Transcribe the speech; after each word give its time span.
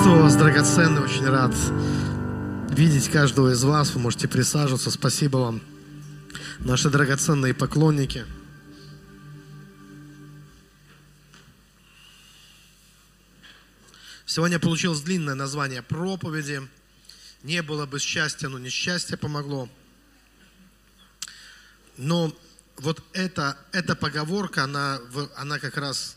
Приветствую 0.00 0.24
вас, 0.24 0.36
драгоценный, 0.36 1.02
очень 1.02 1.26
рад 1.26 1.54
видеть 2.74 3.10
каждого 3.10 3.52
из 3.52 3.62
вас. 3.62 3.90
Вы 3.90 4.00
можете 4.00 4.28
присаживаться. 4.28 4.90
Спасибо 4.90 5.36
вам, 5.36 5.60
наши 6.60 6.88
драгоценные 6.88 7.52
поклонники. 7.52 8.24
Сегодня 14.24 14.58
получилось 14.58 15.02
длинное 15.02 15.34
название 15.34 15.82
проповеди. 15.82 16.66
Не 17.42 17.60
было 17.60 17.84
бы 17.84 17.98
счастья, 17.98 18.48
но 18.48 18.58
несчастье 18.58 19.18
помогло. 19.18 19.68
Но 21.98 22.34
вот 22.78 23.04
эта, 23.12 23.58
эта 23.72 23.94
поговорка, 23.94 24.64
она, 24.64 24.98
она 25.36 25.58
как 25.58 25.76
раз 25.76 26.16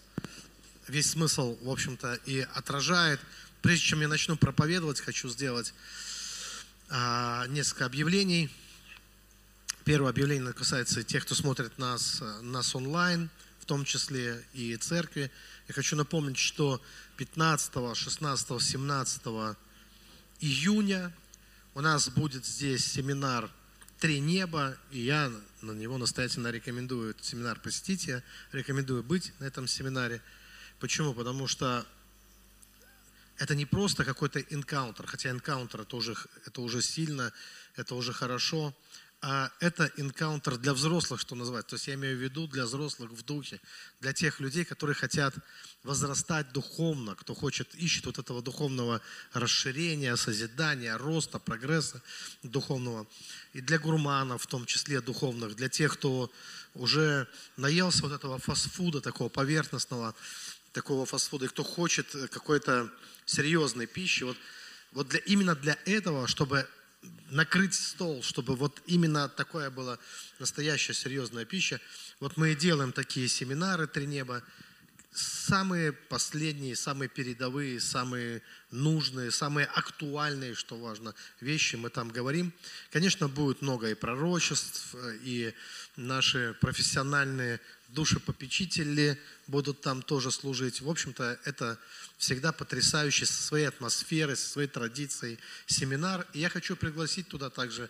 весь 0.87 1.11
смысл, 1.11 1.57
в 1.61 1.69
общем-то, 1.69 2.13
и 2.25 2.47
отражает– 2.55 3.19
Прежде 3.63 3.85
чем 3.85 4.01
я 4.01 4.09
начну 4.09 4.35
проповедовать, 4.35 4.99
хочу 4.99 5.29
сделать 5.29 5.73
а, 6.89 7.47
несколько 7.47 7.85
объявлений. 7.85 8.49
Первое 9.85 10.09
объявление 10.09 10.51
касается 10.51 11.01
тех, 11.01 11.23
кто 11.23 11.33
смотрит 11.33 11.77
нас, 11.77 12.21
нас 12.41 12.75
онлайн, 12.75 13.29
в 13.61 13.65
том 13.65 13.85
числе 13.85 14.45
и 14.51 14.75
церкви. 14.75 15.31
Я 15.69 15.73
хочу 15.73 15.95
напомнить, 15.95 16.37
что 16.37 16.81
15, 17.15 17.95
16, 17.95 18.61
17 18.61 19.21
июня 20.41 21.13
у 21.73 21.79
нас 21.79 22.09
будет 22.09 22.45
здесь 22.45 22.85
семинар 22.85 23.49
«Три 23.97 24.19
неба», 24.19 24.75
и 24.91 24.99
я 24.99 25.31
на 25.61 25.71
него 25.71 25.97
настоятельно 25.97 26.49
рекомендую 26.49 27.11
этот 27.11 27.23
семинар 27.23 27.57
посетить, 27.61 28.07
я 28.07 28.23
рекомендую 28.51 29.03
быть 29.03 29.31
на 29.39 29.45
этом 29.45 29.69
семинаре. 29.69 30.21
Почему? 30.81 31.13
Потому 31.13 31.47
что 31.47 31.85
это 33.37 33.55
не 33.55 33.65
просто 33.65 34.05
какой-то 34.05 34.39
энкаунтер, 34.39 35.07
хотя 35.07 35.29
энкаунтер 35.29 35.81
это 35.81 35.95
уже, 35.95 36.15
это 36.45 36.61
уже 36.61 36.81
сильно, 36.81 37.31
это 37.75 37.95
уже 37.95 38.13
хорошо, 38.13 38.73
а 39.25 39.49
это 39.61 39.89
энкаунтер 39.95 40.57
для 40.57 40.73
взрослых, 40.73 41.21
что 41.21 41.35
называется. 41.35 41.69
То 41.69 41.75
есть 41.75 41.87
я 41.87 41.93
имею 41.93 42.17
в 42.17 42.21
виду 42.21 42.45
для 42.45 42.65
взрослых 42.65 43.09
в 43.11 43.23
духе, 43.23 43.61
для 44.01 44.11
тех 44.11 44.41
людей, 44.41 44.65
которые 44.65 44.95
хотят 44.95 45.33
возрастать 45.83 46.51
духовно, 46.51 47.15
кто 47.15 47.33
хочет, 47.33 47.73
ищет 47.75 48.05
вот 48.05 48.19
этого 48.19 48.41
духовного 48.41 48.99
расширения, 49.31 50.17
созидания, 50.17 50.97
роста, 50.97 51.39
прогресса 51.39 52.01
духовного. 52.43 53.07
И 53.53 53.61
для 53.61 53.79
гурманов, 53.79 54.43
в 54.43 54.47
том 54.47 54.65
числе 54.65 54.99
духовных, 54.99 55.55
для 55.55 55.69
тех, 55.69 55.93
кто 55.93 56.29
уже 56.73 57.29
наелся 57.55 58.01
вот 58.01 58.11
этого 58.11 58.39
фастфуда 58.39 58.99
такого 58.99 59.29
поверхностного, 59.29 60.15
такого 60.73 61.05
фастфуда, 61.05 61.45
и 61.45 61.47
кто 61.47 61.63
хочет 61.63 62.07
какой-то 62.31 62.91
серьезной 63.25 63.87
пищи, 63.87 64.23
вот, 64.23 64.37
вот 64.91 65.07
для, 65.07 65.19
именно 65.19 65.55
для 65.55 65.77
этого, 65.85 66.27
чтобы 66.27 66.67
накрыть 67.29 67.73
стол, 67.73 68.23
чтобы 68.23 68.55
вот 68.55 68.81
именно 68.85 69.29
такое 69.29 69.69
была 69.69 69.97
настоящая 70.39 70.93
серьезная 70.93 71.45
пища, 71.45 71.79
вот 72.19 72.37
мы 72.37 72.51
и 72.51 72.55
делаем 72.55 72.91
такие 72.91 73.27
семинары 73.27 73.87
«Три 73.87 74.05
неба», 74.05 74.43
самые 75.13 75.91
последние, 75.91 76.75
самые 76.75 77.07
передовые, 77.07 77.79
самые 77.79 78.41
нужные, 78.71 79.31
самые 79.31 79.67
актуальные, 79.67 80.55
что 80.55 80.75
важно, 80.77 81.13
вещи 81.39 81.75
мы 81.75 81.89
там 81.89 82.09
говорим. 82.09 82.51
Конечно, 82.91 83.27
будет 83.27 83.61
много 83.61 83.89
и 83.89 83.93
пророчеств, 83.93 84.95
и 85.21 85.53
наши 85.95 86.55
профессиональные 86.59 87.59
душепопечители 87.93 89.19
будут 89.47 89.81
там 89.81 90.01
тоже 90.01 90.31
служить. 90.31 90.81
В 90.81 90.89
общем-то, 90.89 91.39
это 91.45 91.77
всегда 92.17 92.51
потрясающий 92.51 93.25
со 93.25 93.41
своей 93.41 93.65
атмосферой, 93.65 94.35
со 94.35 94.49
своей 94.49 94.67
традицией 94.67 95.39
семинар. 95.67 96.25
И 96.33 96.39
я 96.39 96.49
хочу 96.49 96.75
пригласить 96.75 97.27
туда 97.27 97.49
также 97.49 97.89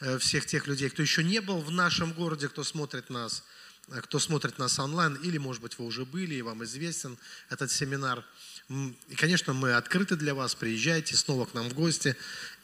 э, 0.00 0.18
всех 0.18 0.46
тех 0.46 0.66
людей, 0.66 0.90
кто 0.90 1.02
еще 1.02 1.24
не 1.24 1.40
был 1.40 1.60
в 1.60 1.70
нашем 1.70 2.12
городе, 2.12 2.48
кто 2.48 2.64
смотрит 2.64 3.10
нас, 3.10 3.44
э, 3.88 4.00
кто 4.02 4.18
смотрит 4.18 4.58
нас 4.58 4.78
онлайн, 4.78 5.14
или, 5.16 5.38
может 5.38 5.62
быть, 5.62 5.78
вы 5.78 5.86
уже 5.86 6.04
были, 6.04 6.34
и 6.34 6.42
вам 6.42 6.64
известен 6.64 7.16
этот 7.48 7.70
семинар. 7.70 8.24
И, 8.68 9.14
конечно, 9.16 9.54
мы 9.54 9.72
открыты 9.72 10.16
для 10.16 10.34
вас, 10.34 10.54
приезжайте 10.54 11.16
снова 11.16 11.46
к 11.46 11.54
нам 11.54 11.70
в 11.70 11.74
гости. 11.74 12.16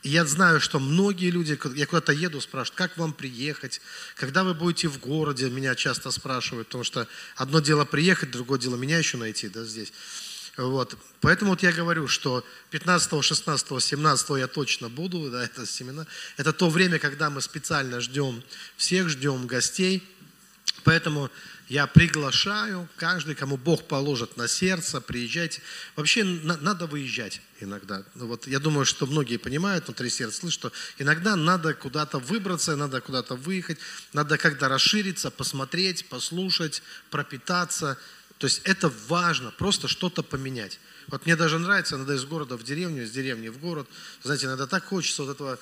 Я 0.05 0.27
знаю, 0.27 0.61
что 0.61 0.79
многие 0.79 1.31
люди, 1.31 1.59
я 1.77 1.87
куда-то 1.87 2.13
еду, 2.13 2.39
спрашивают, 2.43 2.77
как 2.77 2.99
вам 2.99 3.15
приехать, 3.15 3.81
когда 4.17 4.45
вы 4.45 4.53
будете 4.53 4.89
в 4.89 5.01
городе, 5.01 5.49
меня 5.49 5.75
часто 5.75 6.11
спрашивают, 6.11 6.69
потому 6.69 6.85
что 6.85 7.09
одно 7.37 7.61
дело 7.61 7.87
приехать, 7.87 8.31
другое 8.31 8.59
дело 8.59 8.77
меня 8.77 8.99
еще 8.99 9.17
найти 9.17 9.49
да, 9.49 9.65
здесь. 9.65 9.95
Вот. 10.59 10.95
Поэтому 11.23 11.53
вот 11.53 11.63
я 11.63 11.73
говорю, 11.73 12.07
что 12.07 12.45
15, 12.71 13.25
16, 13.25 13.83
17 13.83 14.31
я 14.39 14.47
точно 14.47 14.91
буду, 14.91 15.31
да, 15.31 15.43
это 15.43 15.67
семена. 15.67 16.07
Это 16.37 16.53
то 16.53 16.69
время, 16.69 16.99
когда 16.99 17.31
мы 17.31 17.41
специально 17.41 17.99
ждем 18.01 18.43
всех, 18.77 19.09
ждем 19.09 19.47
гостей. 19.47 20.03
Поэтому 20.85 21.31
я 21.69 21.87
приглашаю 21.87 22.89
каждый, 22.97 23.35
кому 23.35 23.57
Бог 23.57 23.89
положит 23.89 24.37
на 24.37 24.49
сердце, 24.49 25.01
приезжайте. 25.01 25.63
Вообще 25.97 26.23
на, 26.23 26.59
надо 26.59 26.87
выезжать 26.87 27.41
иногда. 27.61 28.05
Ну 28.15 28.27
вот, 28.27 28.47
я 28.47 28.59
думаю, 28.59 28.85
что 28.85 29.07
многие 29.07 29.39
понимают 29.39 29.87
внутри 29.87 30.11
сердца, 30.11 30.41
слышат, 30.41 30.61
что 30.61 30.73
иногда 30.99 31.37
надо 31.37 31.73
куда-то 31.73 32.19
выбраться, 32.19 32.77
надо 32.77 33.01
куда-то 33.01 33.35
выехать, 33.35 33.79
надо 34.13 34.37
как-то 34.37 34.69
расшириться, 34.69 35.31
посмотреть, 35.31 36.07
послушать, 36.07 36.83
пропитаться. 37.11 37.99
То 38.39 38.47
есть 38.47 38.61
это 38.65 38.93
важно, 39.09 39.51
просто 39.53 39.89
что-то 39.89 40.23
поменять. 40.23 40.79
Вот 41.07 41.25
мне 41.25 41.35
даже 41.35 41.59
нравится, 41.59 41.97
иногда 41.97 42.15
из 42.15 42.25
города 42.25 42.59
в 42.59 42.63
деревню, 42.63 43.05
из 43.05 43.11
деревни 43.11 43.49
в 43.49 43.59
город. 43.59 43.89
Знаете, 44.23 44.47
иногда 44.47 44.67
так 44.67 44.85
хочется 44.85 45.23
вот 45.23 45.35
этого, 45.35 45.59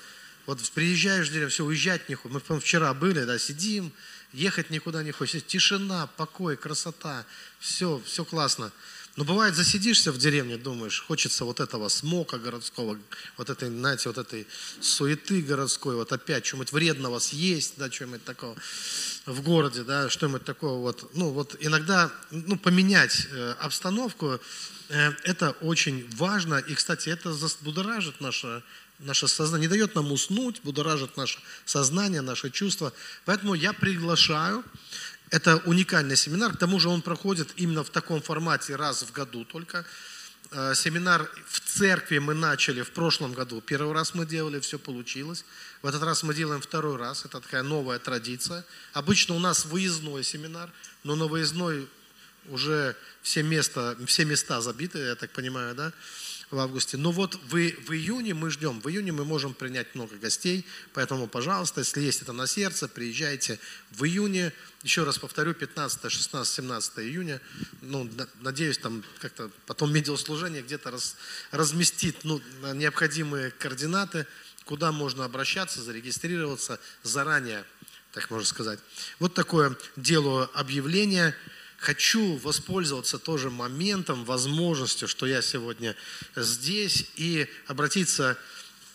вот 0.47 0.61
приезжаешь 0.75 1.29
в 1.29 1.31
деревню, 1.31 1.51
все, 1.51 1.65
уезжать 1.65 2.09
не 2.09 2.17
хочется. 2.17 2.53
Мы 2.53 2.61
вчера 2.61 2.93
были, 2.93 3.23
да, 3.25 3.39
сидим, 3.39 3.93
ехать 4.33 4.71
никуда 4.71 5.03
не 5.03 5.13
хочется. 5.13 5.47
Тишина, 5.47 6.07
покой, 6.17 6.57
красота, 6.57 7.25
все, 7.59 8.01
все 8.05 8.25
классно. 8.25 8.73
Но 9.17 9.25
бывает, 9.25 9.55
засидишься 9.55 10.11
в 10.11 10.17
деревне, 10.17 10.57
думаешь, 10.57 11.05
хочется 11.07 11.45
вот 11.45 11.61
этого 11.61 11.89
смока 11.89 12.39
городского, 12.39 12.99
вот 13.37 13.51
этой, 13.51 13.69
знаете, 13.69 14.09
вот 14.09 14.17
этой 14.17 14.47
суеты 14.81 15.43
городской, 15.43 15.97
вот 15.97 16.13
опять 16.13 16.47
что-нибудь 16.47 16.73
вредного 16.73 17.19
съесть, 17.19 17.75
да, 17.77 17.91
что-нибудь 17.91 18.25
такого 18.25 18.57
в 19.27 19.43
городе, 19.43 19.85
да, 19.85 20.09
что-нибудь 20.09 20.45
такого 20.45 20.81
вот. 20.81 21.15
Ну, 21.15 21.29
вот 21.29 21.57
иногда, 21.61 22.11
ну, 22.31 22.57
поменять 22.57 23.27
э, 23.31 23.55
обстановку, 23.61 24.41
э, 24.89 25.13
это 25.25 25.51
очень 25.61 26.09
важно. 26.17 26.55
И, 26.55 26.75
кстати, 26.75 27.11
это 27.11 27.37
будоражит 27.61 28.19
наше 28.23 28.63
наше 29.03 29.29
сознание, 29.29 29.69
не 29.69 29.71
дает 29.71 29.95
нам 29.95 30.13
уснуть, 30.13 30.61
будоражит 30.63 31.17
наше 31.17 31.39
сознание, 31.65 32.21
наши 32.21 32.51
чувства. 32.51 32.93
Поэтому 33.25 33.55
я 33.55 33.73
приглашаю, 33.73 34.65
это 35.31 35.57
уникальный 35.65 36.17
семинар, 36.17 36.53
к 36.53 36.59
тому 36.59 36.79
же 36.79 36.89
он 36.89 37.03
проходит 37.03 37.53
именно 37.57 37.85
в 37.85 37.91
таком 37.91 38.21
формате 38.21 38.77
раз 38.77 39.03
в 39.03 39.13
году 39.13 39.45
только. 39.45 39.85
Э, 40.51 40.75
семинар 40.75 41.31
в 41.47 41.61
церкви 41.61 42.19
мы 42.19 42.35
начали 42.35 42.83
в 42.83 42.91
прошлом 42.91 43.33
году. 43.33 43.63
Первый 43.63 43.95
раз 43.95 44.15
мы 44.15 44.27
делали, 44.27 44.61
все 44.61 44.79
получилось. 44.79 45.45
В 45.81 45.87
этот 45.87 46.03
раз 46.03 46.23
мы 46.23 46.35
делаем 46.35 46.61
второй 46.61 46.97
раз. 46.97 47.25
Это 47.25 47.41
такая 47.41 47.63
новая 47.63 47.99
традиция. 47.99 48.65
Обычно 48.93 49.35
у 49.35 49.39
нас 49.39 49.65
выездной 49.65 50.23
семинар, 50.23 50.71
но 51.05 51.17
на 51.17 51.27
выездной 51.27 51.89
уже 52.49 52.97
все, 53.23 53.43
места, 53.43 53.97
все 54.07 54.25
места 54.25 54.61
забиты, 54.61 54.99
я 54.99 55.15
так 55.15 55.31
понимаю, 55.31 55.75
да? 55.75 55.93
В 56.53 56.59
августе. 56.59 56.97
Но 56.99 57.11
вот 57.11 57.35
в, 57.35 57.51
в 57.51 57.93
июне 57.93 58.35
мы 58.35 58.51
ждем, 58.51 58.81
в 58.81 58.89
июне 58.89 59.11
мы 59.11 59.25
можем 59.25 59.55
принять 59.55 59.95
много 59.95 60.17
гостей, 60.17 60.67
поэтому, 60.93 61.27
пожалуйста, 61.27 61.81
если 61.81 62.03
есть 62.03 62.23
это 62.23 62.33
на 62.33 62.47
сердце, 62.47 62.89
приезжайте 62.89 63.59
в 63.91 64.05
июне, 64.05 64.53
еще 64.83 65.05
раз 65.05 65.19
повторю, 65.19 65.55
15, 65.55 66.13
16, 66.13 66.55
17 66.55 66.99
июня, 66.99 67.41
ну, 67.81 68.09
надеюсь, 68.41 68.79
там 68.79 69.03
как-то 69.21 69.51
потом 69.67 69.93
медиаслужение 69.93 70.63
где-то 70.63 70.91
раз, 70.91 71.17
разместит 71.51 72.23
ну, 72.25 72.41
необходимые 72.75 73.51
координаты, 73.53 74.27
куда 74.67 74.93
можно 74.93 75.25
обращаться, 75.25 75.83
зарегистрироваться 75.83 76.79
заранее, 77.03 77.65
так 78.13 78.31
можно 78.31 78.47
сказать. 78.47 78.79
Вот 79.19 79.35
такое 79.35 79.77
делаю 79.97 80.51
объявление– 80.55 81.35
хочу 81.83 82.37
воспользоваться 82.37 83.19
тоже 83.19 83.51
моментом, 83.51 84.25
возможностью, 84.25 85.09
что 85.09 85.27
я 85.27 85.43
сегодня 85.43 85.97
здесь, 86.37 87.07
и 87.17 87.49
обратиться 87.67 88.39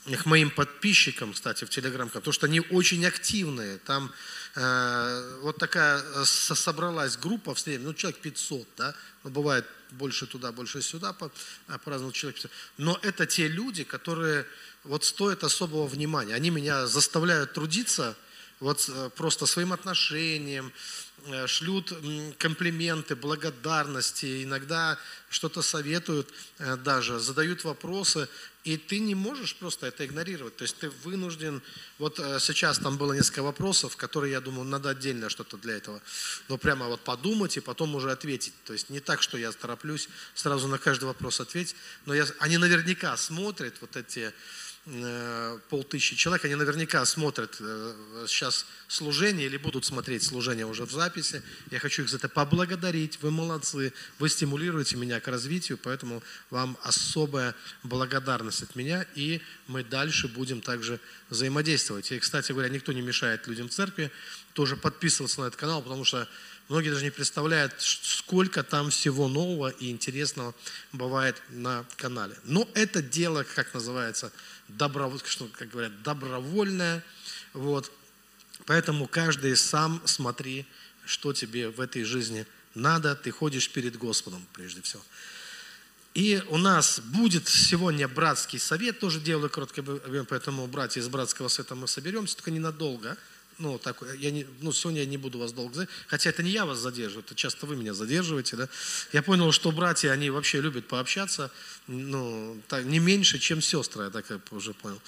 к 0.06 0.26
моим 0.26 0.50
подписчикам, 0.50 1.34
кстати, 1.34 1.66
в 1.66 1.70
Телеграм, 1.70 2.08
потому 2.08 2.32
что 2.32 2.46
они 2.46 2.62
очень 2.62 3.06
активные. 3.06 3.78
Там 3.80 4.10
э, 4.56 5.40
вот 5.42 5.58
такая 5.58 6.02
собралась 6.24 7.18
группа 7.18 7.54
в 7.54 7.60
среднем, 7.60 7.88
ну, 7.88 7.94
человек 7.94 8.22
500, 8.22 8.68
да, 8.78 8.96
ну, 9.26 9.32
бывает 9.32 9.66
больше 9.92 10.26
туда, 10.26 10.54
больше 10.54 10.82
сюда, 10.82 11.12
по, 11.12 11.30
а, 11.68 11.78
по-разному 11.80 12.14
человек 12.14 12.36
500. 12.38 12.52
Но 12.78 13.00
это 13.02 13.26
те 13.26 13.50
люди, 13.50 13.84
которые 13.84 14.46
вот 14.86 15.04
стоят 15.04 15.44
особого 15.44 15.88
внимания. 15.88 16.36
Они 16.36 16.52
меня 16.52 16.88
заставляют 16.88 17.52
трудиться, 17.52 18.16
вот 18.62 18.86
э, 18.88 19.10
просто 19.18 19.46
своим 19.46 19.74
отношением, 19.74 20.72
шлют 21.48 21.94
комплименты, 22.38 23.16
благодарности, 23.16 24.44
иногда 24.44 24.98
что-то 25.30 25.62
советуют 25.62 26.32
э, 26.60 26.78
даже, 26.78 27.20
задают 27.20 27.64
вопросы, 27.64 28.30
и 28.64 28.78
ты 28.78 29.00
не 29.00 29.16
можешь 29.16 29.56
просто 29.56 29.88
это 29.88 30.06
игнорировать. 30.06 30.56
То 30.58 30.64
есть 30.64 30.78
ты 30.78 30.90
вынужден, 30.90 31.62
вот 32.00 32.18
сейчас 32.18 32.80
там 32.80 32.98
было 32.98 33.14
несколько 33.14 33.42
вопросов, 33.42 33.96
которые, 33.96 34.34
я 34.34 34.42
думаю, 34.42 34.68
надо 34.68 34.90
отдельно 34.90 35.30
что-то 35.30 35.58
для 35.58 35.76
этого, 35.76 36.02
но 36.50 36.58
прямо 36.58 36.88
вот 36.88 37.02
подумать 37.02 37.56
и 37.58 37.62
потом 37.62 37.96
уже 37.96 38.12
ответить. 38.12 38.54
То 38.66 38.74
есть 38.74 38.90
не 38.90 39.00
так, 39.00 39.22
что 39.22 39.38
я 39.38 39.52
тороплюсь 39.52 40.10
сразу 40.34 40.68
на 40.68 40.78
каждый 40.78 41.06
вопрос 41.06 41.40
ответить, 41.40 41.76
но 42.06 42.14
я, 42.14 42.26
они 42.40 42.58
наверняка 42.58 43.16
смотрят 43.16 43.76
вот 43.80 43.96
эти 43.96 44.20
Э, 44.20 44.32
полтысячи 45.70 46.16
человек, 46.16 46.46
они 46.46 46.56
наверняка 46.56 47.04
смотрят 47.06 47.58
э, 47.60 48.26
сейчас 48.28 48.66
служение 48.88 49.48
или 49.48 49.58
будут 49.58 49.84
смотреть 49.84 50.24
служение 50.24 50.66
уже 50.66 50.86
в 50.86 50.92
записи. 50.92 51.44
Я 51.72 51.80
хочу 51.80 52.04
их 52.04 52.10
за 52.10 52.18
это 52.18 52.30
поблагодарить. 52.30 53.22
Вы 53.22 53.32
молодцы, 53.32 53.92
вы 54.18 54.30
стимулируете 54.30 54.96
меня 54.96 55.20
к 55.20 55.28
развитию, 55.28 55.78
поэтому 55.78 56.24
вам 56.52 56.78
особая 56.84 57.54
благодарность 57.84 58.64
от 58.64 58.78
меня, 58.78 59.06
и 59.14 59.42
мы 59.68 59.84
дальше 59.84 60.30
будем 60.30 60.62
также 60.62 61.02
взаимодействовать. 61.30 62.12
И, 62.14 62.20
кстати 62.20 62.54
говоря, 62.54 62.70
никто 62.70 62.94
не 62.94 63.02
мешает 63.02 63.46
людям 63.48 63.68
в 63.68 63.74
церкви 63.74 64.10
тоже 64.54 64.78
подписываться 64.78 65.42
на 65.42 65.48
этот 65.48 65.60
канал, 65.60 65.82
потому 65.82 66.06
что 66.06 66.30
Многие 66.70 66.90
даже 66.90 67.06
не 67.06 67.12
представляют, 67.12 67.74
сколько 67.80 68.62
там 68.62 68.90
всего 68.90 69.30
нового 69.30 69.70
и 69.70 69.90
интересного 69.90 70.54
бывает 70.92 71.42
на 71.50 71.86
канале. 71.96 72.36
Но 72.44 72.68
это 72.74 73.02
дело, 73.02 73.44
как 73.56 73.74
называется, 73.74 74.34
добро, 74.68 75.12
что, 75.24 75.48
как 75.54 75.70
говорят, 75.70 76.04
добровольное. 76.04 77.04
Вот. 77.54 77.90
Поэтому 78.66 79.08
каждый 79.08 79.56
сам 79.56 80.02
смотри, 80.06 80.66
что 81.06 81.32
тебе 81.32 81.70
в 81.70 81.80
этой 81.80 82.04
жизни 82.04 82.46
надо. 82.76 83.16
Ты 83.16 83.32
ходишь 83.32 83.70
перед 83.70 83.98
Господом 83.98 84.46
прежде 84.52 84.82
всего. 84.82 85.02
И 86.14 86.44
у 86.50 86.58
нас 86.58 87.00
будет 87.00 87.48
сегодня 87.48 88.08
братский 88.08 88.60
совет, 88.60 89.00
тоже 89.00 89.20
делаю 89.22 89.50
короткое, 89.50 89.84
поэтому 90.26 90.66
братья 90.68 91.00
из 91.00 91.08
братского 91.08 91.48
совета 91.48 91.76
мы 91.76 91.88
соберемся, 91.88 92.36
только 92.36 92.52
ненадолго 92.52 93.16
ну, 93.60 93.78
так, 93.80 94.04
я 94.20 94.32
не, 94.32 94.46
ну, 94.62 94.72
сегодня 94.72 95.02
я 95.02 95.06
не 95.06 95.18
буду 95.18 95.40
вас 95.40 95.52
долго 95.52 95.74
задерживать, 95.74 96.06
хотя 96.08 96.30
это 96.30 96.44
не 96.44 96.52
я 96.52 96.66
вас 96.66 96.80
задерживаю, 96.80 97.24
это 97.26 97.36
часто 97.36 97.66
вы 97.66 97.76
меня 97.76 97.94
задерживаете, 97.94 98.56
да. 98.56 98.70
Я 99.14 99.24
понял, 99.24 99.52
что 99.52 99.72
братья, 99.72 100.12
они 100.12 100.30
вообще 100.30 100.62
любят 100.62 100.88
пообщаться, 100.88 101.52
ну, 101.88 102.62
так, 102.68 102.86
не 102.86 103.00
меньше, 103.00 103.40
чем 103.40 103.62
сестры, 103.62 104.06
я 104.06 104.10
так 104.10 104.26
уже 104.52 104.74
понял. 104.74 105.02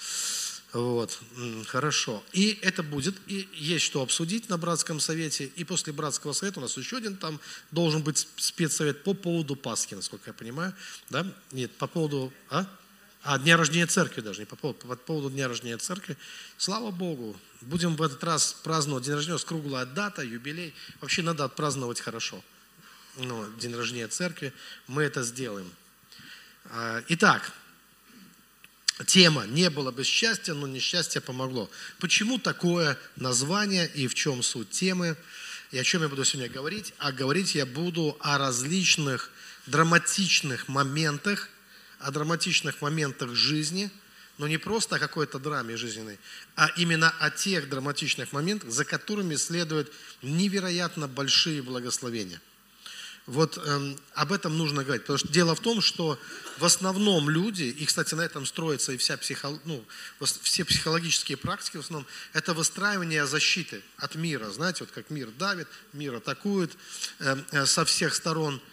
Вот, 0.72 1.18
хорошо. 1.66 2.22
И 2.32 2.58
это 2.62 2.84
будет, 2.84 3.16
и 3.26 3.48
есть 3.52 3.84
что 3.84 4.02
обсудить 4.02 4.48
на 4.48 4.56
братском 4.56 5.00
совете, 5.00 5.50
и 5.56 5.64
после 5.64 5.92
братского 5.92 6.32
совета 6.32 6.60
у 6.60 6.62
нас 6.62 6.76
еще 6.76 6.98
один 6.98 7.16
там 7.16 7.40
должен 7.72 8.02
быть 8.02 8.28
спецсовет 8.36 9.02
по 9.02 9.14
поводу 9.14 9.56
Пасхи, 9.56 9.94
насколько 9.94 10.30
я 10.30 10.34
понимаю, 10.34 10.72
да? 11.08 11.26
Нет, 11.50 11.72
по 11.72 11.88
поводу, 11.88 12.32
а? 12.50 12.66
А, 13.22 13.38
дня 13.38 13.58
рождения 13.58 13.86
церкви 13.86 14.22
даже, 14.22 14.40
не 14.40 14.46
по 14.46 14.56
поводу, 14.56 14.86
по 14.86 14.96
поводу 14.96 15.30
дня 15.30 15.46
рождения 15.46 15.76
церкви. 15.76 16.16
Слава 16.56 16.90
Богу, 16.90 17.38
будем 17.60 17.94
в 17.94 18.02
этот 18.02 18.24
раз 18.24 18.54
праздновать 18.62 19.04
день 19.04 19.14
рождения, 19.14 19.38
с 19.38 19.44
круглая 19.44 19.84
дата, 19.84 20.22
юбилей. 20.22 20.74
Вообще 21.00 21.20
надо 21.20 21.44
отпраздновать 21.44 22.00
хорошо. 22.00 22.42
Ну, 23.16 23.46
день 23.58 23.74
рождения 23.74 24.08
церкви, 24.08 24.54
мы 24.86 25.02
это 25.02 25.22
сделаем. 25.22 25.70
А, 26.70 27.04
итак, 27.08 27.52
тема 29.06 29.46
«Не 29.46 29.68
было 29.68 29.90
бы 29.90 30.02
счастья, 30.02 30.54
но 30.54 30.66
несчастье 30.66 31.20
помогло». 31.20 31.68
Почему 31.98 32.38
такое 32.38 32.98
название 33.16 33.86
и 33.86 34.08
в 34.08 34.14
чем 34.14 34.42
суть 34.42 34.70
темы? 34.70 35.14
И 35.72 35.78
о 35.78 35.84
чем 35.84 36.00
я 36.00 36.08
буду 36.08 36.24
сегодня 36.24 36.50
говорить? 36.50 36.94
А 36.96 37.12
говорить 37.12 37.54
я 37.54 37.66
буду 37.66 38.16
о 38.20 38.38
различных 38.38 39.30
драматичных 39.66 40.68
моментах– 40.68 41.50
о 42.00 42.10
драматичных 42.10 42.80
моментах 42.80 43.34
жизни, 43.34 43.90
но 44.38 44.48
не 44.48 44.56
просто 44.56 44.96
о 44.96 44.98
какой-то 44.98 45.38
драме 45.38 45.76
жизненной, 45.76 46.18
а 46.56 46.68
именно 46.76 47.10
о 47.20 47.30
тех 47.30 47.68
драматичных 47.68 48.32
моментах, 48.32 48.70
за 48.70 48.84
которыми 48.84 49.36
следуют 49.36 49.92
невероятно 50.22 51.08
большие 51.08 51.62
благословения. 51.62 52.40
Вот 53.26 53.58
эм, 53.58 53.98
об 54.14 54.32
этом 54.32 54.56
нужно 54.56 54.82
говорить, 54.82 55.02
потому 55.02 55.18
что 55.18 55.28
дело 55.28 55.54
в 55.54 55.60
том, 55.60 55.82
что 55.82 56.18
в 56.58 56.64
основном 56.64 57.28
люди, 57.28 57.64
и, 57.64 57.84
кстати, 57.84 58.14
на 58.14 58.22
этом 58.22 58.46
строится 58.46 58.92
и 58.92 58.96
вся 58.96 59.18
психо, 59.18 59.56
ну, 59.66 59.84
все 60.42 60.64
психологические 60.64 61.36
практики, 61.36 61.76
в 61.76 61.80
основном, 61.80 62.06
это 62.32 62.54
выстраивание 62.54 63.26
защиты 63.26 63.82
от 63.98 64.14
мира. 64.14 64.50
Знаете, 64.50 64.84
вот 64.84 64.90
как 64.92 65.10
мир 65.10 65.28
давит, 65.38 65.68
мир 65.92 66.14
атакует 66.14 66.72
э, 67.18 67.36
э, 67.52 67.66
со 67.66 67.84
всех 67.84 68.14
сторон– 68.14 68.60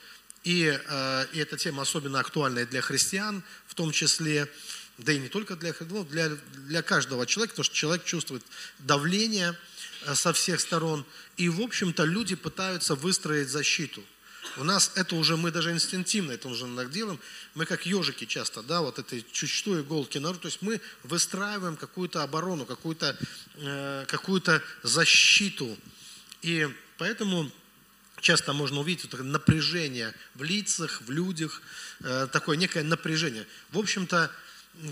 и, 0.47 0.79
э, 0.81 1.25
и 1.33 1.39
эта 1.39 1.57
тема 1.57 1.81
особенно 1.81 2.21
актуальна 2.21 2.65
для 2.65 2.79
христиан, 2.79 3.43
в 3.67 3.75
том 3.75 3.91
числе, 3.91 4.49
да 4.97 5.11
и 5.11 5.19
не 5.19 5.27
только 5.27 5.57
для, 5.57 5.75
ну, 5.81 6.05
для, 6.05 6.29
для 6.69 6.81
каждого 6.81 7.25
человека, 7.25 7.51
потому 7.51 7.65
что 7.65 7.75
человек 7.75 8.05
чувствует 8.05 8.43
давление 8.79 9.57
э, 10.05 10.15
со 10.15 10.31
всех 10.31 10.61
сторон. 10.61 11.05
И, 11.35 11.49
в 11.49 11.59
общем-то, 11.59 12.05
люди 12.05 12.35
пытаются 12.35 12.95
выстроить 12.95 13.49
защиту. 13.49 14.01
У 14.55 14.63
нас 14.63 14.93
это 14.95 15.17
уже, 15.17 15.35
мы 15.35 15.51
даже 15.51 15.71
инстинктивно 15.71 16.31
это 16.31 16.47
уже 16.47 16.65
делаем. 16.87 17.19
Мы 17.53 17.65
как 17.65 17.85
ежики 17.85 18.23
часто, 18.23 18.63
да, 18.63 18.79
вот 18.79 18.99
этой 18.99 19.25
чуть 19.29 19.49
что 19.49 19.77
иголки 19.77 20.17
народ. 20.17 20.39
То 20.39 20.47
есть 20.47 20.61
мы 20.61 20.79
выстраиваем 21.03 21.75
какую-то 21.75 22.23
оборону, 22.23 22.65
какую-то 22.65 23.17
э, 23.55 24.05
какую 24.07 24.41
защиту. 24.83 25.77
И 26.41 26.69
поэтому 26.97 27.51
часто 28.21 28.53
можно 28.53 28.79
увидеть 28.79 29.11
вот 29.11 29.21
напряжение 29.21 30.13
в 30.35 30.43
лицах, 30.43 31.01
в 31.01 31.11
людях, 31.11 31.61
э, 32.01 32.27
такое 32.31 32.57
некое 32.57 32.83
напряжение. 32.83 33.45
В 33.71 33.77
общем-то, 33.77 34.31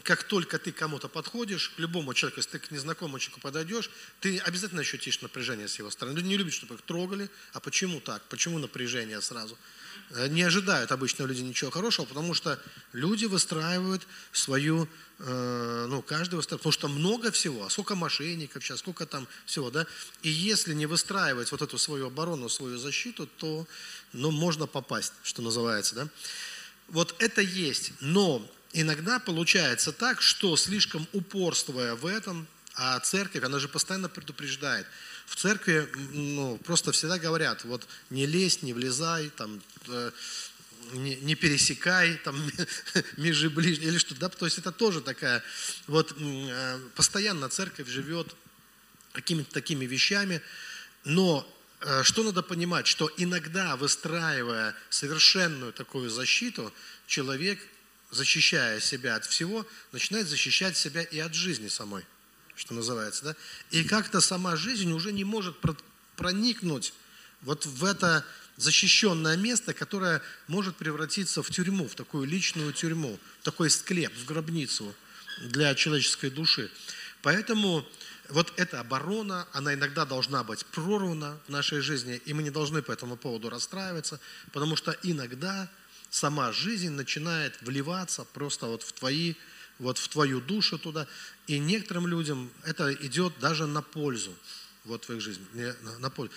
как 0.03 0.23
только 0.23 0.57
ты 0.57 0.71
кому-то 0.71 1.07
подходишь, 1.07 1.69
к 1.69 1.79
любому 1.79 2.13
человеку, 2.13 2.39
если 2.39 2.51
ты 2.51 2.59
к 2.59 2.71
незнакомому 2.71 3.19
человеку 3.19 3.41
подойдешь, 3.41 3.89
ты 4.19 4.39
обязательно 4.39 4.81
ощутишь 4.81 5.21
напряжение 5.21 5.67
с 5.67 5.77
его 5.77 5.91
стороны. 5.91 6.17
Люди 6.17 6.27
не 6.27 6.37
любят, 6.37 6.53
чтобы 6.53 6.75
их 6.75 6.81
трогали. 6.81 7.29
А 7.53 7.59
почему 7.59 7.99
так? 7.99 8.23
Почему 8.29 8.57
напряжение 8.57 9.21
сразу? 9.21 9.57
Э, 10.11 10.27
не 10.27 10.43
ожидают 10.43 10.91
обычно 10.91 11.23
люди 11.23 11.41
ничего 11.41 11.71
хорошего, 11.71 12.05
потому 12.05 12.33
что 12.33 12.59
люди 12.93 13.25
выстраивают 13.25 14.07
свою, 14.31 14.87
э, 15.19 15.85
ну, 15.89 16.01
каждый 16.01 16.35
выстраивает, 16.35 16.61
потому 16.61 16.71
что 16.71 16.87
много 16.87 17.31
всего, 17.31 17.65
а 17.65 17.69
сколько 17.69 17.95
мошенников 17.95 18.63
сейчас, 18.63 18.79
сколько 18.79 19.05
там 19.05 19.27
всего, 19.45 19.71
да, 19.71 19.87
и 20.21 20.29
если 20.29 20.73
не 20.73 20.85
выстраивать 20.85 21.51
вот 21.51 21.61
эту 21.61 21.77
свою 21.77 22.07
оборону, 22.07 22.49
свою 22.49 22.77
защиту, 22.77 23.27
то, 23.37 23.67
ну, 24.13 24.31
можно 24.31 24.67
попасть, 24.67 25.13
что 25.23 25.41
называется, 25.41 25.95
да. 25.95 26.07
Вот 26.87 27.15
это 27.17 27.41
есть, 27.41 27.93
но 27.99 28.47
иногда 28.73 29.17
получается 29.17 29.91
так, 29.91 30.21
что 30.21 30.55
слишком 30.55 31.07
упорствуя 31.13 31.95
в 31.95 32.05
этом, 32.05 32.45
а 32.75 32.99
церковь, 32.99 33.43
она 33.43 33.57
же 33.57 33.67
постоянно 33.67 34.09
предупреждает– 34.09 34.85
в 35.25 35.35
церкви 35.35 35.89
ну, 36.13 36.57
просто 36.57 36.91
всегда 36.91 37.17
говорят, 37.17 37.63
вот 37.65 37.87
не 38.09 38.25
лезь, 38.25 38.61
не 38.61 38.73
влезай, 38.73 39.29
там, 39.29 39.61
э, 39.87 40.11
не, 40.93 41.15
не 41.17 41.35
пересекай 41.35 42.15
там 42.23 42.51
межи 43.17 43.49
ближние 43.49 43.89
или 43.89 43.97
что-то, 43.97 44.21
да, 44.21 44.29
то 44.29 44.45
есть 44.45 44.57
это 44.57 44.71
тоже 44.71 45.01
такая, 45.01 45.43
вот 45.87 46.15
э, 46.17 46.79
постоянно 46.95 47.49
церковь 47.49 47.87
живет 47.87 48.35
какими-то 49.13 49.51
такими 49.51 49.85
вещами, 49.85 50.41
но 51.03 51.47
э, 51.81 52.03
что 52.03 52.23
надо 52.23 52.43
понимать, 52.43 52.87
что 52.87 53.11
иногда 53.17 53.75
выстраивая 53.75 54.75
совершенную 54.89 55.73
такую 55.73 56.09
защиту, 56.09 56.73
человек, 57.07 57.59
защищая 58.11 58.79
себя 58.79 59.15
от 59.15 59.25
всего, 59.25 59.65
начинает 59.91 60.27
защищать 60.27 60.77
себя 60.77 61.01
и 61.01 61.19
от 61.19 61.33
жизни 61.33 61.67
самой 61.67 62.05
что 62.55 62.73
называется, 62.73 63.25
да? 63.25 63.35
И 63.71 63.83
как-то 63.83 64.21
сама 64.21 64.55
жизнь 64.55 64.91
уже 64.91 65.11
не 65.11 65.23
может 65.23 65.55
проникнуть 66.15 66.93
вот 67.41 67.65
в 67.65 67.83
это 67.83 68.25
защищенное 68.57 69.35
место, 69.37 69.73
которое 69.73 70.21
может 70.47 70.77
превратиться 70.77 71.43
в 71.43 71.49
тюрьму, 71.49 71.87
в 71.87 71.95
такую 71.95 72.25
личную 72.25 72.71
тюрьму, 72.73 73.19
в 73.41 73.43
такой 73.43 73.69
склеп, 73.69 74.13
в 74.15 74.25
гробницу 74.25 74.93
для 75.41 75.75
человеческой 75.75 76.29
души. 76.29 76.71
Поэтому 77.21 77.85
вот 78.29 78.53
эта 78.55 78.79
оборона, 78.79 79.47
она 79.51 79.73
иногда 79.73 80.05
должна 80.05 80.43
быть 80.43 80.65
прорвана 80.67 81.37
в 81.47 81.49
нашей 81.49 81.81
жизни, 81.81 82.21
и 82.25 82.33
мы 82.33 82.43
не 82.43 82.49
должны 82.49 82.81
по 82.81 82.91
этому 82.91 83.17
поводу 83.17 83.49
расстраиваться, 83.49 84.19
потому 84.53 84.75
что 84.75 84.97
иногда 85.03 85.69
сама 86.09 86.53
жизнь 86.53 86.91
начинает 86.91 87.61
вливаться 87.61 88.23
просто 88.23 88.67
вот 88.67 88.83
в 88.83 88.93
твои 88.93 89.35
вот 89.79 89.97
в 89.97 90.07
твою 90.07 90.39
душу 90.39 90.77
туда. 90.77 91.07
И 91.47 91.59
некоторым 91.59 92.07
людям 92.07 92.49
это 92.63 92.93
идет 92.93 93.33
даже 93.39 93.67
на 93.67 93.81
пользу 93.81 94.33
вот 94.85 95.07
в 95.07 95.13
их 95.13 95.21
жизни, 95.21 95.43
на, 95.81 95.99
на 95.99 96.09
пользу. 96.09 96.33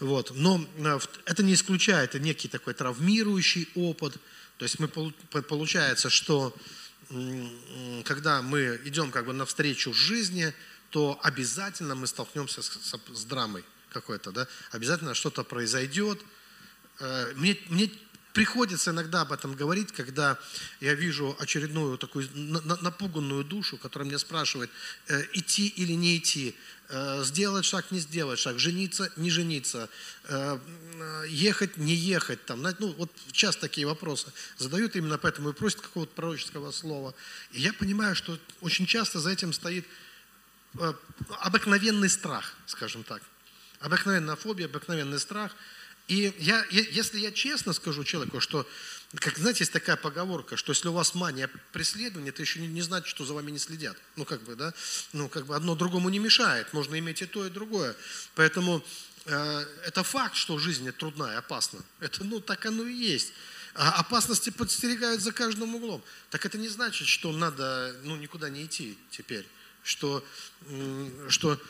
Вот. 0.00 0.32
Но 0.34 0.64
э, 0.76 0.98
это 1.24 1.42
не 1.42 1.54
исключает 1.54 2.14
некий 2.14 2.48
такой 2.48 2.74
травмирующий 2.74 3.68
опыт. 3.74 4.14
То 4.56 4.64
есть 4.64 4.78
мы, 4.78 4.88
получается, 4.88 6.10
что 6.10 6.56
когда 8.04 8.42
мы 8.42 8.80
идем 8.84 9.10
как 9.10 9.26
бы 9.26 9.32
навстречу 9.32 9.92
жизни, 9.92 10.52
то 10.90 11.18
обязательно 11.22 11.94
мы 11.94 12.06
столкнемся 12.06 12.62
с, 12.62 12.66
с, 12.66 13.00
с 13.14 13.24
драмой 13.24 13.64
какой-то, 13.90 14.30
да, 14.30 14.46
обязательно 14.72 15.14
что-то 15.14 15.44
произойдет. 15.44 16.20
Э, 17.00 17.32
мне, 17.36 17.58
мне 17.68 17.90
приходится 18.38 18.92
иногда 18.92 19.22
об 19.22 19.32
этом 19.32 19.56
говорить, 19.56 19.90
когда 19.90 20.38
я 20.80 20.94
вижу 20.94 21.36
очередную 21.40 21.98
такую 21.98 22.28
напуганную 22.34 23.42
душу, 23.42 23.76
которая 23.78 24.06
меня 24.08 24.18
спрашивает, 24.20 24.70
э, 25.08 25.24
идти 25.32 25.66
или 25.66 25.94
не 25.94 26.18
идти, 26.18 26.54
э, 26.88 27.24
сделать 27.24 27.64
шаг, 27.64 27.90
не 27.90 27.98
сделать 27.98 28.38
шаг, 28.38 28.60
жениться, 28.60 29.10
не 29.16 29.30
жениться, 29.30 29.88
ехать, 31.26 31.78
не 31.78 31.94
ехать. 31.94 32.44
Там, 32.46 32.62
ну, 32.62 32.94
вот 32.98 33.10
часто 33.32 33.62
такие 33.62 33.88
вопросы 33.88 34.32
задают 34.56 34.94
именно 34.94 35.18
поэтому 35.18 35.50
и 35.50 35.52
просят 35.52 35.80
какого-то 35.80 36.14
пророческого 36.14 36.70
слова. 36.70 37.14
И 37.50 37.60
я 37.60 37.72
понимаю, 37.72 38.14
что 38.14 38.38
очень 38.60 38.86
часто 38.86 39.18
за 39.18 39.30
этим 39.30 39.52
стоит 39.52 39.84
обыкновенный 41.40 42.08
страх, 42.08 42.54
скажем 42.66 43.02
так. 43.02 43.20
Обыкновенная 43.80 44.36
фобия, 44.36 44.66
обыкновенный 44.66 45.18
страх. 45.18 45.56
И 46.08 46.34
я, 46.38 46.64
если 46.70 47.20
я 47.20 47.30
честно 47.30 47.74
скажу 47.74 48.02
человеку, 48.02 48.40
что, 48.40 48.66
как 49.16 49.36
знаете, 49.36 49.60
есть 49.60 49.72
такая 49.72 49.96
поговорка, 49.96 50.56
что 50.56 50.72
если 50.72 50.88
у 50.88 50.94
вас 50.94 51.14
мания 51.14 51.50
преследования, 51.72 52.30
это 52.30 52.40
еще 52.40 52.60
не, 52.60 52.66
не 52.66 52.80
значит, 52.80 53.08
что 53.08 53.26
за 53.26 53.34
вами 53.34 53.50
не 53.50 53.58
следят. 53.58 53.96
Ну, 54.16 54.24
как 54.24 54.42
бы, 54.42 54.56
да, 54.56 54.72
ну, 55.12 55.28
как 55.28 55.44
бы 55.44 55.54
одно 55.54 55.74
другому 55.74 56.08
не 56.08 56.18
мешает, 56.18 56.72
можно 56.72 56.98
иметь 56.98 57.20
и 57.20 57.26
то, 57.26 57.46
и 57.46 57.50
другое. 57.50 57.94
Поэтому 58.34 58.82
э, 59.26 59.64
это 59.84 60.02
факт, 60.02 60.34
что 60.34 60.58
жизнь 60.58 60.90
трудна 60.92 61.34
и 61.34 61.36
опасна. 61.36 61.80
Это, 62.00 62.24
ну, 62.24 62.40
так 62.40 62.64
оно 62.64 62.84
и 62.84 62.94
есть. 62.94 63.34
А 63.74 64.00
опасности 64.00 64.48
подстерегают 64.48 65.20
за 65.20 65.32
каждым 65.32 65.74
углом. 65.74 66.02
Так 66.30 66.46
это 66.46 66.56
не 66.56 66.68
значит, 66.68 67.06
что 67.06 67.32
надо, 67.32 67.94
ну, 68.02 68.16
никуда 68.16 68.48
не 68.48 68.64
идти 68.64 68.98
теперь. 69.10 69.46
Что, 69.84 70.24
что 71.28 71.60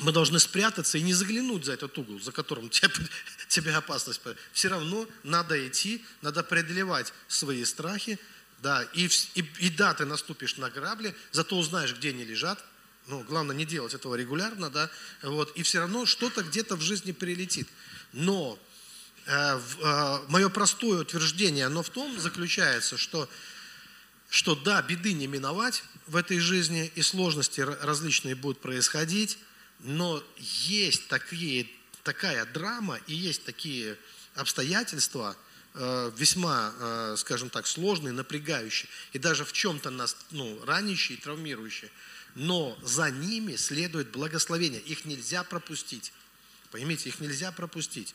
мы 0.00 0.12
должны 0.12 0.38
спрятаться 0.38 0.98
и 0.98 1.02
не 1.02 1.14
заглянуть 1.14 1.64
за 1.64 1.72
этот 1.72 1.96
угол, 1.98 2.20
за 2.20 2.32
которым 2.32 2.68
тебе, 2.68 2.90
тебе 3.48 3.74
опасность. 3.74 4.20
Все 4.52 4.68
равно 4.68 5.08
надо 5.22 5.66
идти, 5.66 6.04
надо 6.22 6.42
преодолевать 6.42 7.12
свои 7.28 7.64
страхи, 7.64 8.18
да, 8.62 8.82
и, 8.94 9.08
и, 9.34 9.44
и 9.60 9.70
да, 9.70 9.94
ты 9.94 10.04
наступишь 10.04 10.56
на 10.56 10.70
грабли, 10.70 11.14
зато 11.32 11.58
узнаешь, 11.58 11.94
где 11.94 12.10
они 12.10 12.24
лежат, 12.24 12.62
ну, 13.06 13.22
главное 13.22 13.54
не 13.54 13.64
делать 13.64 13.94
этого 13.94 14.14
регулярно, 14.14 14.70
да, 14.70 14.90
вот, 15.22 15.56
и 15.56 15.62
все 15.62 15.80
равно 15.80 16.06
что-то 16.06 16.42
где-то 16.42 16.76
в 16.76 16.80
жизни 16.80 17.12
прилетит. 17.12 17.68
Но 18.12 18.58
э, 19.26 19.60
э, 19.82 20.18
мое 20.28 20.48
простое 20.48 21.00
утверждение, 21.00 21.66
оно 21.66 21.82
в 21.82 21.90
том 21.90 22.18
заключается, 22.18 22.96
что, 22.96 23.28
что 24.28 24.54
да, 24.54 24.82
беды 24.82 25.12
не 25.12 25.26
миновать 25.26 25.84
в 26.06 26.16
этой 26.16 26.38
жизни, 26.38 26.90
и 26.94 27.02
сложности 27.02 27.60
различные 27.60 28.34
будут 28.34 28.60
происходить, 28.60 29.38
но 29.80 30.22
есть 30.38 31.08
такие, 31.08 31.68
такая 32.02 32.44
драма 32.46 32.98
и 33.06 33.14
есть 33.14 33.44
такие 33.44 33.98
обстоятельства, 34.34 35.36
э, 35.74 36.12
весьма, 36.16 36.72
э, 36.78 37.14
скажем 37.18 37.50
так, 37.50 37.66
сложные, 37.66 38.12
напрягающие, 38.12 38.88
и 39.12 39.18
даже 39.18 39.44
в 39.44 39.52
чем-то 39.52 39.90
нас 39.90 40.16
ну, 40.30 40.64
ранящие, 40.64 41.18
травмирующие. 41.18 41.90
Но 42.34 42.78
за 42.82 43.10
ними 43.10 43.56
следует 43.56 44.10
благословение. 44.10 44.80
Их 44.80 45.06
нельзя 45.06 45.42
пропустить. 45.42 46.12
Поймите, 46.70 47.08
их 47.08 47.20
нельзя 47.20 47.50
пропустить. 47.50 48.14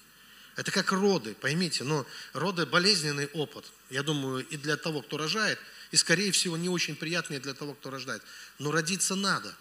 Это 0.56 0.70
как 0.72 0.92
роды, 0.92 1.34
поймите, 1.34 1.84
но 1.84 2.06
роды– 2.34 2.66
болезненный 2.68 3.28
опыт. 3.28 3.66
Я 3.90 4.04
думаю, 4.04 4.46
и 4.46 4.58
для 4.58 4.76
того, 4.76 5.02
кто 5.02 5.18
рожает, 5.18 5.58
и, 5.92 5.96
скорее 5.96 6.32
всего, 6.32 6.58
не 6.58 6.70
очень 6.70 6.96
приятный 6.96 7.40
для 7.40 7.54
того, 7.54 7.74
кто 7.74 7.90
рождает. 7.90 8.22
Но 8.60 8.72
родиться 8.72 9.16
надо, 9.16 9.56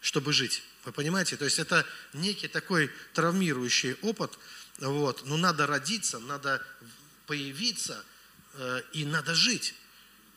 чтобы 0.00 0.32
жить. 0.32 0.62
Вы 0.84 0.92
понимаете? 0.92 1.36
То 1.36 1.44
есть 1.44 1.58
это 1.58 1.86
некий 2.12 2.48
такой 2.48 2.90
травмирующий 3.14 3.94
опыт. 4.02 4.38
Вот. 4.78 5.24
Но 5.26 5.36
надо 5.36 5.66
родиться, 5.66 6.18
надо 6.18 6.64
появиться 7.26 8.04
э, 8.54 8.82
и 8.92 9.04
надо 9.04 9.34
жить. 9.34 9.74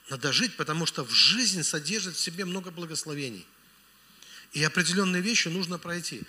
Надо 0.10 0.32
жить, 0.32 0.56
потому 0.56 0.86
что 0.86 1.04
в 1.04 1.12
жизнь 1.12 1.64
содержит 1.64 2.16
в 2.16 2.20
себе 2.20 2.46
много 2.46 2.70
благословений. 2.70 3.46
И 4.52 4.64
определенные 4.64 5.22
вещи 5.22 5.48
нужно 5.48 5.80
пройти. 5.80 6.22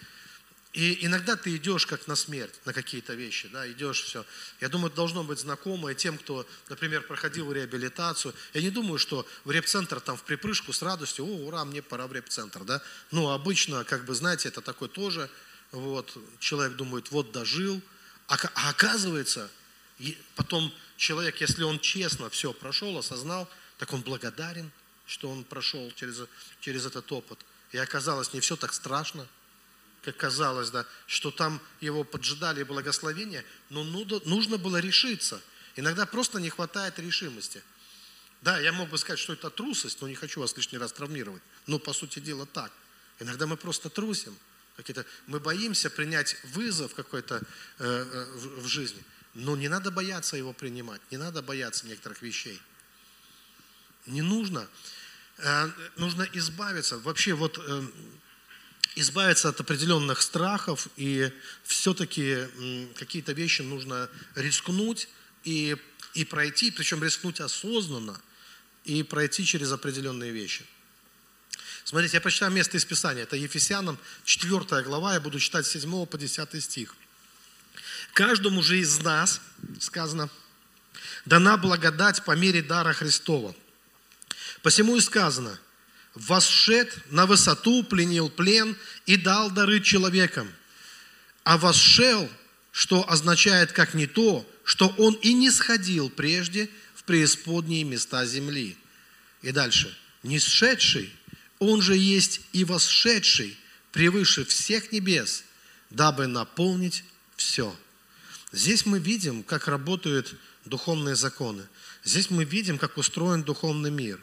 И 0.77 1.07
иногда 1.07 1.37
ты 1.37 1.57
идешь 1.57 1.87
как 1.87 2.07
на 2.07 2.17
смерть, 2.17 2.53
на 2.67 2.75
какие-то 2.75 3.15
вещи, 3.15 3.49
да, 3.49 3.67
идешь 3.67 4.03
все. 4.03 4.27
Я 4.61 4.69
думаю, 4.69 4.89
это 4.89 4.97
должно 4.97 5.25
быть 5.25 5.39
знакомое 5.39 5.95
тем, 5.95 6.19
кто, 6.19 6.47
например, 6.69 7.01
проходил 7.01 7.51
реабилитацию. 7.51 8.35
Я 8.53 8.61
не 8.61 8.69
думаю, 8.69 8.99
что 8.99 9.27
в 9.47 9.51
репцентр 9.51 10.01
там 10.01 10.19
в 10.19 10.23
припрыжку 10.23 10.75
с 10.75 10.83
радостью, 10.83 11.25
о, 11.25 11.47
ура, 11.47 11.65
мне 11.65 11.81
пора 11.81 12.07
в 12.07 12.13
репцентр, 12.13 12.63
да. 12.65 12.83
Ну, 13.11 13.31
обычно, 13.31 13.85
как 13.85 14.05
бы, 14.05 14.15
знаете, 14.15 14.49
это 14.49 14.61
такой 14.61 14.91
тоже, 14.91 15.31
вот, 15.73 16.15
человек 16.41 16.77
думает, 16.77 17.11
вот 17.11 17.33
дожил, 17.33 17.81
а, 18.29 18.37
а 18.53 18.69
оказывается, 18.69 19.51
потом 20.35 20.71
человек, 20.99 21.41
если 21.41 21.63
он 21.63 21.81
честно 21.81 22.29
все 22.29 22.53
прошел, 22.53 22.99
осознал, 22.99 23.49
так 23.79 23.95
он 23.95 24.03
благодарен, 24.03 24.71
что 25.07 25.31
он 25.31 25.43
прошел 25.45 25.91
через, 25.97 26.21
через 26.61 26.85
этот 26.85 27.11
опыт. 27.13 27.39
И 27.73 27.79
оказалось, 27.79 28.35
не 28.35 28.41
все 28.41 28.57
так 28.57 28.75
страшно, 28.75 29.27
как 30.07 30.17
казалось, 30.17 30.71
да, 30.71 30.87
что 31.09 31.33
там 31.33 31.61
его 31.81 32.05
поджидали 32.05 32.63
благословения, 32.63 33.45
но 33.71 33.83
нужно 33.83 34.57
было 34.57 34.77
решиться. 34.77 35.41
Иногда 35.75 36.07
просто 36.07 36.39
не 36.39 36.49
хватает 36.49 37.01
решимости. 37.01 37.61
Да, 38.41 38.61
я 38.61 38.73
мог 38.73 38.89
бы 38.89 38.99
сказать, 38.99 39.19
что 39.19 39.33
это 39.33 39.51
трусость, 39.51 40.01
но 40.01 40.07
не 40.07 40.15
хочу 40.15 40.41
вас 40.41 40.57
лишний 40.57 40.79
раз 40.79 40.93
травмировать. 40.93 41.43
Но 41.67 41.81
по 41.81 41.93
сути 41.93 42.21
дела 42.21 42.47
так. 42.47 42.71
Иногда 43.19 43.49
мы 43.49 43.57
просто 43.57 43.91
трусим. 43.91 44.39
Какие-то, 44.77 45.05
мы 45.27 45.41
боимся 45.41 45.91
принять 45.91 46.37
вызов 46.45 46.95
какой-то 46.95 47.37
э, 47.37 47.41
э, 47.81 48.25
в, 48.37 48.63
в 48.63 48.67
жизни. 48.69 49.03
Но 49.35 49.57
не 49.57 49.69
надо 49.69 49.91
бояться 49.91 50.37
его 50.37 50.53
принимать, 50.53 51.01
не 51.11 51.17
надо 51.17 51.43
бояться 51.43 51.87
некоторых 51.87 52.23
вещей. 52.23 52.61
Не 54.07 54.23
нужно. 54.23 54.69
Э, 55.39 55.69
нужно 55.97 56.29
избавиться. 56.33 56.99
Вообще 56.99 57.35
вот 57.35 57.59
э, 57.59 57.87
избавиться 58.97 59.51
от 59.51 59.61
определенных 59.61 60.23
страхов, 60.23 60.89
и 60.97 61.31
все-таки 61.65 62.49
какие-то 62.97 63.33
вещи 63.33 63.61
нужно 63.61 64.09
рискнуть 64.35 65.09
и, 65.45 65.77
и 66.15 66.25
пройти, 66.25 66.71
причем 66.71 67.05
рискнуть 67.05 67.41
осознанно, 67.41 68.19
и 68.85 69.03
пройти 69.03 69.45
через 69.45 69.71
определенные 69.71 70.33
вещи. 70.33 70.65
Смотрите, 71.85 72.17
я 72.17 72.21
прочитаю 72.21 72.51
место 72.51 72.79
из 72.79 72.85
Писания. 72.85 73.23
Это 73.23 73.37
Ефесянам 73.37 73.99
4 74.25 74.83
глава, 74.83 75.15
я 75.15 75.21
буду 75.21 75.39
читать 75.39 75.67
с 75.67 75.71
7 75.71 76.07
по 76.07 76.19
10 76.19 76.65
стих. 76.65 76.95
«Каждому 78.15 78.63
же 78.63 78.79
из 78.79 78.99
нас, 79.01 79.43
сказано, 79.79 80.31
дана 81.27 81.59
благодать 81.59 82.25
по 82.25 82.35
мере 82.35 82.63
дара 82.63 82.95
Христова. 82.95 83.55
Посему 84.63 84.97
и 84.97 85.01
сказано– 85.03 85.61
восшед 86.17 86.99
на 87.11 87.27
высоту, 87.27 87.85
пленил 87.85 88.29
плен 88.29 88.77
и 89.05 89.17
дал 89.17 89.51
дары 89.51 89.81
человекам. 89.81 90.51
А 91.45 91.59
восшел, 91.59 92.29
что 92.73 93.09
означает 93.09 93.73
как 93.73 93.95
не 93.95 94.07
то, 94.07 94.49
что 94.65 94.89
он 94.99 95.15
и 95.15 95.33
не 95.33 95.51
сходил 95.51 96.11
прежде 96.11 96.69
в 96.95 97.05
преисподние 97.05 97.85
места 97.85 98.27
земли. 98.27 98.77
И 99.43 99.53
дальше. 99.53 99.97
Не 100.23 100.41
сшедший, 100.41 101.13
он 101.59 101.81
же 101.81 101.97
есть 101.97 102.41
и 102.53 102.65
восшедший 102.65 103.57
превыше 103.93 104.45
всех 104.45 104.91
небес, 104.93 105.45
дабы 105.91 106.27
наполнить 106.27 107.05
все. 107.37 107.77
Здесь 108.51 108.87
мы 108.87 108.99
видим, 108.99 109.43
как 109.43 109.69
работают 109.69 110.35
духовные 110.65 111.15
законы. 111.15 111.63
Здесь 112.03 112.31
мы 112.31 112.45
видим, 112.45 112.79
как 112.79 112.97
устроен 112.97 113.43
духовный 113.43 113.91
мир. 113.91 114.21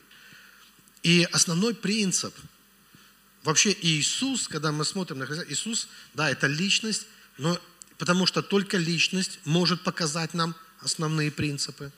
И 1.04 1.28
основной 1.32 1.76
принцип, 1.76 2.34
вообще 3.44 3.76
Иисус, 3.82 4.48
когда 4.48 4.72
мы 4.72 4.86
смотрим 4.86 5.20
на 5.20 5.26
Христа, 5.26 5.46
Иисус, 5.50 5.90
да, 6.14 6.30
это 6.30 6.48
личность, 6.48 7.06
но 7.38 7.60
потому 7.98 8.26
что 8.26 8.42
только 8.42 8.78
личность 8.78 9.40
может 9.44 9.84
показать 9.84 10.34
нам 10.34 10.56
основные 10.80 11.30
принципы, 11.30 11.92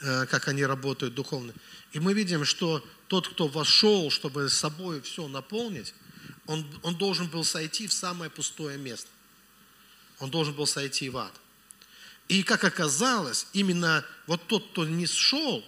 э, 0.00 0.26
как 0.26 0.48
они 0.48 0.64
работают 0.64 1.14
духовно. 1.14 1.52
И 1.92 2.00
мы 2.00 2.14
видим, 2.14 2.44
что 2.46 2.84
тот, 3.06 3.28
кто 3.28 3.48
вошел, 3.48 4.10
чтобы 4.10 4.48
с 4.48 4.54
собой 4.54 5.02
все 5.02 5.28
наполнить, 5.28 5.94
он, 6.46 6.66
он 6.82 6.96
должен 6.96 7.28
был 7.28 7.44
сойти 7.44 7.86
в 7.86 7.92
самое 7.92 8.30
пустое 8.30 8.78
место. 8.78 9.08
Он 10.18 10.30
должен 10.30 10.54
был 10.54 10.66
сойти 10.66 11.10
в 11.10 11.18
ад. 11.18 11.32
И 12.28 12.42
как 12.42 12.64
оказалось, 12.64 13.46
именно 13.52 14.04
вот 14.26 14.46
тот, 14.46 14.70
кто 14.70 14.86
не 14.86 15.06
сшел, 15.06 15.64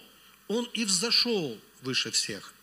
он 0.47 0.65
и 0.73 0.85
взошел 0.85 1.59
выше 1.81 2.11
всех. 2.11 2.54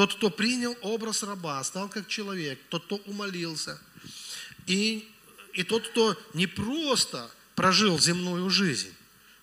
Тот, 0.00 0.14
кто 0.14 0.30
принял 0.30 0.74
образ 0.80 1.22
раба, 1.24 1.62
стал 1.62 1.90
как 1.90 2.08
человек, 2.08 2.58
тот, 2.70 2.86
кто 2.86 2.96
умолился. 3.04 3.78
И, 4.66 5.06
и 5.52 5.62
тот, 5.62 5.86
кто 5.88 6.18
не 6.32 6.46
просто 6.46 7.30
прожил 7.54 7.98
земную 7.98 8.48
жизнь, 8.48 8.94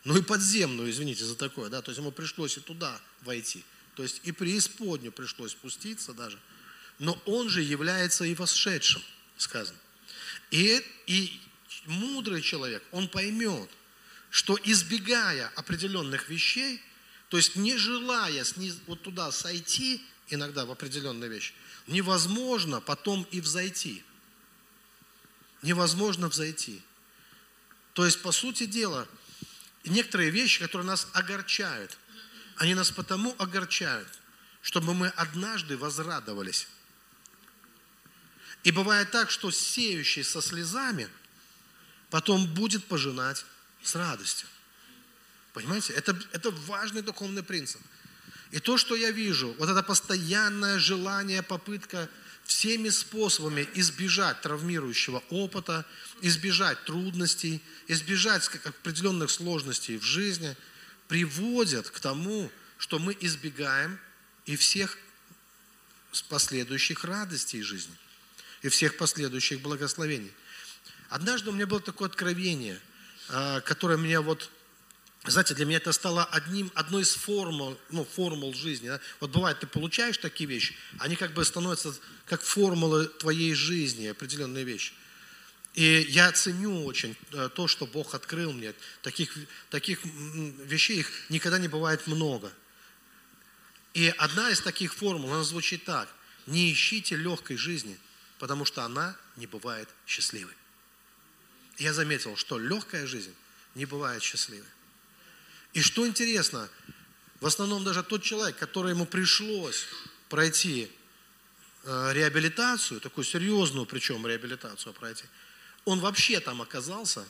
но 0.04 0.18
и 0.18 0.24
подземную, 0.24 0.90
извините 0.90 1.26
за 1.26 1.36
такое, 1.36 1.70
да, 1.70 1.84
то 1.84 1.92
есть 1.92 2.00
ему 2.00 2.12
пришлось 2.12 2.58
и 2.58 2.60
туда 2.60 3.00
войти, 3.22 3.64
то 3.94 4.02
есть 4.02 4.22
и 4.24 4.32
преисподнюю 4.32 5.12
пришлось 5.12 5.52
спуститься 5.52 6.16
даже. 6.16 6.40
но 6.98 7.22
Он 7.28 7.50
же 7.50 7.62
является 7.62 8.24
и 8.24 8.34
восшедшим, 8.34 9.04
сказано. 9.38 9.78
И, 10.50 10.84
и 11.06 11.40
мудрый 11.86 12.42
человек, 12.42 12.82
он 12.92 13.10
поймет, 13.10 13.70
что 14.32 14.58
избегая 14.64 15.52
определенных 15.56 16.30
вещей, 16.30 16.82
то 17.30 17.38
есть 17.38 17.58
не 17.58 17.78
желая 17.78 18.44
вот 18.88 19.04
туда 19.04 19.32
сойти, 19.32 20.02
иногда 20.30 20.66
в 20.66 20.72
определенные 20.72 21.30
вещи, 21.30 21.54
невозможно 21.88 22.82
потом 22.82 23.28
и 23.32 23.42
взойти. 23.42 24.04
Невозможно 25.62 26.28
взойти. 26.28 26.82
То 27.94 28.06
есть, 28.06 28.22
по 28.22 28.32
сути 28.32 28.66
дела, 28.66 29.08
некоторые 29.84 30.30
вещи, 30.30 30.60
которые 30.60 30.86
нас 30.86 31.08
огорчают, 31.14 31.98
они 32.58 32.76
нас 32.76 32.92
потому 32.92 33.36
огорчают, 33.40 34.08
чтобы 34.62 34.94
мы 34.94 35.08
однажды 35.10 35.78
возрадовались. 35.78 36.68
И 38.64 38.72
бывает 38.72 39.12
так, 39.12 39.32
что 39.32 39.50
сеющий 39.52 40.24
со 40.24 40.42
слезами 40.42 41.10
потом 42.10 42.48
будет 42.54 42.86
пожинать 42.86 43.46
с 43.82 43.96
радостью. 43.96 44.48
Понимаете? 45.54 45.94
Это, 45.94 46.20
это 46.34 46.52
важный 46.52 47.02
духовный 47.02 47.44
принцип. 47.44 47.82
И 48.52 48.60
то, 48.60 48.78
что 48.78 48.96
я 48.96 49.12
вижу, 49.12 49.54
вот 49.60 49.70
это 49.70 49.84
постоянное 49.84 50.80
желание, 50.80 51.44
попытка 51.44 52.10
всеми 52.46 52.90
способами 52.90 53.68
избежать 53.74 54.42
травмирующего 54.42 55.22
опыта, 55.30 55.86
избежать 56.22 56.84
трудностей, 56.86 57.62
избежать 57.88 58.50
определенных 58.64 59.32
сложностей 59.32 59.98
в 59.98 60.04
жизни, 60.04 60.56
приводят 61.10 61.90
к 61.90 62.00
тому, 62.00 62.50
что 62.78 63.00
мы 63.00 63.18
избегаем 63.20 64.00
и 64.46 64.56
всех 64.56 64.98
последующих 66.30 67.04
радостей 67.04 67.62
жизни, 67.62 67.96
и 68.62 68.70
всех 68.70 68.98
последующих 68.98 69.62
благословений. 69.62 70.32
Однажды 71.10 71.50
у 71.50 71.54
меня 71.54 71.68
было 71.68 71.82
такое 71.82 72.08
откровение, 72.08 72.80
а, 73.30 73.62
которое 73.62 73.98
меня 73.98 74.22
вот 74.22 74.50
знаете, 75.32 75.54
для 75.54 75.66
меня 75.66 75.78
это 75.78 75.92
стало 75.92 76.26
одним, 76.26 76.72
одной 76.74 77.04
из 77.04 77.14
формул, 77.14 77.78
ну, 77.90 78.06
формул 78.06 78.54
жизни. 78.54 78.88
Да? 78.88 79.00
Вот 79.20 79.32
бывает, 79.32 79.60
ты 79.60 79.68
получаешь 79.68 80.18
такие 80.18 80.50
вещи, 80.50 80.76
они 81.00 81.16
как 81.16 81.34
бы 81.34 81.44
становятся 81.44 81.94
как 82.26 82.42
формулы 82.42 83.08
твоей 83.08 83.54
жизни, 83.54 84.08
определенные 84.08 84.64
вещи. 84.64 84.94
И 85.74 86.08
я 86.10 86.32
ценю 86.32 86.86
очень 86.86 87.16
э, 87.34 87.50
то, 87.54 87.68
что 87.68 87.86
Бог 87.86 88.16
открыл 88.16 88.52
мне. 88.52 88.74
Таких, 89.04 89.38
таких 89.70 90.00
вещей 90.04 91.00
их 91.00 91.12
никогда 91.30 91.60
не 91.60 91.68
бывает 91.68 92.08
много. 92.08 92.52
И 93.94 94.14
одна 94.18 94.50
из 94.50 94.62
таких 94.62 94.94
формул, 94.96 95.32
она 95.34 95.44
звучит 95.44 95.86
так. 95.86 96.08
Не 96.48 96.72
ищите 96.72 97.16
легкой 97.16 97.58
жизни, 97.58 98.00
потому 98.40 98.66
что 98.66 98.84
она 98.84 99.16
не 99.36 99.46
бывает 99.46 99.90
счастливой. 100.08 100.54
Я 101.78 101.94
заметил, 101.94 102.36
что 102.38 102.58
легкая 102.58 103.06
жизнь 103.06 103.36
не 103.76 103.86
бывает 103.86 104.24
счастливой. 104.24 104.68
И 105.78 105.82
что 105.82 106.08
интересно, 106.08 106.68
в 107.40 107.46
основном 107.46 107.84
даже 107.84 108.02
тот 108.02 108.24
человек, 108.24 108.58
который 108.58 108.94
ему 108.94 109.06
пришлось 109.06 109.86
пройти 110.28 110.92
э, 111.84 112.14
реабилитацию, 112.14 113.00
такую 113.00 113.24
серьезную 113.24 113.86
причем 113.86 114.26
реабилитацию 114.26 114.92
пройти, 114.94 115.26
он 115.86 116.00
вообще 116.00 116.40
там 116.40 116.64
оказался 116.64 117.24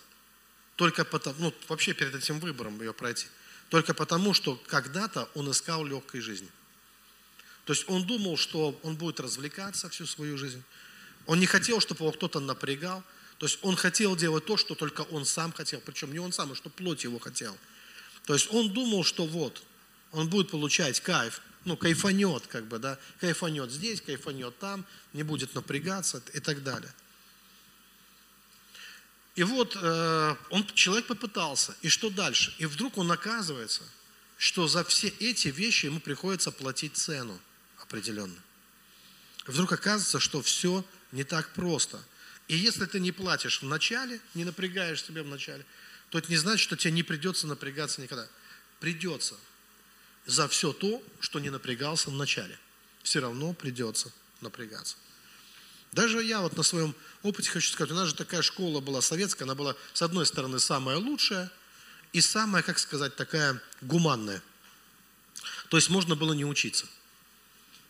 только 0.77 1.03
потому, 1.03 1.35
ну, 1.37 1.53
вообще 1.67 1.93
перед 1.93 2.15
этим 2.15 2.39
выбором 2.39 2.79
ее 2.79 2.93
пройти, 2.93 3.27
только 3.67 3.93
потому, 3.93 4.33
что 4.33 4.55
когда-то 4.67 5.27
он 5.33 5.51
искал 5.51 5.83
легкой 5.83 6.21
жизни. 6.21 6.49
То 7.65 7.73
есть 7.73 7.83
он 7.89 8.07
думал, 8.07 8.37
что 8.37 8.79
он 8.81 8.95
будет 8.95 9.19
развлекаться 9.19 9.89
всю 9.89 10.05
свою 10.05 10.37
жизнь. 10.37 10.63
Он 11.25 11.37
не 11.37 11.47
хотел, 11.47 11.81
чтобы 11.81 12.05
его 12.05 12.13
кто-то 12.13 12.39
напрягал. 12.39 13.03
То 13.39 13.45
есть 13.45 13.59
он 13.61 13.75
хотел 13.75 14.15
делать 14.15 14.45
то, 14.45 14.55
что 14.55 14.73
только 14.73 15.01
он 15.01 15.25
сам 15.25 15.51
хотел. 15.51 15.81
Причем 15.81 16.13
не 16.13 16.19
он 16.19 16.31
сам, 16.31 16.53
а 16.53 16.55
что 16.55 16.69
плоть 16.69 17.03
его 17.03 17.19
хотел. 17.19 17.57
То 18.27 18.33
есть 18.33 18.53
он 18.53 18.73
думал, 18.73 19.05
что 19.05 19.25
вот, 19.25 19.63
он 20.11 20.29
будет 20.29 20.51
получать 20.51 20.99
кайф, 20.99 21.41
ну, 21.63 21.77
кайфанет, 21.77 22.45
как 22.47 22.65
бы, 22.65 22.77
да, 22.77 22.99
кайфанет 23.21 23.71
здесь, 23.71 24.01
кайфанет 24.01 24.59
там, 24.59 24.85
не 25.13 25.23
будет 25.23 25.55
напрягаться 25.55 26.21
и 26.33 26.41
так 26.41 26.61
далее. 26.61 26.93
И 29.35 29.43
вот 29.43 29.77
э, 29.81 30.35
он, 30.49 30.65
человек 30.73 31.07
попытался, 31.07 31.73
и 31.81 31.87
что 31.87 32.09
дальше? 32.09 32.53
И 32.57 32.65
вдруг 32.65 32.97
он 32.97 33.09
оказывается, 33.13 33.83
что 34.37 34.67
за 34.67 34.83
все 34.83 35.07
эти 35.07 35.47
вещи 35.47 35.85
ему 35.85 36.01
приходится 36.01 36.51
платить 36.51 36.97
цену 36.97 37.39
определенно. 37.81 38.43
Вдруг 39.45 39.71
оказывается, 39.71 40.19
что 40.19 40.41
все 40.41 40.83
не 41.13 41.23
так 41.23 41.53
просто. 41.53 42.03
И 42.49 42.57
если 42.57 42.85
ты 42.87 42.99
не 42.99 43.13
платишь 43.13 43.61
в 43.61 43.65
начале, 43.65 44.19
не 44.33 44.43
напрягаешь 44.43 45.01
себя 45.01 45.23
в 45.23 45.27
начале, 45.27 45.65
то 46.09 46.17
это 46.17 46.29
не 46.29 46.37
значит, 46.37 46.63
что 46.63 46.77
тебе 46.77 46.91
не 46.91 47.03
придется 47.03 47.47
напрягаться 47.47 48.01
никогда. 48.01 48.27
Придется 48.79 49.35
за 50.25 50.47
все 50.47 50.73
то, 50.73 51.03
что 51.19 51.39
не 51.39 51.49
напрягался 51.49 52.09
в 52.09 52.13
начале. 52.13 52.57
Все 53.03 53.19
равно 53.19 53.53
придется 53.53 54.11
напрягаться. 54.41 54.95
Даже 55.91 56.23
я 56.23 56.41
вот 56.41 56.55
на 56.55 56.63
своем 56.63 56.93
опыте 57.23 57.49
хочу 57.49 57.71
сказать, 57.71 57.91
у 57.91 57.95
нас 57.95 58.09
же 58.09 58.15
такая 58.15 58.41
школа 58.41 58.81
была 58.81 59.01
советская, 59.01 59.45
она 59.45 59.55
была, 59.55 59.75
с 59.93 60.01
одной 60.01 60.25
стороны, 60.25 60.59
самая 60.59 60.97
лучшая 60.97 61.51
и 62.13 62.21
самая, 62.21 62.61
как 62.61 62.77
сказать, 62.77 63.15
такая 63.15 63.61
гуманная. 63.81 64.41
То 65.69 65.77
есть 65.77 65.89
можно 65.89 66.15
было 66.15 66.33
не 66.33 66.45
учиться. 66.45 66.85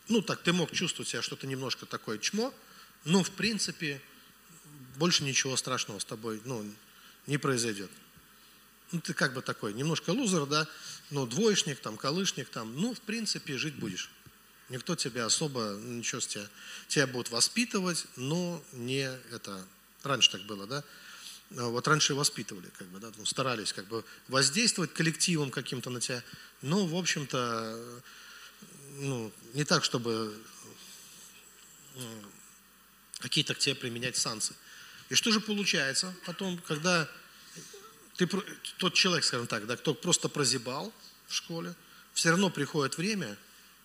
Ну, 0.08 0.22
так, 0.22 0.42
ты 0.42 0.54
мог 0.54 0.72
чувствовать 0.72 1.10
себя 1.10 1.22
что-то 1.22 1.48
немножко 1.48 1.86
такое 1.86 2.18
чмо, 2.18 2.54
но, 3.04 3.24
в 3.24 3.32
принципе, 3.32 4.02
больше 4.96 5.24
ничего 5.24 5.58
страшного 5.58 6.00
с 6.00 6.06
тобой 6.06 6.42
ну, 6.46 6.66
не 7.26 7.38
произойдет 7.38 7.92
ну, 8.92 9.02
ты 9.02 9.14
как 9.14 9.34
бы 9.34 9.42
такой, 9.42 9.74
немножко 9.74 10.12
лузер, 10.12 10.46
да, 10.46 10.68
но 11.12 11.26
двоечник, 11.26 11.80
там, 11.80 11.98
колышник, 11.98 12.50
там, 12.50 12.76
ну, 12.80 12.94
в 12.94 13.02
принципе, 13.02 13.58
жить 13.58 13.76
будешь. 13.76 14.10
Никто 14.70 14.96
тебя 14.96 15.26
особо, 15.26 15.78
ничего 15.82 16.20
с 16.20 16.28
тебя, 16.28 16.48
тебя 16.88 17.08
будут 17.08 17.32
воспитывать, 17.32 18.06
но 18.16 18.64
не 18.74 19.10
это, 19.32 19.66
раньше 20.04 20.32
так 20.32 20.42
было, 20.44 20.68
да, 20.68 20.84
а 21.56 21.68
вот 21.68 21.88
раньше 21.88 22.14
воспитывали, 22.14 22.70
как 22.78 22.88
бы, 22.88 23.00
да, 23.00 23.12
старались 23.24 23.72
как 23.72 23.88
бы 23.88 24.04
воздействовать 24.28 24.94
коллективом 24.94 25.52
каким-то 25.52 25.90
на 25.90 26.02
тебя, 26.02 26.22
но, 26.62 26.86
в 26.86 26.96
общем-то, 26.96 28.02
ну, 28.98 29.32
не 29.54 29.64
так, 29.64 29.84
чтобы 29.84 30.38
какие-то 33.20 33.56
к 33.56 33.60
тебе 33.60 33.76
применять 33.76 34.18
санкции. 34.18 34.56
И 35.10 35.16
что 35.16 35.32
же 35.32 35.40
получается 35.40 36.14
потом, 36.26 36.58
когда 36.60 37.10
ты, 38.18 38.28
тот 38.78 38.94
человек, 38.94 39.24
скажем 39.24 39.48
так, 39.48 39.66
да, 39.68 39.78
кто 39.78 39.94
просто 39.94 40.28
прозябал 40.28 40.92
в 41.28 41.34
школе, 41.34 41.74
все 42.14 42.32
равно 42.32 42.50
приходит 42.50 42.98
время, 42.98 43.38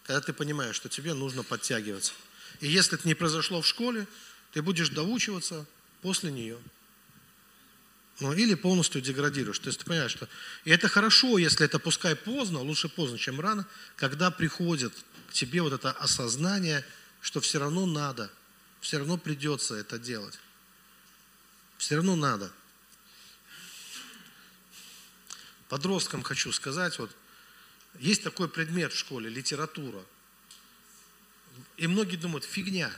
когда 0.04 0.20
ты 0.20 0.32
понимаешь, 0.32 0.74
что 0.74 0.88
тебе 0.88 1.14
нужно 1.14 1.42
подтягиваться. 1.42 2.14
И 2.60 2.68
если 2.68 2.98
это 2.98 3.06
не 3.06 3.14
произошло 3.14 3.60
в 3.60 3.66
школе, 3.66 4.06
ты 4.52 4.62
будешь 4.62 4.88
доучиваться 4.88 5.66
после 6.00 6.32
нее. 6.32 6.58
Ну, 8.20 8.32
или 8.32 8.54
полностью 8.54 9.00
деградируешь. 9.00 9.58
То 9.58 9.68
есть 9.68 9.80
ты 9.80 9.84
понимаешь, 9.84 10.12
что... 10.12 10.28
И 10.64 10.70
это 10.70 10.88
хорошо, 10.88 11.38
если 11.38 11.66
это 11.66 11.78
пускай 11.78 12.14
поздно, 12.14 12.60
лучше 12.60 12.88
поздно, 12.88 13.18
чем 13.18 13.40
рано, 13.40 13.66
когда 13.96 14.30
приходит 14.30 14.92
к 15.28 15.32
тебе 15.32 15.60
вот 15.60 15.72
это 15.72 15.90
осознание, 15.92 16.84
что 17.20 17.40
все 17.40 17.58
равно 17.58 17.84
надо, 17.84 18.30
все 18.80 18.98
равно 18.98 19.18
придется 19.18 19.74
это 19.74 19.98
делать. 19.98 20.38
Все 21.78 21.96
равно 21.96 22.16
надо. 22.16 22.52
Подросткам 25.72 26.22
хочу 26.22 26.52
сказать, 26.52 26.98
вот 26.98 27.10
есть 27.98 28.22
такой 28.22 28.46
предмет 28.46 28.92
в 28.92 28.98
школе, 28.98 29.30
литература. 29.30 30.04
И 31.78 31.86
многие 31.86 32.16
думают, 32.16 32.44
фигня. 32.44 32.92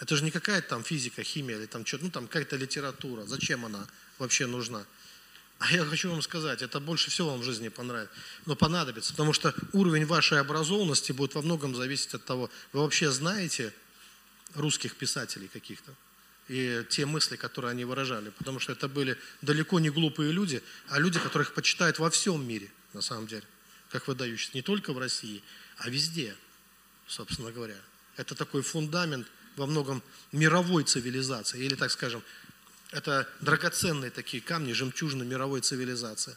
Это 0.00 0.16
же 0.16 0.24
не 0.24 0.32
какая-то 0.32 0.70
там 0.70 0.82
физика, 0.82 1.22
химия 1.22 1.56
или 1.56 1.66
там 1.66 1.86
что-то, 1.86 2.06
ну 2.06 2.10
там 2.10 2.26
какая-то 2.26 2.56
литература. 2.56 3.24
Зачем 3.26 3.64
она 3.64 3.86
вообще 4.18 4.46
нужна? 4.46 4.84
А 5.60 5.70
я 5.70 5.84
хочу 5.84 6.10
вам 6.10 6.22
сказать, 6.22 6.60
это 6.60 6.80
больше 6.80 7.08
всего 7.08 7.30
вам 7.30 7.42
в 7.42 7.44
жизни 7.44 7.68
понравится, 7.68 8.12
но 8.46 8.56
понадобится, 8.56 9.12
потому 9.12 9.32
что 9.32 9.54
уровень 9.72 10.04
вашей 10.04 10.40
образованности 10.40 11.12
будет 11.12 11.36
во 11.36 11.42
многом 11.42 11.72
зависеть 11.76 12.14
от 12.14 12.24
того, 12.24 12.50
вы 12.72 12.80
вообще 12.80 13.12
знаете 13.12 13.72
русских 14.54 14.96
писателей 14.96 15.46
каких-то 15.46 15.94
и 16.52 16.84
те 16.90 17.06
мысли, 17.06 17.36
которые 17.36 17.70
они 17.70 17.86
выражали, 17.86 18.28
потому 18.28 18.60
что 18.60 18.72
это 18.72 18.86
были 18.86 19.16
далеко 19.40 19.80
не 19.80 19.88
глупые 19.88 20.32
люди, 20.32 20.62
а 20.88 20.98
люди, 20.98 21.18
которых 21.18 21.54
почитают 21.54 21.98
во 21.98 22.10
всем 22.10 22.46
мире, 22.46 22.70
на 22.92 23.00
самом 23.00 23.26
деле, 23.26 23.44
как 23.90 24.06
выдающиеся, 24.06 24.50
не 24.52 24.60
только 24.60 24.92
в 24.92 24.98
России, 24.98 25.42
а 25.78 25.88
везде, 25.88 26.36
собственно 27.06 27.50
говоря. 27.52 27.80
Это 28.18 28.34
такой 28.34 28.60
фундамент 28.60 29.26
во 29.56 29.64
многом 29.64 30.02
мировой 30.30 30.84
цивилизации, 30.84 31.64
или, 31.64 31.74
так 31.74 31.90
скажем, 31.90 32.22
это 32.90 33.26
драгоценные 33.40 34.10
такие 34.10 34.42
камни, 34.42 34.74
жемчужины 34.74 35.24
мировой 35.24 35.62
цивилизации. 35.62 36.36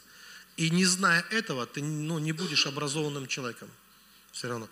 И 0.56 0.70
не 0.70 0.86
зная 0.86 1.26
этого, 1.30 1.66
ты 1.66 1.82
ну, 1.82 2.18
не 2.18 2.32
будешь 2.32 2.66
образованным 2.66 3.26
человеком 3.26 3.68
все 4.32 4.48
равно. 4.48 4.70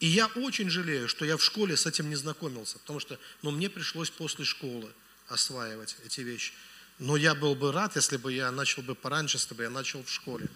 И 0.00 0.06
я 0.06 0.26
очень 0.26 0.68
жалею, 0.68 1.08
что 1.08 1.24
я 1.24 1.36
в 1.36 1.44
школе 1.44 1.76
с 1.76 1.86
этим 1.86 2.10
не 2.10 2.16
знакомился, 2.16 2.78
потому 2.78 3.00
что 3.00 3.18
ну, 3.42 3.50
мне 3.50 3.70
пришлось 3.70 4.10
после 4.10 4.44
школы 4.44 4.92
осваивать 5.28 5.96
эти 6.04 6.20
вещи. 6.20 6.52
Но 6.98 7.16
я 7.16 7.34
был 7.34 7.54
бы 7.54 7.72
рад, 7.72 7.96
если 7.96 8.16
бы 8.16 8.32
я 8.32 8.50
начал 8.50 8.82
бы 8.82 8.94
пораньше, 8.94 9.36
если 9.36 9.54
бы 9.54 9.62
я 9.62 9.70
начал 9.70 10.02
в 10.02 10.10
школе 10.10 10.48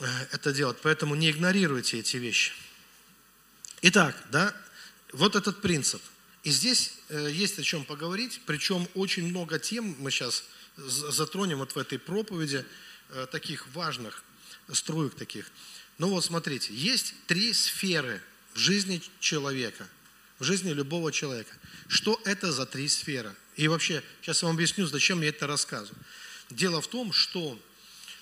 э, 0.00 0.04
это 0.32 0.52
делать. 0.52 0.78
Поэтому 0.82 1.14
не 1.14 1.30
игнорируйте 1.30 1.98
эти 1.98 2.16
вещи. 2.16 2.52
Итак, 3.82 4.16
да, 4.30 4.54
вот 5.12 5.36
этот 5.36 5.60
принцип. 5.60 6.02
И 6.42 6.50
здесь 6.50 6.94
э, 7.08 7.28
есть 7.30 7.58
о 7.58 7.62
чем 7.62 7.84
поговорить, 7.84 8.40
причем 8.46 8.88
очень 8.94 9.28
много 9.28 9.58
тем 9.58 9.96
мы 9.98 10.10
сейчас 10.10 10.44
затронем 10.76 11.58
вот 11.58 11.72
в 11.72 11.78
этой 11.78 11.98
проповеди, 11.98 12.64
э, 13.10 13.26
таких 13.30 13.66
важных, 13.68 14.22
струек 14.72 15.14
таких. 15.14 15.50
Ну 15.98 16.10
вот 16.10 16.24
смотрите, 16.24 16.74
есть 16.74 17.14
три 17.26 17.52
сферы 17.52 18.20
в 18.54 18.58
жизни 18.58 19.02
человека, 19.20 19.88
в 20.38 20.44
жизни 20.44 20.72
любого 20.72 21.12
человека. 21.12 21.54
Что 21.88 22.20
это 22.24 22.52
за 22.52 22.66
три 22.66 22.88
сферы? 22.88 23.34
И 23.56 23.68
вообще, 23.68 24.02
сейчас 24.20 24.42
я 24.42 24.48
вам 24.48 24.56
объясню, 24.56 24.86
зачем 24.86 25.22
я 25.22 25.28
это 25.28 25.46
рассказываю. 25.46 25.98
Дело 26.50 26.80
в 26.80 26.88
том, 26.88 27.12
что 27.12 27.58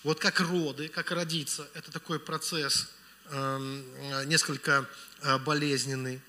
вот 0.05 0.21
как 0.21 0.41
роды, 0.41 0.89
как 0.89 1.11
родиться, 1.11 1.69
это 1.75 1.91
такой 1.91 2.21
процесс 2.21 2.89
э, 3.27 4.25
несколько 4.27 4.89
э, 5.23 5.39
болезненный, 5.39 6.21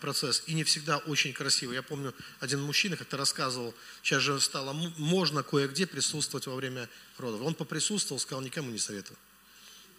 процесс, 0.00 0.42
и 0.46 0.54
не 0.54 0.64
всегда 0.64 0.98
очень 0.98 1.32
красиво. 1.32 1.72
Я 1.72 1.82
помню, 1.82 2.14
один 2.38 2.60
мужчина 2.60 2.96
как-то 2.96 3.16
рассказывал, 3.16 3.74
сейчас 4.02 4.22
же 4.22 4.40
стало 4.40 4.72
можно 4.72 5.42
кое-где 5.42 5.86
присутствовать 5.86 6.46
во 6.46 6.54
время 6.54 6.88
родов. 7.18 7.40
Он 7.42 7.54
поприсутствовал, 7.54 8.20
сказал, 8.20 8.42
никому 8.42 8.70
не 8.70 8.78
советую. 8.78 9.16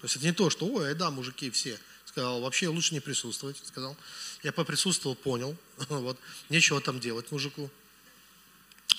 То 0.02 0.06
есть 0.06 0.16
это 0.16 0.26
не 0.26 0.34
то, 0.34 0.50
что, 0.50 0.66
ой, 0.66 0.96
да, 0.96 1.12
мужики 1.12 1.52
все. 1.52 1.80
Сказал, 2.06 2.42
вообще 2.42 2.68
лучше 2.68 2.94
не 2.94 3.00
присутствовать, 3.00 3.62
сказал. 3.64 3.96
Я 4.44 4.52
поприсутствовал, 4.52 5.16
понял, 5.16 5.56
вот, 5.90 6.20
нечего 6.50 6.82
там 6.82 7.00
делать 7.00 7.32
мужику. 7.32 7.70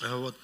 А 0.01 0.15
вот. 0.15 0.35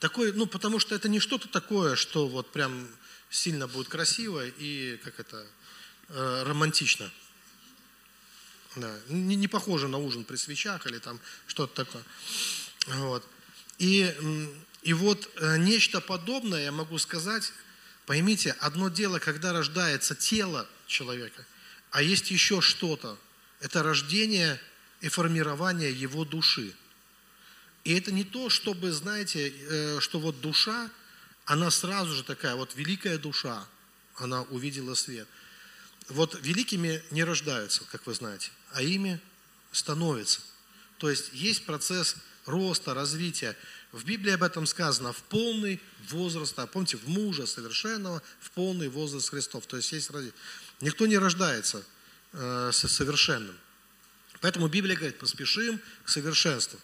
Такой, 0.00 0.32
ну, 0.32 0.46
потому 0.46 0.78
что 0.78 0.94
это 0.94 1.08
не 1.08 1.20
что-то 1.20 1.48
такое, 1.48 1.96
что 1.96 2.28
вот 2.28 2.50
прям 2.50 2.88
сильно 3.30 3.66
будет 3.66 3.88
красиво 3.88 4.46
и, 4.46 4.98
как 5.02 5.18
это, 5.20 5.46
э, 6.08 6.42
романтично. 6.44 7.10
Да. 8.76 8.98
Не, 9.08 9.36
не 9.36 9.48
похоже 9.48 9.88
на 9.88 9.98
ужин 9.98 10.24
при 10.24 10.36
свечах 10.36 10.86
или 10.86 10.98
там 10.98 11.20
что-то 11.46 11.84
такое. 11.84 12.02
Вот. 12.86 13.26
И, 13.78 14.14
и 14.82 14.92
вот 14.92 15.28
э, 15.36 15.58
нечто 15.58 16.00
подобное, 16.00 16.64
я 16.64 16.72
могу 16.72 16.98
сказать, 16.98 17.52
поймите, 18.06 18.52
одно 18.60 18.88
дело, 18.88 19.18
когда 19.18 19.52
рождается 19.52 20.14
тело 20.14 20.66
человека, 20.86 21.44
а 21.90 22.02
есть 22.02 22.30
еще 22.30 22.60
что-то. 22.60 23.18
Это 23.60 23.82
рождение 23.82 24.60
и 25.00 25.08
формирование 25.08 25.92
его 25.92 26.24
души. 26.24 26.74
И 27.84 27.94
это 27.94 28.12
не 28.12 28.24
то, 28.24 28.48
чтобы, 28.48 28.92
знаете, 28.92 29.52
э, 29.52 30.00
что 30.00 30.18
вот 30.18 30.40
душа, 30.40 30.90
она 31.44 31.70
сразу 31.70 32.14
же 32.14 32.22
такая, 32.22 32.54
вот 32.54 32.74
великая 32.74 33.18
душа, 33.18 33.66
она 34.16 34.42
увидела 34.42 34.94
свет– 34.94 35.28
вот 36.08 36.38
великими 36.42 37.02
не 37.10 37.24
рождаются, 37.24 37.84
как 37.90 38.06
вы 38.06 38.14
знаете, 38.14 38.50
а 38.74 38.82
ими 38.82 39.20
становятся. 39.72 40.40
То 40.98 41.10
есть 41.10 41.30
есть 41.32 41.64
процесс 41.66 42.16
роста, 42.46 42.94
развития. 42.94 43.56
В 43.92 44.04
Библии 44.04 44.32
об 44.32 44.42
этом 44.42 44.66
сказано, 44.66 45.12
в 45.12 45.22
полный 45.24 45.80
возраст, 46.08 46.58
а 46.58 46.66
помните, 46.66 46.96
в 46.96 47.08
мужа 47.08 47.46
совершенного, 47.46 48.22
в 48.40 48.50
полный 48.52 48.88
возраст 48.88 49.30
Христов. 49.30 49.66
То 49.66 49.76
есть 49.76 49.92
есть. 49.92 50.10
Никто 50.80 51.06
не 51.06 51.18
рождается 51.18 51.84
э, 52.32 52.70
совершенным. 52.72 53.56
Поэтому 54.40 54.68
Библия 54.68 54.96
говорит, 54.96 55.18
поспешим 55.18 55.80
к 56.04 56.08
совершенству. 56.08 56.78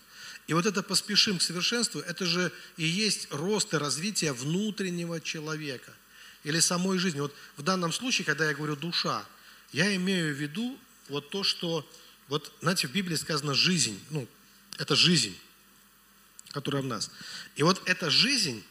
И 0.46 0.54
вот 0.54 0.66
это 0.66 0.82
поспешим 0.82 1.38
к 1.38 1.42
совершенству, 1.42 2.00
это 2.00 2.24
же 2.24 2.52
и 2.76 2.84
есть 2.86 3.28
рост 3.30 3.74
и 3.74 3.76
развитие 3.76 4.32
внутреннего 4.32 5.20
человека– 5.20 5.92
или 6.44 6.60
самой 6.60 6.98
жизни. 6.98 7.20
Вот 7.20 7.34
в 7.56 7.62
данном 7.62 7.92
случае, 7.92 8.24
когда 8.24 8.46
я 8.46 8.54
говорю 8.54 8.76
душа, 8.76 9.24
я 9.72 9.94
имею 9.96 10.34
в 10.34 10.38
виду 10.38 10.78
вот 11.08 11.30
то, 11.30 11.42
что, 11.42 11.88
вот 12.28 12.52
знаете, 12.60 12.88
в 12.88 12.92
Библии 12.92 13.16
сказано 13.16 13.54
жизнь, 13.54 14.00
ну, 14.10 14.28
это 14.78 14.96
жизнь, 14.96 15.36
которая 16.50 16.82
в 16.82 16.86
нас. 16.86 17.10
И 17.56 17.62
вот 17.62 17.82
эта 17.86 18.10
жизнь, 18.10 18.64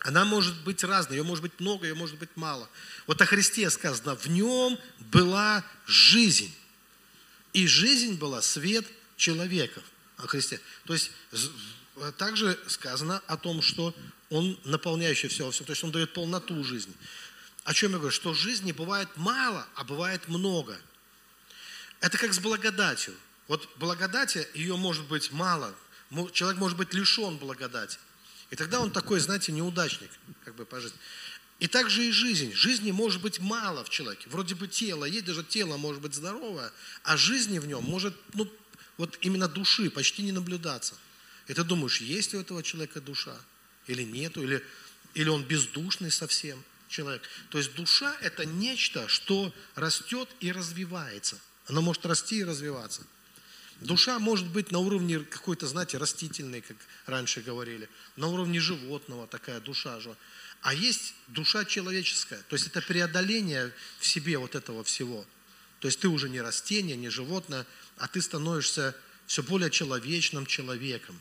она 0.00 0.24
может 0.24 0.62
быть 0.62 0.82
разной, 0.84 1.18
ее 1.18 1.22
может 1.22 1.42
быть 1.42 1.58
много, 1.60 1.86
ее 1.86 1.94
может 1.94 2.18
быть 2.18 2.30
мало. 2.36 2.68
Вот 3.06 3.20
о 3.20 3.26
Христе 3.26 3.68
сказано, 3.70 4.16
в 4.16 4.26
нем 4.26 4.78
была 4.98 5.64
жизнь. 5.86 6.54
И 7.52 7.66
жизнь 7.66 8.14
была 8.16 8.42
свет 8.42 8.86
человеков 9.16 9.82
о 10.16 10.26
Христе. 10.26 10.60
То 10.84 10.94
есть 10.94 11.10
также 12.16 12.58
сказано 12.68 13.18
о 13.26 13.36
том, 13.36 13.60
что 13.60 13.94
он 14.30 14.58
наполняющий 14.64 15.28
все 15.28 15.44
во 15.44 15.50
всем, 15.50 15.66
то 15.66 15.72
есть 15.72 15.82
Он 15.82 15.90
дает 15.90 16.12
полноту 16.12 16.62
жизни. 16.62 16.94
О 17.64 17.74
чем 17.74 17.92
я 17.92 17.98
говорю? 17.98 18.12
Что 18.12 18.32
жизни 18.32 18.72
бывает 18.72 19.08
мало, 19.16 19.66
а 19.74 19.84
бывает 19.84 20.28
много. 20.28 20.80
Это 22.00 22.18
как 22.18 22.32
с 22.32 22.38
благодатью. 22.38 23.14
Вот 23.48 23.68
благодати, 23.76 24.46
ее 24.54 24.76
может 24.76 25.06
быть 25.06 25.32
мало. 25.32 25.74
Человек 26.32 26.58
может 26.58 26.76
быть 26.76 26.94
лишен 26.94 27.36
благодати. 27.36 27.98
И 28.50 28.56
тогда 28.56 28.80
он 28.80 28.90
такой, 28.90 29.20
знаете, 29.20 29.52
неудачник, 29.52 30.10
как 30.44 30.56
бы 30.56 30.64
по 30.64 30.80
жизни. 30.80 30.98
И 31.60 31.68
также 31.68 32.06
и 32.06 32.10
жизнь. 32.10 32.52
Жизни 32.52 32.90
может 32.90 33.20
быть 33.20 33.38
мало 33.38 33.84
в 33.84 33.90
человеке. 33.90 34.28
Вроде 34.30 34.54
бы 34.54 34.66
тело, 34.66 35.04
есть 35.04 35.26
даже 35.26 35.44
тело 35.44 35.76
может 35.76 36.00
быть 36.00 36.14
здоровое, 36.14 36.72
а 37.04 37.16
жизни 37.16 37.58
в 37.58 37.66
нем 37.66 37.84
может, 37.84 38.16
ну, 38.34 38.50
вот 38.96 39.18
именно 39.20 39.46
души 39.46 39.90
почти 39.90 40.22
не 40.22 40.32
наблюдаться. 40.32 40.94
И 41.46 41.54
ты 41.54 41.62
думаешь, 41.62 42.00
есть 42.00 42.34
у 42.34 42.40
этого 42.40 42.62
человека 42.62 43.00
душа? 43.00 43.36
или 43.90 44.02
нету, 44.02 44.42
или, 44.42 44.64
или 45.14 45.28
он 45.28 45.44
бездушный 45.44 46.10
совсем 46.10 46.62
человек. 46.88 47.22
То 47.50 47.58
есть 47.58 47.74
душа– 47.74 48.16
это 48.20 48.44
нечто, 48.44 49.08
что 49.08 49.52
растет 49.74 50.28
и 50.40 50.52
развивается. 50.52 51.38
Она 51.70 51.80
может 51.80 52.04
расти 52.04 52.38
и 52.38 52.44
развиваться. 52.44 53.02
Душа 53.80 54.18
может 54.18 54.48
быть 54.48 54.72
на 54.72 54.80
уровне 54.80 55.20
какой-то, 55.20 55.68
знаете, 55.68 55.98
растительной, 55.98 56.62
как 56.62 56.76
раньше 57.06 57.42
говорили, 57.42 57.88
на 58.16 58.26
уровне 58.26 58.58
животного 58.58 59.28
такая 59.28 59.60
душа 59.60 60.00
же. 60.00 60.16
А 60.62 60.74
есть 60.74 61.14
душа 61.28 61.64
человеческая, 61.64 62.42
то 62.48 62.56
есть 62.56 62.66
это 62.66 62.82
преодоление 62.82 63.72
в 64.00 64.06
себе 64.06 64.36
вот 64.36 64.56
этого 64.56 64.82
всего. 64.82 65.24
То 65.78 65.86
есть 65.86 66.00
ты 66.00 66.08
уже 66.08 66.28
не 66.28 66.40
растение, 66.40 66.96
не 66.96 67.08
животное, 67.08 67.64
а 67.98 68.08
ты 68.08 68.20
становишься 68.20 68.94
все 69.26 69.44
более 69.44 69.70
человечным 69.70 70.46
человеком. 70.46 71.18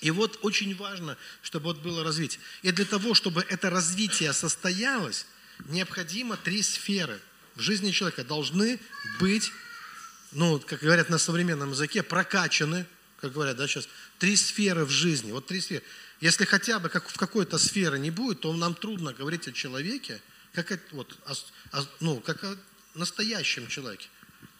И 0.00 0.12
вот 0.12 0.38
очень 0.42 0.76
важно, 0.76 1.18
чтобы 1.42 1.64
вот 1.64 1.78
было 1.78 2.04
развитие. 2.04 2.40
И 2.62 2.70
для 2.70 2.84
того, 2.84 3.14
чтобы 3.14 3.42
это 3.42 3.68
развитие 3.68 4.32
состоялось, 4.32 5.26
необходимо 5.66 6.36
три 6.36 6.62
сферы 6.62 7.20
в 7.56 7.60
жизни 7.60 7.90
человека 7.90 8.24
должны 8.24 8.78
быть, 9.18 9.52
ну, 10.32 10.60
как 10.60 10.80
говорят 10.80 11.10
на 11.10 11.18
современном 11.18 11.70
языке, 11.70 12.02
прокачаны, 12.02 12.86
как 13.20 13.32
говорят, 13.32 13.56
да, 13.56 13.66
сейчас, 13.66 13.88
три 14.18 14.36
сферы 14.36 14.84
в 14.84 14.90
жизни. 14.90 15.32
Вот 15.32 15.46
три 15.46 15.60
сферы. 15.60 15.82
Если 16.20 16.44
хотя 16.44 16.78
бы 16.78 16.88
как 16.88 17.08
в 17.08 17.16
какой-то 17.16 17.58
сфере 17.58 17.98
не 17.98 18.10
будет, 18.10 18.40
то 18.40 18.52
нам 18.52 18.74
трудно 18.74 19.12
говорить 19.12 19.48
о 19.48 19.52
человеке, 19.52 20.20
как, 20.52 20.80
вот, 20.92 21.16
о, 21.72 21.84
ну, 22.00 22.20
как 22.20 22.42
о 22.44 22.56
настоящем 22.94 23.68
человеке. 23.68 24.08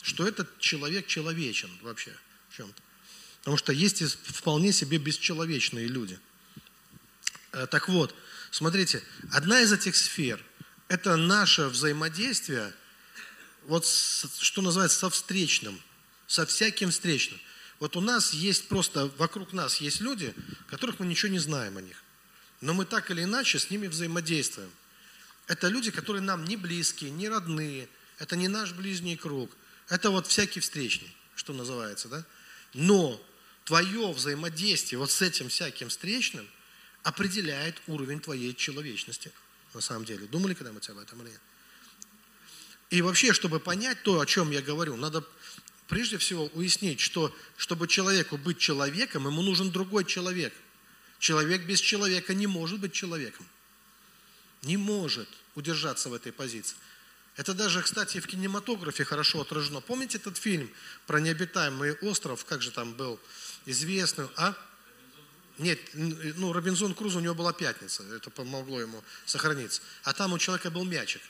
Что 0.02 0.26
этот 0.26 0.58
человек 0.58 1.06
человечен 1.06 1.70
вообще 1.82 2.12
в 2.48 2.56
чем-то. 2.56 2.82
Потому 3.40 3.56
что 3.56 3.72
есть 3.72 4.02
вполне 4.26 4.72
себе 4.72 4.98
бесчеловечные 4.98 5.86
люди. 5.86 6.18
Э, 7.52 7.66
так 7.66 7.88
вот, 7.88 8.14
смотрите, 8.50 9.02
одна 9.32 9.60
из 9.60 9.72
этих 9.72 9.96
сфер– 9.96 10.42
это 10.88 11.16
наше 11.16 11.66
взаимодействие, 11.66 12.72
вот 13.70 13.86
что 13.86 14.62
называется, 14.62 14.98
со 14.98 15.10
встречным, 15.10 15.80
со 16.26 16.44
всяким 16.44 16.90
встречным. 16.90 17.38
Вот 17.78 17.96
у 17.96 18.00
нас 18.00 18.32
есть 18.32 18.66
просто, 18.66 19.06
вокруг 19.16 19.52
нас 19.52 19.76
есть 19.80 20.00
люди, 20.00 20.34
которых 20.66 20.98
мы 20.98 21.06
ничего 21.06 21.30
не 21.30 21.38
знаем 21.38 21.76
о 21.76 21.80
них. 21.80 22.02
Но 22.60 22.74
мы 22.74 22.84
так 22.84 23.12
или 23.12 23.22
иначе 23.22 23.60
с 23.60 23.70
ними 23.70 23.86
взаимодействуем. 23.86 24.72
Это 25.46 25.68
люди, 25.68 25.92
которые 25.92 26.20
нам 26.20 26.44
не 26.46 26.56
близкие, 26.56 27.12
не 27.12 27.28
родные, 27.28 27.88
это 28.18 28.34
не 28.34 28.48
наш 28.48 28.72
ближний 28.72 29.16
круг. 29.16 29.48
Это 29.88 30.10
вот 30.10 30.26
всякий 30.26 30.58
встречный, 30.58 31.14
что 31.36 31.52
называется, 31.52 32.08
да? 32.08 32.24
Но 32.74 33.24
твое 33.64 34.10
взаимодействие 34.12 34.98
вот 34.98 35.12
с 35.12 35.22
этим 35.22 35.48
всяким 35.48 35.90
встречным 35.90 36.48
определяет 37.04 37.80
уровень 37.86 38.18
твоей 38.18 38.52
человечности. 38.52 39.30
На 39.74 39.80
самом 39.80 40.04
деле. 40.04 40.26
Думали 40.26 40.54
когда-нибудь 40.54 40.88
об 40.88 40.98
этом 40.98 41.22
или 41.22 41.30
нет? 41.30 41.40
И 42.90 43.02
вообще, 43.02 43.32
чтобы 43.32 43.60
понять 43.60 44.02
то, 44.02 44.20
о 44.20 44.26
чем 44.26 44.50
я 44.50 44.60
говорю, 44.60 44.96
надо 44.96 45.24
прежде 45.86 46.18
всего 46.18 46.46
уяснить, 46.54 47.00
что 47.00 47.34
чтобы 47.56 47.86
человеку 47.86 48.36
быть 48.36 48.58
человеком, 48.58 49.26
ему 49.26 49.42
нужен 49.42 49.70
другой 49.70 50.04
человек. 50.04 50.52
Человек 51.20 51.62
без 51.62 51.80
человека 51.80 52.34
не 52.34 52.46
может 52.46 52.80
быть 52.80 52.92
человеком. 52.92 53.46
Не 54.62 54.76
может 54.76 55.28
удержаться 55.54 56.08
в 56.08 56.14
этой 56.14 56.32
позиции. 56.32 56.76
Это 57.36 57.54
даже, 57.54 57.80
кстати, 57.82 58.18
в 58.18 58.26
кинематографе 58.26 59.04
хорошо 59.04 59.40
отражено. 59.40 59.80
Помните 59.80 60.18
этот 60.18 60.36
фильм 60.36 60.68
про 61.06 61.20
необитаемый 61.20 61.92
остров, 62.02 62.44
как 62.44 62.60
же 62.60 62.70
там 62.72 62.92
был 62.94 63.20
известный, 63.66 64.26
а? 64.36 64.54
Нет, 65.58 65.78
ну, 65.92 66.52
Робинзон 66.52 66.94
Круз, 66.94 67.14
у 67.14 67.20
него 67.20 67.34
была 67.34 67.52
пятница, 67.52 68.02
это 68.14 68.30
помогло 68.30 68.80
ему 68.80 69.04
сохраниться. 69.26 69.82
А 70.02 70.12
там 70.12 70.32
у 70.32 70.38
человека 70.38 70.70
был 70.70 70.84
мячик 70.84 71.20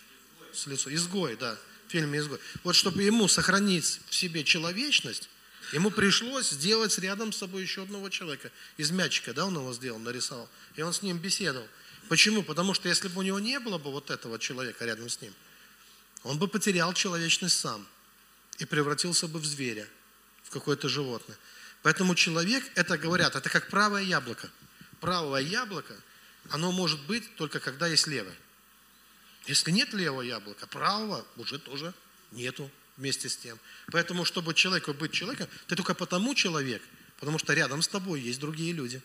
с 0.52 0.66
лицом. 0.66 0.94
Изгой, 0.94 1.36
да, 1.36 1.58
в 1.88 1.90
фильме 1.90 2.18
«Изгой». 2.18 2.38
Вот 2.64 2.74
чтобы 2.74 3.02
ему 3.02 3.28
сохранить 3.28 4.00
в 4.08 4.14
себе 4.14 4.44
человечность, 4.44 5.28
ему 5.72 5.90
пришлось 5.90 6.50
сделать 6.50 6.96
рядом 6.98 7.32
с 7.32 7.38
собой 7.38 7.62
еще 7.62 7.82
одного 7.82 8.08
человека. 8.08 8.50
Из 8.76 8.90
мячика, 8.90 9.32
да, 9.32 9.46
он 9.46 9.54
его 9.54 9.72
сделал, 9.72 9.98
нарисовал. 9.98 10.48
И 10.76 10.82
он 10.82 10.92
с 10.92 11.02
ним 11.02 11.18
беседовал. 11.18 11.66
Почему? 12.08 12.42
Потому 12.42 12.74
что 12.74 12.88
если 12.88 13.08
бы 13.08 13.20
у 13.20 13.22
него 13.22 13.38
не 13.38 13.58
было 13.60 13.78
бы 13.78 13.90
вот 13.90 14.10
этого 14.10 14.38
человека 14.38 14.84
рядом 14.84 15.08
с 15.08 15.20
ним, 15.20 15.32
он 16.22 16.38
бы 16.38 16.48
потерял 16.48 16.92
человечность 16.92 17.58
сам 17.58 17.86
и 18.58 18.64
превратился 18.64 19.26
бы 19.28 19.38
в 19.38 19.44
зверя, 19.44 19.86
в 20.44 20.50
какое-то 20.50 20.88
животное. 20.88 21.38
Поэтому 21.82 22.14
человек, 22.14 22.64
это 22.74 22.98
говорят, 22.98 23.36
это 23.36 23.48
как 23.48 23.68
правое 23.70 24.02
яблоко. 24.02 24.50
Правое 25.00 25.40
яблоко, 25.40 25.94
оно 26.50 26.72
может 26.72 27.00
быть 27.06 27.34
только 27.36 27.60
когда 27.60 27.86
есть 27.86 28.06
левое. 28.06 28.36
Если 29.46 29.70
нет 29.70 29.92
левого 29.94 30.22
яблока, 30.22 30.66
правого 30.66 31.26
уже 31.36 31.58
тоже 31.58 31.94
нету 32.32 32.70
вместе 32.96 33.28
с 33.28 33.36
тем. 33.36 33.58
Поэтому, 33.90 34.24
чтобы 34.24 34.54
человеку 34.54 34.92
быть 34.92 35.12
человеком, 35.12 35.48
ты 35.66 35.76
только 35.76 35.94
потому 35.94 36.34
человек, 36.34 36.82
потому 37.18 37.38
что 37.38 37.54
рядом 37.54 37.82
с 37.82 37.88
тобой 37.88 38.20
есть 38.20 38.38
другие 38.38 38.72
люди. 38.72 39.02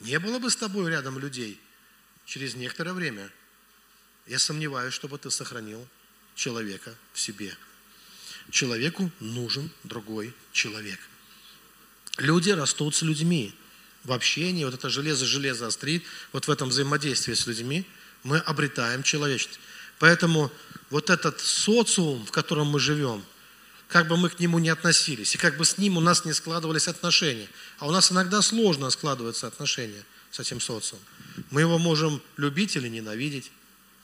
Не 0.00 0.18
было 0.18 0.38
бы 0.38 0.50
с 0.50 0.56
тобой 0.56 0.90
рядом 0.90 1.18
людей 1.18 1.60
через 2.24 2.54
некоторое 2.54 2.92
время. 2.92 3.30
Я 4.26 4.38
сомневаюсь, 4.38 4.94
чтобы 4.94 5.18
ты 5.18 5.30
сохранил 5.30 5.86
человека 6.34 6.94
в 7.12 7.20
себе. 7.20 7.56
Человеку 8.50 9.10
нужен 9.20 9.70
другой 9.84 10.34
человек. 10.52 10.98
Люди 12.18 12.50
растут 12.50 12.94
с 12.94 13.02
людьми. 13.02 13.54
В 14.04 14.12
общении, 14.12 14.64
вот 14.64 14.74
это 14.74 14.88
железо-железо 14.88 15.66
острит, 15.66 16.04
вот 16.32 16.46
в 16.46 16.50
этом 16.50 16.68
взаимодействии 16.68 17.34
с 17.34 17.46
людьми 17.46 17.84
мы 18.28 18.38
обретаем 18.38 19.02
человечность. 19.02 19.58
Поэтому 19.98 20.52
вот 20.90 21.10
этот 21.10 21.40
социум, 21.40 22.24
в 22.26 22.30
котором 22.30 22.68
мы 22.68 22.78
живем, 22.78 23.24
как 23.88 24.06
бы 24.06 24.18
мы 24.18 24.28
к 24.28 24.38
нему 24.38 24.58
не 24.58 24.68
относились, 24.68 25.34
и 25.34 25.38
как 25.38 25.56
бы 25.56 25.64
с 25.64 25.78
ним 25.78 25.96
у 25.96 26.00
нас 26.00 26.26
не 26.26 26.34
складывались 26.34 26.88
отношения, 26.88 27.48
а 27.78 27.88
у 27.88 27.90
нас 27.90 28.12
иногда 28.12 28.42
сложно 28.42 28.90
складываются 28.90 29.46
отношения 29.46 30.04
с 30.30 30.38
этим 30.38 30.60
социумом. 30.60 31.04
Мы 31.50 31.62
его 31.62 31.78
можем 31.78 32.22
любить 32.36 32.76
или 32.76 32.88
ненавидеть, 32.88 33.50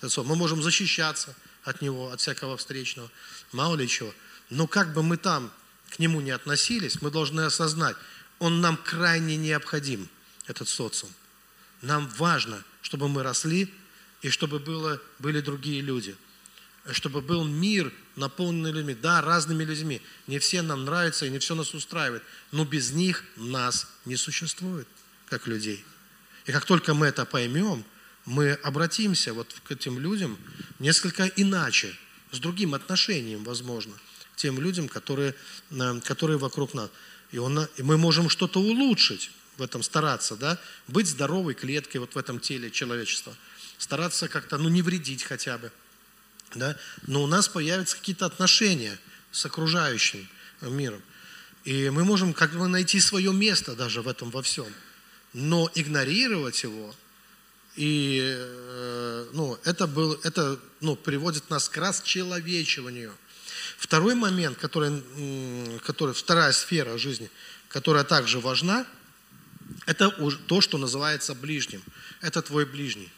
мы 0.00 0.37
можем 0.37 0.62
защищаться 0.62 1.34
от 1.62 1.82
него, 1.82 2.10
от 2.10 2.20
всякого 2.20 2.56
встречного, 2.56 3.10
мало 3.52 3.76
ли 3.76 3.87
чего. 3.87 4.12
Но 4.48 4.66
как 4.66 4.94
бы 4.94 5.02
мы 5.02 5.18
там 5.18 5.52
к 5.90 5.98
нему 5.98 6.22
не 6.22 6.30
относились, 6.30 7.02
мы 7.02 7.10
должны 7.10 7.42
осознать, 7.42 7.96
он 8.38 8.62
нам 8.62 8.78
крайне 8.78 9.37
необходим, 9.37 10.08
этот 10.46 10.68
социум. 10.68 11.12
Нам 11.82 12.08
важно, 12.18 12.62
чтобы 12.80 13.08
мы 13.08 13.22
росли 13.22 13.72
и 14.24 14.30
чтобы 14.30 14.58
было, 14.58 15.02
были 15.18 15.40
другие 15.40 15.82
люди. 15.82 16.16
Чтобы 16.92 17.20
был 17.20 17.44
мир, 17.44 17.92
наполненный 18.16 18.72
людьми. 18.72 18.94
Да, 18.94 19.20
разными 19.20 19.64
людьми. 19.64 20.00
Не 20.26 20.38
все 20.38 20.62
нам 20.62 20.87
нравятся 20.87 21.26
и 21.26 21.30
не 21.30 21.38
все 21.38 21.54
нас 21.54 21.74
устраивает. 21.74 22.22
Но 22.50 22.64
без 22.64 22.92
них 22.92 23.22
нас 23.37 23.87
не 24.06 24.16
существует, 24.16 24.88
как 25.28 25.46
людей. 25.46 25.84
И 26.46 26.52
как 26.52 26.64
только 26.64 26.94
мы 26.94 27.06
это 27.06 27.26
поймем, 27.26 27.84
мы 28.24 28.52
обратимся 28.52 29.34
вот 29.34 29.54
к 29.62 29.72
этим 29.72 29.98
людям 29.98 30.38
несколько 30.78 31.26
иначе, 31.26 31.94
с 32.32 32.38
другим 32.38 32.72
отношением, 32.72 33.44
возможно, 33.44 33.92
тем 34.37 34.58
людям, 34.58 34.88
которые, 34.88 35.34
э, 35.70 36.00
которые 36.00 36.38
вокруг 36.38 36.72
нас. 36.72 36.88
И, 37.30 37.37
он, 37.37 37.68
и 37.76 37.82
мы 37.82 37.98
можем 37.98 38.30
что-то 38.30 38.58
улучшить 38.58 39.30
в 39.58 39.62
этом, 39.62 39.82
стараться, 39.82 40.34
да, 40.37 40.58
быть 40.88 41.08
здоровой 41.08 41.52
клеткой 41.52 42.00
вот 42.00 42.14
в 42.14 42.18
этом 42.18 42.40
теле 42.40 42.70
человечества, 42.70 43.37
стараться 43.78 44.28
как-то, 44.28 44.58
ну, 44.58 44.68
не 44.68 44.82
вредить 44.82 45.22
хотя 45.22 45.58
бы, 45.58 45.72
да, 46.54 46.76
но 47.06 47.22
у 47.22 47.26
нас 47.26 47.48
появятся 47.48 47.96
какие-то 47.96 48.26
отношения 48.26 48.98
с 49.32 49.44
окружающим 49.46 50.28
миром. 50.60 51.02
И 51.64 51.90
мы 51.90 52.04
можем 52.04 52.34
как 52.34 52.52
бы 52.52 52.68
найти 52.68 53.00
свое 53.00 53.32
место 53.32 53.74
даже 53.74 54.02
в 54.02 54.08
этом 54.08 54.30
во 54.30 54.42
всем. 54.42 54.72
Но 55.32 55.70
игнорировать 55.74 56.62
его 56.62 56.94
и 57.76 58.20
э, 58.22 59.26
ну, 59.32 59.58
это, 59.64 59.87
был, 59.87 60.12
это 60.22 60.60
ну, 60.80 60.94
приводит 60.94 61.50
нас 61.50 61.68
к 61.68 61.76
расчеловечиванию. 61.76 63.12
Второй 63.78 64.14
момент, 64.14 64.58
который, 64.58 65.02
который, 65.84 66.14
вторая 66.14 66.52
сфера 66.52 66.96
жизни, 66.98 67.30
которая 67.68 68.04
также 68.04 68.38
важна, 68.38 68.87
это 69.87 70.10
то, 70.10 70.60
что 70.60 70.78
называется 70.78 71.34
ближним. 71.34 71.82
Это 72.20 72.42
твой 72.42 72.64
ближний. 72.64 73.10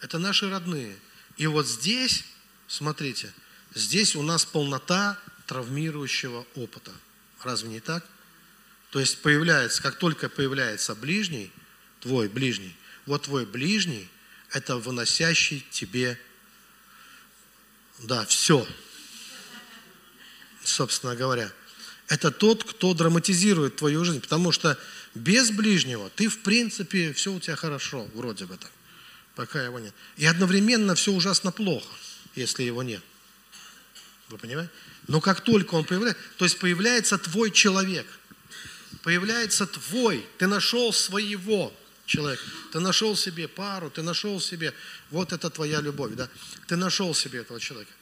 Это 0.00 0.18
наши 0.18 0.48
родные. 0.50 0.96
И 1.36 1.46
вот 1.46 1.66
здесь, 1.66 2.24
смотрите, 2.68 3.32
здесь 3.74 4.16
у 4.16 4.22
нас 4.22 4.44
полнота 4.44 5.18
травмирующего 5.46 6.46
опыта. 6.54 6.92
Разве 7.42 7.68
не 7.68 7.80
так? 7.80 8.06
То 8.90 9.00
есть 9.00 9.22
появляется, 9.22 9.82
как 9.82 9.98
только 9.98 10.28
появляется 10.28 10.94
ближний, 10.94 11.52
твой 12.00 12.28
ближний. 12.28 12.76
Вот 13.06 13.22
твой 13.22 13.46
ближний– 13.46 14.08
это 14.50 14.76
выносящий 14.76 15.64
тебе, 15.70 16.20
да, 18.00 18.24
все, 18.26 18.66
собственно 20.62 21.14
говоря. 21.14 21.52
Это 22.08 22.30
тот, 22.30 22.64
кто 22.64 22.92
драматизирует 22.94 23.76
твою 23.76 24.04
жизнь, 24.04 24.20
потому 24.20 24.50
что 24.50 24.76
без 25.14 25.50
ближнего 25.50 26.10
ты, 26.10 26.28
в 26.28 26.40
принципе, 26.40 27.12
все 27.12 27.32
у 27.32 27.38
тебя 27.38 27.56
хорошо, 27.56 28.08
вроде 28.14 28.46
бы 28.46 28.56
так, 28.56 28.70
пока 29.34 29.62
его 29.62 29.78
нет. 29.78 29.94
И 30.16 30.26
одновременно 30.26 30.94
все 30.94 31.12
ужасно 31.12 31.52
плохо, 31.52 31.88
если 32.34 32.62
его 32.62 32.82
нет. 32.82 33.02
Вы 34.28 34.38
понимаете? 34.38 34.72
Но 35.08 35.20
как 35.20 35.40
только 35.40 35.74
он 35.74 35.84
появляется, 35.84 36.22
то 36.36 36.44
есть 36.44 36.58
появляется 36.58 37.18
твой 37.18 37.50
человек, 37.50 38.06
появляется 39.02 39.66
твой, 39.66 40.26
ты 40.38 40.46
нашел 40.46 40.92
своего, 40.92 41.74
человек. 42.10 42.40
Ты 42.72 42.80
нашел 42.80 43.16
себе 43.16 43.48
пару, 43.48 43.90
ты 43.90 44.02
нашел 44.02 44.40
себе, 44.40 44.74
вот 45.10 45.32
это 45.32 45.48
твоя 45.48 45.80
любовь, 45.80 46.14
да? 46.14 46.28
Ты 46.66 46.76
нашел 46.76 47.14
себе 47.14 47.40
этого 47.40 47.60
человека. 47.60 47.92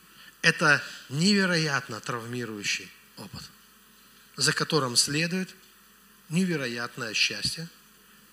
Это 0.40 0.82
невероятно 1.08 2.00
травмирующий 2.00 2.90
опыт, 3.16 3.42
за 4.36 4.52
которым 4.52 4.96
следует 4.96 5.54
невероятное 6.30 7.12
счастье, 7.14 7.68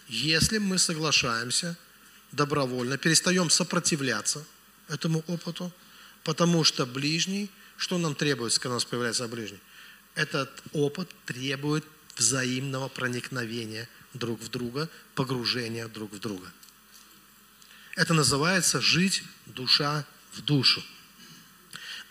если 0.07 0.59
мы 0.59 0.77
соглашаемся 0.77 1.77
добровольно, 2.35 2.97
перестаем 2.97 3.49
сопротивляться 3.49 4.45
этому 4.87 5.23
опыту, 5.27 5.71
потому 6.23 6.63
что 6.63 6.85
ближний, 6.85 7.49
что 7.77 7.97
нам 7.97 8.15
требуется, 8.15 8.59
когда 8.59 8.73
у 8.73 8.77
нас 8.77 8.85
появляется 8.85 9.27
ближний? 9.27 9.59
Этот 10.15 10.49
опыт 10.73 11.09
требует 11.25 11.85
взаимного 12.15 12.87
проникновения 12.87 13.89
друг 14.13 14.41
в 14.41 14.49
друга, 14.49 14.89
погружения 15.13 15.87
друг 15.87 16.13
в 16.13 16.19
друга. 16.19 16.51
Это 17.95 18.13
называется 18.13 18.81
жить 18.81 19.23
душа 19.45 20.05
в 20.33 20.41
душу. 20.41 20.83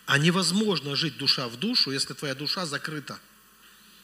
А 0.06 0.18
невозможно 0.18 0.96
жить 0.96 1.16
душа 1.16 1.48
в 1.48 1.56
душу, 1.56 1.90
если 1.90 2.12
твоя 2.12 2.34
душа 2.34 2.66
закрыта, 2.66 3.18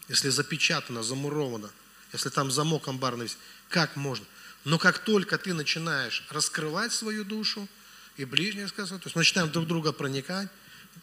если 0.09 0.31
запечатана, 0.31 1.03
замурована, 1.03 1.71
если 2.13 2.31
там 2.31 2.51
замок 2.51 2.89
амбарный. 2.89 3.31
Как 3.69 3.97
можно? 3.97 4.25
Но 4.65 4.79
как 4.79 4.99
только 4.99 5.39
ты 5.39 5.55
начинаешь 5.55 6.27
раскрывать 6.31 6.93
свою 6.93 7.25
душу, 7.25 7.69
и 8.17 8.25
ближнее 8.25 8.69
сказать, 8.69 9.01
то 9.01 9.07
есть 9.07 9.17
начинаем 9.17 9.51
друг 9.51 9.67
друга 9.67 9.93
проникать, 9.93 10.49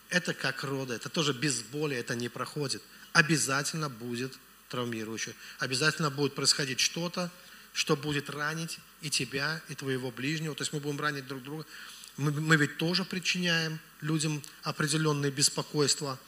это 0.10 0.34
как 0.34 0.64
рода, 0.64 0.94
это 0.94 1.10
тоже 1.10 1.34
без 1.34 1.62
боли, 1.62 1.96
это 1.96 2.16
не 2.16 2.30
проходит. 2.30 2.84
Обязательно 3.14 3.90
будет 3.90 4.38
травмирующее. 4.70 5.36
Обязательно 5.60 6.10
будет 6.10 6.36
происходить 6.36 6.80
что-то, 6.80 7.32
что 7.74 7.96
будет 7.96 8.30
ранить 8.30 8.80
и 9.02 9.10
тебя, 9.10 9.62
и 9.70 9.76
твоего 9.76 10.12
ближнего. 10.12 10.56
То 10.56 10.62
есть 10.62 10.74
мы 10.74 10.80
будем 10.80 11.00
ранить 11.00 11.28
друг 11.28 11.44
друга. 11.44 11.66
Мы, 12.18 12.32
мы 12.32 12.56
ведь 12.58 12.78
тоже 12.78 13.06
причиняем 13.06 13.80
людям 14.02 14.42
определенные 14.64 15.32
беспокойства. 15.32 16.20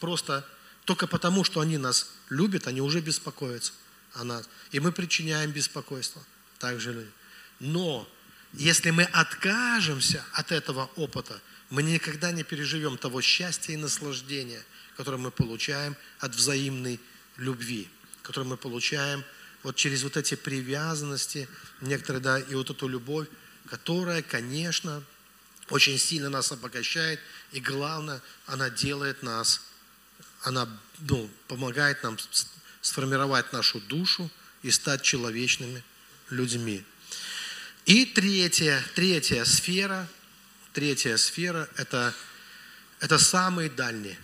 Просто 0.00 0.46
только 0.84 1.06
потому, 1.06 1.44
что 1.44 1.60
они 1.60 1.78
нас 1.78 2.10
любят, 2.28 2.66
они 2.66 2.80
уже 2.80 3.00
беспокоятся 3.00 3.72
о 4.14 4.24
нас. 4.24 4.48
И 4.72 4.80
мы 4.80 4.92
причиняем 4.92 5.50
беспокойство. 5.50 6.22
Также 6.64 6.94
люди. 6.94 7.10
Но 7.60 8.10
если 8.54 8.88
мы 8.88 9.02
откажемся 9.02 10.24
от 10.32 10.50
этого 10.50 10.90
опыта, 10.96 11.38
мы 11.68 11.82
никогда 11.82 12.32
не 12.32 12.42
переживем 12.42 12.96
того 12.96 13.20
счастья 13.20 13.74
и 13.74 13.76
наслаждения, 13.76 14.64
которое 14.96 15.18
мы 15.18 15.30
получаем 15.30 15.94
от 16.20 16.34
взаимной 16.34 16.98
любви, 17.36 17.86
которую 18.22 18.48
мы 18.48 18.56
получаем 18.56 19.22
вот 19.62 19.76
через 19.76 20.04
вот 20.04 20.16
эти 20.16 20.36
привязанности, 20.36 21.50
некоторые, 21.82 22.22
да, 22.22 22.38
и 22.38 22.54
вот 22.54 22.70
эту 22.70 22.88
любовь, 22.88 23.28
которая, 23.68 24.22
конечно, 24.22 25.02
очень 25.68 25.98
сильно 25.98 26.30
нас 26.30 26.50
обогащает, 26.50 27.20
и 27.52 27.60
главное, 27.60 28.22
она 28.46 28.70
делает 28.70 29.22
нас, 29.22 29.60
она 30.44 30.66
ну, 31.00 31.28
помогает 31.46 32.02
нам 32.02 32.16
сформировать 32.80 33.52
нашу 33.52 33.80
душу 33.80 34.30
и 34.62 34.70
стать 34.70 35.02
человечными 35.02 35.84
людьми. 36.30 36.84
И 37.86 38.06
третья, 38.06 38.82
третья 38.94 39.44
сфера, 39.44 40.08
третья 40.72 41.16
сфера– 41.16 41.68
это, 41.76 42.14
это 43.00 43.18
самые 43.18 43.68
дальние. 43.70 44.18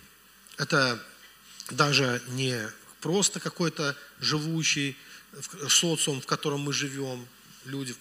Это 0.57 1.03
даже 1.69 2.21
не 2.29 2.69
просто 3.01 3.39
какой-то 3.39 3.95
живущий 4.19 4.97
социум, 5.69 6.21
в 6.21 6.25
котором 6.25 6.61
мы 6.61 6.73
живем, 6.73 7.27
люди, 7.65 7.95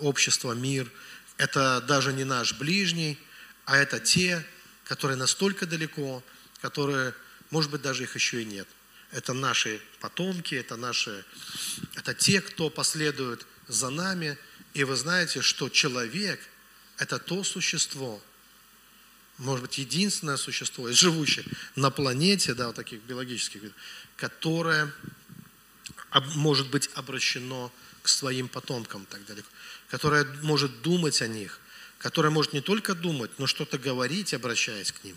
общество, 0.00 0.52
мир– 0.52 0.90
это 1.36 1.80
даже 1.80 2.12
не 2.12 2.24
наш 2.24 2.54
ближний, 2.54 3.18
а 3.64 3.76
это 3.76 3.98
те, 3.98 4.44
которые 4.84 5.16
настолько 5.16 5.66
далеко, 5.66 6.22
которые, 6.60 7.14
может 7.50 7.70
быть, 7.70 7.82
даже 7.82 8.04
их 8.04 8.14
еще 8.14 8.42
и 8.42 8.44
нет. 8.44 8.68
Это 9.14 9.32
наши 9.32 9.80
потомки, 10.00 10.56
это 10.56 10.76
наши, 10.76 11.24
это 11.94 12.14
те, 12.14 12.40
кто 12.40 12.68
последует 12.68 13.46
за 13.68 13.90
нами. 13.90 14.36
И 14.74 14.82
вы 14.82 14.96
знаете, 14.96 15.40
что 15.40 15.68
человек– 15.68 16.40
это 16.98 17.20
то 17.20 17.44
существо, 17.44 18.20
может 19.38 19.62
быть, 19.62 19.78
единственное 19.78 20.36
существо, 20.36 20.90
живущее 20.90 21.44
на 21.76 21.90
планете, 21.90 22.54
да, 22.54 22.66
вот 22.66 22.76
таких 22.76 23.02
биологических 23.02 23.62
видов, 23.62 23.76
которое 24.16 24.92
может 26.34 26.68
быть 26.70 26.90
обращено 26.94 27.72
к 28.02 28.08
своим 28.08 28.48
потомкам 28.48 29.06
так 29.06 29.24
далее 29.26 29.44
которая 29.88 30.24
может 30.42 30.82
думать 30.82 31.22
о 31.22 31.28
них, 31.28 31.60
которая 31.98 32.32
может 32.32 32.52
не 32.52 32.60
только 32.60 32.96
думать, 32.96 33.30
но 33.38 33.46
что-то 33.46 33.78
говорить, 33.78 34.34
обращаясь 34.34 34.90
к 34.90 35.04
ним, 35.04 35.16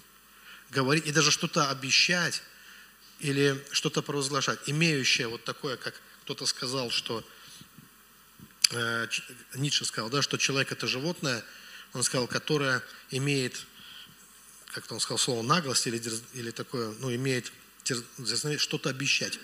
говорить 0.69 1.07
и 1.07 1.11
даже 1.11 1.31
что-то 1.31 1.71
обещать 1.71 2.43
или 3.19 3.63
что-то 3.71 4.01
провозглашать, 4.01 4.59
имеющее 4.67 5.27
вот 5.27 5.43
такое, 5.43 5.77
как 5.77 5.99
кто-то 6.23 6.45
сказал, 6.45 6.91
что 6.91 7.23
э, 8.71 9.07
Ницше 9.55 9.85
сказал, 9.85 10.09
да, 10.09 10.21
что 10.21 10.37
человек 10.37 10.71
это 10.71 10.87
животное, 10.87 11.43
он 11.93 12.03
сказал, 12.03 12.27
которое 12.27 12.83
имеет, 13.11 13.65
как 14.67 14.91
он 14.91 14.99
сказал 14.99 15.17
слово 15.17 15.41
наглость 15.41 15.87
или, 15.87 16.01
или 16.33 16.51
такое, 16.51 16.93
ну, 16.99 17.13
имеет 17.13 17.51
что-то 18.57 18.89
обещать. 18.89 19.39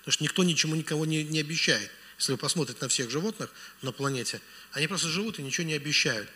Потому 0.00 0.12
что 0.12 0.24
никто 0.24 0.44
ничему 0.44 0.74
никого 0.74 1.06
не, 1.06 1.24
не 1.24 1.40
обещает. 1.40 1.90
Если 2.18 2.32
вы 2.32 2.38
посмотрите 2.38 2.78
на 2.82 2.88
всех 2.88 3.10
животных 3.10 3.50
на 3.80 3.92
планете, 3.92 4.40
они 4.72 4.86
просто 4.86 5.08
живут 5.08 5.38
и 5.38 5.42
ничего 5.42 5.66
не 5.66 5.74
обещают. 5.74 6.28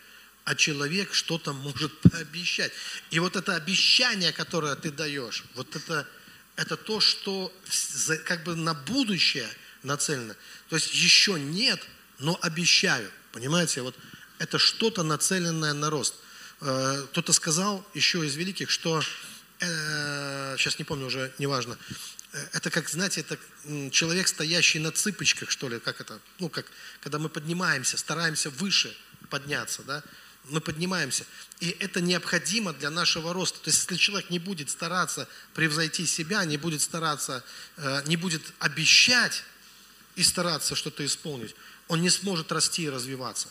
А 0.47 0.55
человек 0.55 1.13
что-то 1.13 1.51
может 1.51 1.91
пообещать. 2.09 2.71
И 3.11 3.19
вот 3.19 3.35
это 3.35 3.53
обещание, 3.55 4.31
которое 4.31 4.77
ты 4.77 4.91
даешь, 4.91 5.43
вот 5.55 5.75
это, 5.75 6.07
это 6.55 6.77
то, 6.77 7.01
что 7.01 7.53
как 8.23 8.45
бы 8.45 8.55
на 8.55 8.73
будущее 8.73 9.49
нацелено. 9.83 10.35
То 10.69 10.77
есть 10.77 10.93
еще 10.93 11.33
нет, 11.37 11.81
но 12.19 12.39
обещаю. 12.41 13.11
Понимаете, 13.33 13.81
вот 13.81 13.93
это 14.39 14.57
что-то 14.57 15.03
нацеленное 15.03 15.73
на 15.73 15.89
рост. 15.89 16.15
Э, 16.61 17.05
кто-то 17.11 17.33
сказал 17.33 17.85
еще 17.93 18.25
из 18.25 18.37
великих, 18.37 18.71
что, 18.71 19.03
э, 19.59 20.55
сейчас 20.57 20.79
не 20.79 20.85
помню 20.85 21.07
уже, 21.07 21.33
неважно, 21.39 21.77
это 22.53 22.69
как, 22.69 22.87
знаете, 22.87 23.19
это 23.19 23.37
человек, 23.91 24.29
стоящий 24.29 24.79
на 24.79 24.93
цыпочках, 24.93 25.51
что 25.51 25.67
ли, 25.67 25.81
как 25.81 25.99
это, 25.99 26.21
ну, 26.39 26.47
как, 26.47 26.67
когда 27.01 27.19
мы 27.19 27.27
поднимаемся, 27.27 27.97
стараемся 27.97 28.49
выше 28.49 28.95
подняться, 29.29 29.83
да, 29.83 30.03
мы 30.49 30.61
поднимаемся. 30.61 31.25
И 31.59 31.75
это 31.79 32.01
необходимо 32.01 32.73
для 32.73 32.89
нашего 32.89 33.33
роста. 33.33 33.59
То 33.59 33.69
есть, 33.69 33.81
если 33.83 33.95
человек 33.95 34.29
не 34.29 34.39
будет 34.39 34.69
стараться 34.69 35.27
превзойти 35.53 36.05
себя, 36.05 36.45
не 36.45 36.57
будет 36.57 36.81
стараться, 36.81 37.43
э, 37.77 38.03
не 38.05 38.17
будет 38.17 38.41
обещать 38.59 39.43
и 40.15 40.23
стараться 40.23 40.75
что-то 40.75 41.05
исполнить, 41.05 41.55
он 41.87 42.01
не 42.01 42.09
сможет 42.09 42.51
расти 42.51 42.83
и 42.83 42.89
развиваться. 42.89 43.49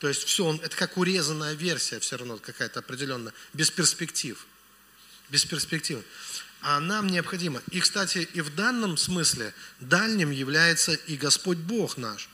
То 0.00 0.08
есть 0.08 0.24
все, 0.24 0.44
он, 0.44 0.60
это 0.62 0.76
как 0.76 0.96
урезанная 0.98 1.54
версия 1.54 2.00
все 2.00 2.16
равно 2.16 2.36
какая-то 2.36 2.80
определенная, 2.80 3.32
без 3.52 3.70
перспектив. 3.70 4.46
Без 5.30 5.44
перспектив 5.44 6.04
а 6.62 6.80
нам 6.80 7.06
необходимо. 7.06 7.62
И, 7.70 7.80
кстати, 7.80 8.28
и 8.34 8.40
в 8.40 8.54
данном 8.54 8.96
смысле 8.96 9.54
дальним 9.78 10.30
является 10.30 10.94
и 10.94 11.16
Господь 11.16 11.58
Бог 11.58 11.96
наш. 11.96 12.28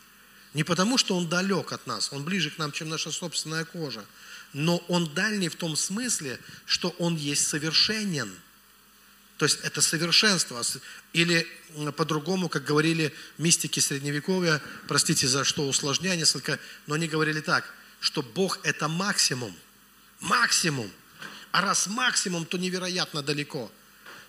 Не 0.54 0.64
потому, 0.64 0.98
что 0.98 1.16
Он 1.16 1.28
далек 1.28 1.72
от 1.72 1.86
нас, 1.86 2.12
Он 2.12 2.24
ближе 2.24 2.50
к 2.50 2.58
нам, 2.58 2.72
чем 2.72 2.88
наша 2.88 3.10
собственная 3.10 3.64
кожа, 3.64 4.04
но 4.52 4.78
Он 4.88 5.12
дальний 5.14 5.48
в 5.48 5.56
том 5.56 5.76
смысле, 5.76 6.38
что 6.66 6.90
Он 6.98 7.16
есть 7.16 7.48
совершенен. 7.48 8.34
То 9.38 9.46
есть 9.46 9.60
это 9.62 9.80
совершенство. 9.80 10.62
Или 11.12 11.46
по-другому, 11.96 12.48
как 12.48 12.64
говорили 12.64 13.14
мистики 13.38 13.80
Средневековья, 13.80 14.60
простите 14.88 15.26
за 15.26 15.44
что 15.44 15.66
усложняю 15.66 16.18
несколько, 16.18 16.60
но 16.86 16.94
они 16.94 17.08
говорили 17.08 17.40
так, 17.40 17.64
что 18.00 18.22
Бог– 18.22 18.60
это 18.62 18.88
максимум. 18.88 19.56
Максимум. 20.20 20.90
А 21.50 21.62
раз 21.62 21.86
максимум, 21.86 22.44
то 22.44 22.58
невероятно 22.58 23.22
далеко– 23.22 23.72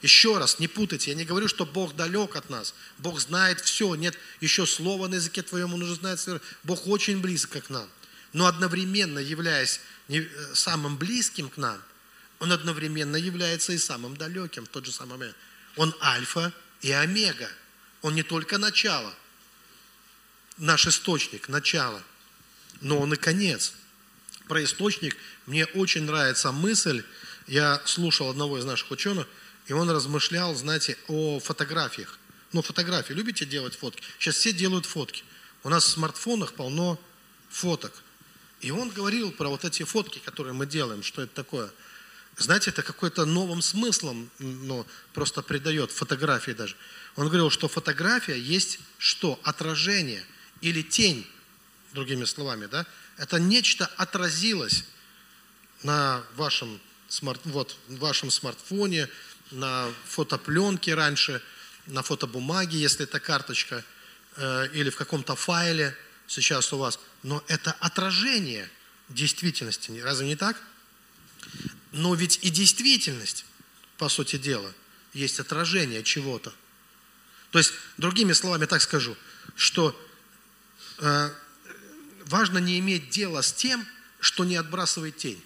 еще 0.03 0.37
раз, 0.37 0.59
не 0.59 0.67
путайте, 0.67 1.11
я 1.11 1.15
не 1.15 1.23
говорю, 1.23 1.47
что 1.47 1.65
Бог 1.65 1.95
далек 1.95 2.35
от 2.35 2.49
нас. 2.49 2.75
Бог 2.97 3.21
знает 3.21 3.61
все, 3.61 3.95
нет 3.95 4.17
еще 4.41 4.65
слова 4.65 5.07
на 5.07 5.15
языке 5.15 5.41
твоем, 5.43 5.73
Он 5.73 5.81
уже 5.81 5.95
знает 5.95 6.19
все. 6.19 6.41
Бог 6.63 6.85
очень 6.87 7.21
близко 7.21 7.61
к 7.61 7.69
нам. 7.69 7.89
Но 8.33 8.45
одновременно 8.45 9.19
являясь 9.19 9.79
э, 10.09 10.25
самым 10.53 10.97
близким 10.97 11.49
к 11.49 11.55
нам, 11.55 11.81
Он 12.39 12.51
одновременно 12.51 13.15
является 13.15 13.71
и 13.71 13.77
самым 13.77 14.17
далеким 14.17 14.65
в 14.65 14.67
тот 14.67 14.85
же 14.85 14.91
самый 14.91 15.11
момент. 15.11 15.37
Он 15.77 15.95
альфа 16.01 16.51
и 16.81 16.91
омега. 16.91 17.49
Он 18.01 18.13
не 18.13 18.23
только 18.23 18.57
начало, 18.57 19.13
наш 20.57 20.85
источник, 20.85 21.47
начало, 21.47 22.03
но 22.81 22.99
он 22.99 23.13
и 23.13 23.15
конец. 23.15 23.71
Про 24.49 24.65
источник 24.65 25.15
мне 25.45 25.65
очень 25.67 26.03
нравится 26.03 26.51
мысль, 26.51 27.05
я 27.47 27.81
слушал 27.85 28.29
одного 28.29 28.59
из 28.59 28.65
наших 28.65 28.91
ученых– 28.91 29.29
и 29.67 29.73
он 29.73 29.89
размышлял, 29.89 30.54
знаете, 30.56 30.97
о 31.08 31.39
фотографиях. 31.39 32.19
Ну, 32.52 32.62
фотографии. 32.62 33.13
Любите 33.13 33.45
делать 33.45 33.76
фотки? 33.76 34.04
Сейчас 34.19 34.36
все 34.36 34.54
делают 34.54 34.86
фотки. 34.86 35.23
У 35.63 35.69
нас 35.69 35.86
в 35.86 35.89
смартфонах 35.89 36.54
полно 36.54 36.99
фоток. 37.49 37.93
И 38.62 38.71
он 38.71 38.89
говорил 38.89 39.32
про 39.32 39.49
вот 39.49 39.65
эти 39.65 39.84
фотки, 39.84 40.19
которые 40.19 40.54
мы 40.54 40.65
делаем, 40.65 41.04
что 41.04 41.21
это 41.21 41.34
такое. 41.34 41.69
Знаете, 42.38 42.71
это 42.71 42.82
какой-то 42.82 43.26
новым 43.26 43.62
смыслом 43.62 44.30
ну, 44.39 44.86
просто 45.13 45.41
придает 45.41 45.91
фотографии 45.91 46.52
даже. 46.52 46.76
Он 47.15 47.28
говорил, 47.28 47.49
что 47.49 47.67
фотография 47.67 48.39
есть 48.39 48.80
что? 48.97 49.39
Отражение 49.43 50.23
или 50.62 50.82
тень, 50.82 51.28
другими 51.93 52.26
словами, 52.26 52.65
да? 52.65 52.86
Это 53.17 53.39
нечто 53.39 53.86
отразилось 53.97 54.86
на 55.84 56.23
вашем, 56.36 56.80
смарт, 57.08 57.41
вот, 57.43 57.78
вашем 57.88 58.32
смартфоне, 58.32 59.10
на 59.51 59.91
фотопленке 60.06 60.95
раньше, 60.95 61.41
на 61.88 62.03
фотобумаге, 62.03 62.77
если 62.77 63.03
это 63.03 63.19
карточка, 63.19 63.84
э, 64.38 64.67
или 64.73 64.89
в 64.89 64.95
каком-то 64.95 65.36
файле 65.36 65.95
сейчас 66.27 66.73
у 66.73 66.77
вас. 66.77 66.99
Но 67.23 67.43
это 67.47 67.71
отражение 67.79 68.69
действительности, 69.10 69.91
разве 70.03 70.27
не 70.27 70.36
так? 70.36 70.62
Но 71.91 72.15
ведь 72.15 72.39
и 72.41 72.49
действительность, 72.49 73.45
по 73.97 74.10
сути 74.10 74.38
дела, 74.38 74.73
есть 75.13 75.39
отражение 75.39 76.03
чего-то. 76.03 76.53
То 77.51 77.60
есть, 77.60 77.73
другими 77.97 78.34
словами 78.34 78.65
так 78.65 78.82
скажу, 78.82 79.15
что 79.56 79.95
э, 80.97 81.29
важно 82.25 82.58
не 82.58 82.79
иметь 82.79 83.10
дела 83.10 83.43
с 83.43 83.53
тем, 83.53 83.86
что 84.19 84.43
не 84.43 84.56
отбрасывает 84.56 85.17
тень. 85.17 85.43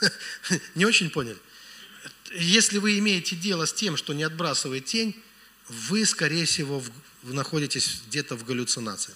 Не 0.74 0.84
очень 0.84 1.10
поняли? 1.10 1.38
Если 2.32 2.78
вы 2.78 2.98
имеете 2.98 3.36
дело 3.36 3.66
с 3.66 3.72
тем, 3.72 3.96
что 3.96 4.12
не 4.12 4.22
отбрасывает 4.22 4.84
тень, 4.84 5.16
вы, 5.68 6.04
скорее 6.04 6.44
всего, 6.44 6.80
в, 6.80 7.34
находитесь 7.34 8.02
где-то 8.08 8.36
в 8.36 8.44
галлюцинации. 8.44 9.14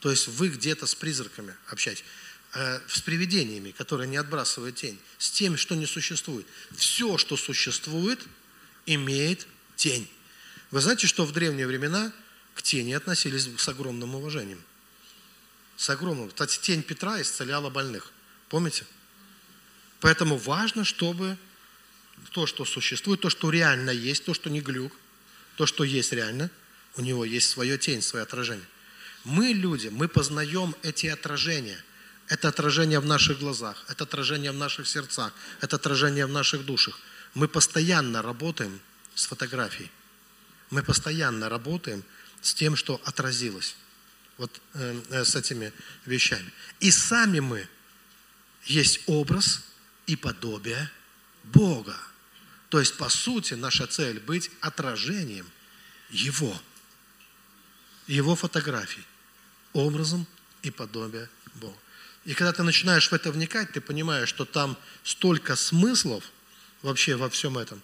То 0.00 0.10
есть 0.10 0.28
вы 0.28 0.48
где-то 0.48 0.86
с 0.86 0.94
призраками 0.94 1.54
общаетесь, 1.68 2.04
э, 2.54 2.80
с 2.88 3.00
привидениями, 3.00 3.72
которые 3.72 4.08
не 4.08 4.16
отбрасывают 4.16 4.76
тень, 4.76 4.98
с 5.18 5.30
тем, 5.30 5.56
что 5.56 5.74
не 5.74 5.86
существует. 5.86 6.46
Все, 6.76 7.18
что 7.18 7.36
существует, 7.36 8.20
имеет 8.86 9.46
тень. 9.76 10.08
Вы 10.70 10.80
знаете, 10.80 11.06
что 11.06 11.24
в 11.24 11.32
древние 11.32 11.66
времена 11.66 12.12
к 12.54 12.62
тени 12.62 12.92
относились 12.92 13.48
с 13.56 13.68
огромным 13.68 14.14
уважением? 14.14 14.62
С 15.76 15.90
огромным. 15.90 16.28
Кстати, 16.28 16.58
тень 16.60 16.82
Петра 16.82 17.20
исцеляла 17.20 17.70
больных. 17.70 18.12
Помните? 18.48 18.84
Поэтому 20.00 20.36
важно, 20.36 20.84
чтобы 20.84 21.36
то, 22.32 22.46
что 22.46 22.64
существует, 22.64 23.20
то, 23.20 23.30
что 23.30 23.50
реально 23.50 23.90
есть, 23.90 24.24
то, 24.24 24.34
что 24.34 24.50
не 24.50 24.60
глюк, 24.60 24.92
то, 25.56 25.66
что 25.66 25.84
есть 25.84 26.12
реально, 26.12 26.50
у 26.96 27.02
него 27.02 27.24
есть 27.24 27.48
свое 27.48 27.78
тень, 27.78 28.02
свое 28.02 28.22
отражение. 28.22 28.66
Мы 29.24 29.48
люди, 29.48 29.88
мы 29.88 30.08
познаем 30.08 30.74
эти 30.82 31.06
отражения. 31.06 31.82
Это 32.28 32.48
отражение 32.48 33.00
в 33.00 33.06
наших 33.06 33.38
глазах, 33.38 33.84
это 33.88 34.04
отражение 34.04 34.50
в 34.50 34.56
наших 34.56 34.88
сердцах, 34.88 35.32
это 35.60 35.76
отражение 35.76 36.26
в 36.26 36.30
наших 36.30 36.64
душах. 36.64 36.98
Мы 37.34 37.48
постоянно 37.48 38.20
работаем 38.20 38.80
с 39.14 39.26
фотографией. 39.26 39.90
Мы 40.70 40.82
постоянно 40.82 41.48
работаем 41.48 42.02
с 42.42 42.54
тем, 42.54 42.74
что 42.76 43.00
отразилось. 43.04 43.76
Вот 44.38 44.60
э, 44.74 45.00
э, 45.10 45.24
с 45.24 45.36
этими 45.36 45.72
вещами. 46.04 46.52
И 46.80 46.90
сами 46.90 47.40
мы 47.40 47.68
есть 48.64 49.00
образ 49.06 49.62
и 50.06 50.16
подобие 50.16 50.90
Бога. 51.44 51.96
То 52.68 52.80
есть, 52.80 52.96
по 52.96 53.08
сути, 53.08 53.54
наша 53.54 53.86
цель 53.86 54.20
быть 54.20 54.50
отражением 54.60 55.46
Его, 56.10 56.60
Его 58.06 58.34
фотографий, 58.36 59.04
образом 59.72 60.26
и 60.62 60.70
подобие 60.70 61.28
Бога. 61.54 61.78
И 62.24 62.34
когда 62.34 62.52
ты 62.52 62.62
начинаешь 62.64 63.08
в 63.08 63.12
это 63.12 63.30
вникать, 63.30 63.72
ты 63.72 63.80
понимаешь, 63.80 64.28
что 64.28 64.44
там 64.44 64.76
столько 65.04 65.54
смыслов 65.54 66.24
вообще 66.82 67.14
во 67.14 67.30
всем 67.30 67.56
этом. 67.56 67.80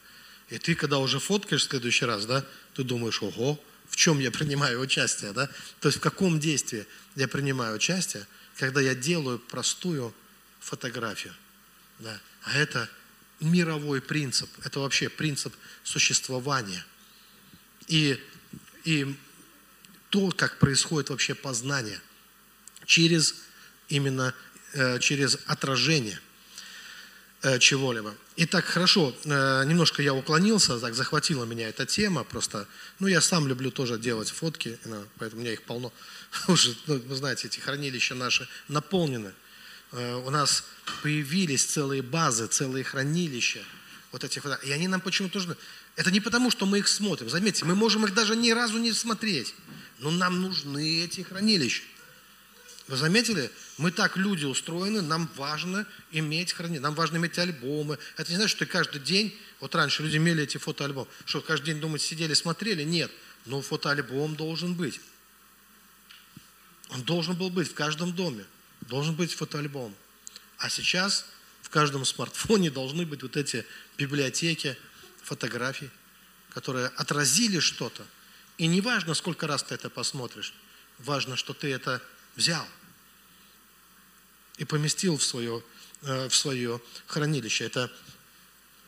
И 0.51 0.59
ты, 0.59 0.75
когда 0.75 0.99
уже 0.99 1.20
фоткаешь 1.20 1.62
в 1.62 1.70
следующий 1.70 2.05
раз, 2.05 2.27
да, 2.27 2.45
ты 2.75 2.83
думаешь, 2.83 3.23
ого, 3.23 3.62
в 3.89 3.97
чем 3.97 4.18
я 4.18 4.31
принимаю 4.31 4.81
участие, 4.81 5.33
да? 5.33 5.49
То 5.81 5.89
есть 5.89 5.99
в 5.99 6.01
каком 6.01 6.41
действии 6.41 6.87
я 7.14 7.29
принимаю 7.29 7.77
участие, 7.77 8.27
когда 8.57 8.81
я 8.81 8.95
делаю 8.95 9.39
простую 9.39 10.12
фотографию. 10.61 11.35
Да? 12.03 12.20
А 12.42 12.59
это 12.59 12.88
мировой 13.40 14.00
принцип, 14.00 14.50
это 14.64 14.80
вообще 14.80 15.09
принцип 15.09 15.55
существования. 15.82 16.84
И, 17.88 18.20
и 18.84 19.16
то, 20.11 20.30
как 20.30 20.59
происходит 20.59 21.11
вообще 21.11 21.34
познание 21.34 22.00
через 22.86 23.34
именно 23.88 24.34
э, 24.72 24.98
через 24.98 25.38
отражение 25.46 26.20
э, 27.42 27.59
чего-либо. 27.59 28.14
Итак, 28.36 28.64
хорошо, 28.64 29.14
э, 29.24 29.64
немножко 29.64 30.03
я 30.03 30.14
уклонился, 30.14 30.78
так 30.78 30.94
захватила 30.94 31.44
меня 31.44 31.68
эта 31.68 31.84
тема, 31.86 32.24
просто, 32.24 32.66
ну, 32.98 33.07
я 33.07 33.20
сам 33.20 33.46
люблю 33.46 33.70
тоже 33.70 33.98
делать 33.98 34.30
фотки, 34.30 34.78
поэтому 35.18 35.40
у 35.40 35.44
меня 35.44 35.53
их 35.53 35.62
полно. 35.62 35.92
Уже, 36.48 36.74
ну, 36.86 36.98
вы 36.98 37.14
знаете, 37.14 37.48
эти 37.48 37.61
хранилища 37.61 38.14
наши 38.14 38.48
наполнены. 38.68 39.32
У 39.93 40.30
нас 40.30 40.64
появились 41.03 41.64
целые 41.64 42.03
базы, 42.03 42.47
целые 42.47 42.82
хранилища 42.82 43.62
вот 44.11 44.24
этих 44.24 44.43
фотографий. 44.43 44.70
И 44.70 44.72
они 44.72 44.88
нам 44.88 45.01
почему-то 45.01 45.38
нужны. 45.38 45.57
Это 45.97 46.11
не 46.11 46.20
потому, 46.20 46.51
что 46.51 46.64
мы 46.64 46.78
их 46.78 46.88
смотрим. 46.88 47.28
Заметьте, 47.28 47.64
мы 47.64 47.74
можем 47.74 48.05
их 48.07 48.14
даже 48.14 48.34
ни 48.34 48.51
разу 48.51 48.78
не 48.78 48.93
смотреть. 48.93 49.55
Но 49.99 50.11
нам 50.11 50.40
нужны 50.40 51.05
эти 51.05 51.20
хранилища. 51.20 51.82
Вы 52.88 52.97
заметили? 52.97 53.51
Мы 53.78 53.90
так 53.90 54.16
люди 54.16 54.45
устроены, 54.45 55.03
нам 55.03 55.30
важно 55.36 55.86
иметь 56.11 56.53
хранить, 56.53 56.80
нам 56.80 56.95
важно 56.95 57.16
иметь 57.16 57.38
альбомы. 57.38 57.99
Это 58.16 58.30
не 58.30 58.36
значит, 58.36 58.57
что 58.57 58.66
ты 58.66 58.70
каждый 58.70 59.01
день, 59.01 59.38
вот 59.61 59.74
раньше 59.74 60.03
люди 60.03 60.16
имели 60.16 60.43
эти 60.43 60.59
фотоальбомы, 60.59 61.09
что 61.24 61.40
каждый 61.40 61.66
день, 61.66 61.80
думать, 61.80 62.03
сидели, 62.03 62.34
смотрели. 62.34 62.82
Нет, 62.82 63.11
но 63.47 63.62
фотоальбом 63.62 64.36
должен 64.36 64.74
быть. 64.74 65.01
Он 66.88 67.03
должен 67.03 67.36
был 67.36 67.51
быть 67.51 67.68
в 67.68 67.74
каждом 67.74 68.12
доме. 68.12 68.45
Должен 68.89 69.14
быть 69.14 69.33
фотоальбом. 69.35 69.95
А 70.59 70.68
сейчас 70.68 71.26
в 71.62 71.70
каждом 71.70 72.05
смартфоне 72.05 72.70
должны 72.70 73.07
быть 73.07 73.22
вот 73.22 73.37
эти 73.37 73.66
библиотеки 73.97 74.76
фотографий, 75.22 75.91
которые 76.51 76.89
отразили 76.89 77.59
что-то. 77.59 78.05
И 78.59 78.66
не 78.66 78.80
важно, 78.80 79.14
сколько 79.14 79.47
раз 79.47 79.62
ты 79.62 79.74
это 79.74 79.91
посмотришь, 79.91 80.53
важно, 80.99 81.37
что 81.37 81.55
ты 81.55 81.72
это 81.72 82.03
взял 82.37 82.66
и 84.59 84.64
поместил 84.64 85.16
в 85.16 85.22
свое, 85.22 85.62
э, 86.03 86.28
в 86.28 86.37
свое 86.37 86.80
хранилище. 87.07 87.64
Это 87.64 87.91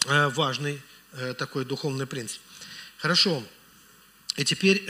э, 0.07 0.29
важный 0.29 0.81
э, 1.13 1.35
такой 1.35 1.65
духовный 1.65 2.07
принцип. 2.07 2.41
Хорошо. 2.99 3.43
И 4.37 4.45
теперь 4.45 4.85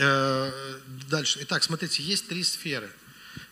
дальше. 1.07 1.39
Итак, 1.43 1.63
смотрите, 1.63 2.01
есть 2.01 2.27
три 2.27 2.43
сферы. 2.43 2.91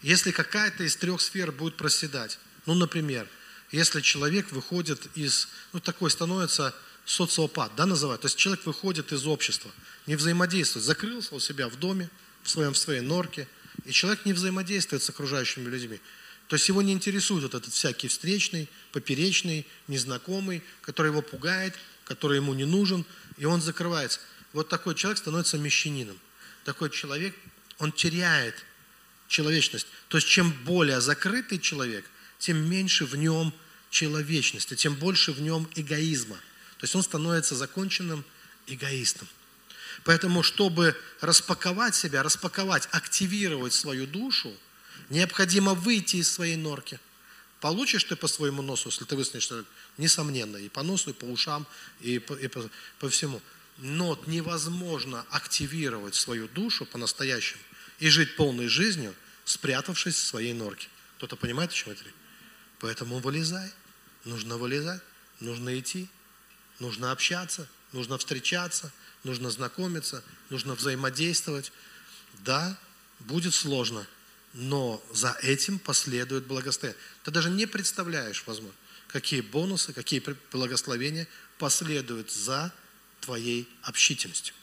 Если 0.04 0.32
какая-то 0.32 0.84
из 0.84 0.95
трех 0.95 1.20
сфер 1.22 1.51
будет 1.51 1.76
проседать, 1.76 2.38
ну, 2.68 2.76
например, 2.76 3.28
если 3.72 4.01
человек 4.01 4.51
выходит 4.51 5.08
из, 5.16 5.47
ну, 5.72 5.80
такой 5.80 6.12
становится 6.12 6.76
социопат, 7.06 7.76
да, 7.76 7.88
называют, 7.88 8.22
то 8.22 8.28
есть 8.28 8.38
человек 8.38 8.66
выходит 8.66 9.12
из 9.12 9.26
общества, 9.26 9.72
не 10.06 10.16
взаимодействует, 10.16 10.86
закрылся 10.86 11.34
у 11.34 11.39
себя 11.39 11.68
в 11.68 11.78
доме, 11.78 12.10
в, 12.43 12.49
своем, 12.49 12.74
в 12.74 12.78
своей 12.78 13.01
норке– 13.01 13.47
и 13.86 13.91
человек 13.91 14.26
не 14.26 14.34
взаимодействует 14.34 15.04
с 15.04 15.10
окружающими 15.10 15.70
людьми. 15.70 15.99
То 16.47 16.56
есть 16.56 16.68
его 16.68 16.82
не 16.82 16.93
интересует 16.93 17.43
вот 17.43 17.56
этот 17.56 17.74
всякий 17.74 18.08
встречный, 18.08 18.70
поперечный, 18.91 19.66
незнакомый, 19.88 20.62
который 20.82 21.08
его 21.08 21.22
пугает, 21.22 21.74
который 22.06 22.38
ему 22.38 22.54
не 22.54 22.66
нужен, 22.66 23.06
и 23.38 23.45
он 23.45 23.62
закрывается. 23.62 24.20
Вот 24.51 24.70
такой 24.70 24.95
человек 24.95 25.18
становится 25.18 25.58
мещанином. 25.58 26.20
Такой 26.64 26.89
человек, 26.89 27.36
он 27.80 27.91
теряет 27.91 28.56
человечность. 29.34 29.88
То 30.08 30.18
есть 30.18 30.30
чем 30.30 30.52
более 30.64 31.02
закрытый 31.02 31.60
человек, 31.60 32.06
тем 32.38 32.58
меньше 32.70 33.06
в 33.06 33.16
нем 33.16 33.54
человечности, 33.90 34.76
тем 34.76 34.96
больше 34.96 35.32
в 35.32 35.42
нем 35.42 35.68
эгоизма. 35.76 36.36
То 36.78 36.84
есть 36.84 36.96
он 36.96 37.04
становится 37.04 37.56
законченным 37.56 38.24
эгоистом. 38.68 39.28
Поэтому, 40.04 40.44
чтобы 40.44 40.96
распаковать 41.22 41.96
себя, 41.96 42.24
распаковать, 42.24 42.88
активировать 42.92 43.74
свою 43.74 44.06
душу, 44.06 44.54
необходимо 45.10 45.74
выйти 45.74 46.18
из 46.18 46.32
своей 46.32 46.56
норки. 46.56 47.00
Получишь 47.60 48.04
ты 48.04 48.16
по 48.16 48.28
своему 48.28 48.62
носу, 48.62 48.90
если 48.90 49.06
ты 49.06 49.16
выснешь, 49.16 49.50
несомненно, 49.98 50.58
и 50.58 50.70
по 50.70 50.84
носу, 50.84 51.12
и 51.12 51.14
по 51.14 51.26
ушам, 51.26 51.66
и 52.02 52.20
по, 52.20 52.34
и 52.34 52.48
по, 52.48 52.70
по 53.00 53.10
всему. 53.10 53.42
Но 53.78 54.22
невозможно 54.28 55.26
активировать 55.30 56.16
свою 56.16 56.48
душу 56.50 56.86
по-настоящему 56.86 57.62
и 58.00 58.10
жить 58.10 58.36
полной 58.36 58.68
жизнью, 58.68 59.16
спрятавшись 59.46 60.16
в 60.16 60.26
своей 60.26 60.54
норке. 60.54 60.88
Кто-то 61.18 61.36
понимает, 61.36 61.72
о 61.72 61.74
чем 61.74 61.94
это? 61.94 62.04
Поэтому 62.80 63.20
вылезай. 63.20 63.72
Нужно 64.26 64.58
вылезать, 64.58 65.02
нужно 65.41 65.78
идти, 65.78 66.10
нужно 66.80 67.12
общаться, 67.12 67.68
нужно 67.91 68.18
встречаться– 68.18 68.91
нужно 69.24 69.50
знакомиться, 69.50 70.24
нужно 70.50 70.76
взаимодействовать. 70.76 71.72
Да, 72.46 72.78
будет 73.20 73.54
сложно, 73.54 74.06
но 74.54 75.04
за 75.12 75.38
этим 75.41 75.80
последует 75.80 76.46
благословение. 76.46 77.02
Ты 77.24 77.32
даже 77.32 77.50
не 77.50 77.66
представляешь, 77.66 78.44
возможно, 78.46 78.76
какие 79.08 79.41
бонусы, 79.41 79.94
какие 79.94 80.24
благословения 80.52 81.28
последуют 81.58 82.32
за 82.32 82.74
твоей 83.22 83.70
общительностью. 83.84 84.54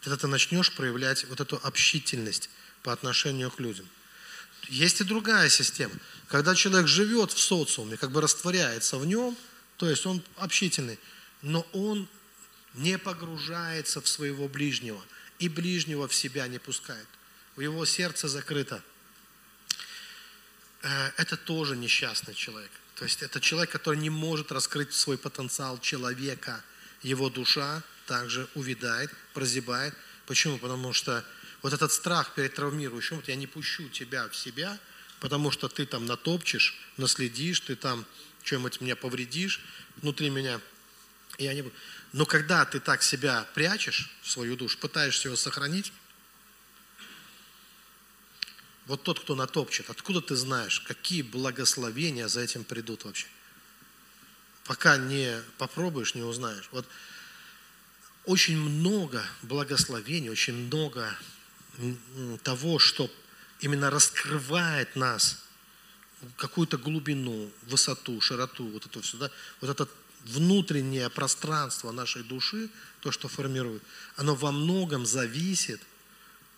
Когда 0.00 0.16
ты 0.16 0.26
начнешь 0.26 0.72
проявлять 0.72 1.24
вот 1.24 1.40
эту 1.40 1.60
общительность 1.62 2.50
по 2.84 2.92
отношению 2.92 3.50
к 3.50 3.58
людям. 3.58 3.88
Есть 4.68 5.00
и 5.00 5.04
другая 5.04 5.48
система. 5.48 5.94
Когда 6.28 6.54
человек 6.54 6.86
живет 6.86 7.32
в 7.32 7.38
социуме, 7.40 7.96
как 7.96 8.12
бы 8.12 8.20
растворяется 8.20 8.98
в 8.98 9.06
нем, 9.06 9.36
то 9.78 9.90
есть 9.90 10.06
он 10.06 10.22
общительный, 10.36 10.98
но 11.42 11.66
он 11.72 12.08
не 12.74 12.98
погружается 12.98 14.00
в 14.00 14.06
своего 14.08 14.48
ближнего 14.48 15.02
и 15.38 15.48
ближнего 15.48 16.06
в 16.06 16.14
себя 16.14 16.46
не 16.46 16.58
пускает. 16.58 17.06
У 17.56 17.60
его 17.60 17.84
сердце 17.84 18.28
закрыто. 18.28 18.82
Э, 20.82 21.10
это 21.16 21.36
тоже 21.36 21.76
несчастный 21.76 22.34
человек. 22.34 22.70
То 22.96 23.04
есть 23.04 23.22
это 23.22 23.40
человек, 23.40 23.70
который 23.70 23.98
не 23.98 24.10
может 24.10 24.52
раскрыть 24.52 24.92
свой 24.92 25.18
потенциал 25.18 25.80
человека. 25.80 26.62
Его 27.02 27.30
душа 27.30 27.82
также 28.06 28.48
увядает, 28.54 29.10
прозябает. 29.32 29.94
Почему? 30.26 30.58
Потому 30.58 30.92
что 30.92 31.24
вот 31.64 31.72
этот 31.72 31.90
страх 31.92 32.34
перед 32.34 32.52
травмирующим, 32.54 33.16
вот 33.16 33.28
я 33.28 33.36
не 33.36 33.46
пущу 33.46 33.88
тебя 33.88 34.28
в 34.28 34.36
себя, 34.36 34.78
потому 35.18 35.50
что 35.50 35.66
ты 35.70 35.86
там 35.86 36.04
натопчешь, 36.04 36.78
наследишь, 36.98 37.60
ты 37.60 37.74
там 37.74 38.04
что-нибудь 38.42 38.82
меня 38.82 38.96
повредишь 38.96 39.62
внутри 39.96 40.28
меня. 40.28 40.60
Я 41.38 41.54
не 41.54 41.62
буду. 41.62 41.74
Но 42.12 42.26
когда 42.26 42.66
ты 42.66 42.80
так 42.80 43.02
себя 43.02 43.48
прячешь, 43.54 44.10
свою 44.22 44.56
душу, 44.56 44.76
пытаешься 44.76 45.28
его 45.28 45.36
сохранить, 45.36 45.90
вот 48.84 49.02
тот, 49.02 49.20
кто 49.20 49.34
натопчет, 49.34 49.88
откуда 49.88 50.20
ты 50.20 50.36
знаешь, 50.36 50.80
какие 50.80 51.22
благословения 51.22 52.28
за 52.28 52.42
этим 52.42 52.62
придут 52.62 53.06
вообще? 53.06 53.26
Пока 54.64 54.98
не 54.98 55.40
попробуешь, 55.56 56.14
не 56.14 56.22
узнаешь. 56.22 56.68
Вот 56.72 56.86
очень 58.26 58.58
много 58.58 59.24
благословений, 59.40 60.28
очень 60.28 60.66
много 60.66 61.16
того, 62.42 62.78
что 62.78 63.10
именно 63.60 63.90
раскрывает 63.90 64.96
нас, 64.96 65.44
какую-то 66.36 66.78
глубину, 66.78 67.50
высоту, 67.62 68.20
широту, 68.20 68.66
вот 68.68 68.86
это 68.86 69.00
все, 69.02 69.16
да, 69.16 69.30
вот 69.60 69.70
этот 69.70 69.90
внутреннее 70.24 71.10
пространство 71.10 71.92
нашей 71.92 72.22
души, 72.22 72.70
то, 73.00 73.10
что 73.12 73.28
формирует, 73.28 73.82
оно 74.16 74.34
во 74.34 74.52
многом 74.52 75.04
зависит 75.04 75.80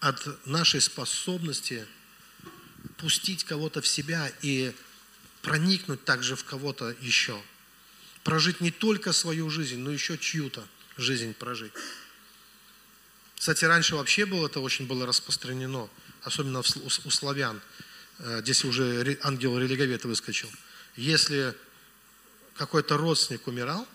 от 0.00 0.46
нашей 0.46 0.80
способности 0.80 1.86
пустить 2.98 3.44
кого-то 3.44 3.80
в 3.80 3.88
себя 3.88 4.30
и 4.42 4.72
проникнуть 5.42 6.04
также 6.04 6.36
в 6.36 6.44
кого-то 6.44 6.94
еще. 7.00 7.40
Прожить 8.22 8.60
не 8.60 8.70
только 8.70 9.12
свою 9.12 9.50
жизнь, 9.50 9.78
но 9.78 9.90
еще 9.90 10.18
чью-то 10.18 10.66
жизнь 10.96 11.34
прожить. 11.34 11.72
Кстати, 13.38 13.64
раньше 13.64 13.96
вообще 13.96 14.26
было 14.26 14.46
это 14.46 14.60
очень 14.60 14.86
было 14.86 15.06
распространено, 15.06 15.88
особенно 16.22 16.60
у 16.60 17.10
славян. 17.10 17.60
Э, 18.18 18.40
здесь 18.42 18.64
уже 18.64 19.18
ангел-религовед 19.22 20.04
выскочил. 20.04 20.50
Если 20.96 21.54
какой-то 22.56 22.96
родственник 22.96 23.46
умирал, 23.46 23.86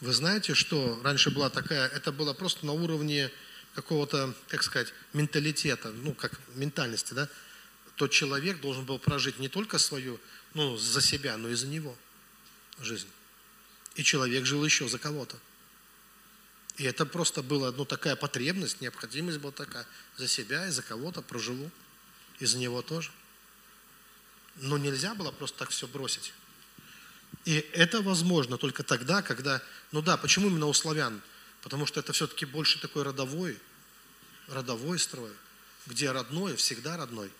вы 0.00 0.12
знаете, 0.12 0.54
что 0.54 1.00
раньше 1.02 1.30
была 1.30 1.50
такая, 1.50 1.88
это 1.88 2.12
было 2.12 2.32
просто 2.32 2.64
на 2.64 2.72
уровне 2.72 3.30
какого-то, 3.74 4.34
как 4.48 4.62
сказать, 4.62 4.92
менталитета, 5.12 5.90
ну, 5.90 6.14
как 6.14 6.40
ментальности, 6.54 7.14
да, 7.14 7.28
тот 7.96 8.10
человек 8.12 8.60
должен 8.60 8.84
был 8.84 8.98
прожить 8.98 9.38
не 9.38 9.48
только 9.48 9.78
свою, 9.78 10.18
ну, 10.54 10.76
за 10.76 11.00
себя, 11.00 11.36
но 11.36 11.48
и 11.48 11.54
за 11.54 11.66
него 11.66 11.96
жизнь. 12.80 13.08
И 13.96 14.04
человек 14.04 14.46
жил 14.46 14.64
еще 14.64 14.88
за 14.88 14.98
кого-то. 14.98 15.36
И 16.78 16.84
это 16.84 17.04
просто 17.04 17.42
была, 17.42 17.72
ну, 17.72 17.84
такая 17.84 18.16
потребность, 18.16 18.80
необходимость 18.80 19.38
была 19.38 19.52
такая. 19.52 19.86
За 20.16 20.28
себя 20.28 20.68
и 20.68 20.70
за 20.70 20.82
кого-то 20.82 21.22
проживу. 21.22 21.70
И 22.38 22.46
за 22.46 22.58
него 22.58 22.82
тоже. 22.82 23.10
Но 24.56 24.78
нельзя 24.78 25.14
было 25.14 25.32
просто 25.32 25.58
так 25.58 25.70
все 25.70 25.86
бросить. 25.88 26.32
И 27.44 27.68
это 27.72 28.00
возможно 28.00 28.58
только 28.58 28.82
тогда, 28.82 29.22
когда, 29.22 29.60
ну 29.92 30.02
да, 30.02 30.16
почему 30.16 30.48
именно 30.48 30.66
у 30.66 30.72
славян? 30.72 31.20
Потому 31.62 31.84
что 31.84 32.00
это 32.00 32.12
все-таки 32.12 32.46
больше 32.46 32.80
такой 32.80 33.02
родовой, 33.02 33.58
родовой 34.46 34.98
строй, 34.98 35.32
где 35.86 36.10
родной 36.12 36.56
всегда 36.56 36.96
родной, 36.96 37.30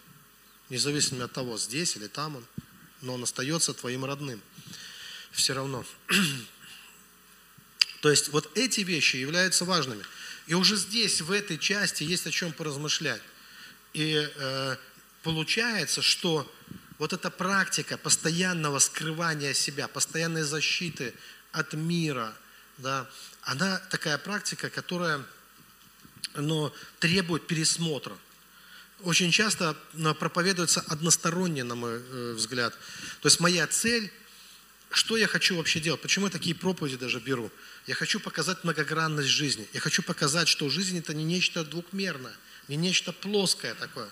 независимо 0.69 1.25
от 1.25 1.33
того, 1.33 1.59
здесь 1.59 1.97
или 1.97 2.09
там 2.09 2.37
он, 2.37 2.45
но 3.03 3.15
он 3.15 3.23
остается 3.23 3.73
твоим 3.73 4.05
родным 4.05 4.43
все 5.31 5.55
равно. 5.55 5.85
То 8.01 8.11
есть 8.11 8.29
вот 8.29 8.51
эти 8.57 8.81
вещи 8.81 9.17
являются 9.17 9.65
важными. 9.65 10.05
И 10.47 10.55
уже 10.55 10.77
здесь, 10.77 11.21
в 11.21 11.33
этой 11.33 11.59
части, 11.59 12.05
есть 12.05 12.27
о 12.27 12.31
чем 12.31 12.53
поразмышлять. 12.53 13.23
И 13.93 14.29
э, 14.35 14.77
получается, 15.23 16.03
что 16.03 16.51
вот 16.99 17.13
эта 17.13 17.31
практика 17.31 17.99
постоянного 17.99 18.79
скрывания 18.79 19.53
себя, 19.53 19.89
постоянной 19.89 20.43
защиты 20.43 21.15
от 21.53 21.75
мира, 21.75 22.35
да, 22.79 23.09
она 23.43 23.79
такая 23.91 24.19
практика, 24.19 24.71
которая 24.71 25.25
но, 26.35 26.73
требует 26.99 27.47
пересмотра. 27.47 28.17
Очень 29.03 29.31
часто 29.31 29.77
проповедуется 30.19 30.81
односторонне, 30.89 31.63
на 31.63 31.75
мой 31.75 32.01
э, 32.01 32.33
взгляд. 32.37 32.75
То 33.21 33.29
есть 33.29 33.39
моя 33.39 33.67
цель, 33.67 34.13
что 34.91 35.17
я 35.17 35.29
хочу 35.29 35.57
вообще 35.57 35.81
делать, 35.81 36.01
почему 36.01 36.27
я 36.27 36.33
такие 36.33 36.55
проповеди 36.55 36.97
даже 36.97 37.21
беру. 37.21 37.51
Я 37.89 37.95
хочу 37.95 38.21
показать 38.21 38.65
многогранность 38.65 39.31
жизни. 39.31 39.67
Я 39.73 39.81
хочу 39.81 40.03
показать, 40.03 40.47
что 40.47 40.69
жизнь 40.69 40.99
это 40.99 41.15
не 41.15 41.25
нечто 41.25 41.65
двухмерное, 41.65 42.35
не 42.69 42.77
нечто 42.77 43.15
плоское 43.15 43.75
такое. 43.75 44.11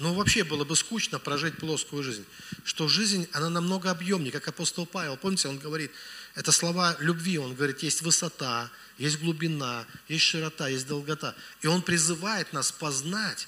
Ну, 0.00 0.14
вообще 0.14 0.42
было 0.42 0.64
бы 0.64 0.74
скучно 0.74 1.20
прожить 1.20 1.56
плоскую 1.58 2.02
жизнь. 2.02 2.24
Что 2.64 2.88
жизнь, 2.88 3.28
она 3.30 3.48
намного 3.48 3.92
объемнее, 3.92 4.32
как 4.32 4.48
апостол 4.48 4.84
Павел. 4.84 5.16
Помните, 5.16 5.46
он 5.46 5.58
говорит, 5.58 5.92
это 6.34 6.50
слова 6.50 6.96
любви, 6.98 7.38
он 7.38 7.54
говорит, 7.54 7.84
есть 7.84 8.02
высота, 8.02 8.68
есть 8.98 9.20
глубина, 9.20 9.86
есть 10.08 10.24
широта, 10.24 10.66
есть 10.66 10.88
долгота. 10.88 11.36
И 11.62 11.68
он 11.68 11.82
призывает 11.82 12.52
нас 12.52 12.72
познать 12.72 13.46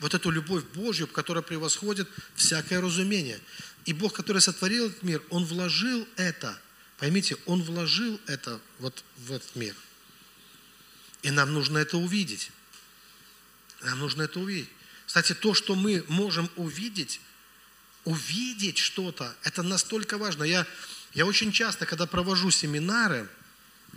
вот 0.00 0.14
эту 0.14 0.30
любовь 0.30 0.64
Божью, 0.74 1.06
которая 1.06 1.42
превосходит 1.42 2.08
всякое 2.34 2.80
разумение. 2.80 3.38
И 3.84 3.92
Бог, 3.92 4.14
который 4.14 4.40
сотворил 4.40 4.86
этот 4.86 5.02
мир, 5.02 5.22
Он 5.28 5.44
вложил 5.44 6.08
это, 6.16 6.58
поймите, 6.98 7.36
Он 7.46 7.62
вложил 7.62 8.20
это 8.26 8.60
вот 8.78 9.04
в 9.18 9.32
этот 9.32 9.54
мир. 9.56 9.74
И 11.22 11.30
нам 11.30 11.52
нужно 11.52 11.78
это 11.78 11.96
увидеть. 11.96 12.50
Нам 13.82 13.98
нужно 13.98 14.22
это 14.22 14.40
увидеть. 14.40 14.68
Кстати, 15.06 15.34
то, 15.34 15.54
что 15.54 15.74
мы 15.74 16.04
можем 16.08 16.50
увидеть, 16.56 17.20
увидеть 18.04 18.78
что-то, 18.78 19.34
это 19.42 19.62
настолько 19.62 20.18
важно. 20.18 20.44
Я, 20.44 20.66
я 21.14 21.26
очень 21.26 21.52
часто, 21.52 21.86
когда 21.86 22.06
провожу 22.06 22.50
семинары, 22.50 23.28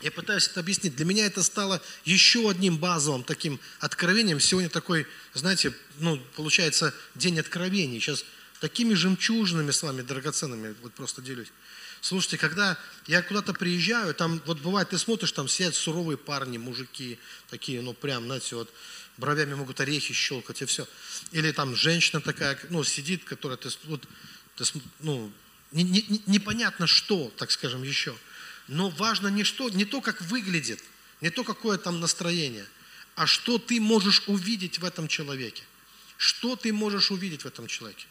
я 0.02 0.12
пытаюсь 0.12 0.48
это 0.48 0.62
объяснить. 0.62 0.96
Для 0.96 1.06
меня 1.06 1.26
это 1.26 1.44
стало 1.44 1.82
еще 2.06 2.50
одним 2.50 2.78
базовым 2.78 3.24
таким 3.24 3.60
откровением. 3.80 4.40
Сегодня 4.40 4.70
такой, 4.70 5.06
знаете, 5.34 5.74
ну, 5.98 6.18
получается, 6.36 6.94
день 7.16 7.40
откровений. 7.40 8.00
Сейчас 8.00 8.24
такими 8.62 8.94
жемчужными 8.94 9.72
с 9.72 9.84
вами 9.84 10.02
драгоценными, 10.02 10.76
вот 10.82 10.94
просто 10.94 11.22
делюсь. 11.22 11.50
Слушайте, 12.02 12.38
когда 12.38 12.78
я 13.08 13.22
куда-то 13.22 13.54
приезжаю, 13.54 14.14
там 14.14 14.42
вот 14.46 14.60
бывает, 14.60 14.90
ты 14.90 14.98
смотришь, 14.98 15.32
там 15.32 15.48
сидят 15.48 15.76
суровые 15.76 16.18
парни, 16.18 16.58
мужики, 16.58 17.20
такие, 17.50 17.82
ну 17.82 17.94
прям, 17.94 18.26
знаете, 18.26 18.56
вот 18.56 18.74
бровями 19.18 19.54
могут 19.54 19.82
орехи 19.82 20.14
щелкать 20.14 20.62
и 20.62 20.66
все. 20.66 20.88
Или 21.32 21.52
там 21.52 21.76
женщина 21.76 22.22
такая, 22.22 22.58
ну, 22.70 22.84
сидит, 22.84 23.24
которая, 23.26 23.58
ты, 23.58 23.70
вот, 23.86 24.08
ты, 24.56 24.64
ну, 25.00 25.32
не, 25.72 25.84
не, 25.84 26.22
непонятно 26.26 26.88
что, 26.88 27.32
так 27.38 27.52
скажем, 27.52 27.84
еще. 27.84 28.16
Но 28.68 28.90
важно 28.90 29.28
не, 29.28 29.44
что, 29.44 29.70
не 29.70 29.86
то, 29.86 30.02
как 30.02 30.22
выглядит, 30.22 30.82
не 31.22 31.30
то, 31.30 31.44
какое 31.44 31.78
там 31.78 32.00
настроение, 32.00 32.66
а 33.16 33.28
что 33.28 33.58
ты 33.58 33.82
можешь 33.82 34.24
увидеть 34.28 34.80
в 34.80 34.86
этом 34.86 35.08
человеке. 35.08 35.64
Что 36.18 36.56
ты 36.56 36.72
можешь 36.72 37.12
увидеть 37.12 37.44
в 37.44 37.48
этом 37.48 37.68
человеке? 37.68 38.06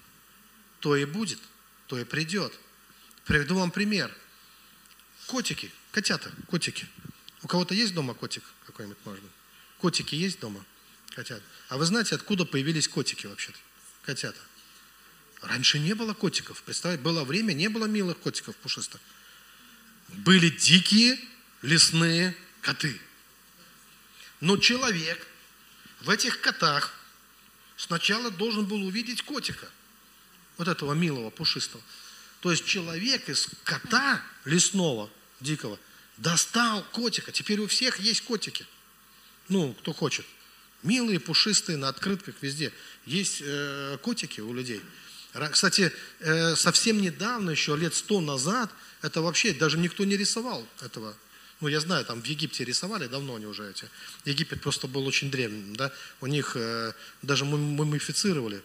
То 0.80 0.96
и 0.96 1.04
будет, 1.04 1.38
то 1.86 1.98
и 1.98 2.04
придет. 2.04 2.52
Приведу 3.28 3.56
вам 3.56 3.70
пример. 3.70 4.10
Котики, 5.26 5.70
котята, 5.92 6.32
котики. 6.46 6.88
У 7.42 7.46
кого-то 7.46 7.74
есть 7.74 7.92
дома 7.92 8.14
котик 8.14 8.42
какой-нибудь, 8.64 8.96
может 9.04 9.22
быть? 9.22 9.30
Котики 9.76 10.14
есть 10.14 10.40
дома? 10.40 10.64
Котята. 11.10 11.42
А 11.68 11.76
вы 11.76 11.84
знаете, 11.84 12.14
откуда 12.14 12.46
появились 12.46 12.88
котики 12.88 13.26
вообще-то? 13.26 13.58
Котята. 14.02 14.40
Раньше 15.42 15.78
не 15.78 15.92
было 15.92 16.14
котиков. 16.14 16.62
Представьте, 16.62 17.02
было 17.02 17.22
время, 17.22 17.52
не 17.52 17.68
было 17.68 17.84
милых 17.84 18.18
котиков 18.18 18.56
пушистых. 18.56 18.98
Были 20.08 20.48
дикие 20.48 21.20
лесные 21.60 22.34
коты. 22.62 22.98
Но 24.40 24.56
человек 24.56 25.26
в 26.00 26.08
этих 26.08 26.40
котах 26.40 26.94
сначала 27.76 28.30
должен 28.30 28.64
был 28.64 28.82
увидеть 28.86 29.20
котика. 29.20 29.68
Вот 30.56 30.66
этого 30.66 30.94
милого, 30.94 31.28
пушистого. 31.28 31.82
То 32.40 32.50
есть 32.50 32.64
человек 32.64 33.28
из 33.28 33.48
кота 33.64 34.22
лесного, 34.44 35.10
дикого, 35.40 35.78
достал 36.16 36.84
котика. 36.92 37.32
Теперь 37.32 37.60
у 37.60 37.66
всех 37.66 37.98
есть 38.00 38.22
котики. 38.22 38.66
Ну, 39.48 39.74
кто 39.74 39.92
хочет. 39.92 40.26
Милые, 40.82 41.18
пушистые, 41.18 41.76
на 41.76 41.88
открытках 41.88 42.36
везде. 42.40 42.72
Есть 43.06 43.42
э, 43.44 43.98
котики 44.02 44.40
у 44.40 44.52
людей. 44.52 44.80
Кстати, 45.50 45.92
э, 46.20 46.56
совсем 46.56 47.00
недавно, 47.00 47.50
еще 47.50 47.76
лет 47.76 47.94
сто 47.94 48.20
назад, 48.20 48.70
это 49.02 49.20
вообще 49.20 49.52
даже 49.52 49.78
никто 49.78 50.04
не 50.04 50.16
рисовал 50.16 50.66
этого. 50.80 51.16
Ну, 51.60 51.68
я 51.68 51.80
знаю, 51.80 52.04
там 52.04 52.22
в 52.22 52.24
Египте 52.24 52.64
рисовали, 52.64 53.08
давно 53.08 53.34
они 53.34 53.46
уже 53.46 53.68
эти. 53.68 53.88
Египет 54.24 54.62
просто 54.62 54.86
был 54.86 55.06
очень 55.06 55.30
древним, 55.30 55.74
да. 55.74 55.92
У 56.20 56.26
них 56.26 56.52
э, 56.54 56.92
даже 57.22 57.44
мумифицировали 57.44 58.62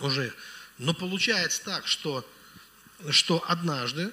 уже. 0.00 0.32
Но 0.78 0.94
получается 0.94 1.62
так, 1.64 1.86
что, 1.86 2.28
что 3.10 3.44
однажды, 3.46 4.12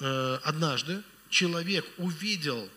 э, 0.00 0.38
однажды 0.42 1.02
человек 1.28 1.84
увидел 1.98 2.68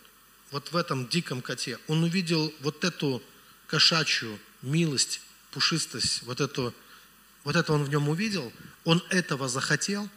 вот 0.52 0.72
в 0.72 0.76
этом 0.76 1.08
диком 1.08 1.42
коте, 1.42 1.80
он 1.88 2.04
увидел 2.04 2.54
вот 2.60 2.84
эту 2.84 3.24
кошачью 3.68 4.38
милость, 4.62 5.22
пушистость, 5.52 6.24
вот 6.24 6.42
эту, 6.42 6.74
вот 7.44 7.56
это 7.56 7.74
он 7.74 7.84
в 7.84 7.90
нем 7.90 8.10
увидел, 8.10 8.52
он 8.84 9.04
этого 9.10 9.48
захотел, 9.48 10.10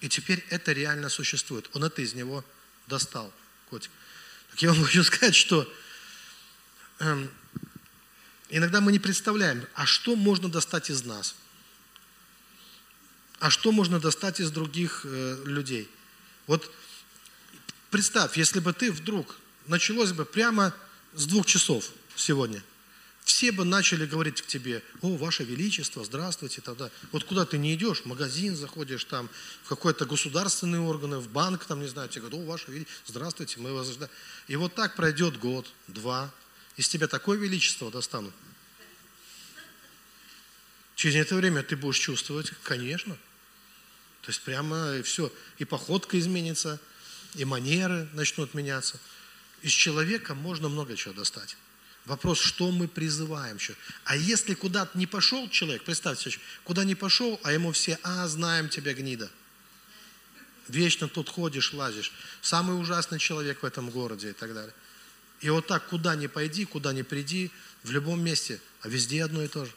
и 0.00 0.08
теперь 0.08 0.44
это 0.50 0.72
реально 0.72 1.08
существует. 1.08 1.68
Он 1.74 1.84
это 1.84 2.02
из 2.02 2.14
него 2.14 2.44
достал, 2.86 3.32
котик. 3.70 3.90
Так 4.50 4.62
я 4.62 4.72
вам 4.72 4.84
хочу 4.84 5.04
сказать, 5.04 5.34
что 5.34 5.70
эм, 6.98 7.30
иногда 8.48 8.80
мы 8.80 8.92
не 8.92 8.98
представляем, 8.98 9.64
а 9.74 9.86
что 9.86 10.16
можно 10.16 10.48
достать 10.48 10.90
из 10.90 11.04
нас? 11.04 11.36
А 13.40 13.50
что 13.50 13.72
можно 13.72 14.00
достать 14.00 14.40
из 14.40 14.50
других 14.50 15.02
э, 15.04 15.42
людей? 15.44 15.88
Вот 16.46 16.70
представь, 17.90 18.36
если 18.36 18.60
бы 18.60 18.72
ты 18.72 18.90
вдруг 18.90 19.36
началось 19.68 20.12
бы 20.12 20.24
прямо 20.24 20.74
с 21.14 21.26
двух 21.26 21.46
часов 21.46 21.90
сегодня. 22.16 22.62
Все 23.24 23.52
бы 23.52 23.64
начали 23.64 24.06
говорить 24.06 24.40
к 24.40 24.46
тебе, 24.46 24.82
о, 25.02 25.16
Ваше 25.16 25.44
Величество, 25.44 26.02
здравствуйте, 26.02 26.62
тогда. 26.62 26.90
Вот 27.12 27.24
куда 27.24 27.44
ты 27.44 27.58
не 27.58 27.74
идешь, 27.74 28.00
в 28.00 28.06
магазин 28.06 28.56
заходишь, 28.56 29.04
там, 29.04 29.28
в 29.64 29.68
какой-то 29.68 30.06
государственные 30.06 30.80
органы, 30.80 31.18
в 31.18 31.28
банк, 31.28 31.66
там, 31.66 31.82
не 31.82 31.88
знаю, 31.88 32.08
тебе 32.08 32.22
говорят, 32.22 32.40
о, 32.40 32.50
Ваше 32.50 32.70
Величество, 32.70 33.02
здравствуйте, 33.06 33.60
мы 33.60 33.74
вас 33.74 33.90
ждем. 33.90 34.08
И 34.46 34.56
вот 34.56 34.74
так 34.74 34.96
пройдет 34.96 35.38
год, 35.38 35.70
два, 35.88 36.32
из 36.76 36.88
тебя 36.88 37.06
такое 37.06 37.36
величество 37.36 37.90
достанут. 37.90 38.32
Через 40.94 41.16
это 41.16 41.36
время 41.36 41.62
ты 41.62 41.76
будешь 41.76 41.98
чувствовать, 41.98 42.52
конечно. 42.62 43.16
То 44.28 44.30
есть 44.30 44.42
прямо 44.42 44.96
и 44.96 45.00
все. 45.00 45.32
И 45.56 45.64
походка 45.64 46.18
изменится, 46.18 46.78
и 47.34 47.46
манеры 47.46 48.06
начнут 48.12 48.52
меняться. 48.52 49.00
Из 49.62 49.72
человека 49.72 50.34
можно 50.34 50.68
много 50.68 50.96
чего 50.96 51.14
достать. 51.14 51.56
Вопрос, 52.04 52.38
что 52.38 52.70
мы 52.70 52.88
призываем 52.88 53.56
еще. 53.56 53.74
А 54.04 54.18
если 54.18 54.52
куда-то 54.52 54.98
не 54.98 55.06
пошел 55.06 55.48
человек, 55.48 55.82
представьте, 55.82 56.38
куда 56.64 56.84
не 56.84 56.94
пошел, 56.94 57.40
а 57.42 57.54
ему 57.54 57.72
все, 57.72 57.98
а, 58.02 58.28
знаем 58.28 58.68
тебя, 58.68 58.92
гнида. 58.92 59.30
Вечно 60.68 61.08
тут 61.08 61.30
ходишь, 61.30 61.72
лазишь. 61.72 62.12
Самый 62.42 62.78
ужасный 62.78 63.18
человек 63.18 63.62
в 63.62 63.64
этом 63.64 63.88
городе 63.88 64.28
и 64.28 64.34
так 64.34 64.52
далее. 64.52 64.74
И 65.40 65.48
вот 65.48 65.66
так, 65.68 65.86
куда 65.86 66.16
ни 66.16 66.26
пойди, 66.26 66.66
куда 66.66 66.92
ни 66.92 67.00
приди, 67.00 67.50
в 67.82 67.92
любом 67.92 68.22
месте, 68.22 68.60
а 68.82 68.90
везде 68.90 69.24
одно 69.24 69.42
и 69.42 69.48
то 69.48 69.64
же. 69.64 69.72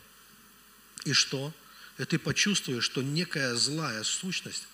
И 1.05 1.13
что? 1.13 1.53
И 1.97 2.05
ты 2.05 2.17
почувствуешь, 2.17 2.83
что 2.83 3.01
некая 3.01 3.55
злая 3.55 4.03
сущность 4.03 4.67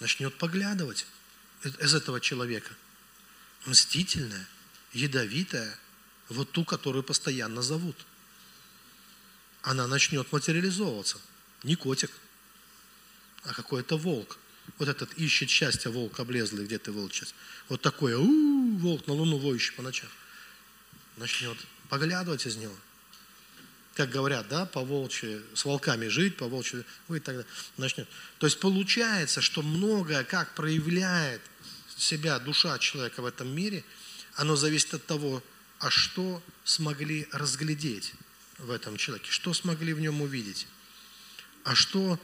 начнет 0.00 0.36
поглядывать 0.36 1.06
из 1.64 1.94
этого 1.94 2.20
человека. 2.20 2.74
Мстительная, 3.66 4.46
ядовитая, 4.92 5.78
вот 6.28 6.50
ту, 6.52 6.64
которую 6.64 7.02
постоянно 7.02 7.62
зовут. 7.62 7.96
Она 9.62 9.86
начнет 9.86 10.30
материализовываться. 10.30 11.18
Не 11.62 11.76
котик, 11.76 12.10
а 13.44 13.54
какой-то 13.54 13.96
волк. 13.96 14.38
Вот 14.78 14.88
этот 14.88 15.12
ищет 15.14 15.50
счастье 15.50 15.90
волк 15.90 16.18
облезлый, 16.20 16.66
где 16.66 16.78
ты 16.78 16.92
сейчас. 17.10 17.34
Вот 17.68 17.80
такой, 17.80 18.14
у 18.14 18.76
волк 18.78 19.06
на 19.06 19.14
луну 19.14 19.38
воющий 19.38 19.74
по 19.74 19.82
ночам. 19.82 20.08
Начнет 21.16 21.56
поглядывать 21.88 22.46
из 22.46 22.56
него. 22.56 22.76
Как 23.94 24.10
говорят, 24.10 24.48
да, 24.48 24.66
по 24.66 24.80
волчьи, 24.80 25.40
с 25.54 25.64
волками 25.64 26.08
жить, 26.08 26.36
по 26.36 26.48
волчьи, 26.48 26.84
вы 27.06 27.20
тогда 27.20 27.44
начнет. 27.76 28.08
То 28.38 28.46
есть 28.46 28.58
получается, 28.58 29.40
что 29.40 29.62
многое, 29.62 30.24
как 30.24 30.54
проявляет 30.54 31.40
себя 31.96 32.38
душа 32.40 32.76
человека 32.78 33.22
в 33.22 33.26
этом 33.26 33.54
мире, 33.54 33.84
оно 34.34 34.56
зависит 34.56 34.94
от 34.94 35.06
того, 35.06 35.42
а 35.78 35.90
что 35.90 36.42
смогли 36.64 37.28
разглядеть 37.30 38.14
в 38.58 38.70
этом 38.70 38.96
человеке, 38.96 39.30
что 39.30 39.54
смогли 39.54 39.92
в 39.92 40.00
нем 40.00 40.22
увидеть, 40.22 40.66
а 41.62 41.76
что 41.76 42.18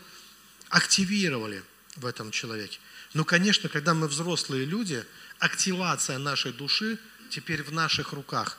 активировали 0.70 1.62
в 1.96 2.06
этом 2.06 2.32
человеке. 2.32 2.78
Ну, 3.14 3.24
конечно, 3.24 3.68
когда 3.68 3.94
мы 3.94 4.08
взрослые 4.08 4.64
люди, 4.64 5.04
активация 5.38 6.18
нашей 6.18 6.52
души 6.52 6.98
теперь 7.28 7.62
в 7.62 7.72
наших 7.72 8.12
руках. 8.12 8.58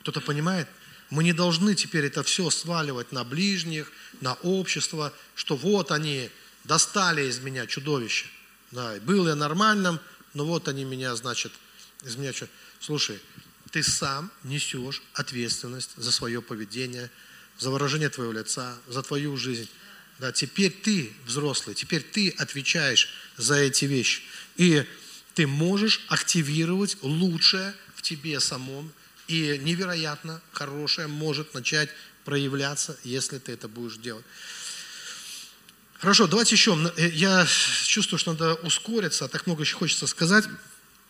Кто-то 0.00 0.20
понимает? 0.20 0.68
Мы 1.10 1.24
не 1.24 1.32
должны 1.32 1.74
теперь 1.74 2.06
это 2.06 2.22
все 2.22 2.50
сваливать 2.50 3.10
на 3.12 3.24
ближних, 3.24 3.90
на 4.20 4.34
общество, 4.34 5.12
что 5.34 5.56
вот 5.56 5.90
они 5.90 6.30
достали 6.64 7.28
из 7.28 7.40
меня 7.40 7.66
чудовище. 7.66 8.26
Да, 8.70 8.94
был 9.00 9.26
я 9.26 9.34
нормальным, 9.34 9.98
но 10.34 10.46
вот 10.46 10.68
они 10.68 10.84
меня, 10.84 11.16
значит, 11.16 11.52
из 12.04 12.16
меня 12.16 12.32
что. 12.32 12.48
Слушай, 12.78 13.20
ты 13.72 13.82
сам 13.82 14.30
несешь 14.44 15.02
ответственность 15.14 15.90
за 15.96 16.12
свое 16.12 16.40
поведение, 16.40 17.10
за 17.58 17.70
выражение 17.70 18.08
твоего 18.08 18.32
лица, 18.32 18.78
за 18.86 19.02
твою 19.02 19.36
жизнь. 19.36 19.68
Да, 20.20 20.32
теперь 20.32 20.70
ты 20.70 21.12
взрослый, 21.24 21.74
теперь 21.74 22.02
ты 22.02 22.30
отвечаешь 22.30 23.08
за 23.36 23.56
эти 23.56 23.86
вещи. 23.86 24.22
И 24.56 24.84
ты 25.34 25.46
можешь 25.46 26.04
активировать 26.08 26.98
лучшее 27.02 27.74
в 27.94 28.02
тебе 28.02 28.38
самом, 28.38 28.92
и 29.30 29.58
невероятно 29.58 30.40
хорошее 30.52 31.06
может 31.06 31.54
начать 31.54 31.88
проявляться, 32.24 32.98
если 33.04 33.38
ты 33.38 33.52
это 33.52 33.68
будешь 33.68 33.96
делать. 33.96 34.24
Хорошо, 35.98 36.26
давайте 36.26 36.54
еще. 36.54 36.76
Э, 36.96 37.08
я 37.08 37.46
чувствую, 37.84 38.18
что 38.18 38.32
надо 38.32 38.54
ускориться, 38.54 39.26
а 39.26 39.28
так 39.28 39.46
много 39.46 39.62
еще 39.62 39.76
хочется 39.76 40.06
сказать. 40.06 40.44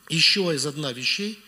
Еще 0.08 0.40
из 0.54 0.66
одна 0.66 0.92
вещей, 0.92 1.42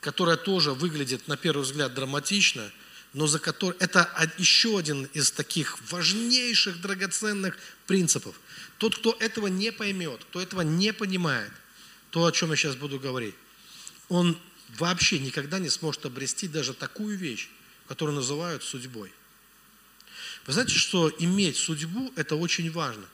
которая 0.00 0.36
тоже 0.36 0.72
выглядит 0.72 1.28
на 1.28 1.36
первый 1.36 1.62
взгляд 1.62 1.94
драматично– 1.94 2.70
но 3.14 3.26
за 3.26 3.38
который... 3.38 3.76
Это 3.78 4.08
еще 4.38 4.78
один 4.78 5.04
из 5.14 5.30
таких 5.30 5.78
важнейших, 5.90 6.80
драгоценных 6.80 7.56
принципов. 7.86 8.38
Тот, 8.78 8.96
кто 8.96 9.16
этого 9.18 9.46
не 9.46 9.72
поймет, 9.72 10.20
кто 10.30 10.40
этого 10.40 10.62
не 10.62 10.92
понимает, 10.92 11.52
то, 12.10 12.24
о 12.24 12.32
чем 12.32 12.50
я 12.50 12.56
сейчас 12.56 12.76
буду 12.76 12.98
говорить, 13.00 13.34
он 14.08 14.38
вообще 14.76 15.18
никогда 15.18 15.58
не 15.58 15.70
сможет 15.70 16.06
обрести 16.06 16.48
даже 16.48 16.74
такую 16.74 17.16
вещь, 17.16 17.48
которую 17.86 18.16
называют 18.16 18.62
судьбой. 18.62 19.12
Вы 20.46 20.52
знаете, 20.52 20.74
что 20.74 21.12
иметь 21.18 21.56
судьбу– 21.56 22.12
это 22.16 22.36
очень 22.36 22.70
важно. 22.70 23.04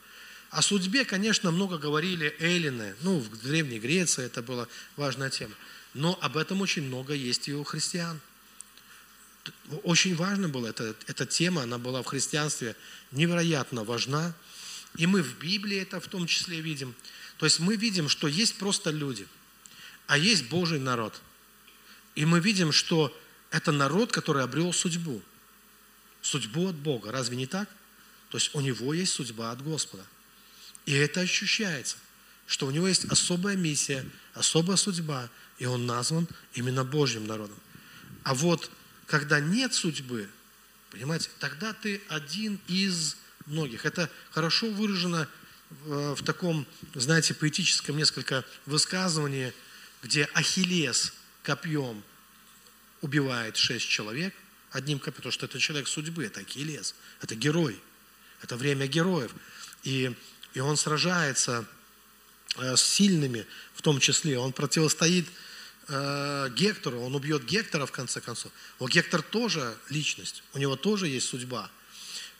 О 0.50 0.62
судьбе, 0.62 1.04
конечно, 1.04 1.50
много 1.50 1.78
говорили 1.78 2.34
эллины, 2.38 2.94
ну, 3.02 3.18
в 3.18 3.42
Древней 3.42 3.80
Греции 3.80 4.24
это 4.24 4.42
была 4.42 4.68
важная 4.96 5.30
тема. 5.30 5.54
Но 5.94 6.18
об 6.20 6.36
этом 6.36 6.60
очень 6.60 6.82
много 6.82 7.12
есть 7.14 7.48
и 7.48 7.54
у 7.54 7.64
христиан– 7.64 8.20
очень 9.82 10.14
важно 10.14 10.48
было, 10.48 10.68
это, 10.68 10.94
эта 11.06 11.26
тема, 11.26 11.62
она 11.62 11.78
была 11.78 12.02
в 12.02 12.06
христианстве 12.06 12.76
невероятно 13.12 13.84
важна. 13.84 14.34
И 14.96 15.06
мы 15.06 15.22
в 15.22 15.38
Библии 15.38 15.78
это 15.78 16.00
в 16.00 16.06
том 16.06 16.26
числе 16.26 16.60
видим. 16.60 16.94
То 17.38 17.46
есть 17.46 17.60
мы 17.60 17.76
видим, 17.76 18.08
что 18.08 18.28
есть 18.28 18.56
просто 18.58 18.90
люди, 18.90 19.26
а 20.06 20.16
есть 20.16 20.48
Божий 20.48 20.78
народ. 20.78 21.20
И 22.14 22.24
мы 22.24 22.40
видим, 22.40 22.72
что 22.72 23.16
это 23.50 23.72
народ, 23.72 24.12
который 24.12 24.42
обрел 24.42 24.72
судьбу. 24.72 25.22
Судьбу 26.22 26.68
от 26.68 26.76
Бога. 26.76 27.12
Разве 27.12 27.36
не 27.36 27.46
так? 27.46 27.68
То 28.30 28.38
есть 28.38 28.54
у 28.54 28.60
него 28.60 28.94
есть 28.94 29.12
судьба 29.12 29.50
от 29.50 29.62
Господа. 29.62 30.04
И 30.86 30.92
это 30.92 31.20
ощущается, 31.20 31.96
что 32.46 32.66
у 32.66 32.70
него 32.70 32.88
есть 32.88 33.04
особая 33.06 33.56
миссия, 33.56 34.04
особая 34.34 34.76
судьба, 34.76 35.30
и 35.58 35.66
он 35.66 35.86
назван 35.86 36.28
именно 36.54 36.84
Божьим 36.84 37.26
народом. 37.26 37.58
А 38.22 38.34
вот 38.34 38.70
когда 39.06 39.40
нет 39.40 39.74
судьбы, 39.74 40.28
понимаете, 40.90 41.30
тогда 41.38 41.72
ты 41.72 42.02
один 42.08 42.58
из 42.68 43.16
многих. 43.46 43.84
Это 43.84 44.10
хорошо 44.30 44.70
выражено 44.70 45.28
в, 45.84 46.14
в 46.16 46.24
таком, 46.24 46.66
знаете, 46.94 47.34
поэтическом 47.34 47.96
несколько 47.96 48.44
высказывании, 48.66 49.52
где 50.02 50.24
Ахиллес 50.34 51.12
копьем 51.44 52.02
убивает 53.02 53.56
шесть 53.56 53.86
человек, 53.86 54.34
одним 54.72 54.98
копьем, 54.98 55.16
потому 55.16 55.32
что 55.32 55.46
это 55.46 55.60
человек 55.60 55.86
судьбы, 55.86 56.24
это 56.24 56.40
Ахиллес, 56.40 56.96
это 57.20 57.36
герой, 57.36 57.80
это 58.42 58.56
время 58.56 58.86
героев. 58.86 59.32
И, 59.84 60.12
и 60.54 60.60
он 60.60 60.76
сражается 60.76 61.66
э, 62.56 62.74
с 62.74 62.82
сильными 62.82 63.46
в 63.74 63.82
том 63.82 64.00
числе, 64.00 64.38
он 64.38 64.52
противостоит 64.52 65.26
э, 65.88 66.50
Гектору, 66.56 67.00
он 67.00 67.14
убьет 67.14 67.44
Гектора 67.44 67.86
в 67.86 67.92
конце 67.92 68.20
концов. 68.20 68.50
Вот 68.78 68.90
Гектор 68.90 69.22
тоже 69.22 69.76
личность, 69.90 70.42
у 70.54 70.58
него 70.58 70.74
тоже 70.74 71.06
есть 71.06 71.28
судьба. 71.28 71.70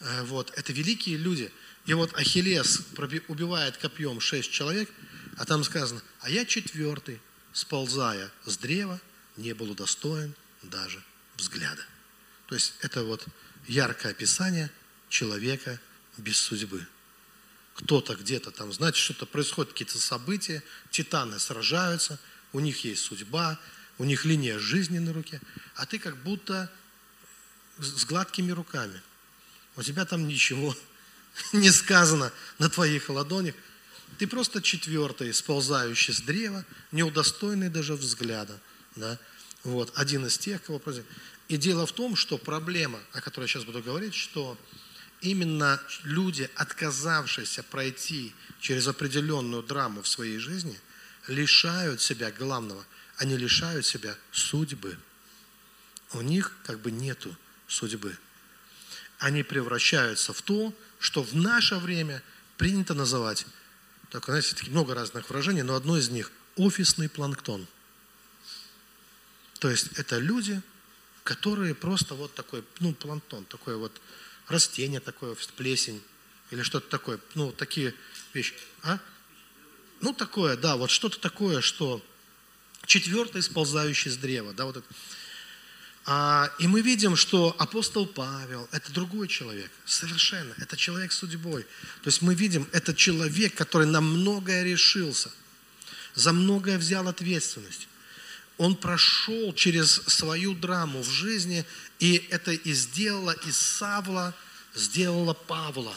Э, 0.01 0.23
вот, 0.25 0.51
это 0.57 0.73
великие 0.73 1.19
люди. 1.19 1.53
И 1.85 1.93
вот 1.93 2.15
Ахиллес 2.15 2.81
убивает 3.29 3.77
копьем 3.77 4.19
шесть 4.19 4.51
человек, 4.51 4.91
а 5.37 5.45
там 5.45 5.63
сказано, 5.63 6.03
а 6.21 6.31
я 6.31 6.47
четвертый, 6.47 7.21
сползая 7.55 8.31
с 8.45 8.59
древа, 8.59 9.01
не 9.39 9.55
был 9.55 9.71
удостоен 9.71 10.35
даже 10.63 11.03
взгляда. 11.37 11.83
То 12.47 12.55
есть 12.55 12.75
это 12.83 13.03
вот 13.03 13.27
яркое 13.67 14.13
описание 14.13 14.71
человека 15.09 15.81
без 16.19 16.37
судьбы. 16.37 16.87
Кто-то 17.77 18.15
где-то 18.15 18.51
там, 18.51 18.71
значит, 18.75 19.03
что-то 19.03 19.25
происходит, 19.25 19.73
какие-то 19.73 19.99
события, 19.99 20.63
титаны 20.91 21.39
сражаются– 21.39 22.21
у 22.55 22.61
них 22.61 22.85
есть 22.85 23.03
судьба, 23.03 23.59
у 23.99 24.05
них 24.05 24.25
линия 24.25 24.59
жизни 24.59 24.99
на 24.99 25.13
руке, 25.13 25.41
а 25.75 25.85
ты 25.85 25.99
как 25.99 26.17
будто 26.23 26.73
с 27.79 28.05
гладкими 28.07 28.53
руками. 28.53 29.03
У 29.77 29.83
тебя 29.83 30.05
там 30.05 30.27
ничего 30.27 30.75
не 31.53 31.71
сказано 31.71 32.33
на 32.59 32.71
твоих 32.71 33.11
ладонях. 33.11 33.57
Ты 34.19 34.27
просто 34.27 34.63
четвертый, 34.63 35.33
сползающий 35.35 36.13
с 36.13 36.21
древа, 36.21 36.65
неудостойный 36.93 37.69
даже 37.69 37.95
взгляда. 37.95 38.61
Да? 38.97 39.19
Вот, 39.63 39.93
один 39.97 40.27
из 40.27 40.39
тех, 40.39 40.63
кого. 40.63 40.81
И 41.49 41.57
дело 41.57 41.87
в 41.87 41.93
том, 41.93 42.17
что 42.17 42.39
проблема, 42.39 43.01
о 43.13 43.21
которой 43.21 43.45
я 43.45 43.49
сейчас 43.49 43.65
буду 43.65 43.83
говорить, 43.83 44.15
что 44.15 44.59
именно 45.21 45.81
люди, 46.05 46.51
отказавшиеся 46.55 47.63
пройти 47.63 48.35
через 48.61 48.87
определенную 48.87 49.63
драму 49.63 50.03
в 50.03 50.09
своей 50.09 50.39
жизни– 50.39 50.79
лишают 51.29 52.01
себя 52.01 52.31
главного, 52.31 52.85
они 53.17 53.37
лишают 53.37 53.87
себя 53.87 54.17
судьбы. 54.33 54.99
У 56.13 56.21
них 56.21 56.53
как 56.65 56.81
бы 56.81 56.91
нету 56.91 57.35
судьбы. 57.67 58.17
Они 59.19 59.43
превращаются 59.43 60.33
в 60.33 60.43
то, 60.43 60.75
что 60.99 61.23
в 61.23 61.35
наше 61.35 61.77
время 61.77 62.23
принято 62.57 62.95
называть, 62.95 63.47
так, 64.11 64.25
знаете, 64.27 64.57
много 64.71 64.95
разных 64.95 65.29
выражений, 65.29 65.63
но 65.63 65.75
одно 65.75 65.97
из 65.97 66.09
них– 66.09 66.31
офисный 66.57 67.09
планктон. 67.09 67.67
То 69.59 69.71
есть 69.71 69.89
это 69.97 70.19
люди, 70.19 70.61
которые 71.23 71.75
просто 71.75 72.15
вот 72.15 72.35
такой, 72.35 72.65
ну, 72.81 72.93
планктон, 72.95 73.45
такое 73.47 73.77
вот 73.77 74.01
растение 74.49 75.01
такое, 75.01 75.37
плесень 75.57 76.03
или 76.51 76.63
что-то 76.63 76.89
такое, 76.89 77.19
ну, 77.35 77.51
такие 77.51 77.95
вещи. 78.33 78.55
А? 78.83 78.99
Ну, 80.01 80.13
такое, 80.13 80.57
да, 80.57 80.77
вот 80.77 80.91
что-то 80.91 81.19
такое, 81.19 81.61
что 81.61 82.05
четвертый 82.87 83.43
сползающий 83.43 84.11
с 84.11 84.17
древа, 84.17 84.53
да, 84.53 84.67
вот 84.67 84.77
это. 84.77 84.87
А, 86.07 86.51
и 86.59 86.67
мы 86.67 86.83
видим, 86.83 87.17
что 87.17 87.57
апостол 87.59 88.07
Павел– 88.07 88.69
это 88.73 88.93
другой 88.93 89.27
человек, 89.27 89.71
совершенно, 89.87 90.53
это 90.59 90.77
человек 90.77 91.13
с 91.13 91.19
судьбой. 91.19 91.63
То 92.03 92.09
есть 92.09 92.21
мы 92.21 92.35
видим, 92.35 92.69
это 92.73 92.95
человек, 92.95 93.55
который 93.55 93.87
на 93.87 94.03
многое 94.03 94.65
решился, 94.65 95.31
за 96.15 96.33
многое 96.33 96.77
взял 96.77 97.09
ответственность. 97.09 97.89
Он 98.59 98.77
прошел 98.77 99.55
через 99.55 100.03
свою 100.07 100.55
драму 100.55 101.03
в 101.03 101.09
жизни, 101.09 101.65
и 101.99 102.27
это 102.31 102.53
и 102.53 102.73
сделало 102.75 103.33
из 103.47 103.59
Савла, 103.59 104.35
сделало 104.75 105.33
Павла. 105.33 105.95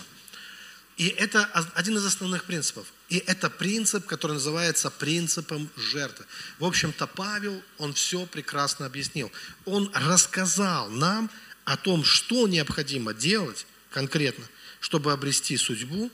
И 0.96 1.08
это 1.08 1.46
один 1.76 1.98
из 1.98 2.06
основных 2.06 2.46
принципов. 2.46 2.88
И 3.10 3.24
это 3.26 3.50
принцип, 3.50 4.06
который 4.06 4.34
называется 4.34 4.92
принципом 4.92 5.70
жертвы. 5.78 6.26
В 6.60 6.66
общем-то, 6.66 7.08
Павел, 7.08 7.62
он 7.78 7.94
все 7.94 8.26
прекрасно 8.26 8.86
объяснил. 8.86 9.32
Он 9.66 9.90
рассказал 9.94 10.90
нам 10.90 11.32
о 11.64 11.78
том, 11.78 12.04
что 12.04 12.48
необходимо 12.48 13.14
делать 13.14 13.66
конкретно, 13.92 14.46
чтобы 14.82 15.14
обрести 15.14 15.56
судьбу, 15.56 16.12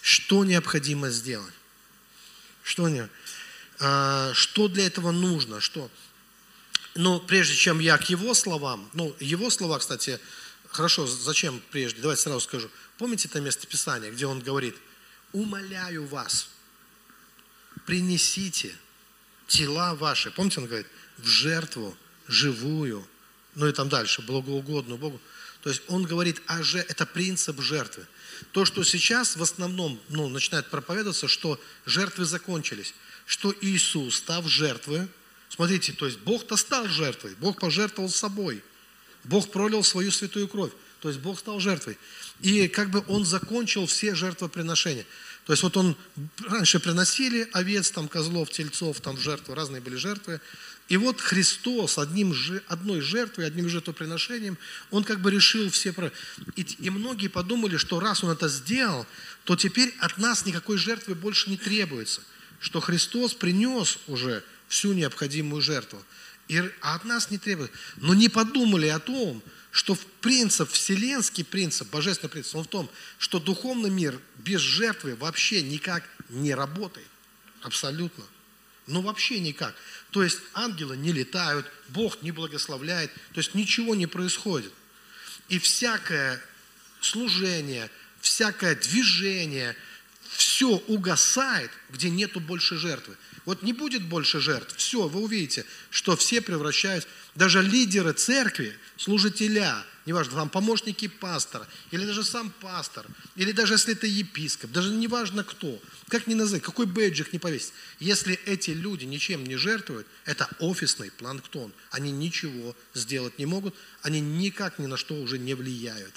что 0.00 0.44
необходимо 0.44 1.10
сделать. 1.10 1.52
Что, 2.62 2.88
не, 2.88 3.06
а, 3.78 4.32
что 4.32 4.68
для 4.68 4.86
этого 4.86 5.10
нужно, 5.10 5.60
что. 5.60 5.90
Но 6.94 7.20
прежде 7.20 7.54
чем 7.54 7.80
я 7.80 7.98
к 7.98 8.08
его 8.08 8.32
словам, 8.32 8.88
ну, 8.94 9.14
его 9.20 9.50
слова, 9.50 9.78
кстати, 9.78 10.18
хорошо, 10.68 11.06
зачем 11.06 11.62
прежде? 11.70 12.00
Давайте 12.00 12.22
сразу 12.22 12.40
скажу. 12.40 12.70
Помните 12.96 13.28
это 13.28 13.42
место 13.42 13.66
Писания, 13.66 14.10
где 14.10 14.24
он 14.24 14.40
говорит– 14.40 14.74
умоляю 15.32 16.06
вас, 16.06 16.48
принесите 17.86 18.74
тела 19.46 19.94
ваши, 19.94 20.30
помните, 20.30 20.60
он 20.60 20.66
говорит, 20.66 20.86
в 21.18 21.26
жертву 21.26 21.96
живую, 22.28 23.06
ну 23.54 23.66
и 23.66 23.72
там 23.72 23.88
дальше, 23.88 24.22
благоугодную 24.22 24.98
Богу. 24.98 25.20
То 25.62 25.68
есть 25.70 25.82
он 25.88 26.04
говорит, 26.04 26.40
а 26.46 26.62
же 26.62 26.78
это 26.78 27.04
принцип 27.04 27.60
жертвы. 27.60 28.06
То, 28.52 28.64
что 28.64 28.82
сейчас 28.82 29.36
в 29.36 29.42
основном 29.42 30.00
ну, 30.08 30.28
начинает 30.28 30.70
проповедоваться, 30.70 31.28
что 31.28 31.60
жертвы 31.84 32.24
закончились, 32.24 32.94
что 33.26 33.54
Иисус, 33.60 34.16
став 34.16 34.46
жертвой, 34.46 35.08
смотрите, 35.50 35.92
то 35.92 36.06
есть 36.06 36.18
Бог-то 36.20 36.56
стал 36.56 36.86
жертвой, 36.86 37.34
Бог 37.34 37.60
пожертвовал 37.60 38.08
собой, 38.08 38.62
Бог 39.24 39.50
пролил 39.50 39.84
свою 39.84 40.10
святую 40.10 40.48
кровь. 40.48 40.72
То 41.00 41.08
есть 41.08 41.20
Бог 41.20 41.38
стал 41.38 41.60
жертвой. 41.60 41.98
И 42.40 42.68
как 42.68 42.90
бы 42.90 43.02
Он 43.08 43.24
закончил 43.24 43.86
все 43.86 44.14
жертвоприношения. 44.14 45.06
То 45.46 45.52
есть 45.52 45.62
вот 45.62 45.76
Он, 45.76 45.96
раньше 46.46 46.78
приносили 46.78 47.48
овец, 47.52 47.90
там, 47.90 48.08
козлов, 48.08 48.50
тельцов, 48.50 49.00
там 49.00 49.18
жертвы, 49.18 49.54
разные 49.54 49.80
были 49.80 49.96
жертвы. 49.96 50.40
И 50.88 50.96
вот 50.96 51.20
Христос 51.20 51.98
одним, 51.98 52.34
одной 52.66 53.00
жертвой, 53.00 53.46
одним 53.46 53.68
жертвоприношением, 53.68 54.58
Он 54.90 55.04
как 55.04 55.20
бы 55.20 55.30
решил 55.30 55.70
все. 55.70 55.94
И, 56.56 56.62
и 56.62 56.90
многие 56.90 57.28
подумали, 57.28 57.76
что 57.76 57.98
раз 58.00 58.22
Он 58.22 58.30
это 58.30 58.48
сделал, 58.48 59.06
то 59.44 59.56
теперь 59.56 59.94
от 60.00 60.18
нас 60.18 60.44
никакой 60.44 60.76
жертвы 60.76 61.14
больше 61.14 61.48
не 61.48 61.56
требуется. 61.56 62.20
Что 62.60 62.80
Христос 62.80 63.32
принес 63.32 63.98
уже 64.06 64.44
всю 64.68 64.92
необходимую 64.92 65.62
жертву. 65.62 66.02
И, 66.48 66.58
а 66.82 66.96
от 66.96 67.04
нас 67.04 67.30
не 67.30 67.38
требуется. 67.38 67.74
Но 67.96 68.12
не 68.12 68.28
подумали 68.28 68.88
о 68.88 68.98
том, 68.98 69.42
что 69.70 69.96
принцип, 70.20 70.70
вселенский 70.70 71.44
принцип, 71.44 71.88
божественный 71.90 72.30
принцип, 72.30 72.56
он 72.56 72.64
в 72.64 72.68
том, 72.68 72.90
что 73.18 73.38
духовный 73.38 73.90
мир 73.90 74.20
без 74.38 74.60
жертвы 74.60 75.14
вообще 75.14 75.62
никак 75.62 76.04
не 76.28 76.54
работает. 76.54 77.06
Абсолютно. 77.62 78.24
Ну 78.86 79.02
вообще 79.02 79.38
никак. 79.38 79.74
То 80.10 80.22
есть 80.24 80.38
ангелы 80.54 80.96
не 80.96 81.12
летают, 81.12 81.70
Бог 81.88 82.22
не 82.22 82.32
благословляет, 82.32 83.12
то 83.32 83.38
есть 83.38 83.54
ничего 83.54 83.94
не 83.94 84.06
происходит. 84.06 84.72
И 85.48 85.58
всякое 85.58 86.42
служение, 87.00 87.90
всякое 88.20 88.74
движение, 88.74 89.76
все 90.40 90.76
угасает, 90.88 91.70
где 91.90 92.08
нету 92.08 92.40
больше 92.40 92.78
жертвы. 92.78 93.14
Вот 93.44 93.62
не 93.62 93.74
будет 93.74 94.02
больше 94.02 94.40
жертв, 94.40 94.74
все, 94.74 95.06
вы 95.06 95.20
увидите, 95.20 95.66
что 95.90 96.16
все 96.16 96.40
превращаются, 96.40 97.10
даже 97.34 97.62
лидеры 97.62 98.14
церкви, 98.14 98.74
служителя, 98.96 99.84
неважно, 100.06 100.36
там 100.36 100.48
помощники 100.48 101.08
пастора, 101.08 101.68
или 101.90 102.06
даже 102.06 102.24
сам 102.24 102.50
пастор, 102.58 103.06
или 103.36 103.52
даже 103.52 103.74
если 103.74 103.92
это 103.92 104.06
епископ, 104.06 104.70
даже 104.70 104.90
неважно 104.90 105.44
кто, 105.44 105.78
как 106.08 106.26
ни 106.26 106.32
называть, 106.32 106.62
какой 106.62 106.86
бейджик 106.86 107.34
не 107.34 107.38
повесить. 107.38 107.74
Если 107.98 108.34
эти 108.46 108.70
люди 108.70 109.04
ничем 109.04 109.44
не 109.44 109.56
жертвуют, 109.56 110.06
это 110.24 110.48
офисный 110.58 111.10
планктон. 111.10 111.70
Они 111.90 112.10
ничего 112.10 112.74
сделать 112.94 113.38
не 113.38 113.44
могут, 113.44 113.74
они 114.00 114.20
никак 114.22 114.78
ни 114.78 114.86
на 114.86 114.96
что 114.96 115.16
уже 115.16 115.38
не 115.38 115.52
влияют. 115.52 116.14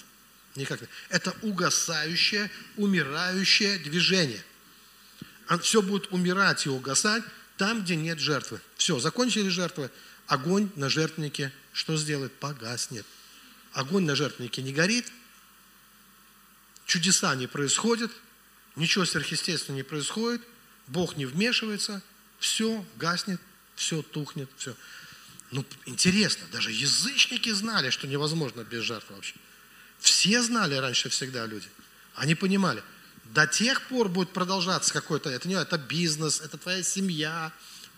Никак. 0.55 0.79
Это 1.09 1.35
угасающее, 1.41 2.49
умирающее 2.77 3.79
движение. 3.79 4.43
Все 5.61 5.81
будет 5.81 6.11
умирать 6.11 6.65
и 6.65 6.69
угасать 6.69 7.23
там, 7.57 7.83
где 7.83 7.95
нет 7.95 8.19
жертвы. 8.19 8.61
Все, 8.77 8.99
закончили 8.99 9.49
жертвы, 9.49 9.89
огонь 10.27 10.69
на 10.75 10.89
жертвеннике 10.89 11.51
что 11.73 11.97
сделает? 11.97 12.31
Погаснет. 12.33 13.05
Огонь 13.73 14.05
на 14.05 14.15
жертвеннике 14.15 14.61
не 14.61 14.71
горит, 14.71 15.11
чудеса 16.85 17.33
не 17.35 17.47
происходят, 17.47 18.11
ничего 18.75 19.03
сверхъестественного 19.03 19.77
не 19.77 19.83
происходит, 19.83 20.41
Бог 20.85 21.17
не 21.17 21.25
вмешивается, 21.25 22.03
все 22.37 22.85
гаснет, 22.97 23.41
все 23.75 24.03
тухнет, 24.03 24.49
все. 24.57 24.75
Ну, 25.49 25.65
интересно, 25.87 26.45
даже 26.51 26.71
язычники 26.71 27.49
знали, 27.49 27.89
что 27.89 28.05
невозможно 28.05 28.63
без 28.63 28.83
жертвы 28.83 29.15
вообще. 29.15 29.33
Все 30.03 30.43
знали 30.43 30.75
раньше 30.75 31.09
всегда 31.09 31.47
люди. 31.47 31.67
Они 32.13 32.35
понимали, 32.35 32.83
до 33.25 33.47
тех 33.47 33.87
пор 33.87 34.09
будет 34.09 34.31
продолжаться 34.33 34.93
какой-то, 34.93 35.29
это 35.31 35.47
не 35.47 35.55
это 35.55 35.79
бизнес, 35.79 36.41
это 36.41 36.59
твоя 36.59 36.83
семья, 36.83 37.51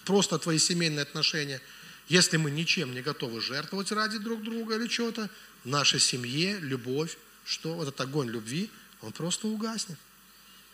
просто 0.06 0.40
твои 0.40 0.58
семейные 0.58 1.04
отношения– 1.04 1.62
если 2.08 2.38
мы 2.38 2.52
ничем 2.52 2.94
не 2.94 3.02
готовы 3.02 3.42
жертвовать 3.42 3.92
ради 3.92 4.20
друг 4.20 4.44
друга 4.44 4.76
или 4.76 4.88
чего-то, 4.88 5.30
нашей 5.64 6.00
семье 6.00 6.60
любовь, 6.60 7.18
что 7.46 7.74
вот 7.74 7.88
этот 7.88 8.02
огонь 8.02 8.30
любви, 8.30 8.70
он 9.02 9.12
просто 9.12 9.48
угаснет. 9.48 9.98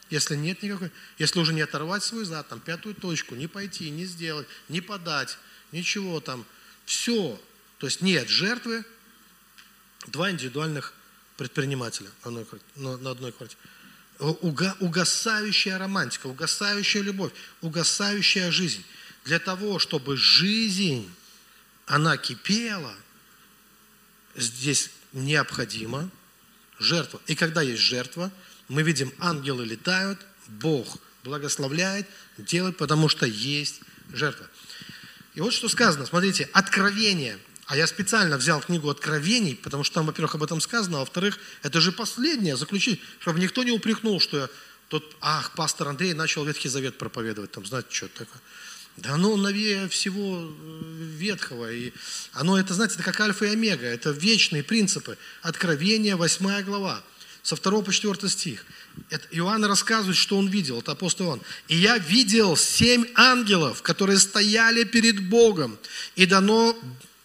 Если 0.09 0.35
нет 0.35 0.61
никакой, 0.61 0.91
если 1.17 1.39
уже 1.39 1.53
не 1.53 1.61
оторвать 1.61 2.03
свой 2.03 2.25
зад, 2.25 2.49
там, 2.49 2.59
пятую 2.59 2.95
точку, 2.95 3.35
не 3.35 3.47
пойти, 3.47 3.89
не 3.89 4.03
сделать, 4.03 4.45
не 4.67 4.81
подать, 4.81 5.37
ничего 5.71 6.19
там, 6.19 6.45
все. 6.85 7.41
То 7.77 7.87
есть 7.87 8.01
нет 8.01 8.27
жертвы, 8.27 8.83
два 10.07 10.31
индивидуальных 10.31 10.93
предпринимателя 11.41 12.07
на 12.23 13.09
одной, 13.09 13.31
квартире. 13.31 13.59
Уга, 14.19 14.75
угасающая 14.79 15.75
романтика, 15.79 16.27
угасающая 16.27 17.01
любовь, 17.01 17.31
угасающая 17.61 18.51
жизнь. 18.51 18.85
Для 19.25 19.39
того, 19.39 19.79
чтобы 19.79 20.17
жизнь 20.17 21.11
она 21.87 22.17
кипела, 22.17 22.95
здесь 24.35 24.91
необходима 25.13 26.11
жертва. 26.77 27.19
И 27.25 27.33
когда 27.33 27.63
есть 27.63 27.81
жертва, 27.81 28.31
мы 28.67 28.83
видим, 28.83 29.11
ангелы 29.17 29.65
летают, 29.65 30.19
Бог 30.47 30.99
благословляет, 31.23 32.07
делает, 32.37 32.77
потому 32.77 33.09
что 33.09 33.25
есть 33.25 33.81
жертва. 34.13 34.45
И 35.33 35.41
вот 35.41 35.53
что 35.55 35.67
сказано, 35.69 36.05
смотрите, 36.05 36.47
откровение. 36.53 37.39
А 37.71 37.75
я 37.77 37.87
специально 37.87 38.35
взял 38.35 38.59
книгу 38.59 38.89
Откровений, 38.89 39.55
потому 39.55 39.85
что 39.85 39.95
там, 39.95 40.05
во-первых, 40.05 40.35
об 40.35 40.43
этом 40.43 40.59
сказано, 40.59 40.97
а 40.97 40.99
во-вторых, 40.99 41.39
это 41.63 41.79
же 41.79 41.93
последнее 41.93 42.57
заключить, 42.57 42.99
чтобы 43.19 43.39
никто 43.39 43.63
не 43.63 43.71
упрекнул, 43.71 44.19
что 44.19 44.39
я 44.39 44.49
тот, 44.89 45.15
ах, 45.21 45.53
пастор 45.55 45.87
Андрей 45.87 46.13
начал 46.13 46.43
Ветхий 46.43 46.67
Завет 46.67 46.97
проповедовать, 46.97 47.53
там, 47.53 47.65
знаете, 47.65 47.87
что 47.91 48.09
такое. 48.09 48.41
Да 48.97 49.13
оно 49.13 49.37
новее 49.37 49.87
всего 49.87 50.41
э, 50.41 50.81
ветхого. 51.15 51.71
И 51.71 51.93
оно, 52.33 52.59
это, 52.59 52.73
знаете, 52.73 52.95
это 52.95 53.03
как 53.03 53.21
альфа 53.21 53.45
и 53.45 53.51
омега. 53.51 53.85
Это 53.85 54.09
вечные 54.09 54.63
принципы. 54.63 55.17
Откровение, 55.41 56.17
8 56.17 56.63
глава, 56.63 57.01
со 57.41 57.55
2 57.55 57.81
по 57.83 57.93
4 57.93 58.27
стих. 58.27 58.65
Это 59.09 59.25
Иоанн 59.31 59.63
рассказывает, 59.63 60.17
что 60.17 60.37
он 60.37 60.49
видел, 60.49 60.79
это 60.79 60.91
апостол 60.91 61.27
Иоанн. 61.27 61.41
«И 61.69 61.77
я 61.77 61.97
видел 61.97 62.57
семь 62.57 63.05
ангелов, 63.15 63.81
которые 63.81 64.19
стояли 64.19 64.83
перед 64.83 65.23
Богом, 65.29 65.79
и 66.17 66.25
дано 66.25 66.77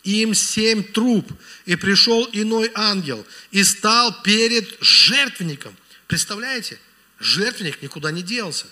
им 0.06 0.34
семь 0.34 0.82
труб. 0.82 1.30
И 1.66 1.76
пришел 1.76 2.28
иной 2.32 2.70
ангел, 2.74 3.26
и 3.50 3.64
стал 3.64 4.22
перед 4.22 4.76
жертвенником». 4.80 5.76
Представляете? 6.06 6.78
Жертвенник 7.18 7.82
никуда 7.82 8.10
не 8.10 8.22
делся. 8.22 8.66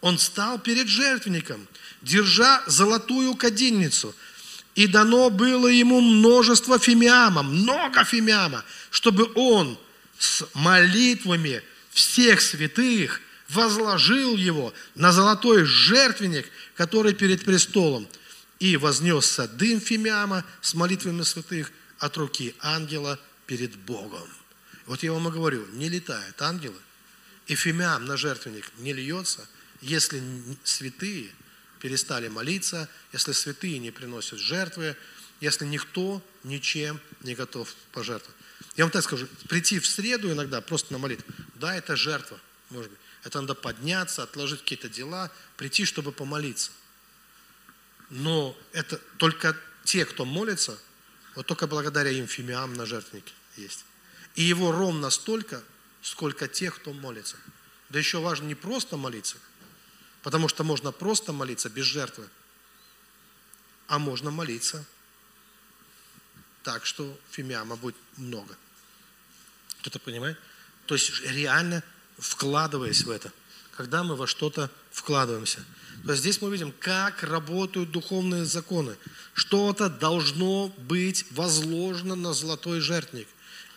Он 0.00 0.18
стал 0.18 0.58
перед 0.58 0.88
жертвенником, 0.88 1.68
держа 2.02 2.62
золотую 2.66 3.34
кадильницу. 3.34 4.14
И 4.74 4.86
дано 4.86 5.30
было 5.30 5.66
ему 5.66 6.00
множество 6.00 6.78
фимиама, 6.78 7.42
много 7.42 8.04
фимиама, 8.04 8.64
чтобы 8.90 9.30
он 9.34 9.78
с 10.18 10.46
молитвами 10.54 11.62
всех 11.90 12.40
святых 12.40 13.20
возложил 13.50 14.36
его 14.36 14.72
на 14.94 15.12
золотой 15.12 15.64
жертвенник, 15.64 16.46
который 16.76 17.14
перед 17.14 17.44
престолом, 17.44 18.08
и 18.60 18.76
вознесся 18.76 19.48
дым 19.48 19.80
фимиама 19.80 20.44
с 20.60 20.74
молитвами 20.74 21.22
святых 21.22 21.72
от 21.98 22.16
руки 22.16 22.54
ангела 22.60 23.18
перед 23.46 23.74
Богом. 23.76 24.28
Вот 24.86 25.02
я 25.02 25.12
вам 25.12 25.28
и 25.28 25.32
говорю, 25.32 25.66
не 25.72 25.88
летают 25.88 26.40
ангелы, 26.40 26.78
и 27.46 27.54
фимиам 27.54 28.04
на 28.04 28.16
жертвенник 28.16 28.70
не 28.78 28.92
льется, 28.92 29.48
если 29.80 30.22
святые 30.62 31.30
перестали 31.80 32.28
молиться, 32.28 32.88
если 33.12 33.32
святые 33.32 33.78
не 33.78 33.90
приносят 33.90 34.38
жертвы, 34.38 34.94
если 35.40 35.64
никто 35.64 36.22
ничем 36.44 37.00
не 37.22 37.34
готов 37.34 37.74
пожертвовать. 37.92 38.36
Я 38.76 38.84
вам 38.84 38.92
так 38.92 39.02
скажу, 39.02 39.26
прийти 39.48 39.78
в 39.78 39.86
среду 39.86 40.30
иногда 40.30 40.60
просто 40.60 40.92
на 40.92 40.98
молитву, 40.98 41.32
да, 41.54 41.74
это 41.74 41.96
жертва, 41.96 42.38
может 42.68 42.90
быть. 42.90 43.00
Это 43.24 43.40
надо 43.40 43.54
подняться, 43.54 44.22
отложить 44.22 44.60
какие-то 44.60 44.88
дела, 44.88 45.30
прийти, 45.56 45.84
чтобы 45.84 46.12
помолиться. 46.12 46.70
Но 48.10 48.56
это 48.72 48.98
только 49.16 49.56
те, 49.84 50.04
кто 50.04 50.24
молится, 50.24 50.78
вот 51.36 51.46
только 51.46 51.66
благодаря 51.66 52.10
им 52.10 52.26
фимиам 52.26 52.74
на 52.74 52.86
жертвеннике 52.86 53.32
есть. 53.56 53.84
И 54.34 54.42
его 54.42 54.72
ровно 54.72 55.10
столько, 55.10 55.62
сколько 56.02 56.48
тех, 56.48 56.76
кто 56.76 56.92
молится. 56.92 57.36
Да 57.88 57.98
еще 57.98 58.20
важно 58.20 58.46
не 58.46 58.54
просто 58.54 58.96
молиться, 58.96 59.36
потому 60.22 60.48
что 60.48 60.64
можно 60.64 60.92
просто 60.92 61.32
молиться 61.32 61.68
без 61.68 61.84
жертвы, 61.84 62.28
а 63.86 63.98
можно 63.98 64.30
молиться 64.30 64.84
так, 66.62 66.86
что 66.86 67.18
фимиама 67.30 67.76
будет 67.76 67.96
много. 68.16 68.56
Кто-то 69.80 69.98
понимает? 69.98 70.38
То 70.86 70.94
есть 70.94 71.20
реально 71.22 71.82
вкладываясь 72.18 73.02
в 73.02 73.10
это, 73.10 73.32
когда 73.76 74.02
мы 74.02 74.16
во 74.16 74.26
что-то 74.26 74.70
вкладываемся. 74.90 75.64
То 76.04 76.12
есть 76.12 76.22
здесь 76.22 76.40
мы 76.40 76.50
видим, 76.50 76.72
как 76.78 77.22
работают 77.22 77.90
духовные 77.90 78.44
законы. 78.44 78.96
Что-то 79.34 79.88
должно 79.88 80.68
быть 80.78 81.26
возложено 81.30 82.14
на 82.14 82.32
золотой 82.32 82.80
жертвник. 82.80 83.28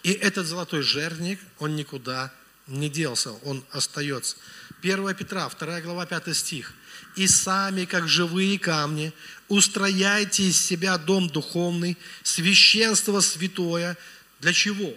И 0.03 0.11
этот 0.11 0.45
золотой 0.45 0.81
жертвник, 0.81 1.39
он 1.59 1.75
никуда 1.75 2.33
не 2.67 2.89
делся, 2.89 3.31
он 3.43 3.63
остается. 3.71 4.37
1 4.81 5.15
Петра, 5.15 5.49
2 5.49 5.81
глава, 5.81 6.05
5 6.05 6.35
стих. 6.35 6.73
«И 7.15 7.27
сами, 7.27 7.85
как 7.85 8.07
живые 8.07 8.57
камни, 8.57 9.13
устрояйте 9.47 10.43
из 10.43 10.59
себя 10.59 10.97
дом 10.97 11.29
духовный, 11.29 11.97
священство 12.23 13.19
святое». 13.19 13.97
Для 14.39 14.51
чего? 14.51 14.93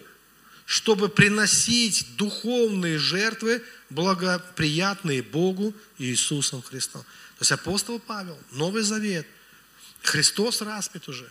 Чтобы 0.64 1.08
приносить 1.08 2.16
духовные 2.16 2.98
жертвы, 2.98 3.62
благоприятные 3.90 5.22
Богу 5.22 5.74
Иисусом 5.98 6.62
Христом. 6.62 7.02
То 7.02 7.42
есть 7.42 7.52
апостол 7.52 7.98
Павел, 7.98 8.38
Новый 8.52 8.82
Завет, 8.82 9.26
Христос 10.02 10.62
распят 10.62 11.08
уже. 11.08 11.30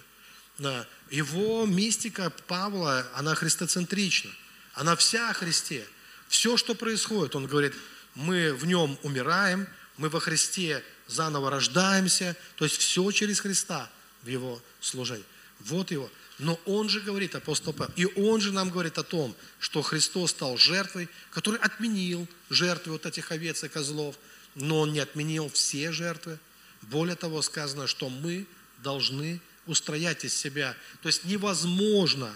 Его 1.09 1.65
мистика 1.65 2.29
Павла, 2.47 3.07
она 3.15 3.35
христоцентрична. 3.35 4.31
Она 4.73 4.95
вся 4.95 5.29
о 5.29 5.33
Христе. 5.33 5.85
Все, 6.27 6.57
что 6.57 6.75
происходит, 6.75 7.35
он 7.35 7.47
говорит, 7.47 7.73
мы 8.13 8.53
в 8.53 8.65
нем 8.65 8.97
умираем, 9.03 9.67
мы 9.97 10.09
во 10.09 10.19
Христе 10.19 10.83
заново 11.07 11.49
рождаемся. 11.49 12.35
То 12.55 12.65
есть 12.65 12.77
все 12.77 13.09
через 13.11 13.39
Христа 13.39 13.89
в 14.23 14.27
его 14.27 14.61
служении. 14.81 15.25
Вот 15.59 15.91
его. 15.91 16.09
Но 16.37 16.59
он 16.65 16.89
же 16.89 16.99
говорит, 16.99 17.33
апостол 17.35 17.71
Павел, 17.71 17.93
и 17.95 18.05
он 18.19 18.41
же 18.41 18.51
нам 18.51 18.69
говорит 18.69 18.97
о 18.97 19.03
том, 19.03 19.33
что 19.59 19.81
Христос 19.81 20.31
стал 20.31 20.57
жертвой, 20.57 21.07
который 21.31 21.59
отменил 21.59 22.27
жертвы 22.49 22.93
вот 22.93 23.05
этих 23.05 23.31
овец 23.31 23.63
и 23.63 23.69
козлов, 23.69 24.17
но 24.53 24.81
он 24.81 24.91
не 24.91 24.99
отменил 24.99 25.49
все 25.49 25.91
жертвы. 25.91 26.37
Более 26.83 27.15
того, 27.15 27.41
сказано, 27.41 27.87
что 27.87 28.09
мы 28.09 28.45
должны 28.83 29.39
устроять 29.65 30.25
из 30.25 30.35
себя. 30.35 30.75
То 31.01 31.07
есть 31.07 31.23
невозможно 31.23 32.31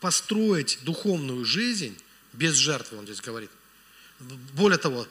построить 0.00 0.78
духовную 0.82 1.44
жизнь 1.44 1.96
без 2.32 2.54
жертвы, 2.54 2.98
он 2.98 3.04
здесь 3.04 3.20
говорит. 3.20 3.50
Более 4.54 4.78
того, 4.78 5.06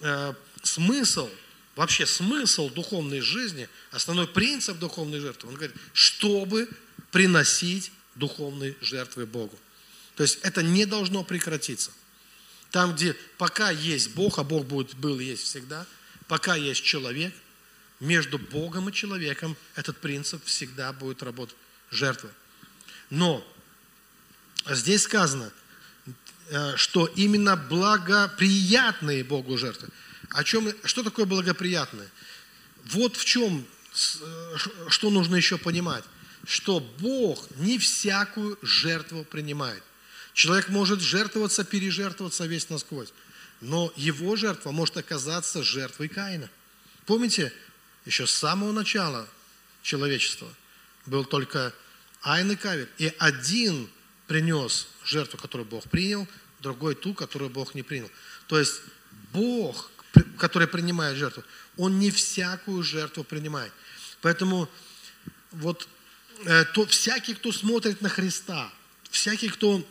э, 0.00 0.34
смысл, 0.62 1.28
вообще 1.76 2.06
смысл 2.06 2.70
духовной 2.70 3.20
жизни, 3.20 3.68
основной 3.90 4.28
принцип 4.28 4.78
духовной 4.78 5.20
жертвы, 5.20 5.48
он 5.48 5.56
говорит, 5.56 5.76
чтобы 5.92 6.68
приносить 7.14 7.92
духовные 8.16 8.74
жертвы 8.80 9.24
Богу. 9.24 9.56
То 10.16 10.24
есть 10.24 10.40
это 10.42 10.64
не 10.64 10.84
должно 10.84 11.22
прекратиться. 11.22 11.92
Там, 12.72 12.92
где 12.92 13.14
пока 13.38 13.70
есть 13.70 14.16
Бог, 14.16 14.40
а 14.40 14.42
Бог 14.42 14.66
будет, 14.66 14.96
был 14.96 15.20
и 15.20 15.24
есть 15.24 15.44
всегда, 15.44 15.86
пока 16.26 16.56
есть 16.56 16.82
человек, 16.82 17.32
между 18.00 18.36
Богом 18.36 18.88
и 18.88 18.92
человеком 18.92 19.56
этот 19.76 19.96
принцип 19.98 20.44
всегда 20.44 20.92
будет 20.92 21.22
работать. 21.22 21.54
Жертвы. 21.92 22.30
Но 23.10 23.46
здесь 24.68 25.02
сказано, 25.04 25.52
э, 26.48 26.76
что 26.76 27.06
именно 27.06 27.54
благоприятные 27.54 29.22
Богу 29.22 29.56
жертвы. 29.56 29.88
О 30.30 30.42
чем, 30.42 30.74
что 30.82 31.04
такое 31.04 31.26
благоприятное? 31.26 32.08
Вот 32.86 33.16
в 33.16 33.24
чем, 33.24 33.64
э, 33.94 34.56
что 34.88 35.10
нужно 35.10 35.36
еще 35.36 35.58
понимать, 35.58 36.02
что 36.46 36.80
Бог 36.80 37.48
не 37.56 37.78
всякую 37.78 38.58
жертву 38.62 39.24
принимает. 39.24 39.82
Человек 40.32 40.68
может 40.68 41.00
жертвоваться, 41.00 41.64
пережертвоваться 41.64 42.46
весь 42.46 42.68
насквозь, 42.68 43.12
но 43.60 43.92
его 43.96 44.36
жертва 44.36 44.72
может 44.72 44.96
оказаться 44.96 45.62
жертвой 45.62 46.08
Каина. 46.08 46.50
Помните, 47.06 47.52
еще 48.04 48.26
с 48.26 48.32
самого 48.32 48.72
начала 48.72 49.28
человечества 49.82 50.48
был 51.06 51.24
только 51.24 51.72
Айн 52.22 52.50
и 52.50 52.56
Кавель. 52.56 52.88
И 52.98 53.12
один 53.18 53.88
принес 54.26 54.88
жертву, 55.04 55.38
которую 55.38 55.68
Бог 55.68 55.84
принял, 55.88 56.26
другой 56.60 56.94
ту, 56.94 57.14
которую 57.14 57.50
Бог 57.50 57.74
не 57.74 57.82
принял. 57.82 58.10
То 58.48 58.58
есть 58.58 58.80
Бог, 59.32 59.90
который 60.38 60.66
принимает 60.66 61.16
жертву, 61.16 61.44
Он 61.76 61.98
не 61.98 62.10
всякую 62.10 62.82
жертву 62.82 63.22
принимает. 63.24 63.72
Поэтому 64.20 64.68
вот 65.52 65.88
то, 66.74 66.86
всякий, 66.86 67.34
кто 67.34 67.52
смотрит 67.52 68.00
на 68.00 68.08
Христа, 68.08 68.72
всякий, 69.10 69.48
кто 69.48 69.86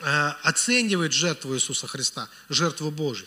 э, 0.00 0.28
оценивает 0.42 1.12
жертву 1.12 1.54
Иисуса 1.54 1.86
Христа, 1.86 2.28
жертву 2.48 2.90
Божию, 2.90 3.26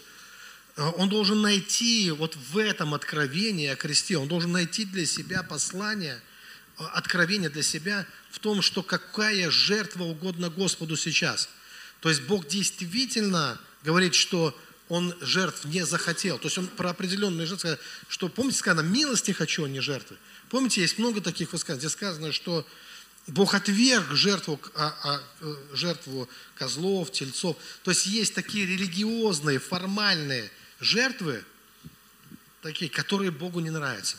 Э, 0.76 0.90
он 0.98 1.10
должен 1.10 1.42
найти 1.42 2.12
вот 2.12 2.36
в 2.36 2.58
этом 2.58 2.94
откровении 2.94 3.68
о 3.68 3.76
кресте, 3.76 4.18
он 4.18 4.28
должен 4.28 4.52
найти 4.52 4.86
для 4.86 5.06
себя 5.06 5.44
послание, 5.44 6.22
э, 6.80 6.84
откровение 6.94 7.50
для 7.50 7.64
себя 7.64 8.06
в 8.32 8.40
том, 8.40 8.62
что 8.62 8.84
какая 8.84 9.50
жертва 9.52 10.04
угодно 10.04 10.50
Господу 10.50 10.98
сейчас. 10.98 11.50
То 12.00 12.10
есть 12.10 12.24
Бог 12.24 12.48
действительно 12.48 13.60
говорит, 13.84 14.16
что 14.16 14.58
он 14.90 15.16
жертв 15.22 15.66
не 15.66 15.86
захотел. 15.86 16.38
То 16.38 16.48
есть 16.48 16.58
он 16.58 16.68
про 16.68 16.90
определенные 16.90 17.48
жертвы, 17.48 17.80
что, 18.10 18.28
помните, 18.28 18.58
сказано, 18.58 18.86
милости 18.86 19.32
хочу, 19.32 19.64
а 19.64 19.70
не 19.70 19.80
жертвы. 19.80 20.18
Помните, 20.54 20.82
есть 20.82 21.00
много 21.00 21.20
таких 21.20 21.52
высказаний, 21.52 21.80
где 21.80 21.90
сказано, 21.90 22.32
что 22.32 22.64
Бог 23.26 23.56
отверг 23.56 24.12
жертву, 24.12 24.62
а, 24.76 24.96
а, 25.04 25.24
э, 25.42 25.56
жертву 25.74 26.30
козлов, 26.54 27.12
тельцов. 27.12 27.58
То 27.82 27.90
есть 27.90 28.06
есть 28.06 28.36
такие 28.36 28.68
религиозные, 28.68 29.58
формальные 29.58 30.52
жертвы, 30.80 31.44
такие, 32.62 32.92
которые 32.92 33.32
Богу 33.32 33.62
не 33.62 33.72
нравятся. 33.72 34.18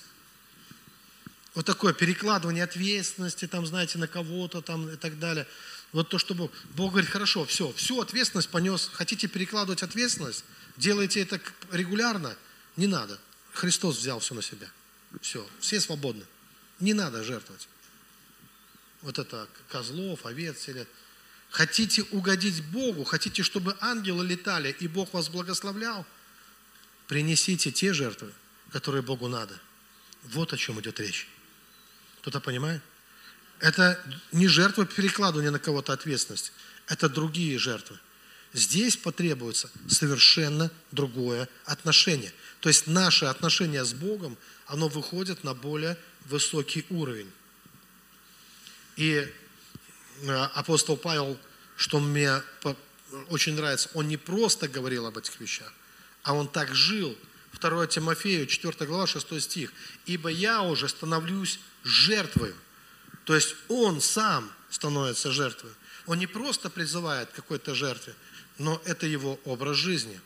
Вот 1.54 1.66
такое 1.66 1.92
перекладывание 1.92 2.64
ответственности, 2.64 3.46
там, 3.46 3.64
знаете, 3.64 3.98
на 3.98 4.08
кого-то 4.08 4.60
там 4.60 4.88
и 4.88 4.96
так 4.96 5.20
далее. 5.20 5.46
Вот 5.92 6.08
то, 6.08 6.18
что 6.18 6.34
Бог, 6.34 6.50
Бог 6.74 6.90
говорит, 6.90 7.10
хорошо, 7.10 7.44
все, 7.44 7.72
всю 7.74 8.00
ответственность 8.00 8.48
понес. 8.48 8.90
Хотите 8.92 9.28
перекладывать 9.28 9.84
ответственность? 9.84 10.44
Делайте 10.76 11.20
это 11.20 11.40
регулярно. 11.70 12.36
Не 12.74 12.88
надо. 12.88 13.20
Христос 13.52 13.98
взял 13.98 14.18
все 14.18 14.34
на 14.34 14.42
себя. 14.42 14.66
Все, 15.20 15.46
все 15.60 15.80
свободны. 15.80 16.24
Не 16.80 16.94
надо 16.94 17.22
жертвовать. 17.22 17.68
Вот 19.02 19.18
это 19.18 19.48
козлов, 19.68 20.26
овец 20.26 20.68
или... 20.68 20.86
Хотите 21.50 22.02
угодить 22.10 22.64
Богу, 22.64 23.04
хотите, 23.04 23.44
чтобы 23.44 23.76
ангелы 23.80 24.26
летали, 24.26 24.74
и 24.80 24.88
Бог 24.88 25.12
вас 25.12 25.28
благословлял– 25.28 26.04
принесите 27.06 27.70
те 27.70 27.92
жертвы, 27.92 28.32
которые 28.70 29.02
Богу 29.02 29.28
надо. 29.28 29.58
Вот 30.24 30.52
о 30.52 30.56
чем 30.56 30.80
идет 30.80 31.00
речь. 31.00 31.28
Кто-то 32.20 32.40
понимает? 32.40 32.82
Это 33.60 34.02
не 34.32 34.48
жертва 34.48 34.84
перекладывания 34.86 35.50
на 35.50 35.58
кого-то 35.58 35.92
ответственность, 35.92 36.52
это 36.86 37.08
другие 37.08 37.58
жертвы. 37.58 37.98
Здесь 38.52 38.96
потребуется 38.96 39.70
совершенно 39.88 40.70
другое 40.92 41.48
отношение. 41.64 42.32
То 42.60 42.68
есть 42.68 42.86
наше 42.86 43.24
отношение 43.26 43.84
с 43.84 43.92
Богом, 43.92 44.36
оно 44.74 44.88
выходит 44.88 45.44
на 45.44 45.54
более 45.54 45.96
высокий 46.26 46.84
уровень. 46.90 47.30
И 48.96 49.24
э, 50.22 50.32
апостол 50.54 50.96
Павел, 50.96 51.38
что 51.76 52.00
мне 52.00 52.42
очень 53.28 53.54
нравится, 53.54 53.88
он 53.94 54.08
не 54.08 54.16
просто 54.16 54.66
говорил 54.66 55.06
об 55.06 55.16
этих 55.16 55.38
вещах, 55.40 55.72
а 56.24 56.34
он 56.34 56.48
так 56.48 56.74
жил. 56.74 57.16
2 57.60 57.86
Тимофею, 57.86 58.48
4 58.48 58.86
глава, 58.86 59.06
6 59.06 59.40
стих. 59.40 59.72
«Ибо 60.06 60.28
я 60.28 60.62
уже 60.62 60.88
становлюсь 60.88 61.60
жертвой». 61.84 62.52
То 63.26 63.34
есть 63.36 63.54
он 63.68 64.00
сам 64.00 64.50
становится 64.70 65.30
жертвой. 65.30 65.70
Он 66.06 66.18
не 66.18 66.26
просто 66.26 66.68
призывает 66.68 67.30
к 67.30 67.36
какой-то 67.36 67.76
жертве, 67.76 68.12
но 68.58 68.82
это 68.84 69.06
его 69.06 69.38
образ 69.44 69.76
жизни. 69.76 70.20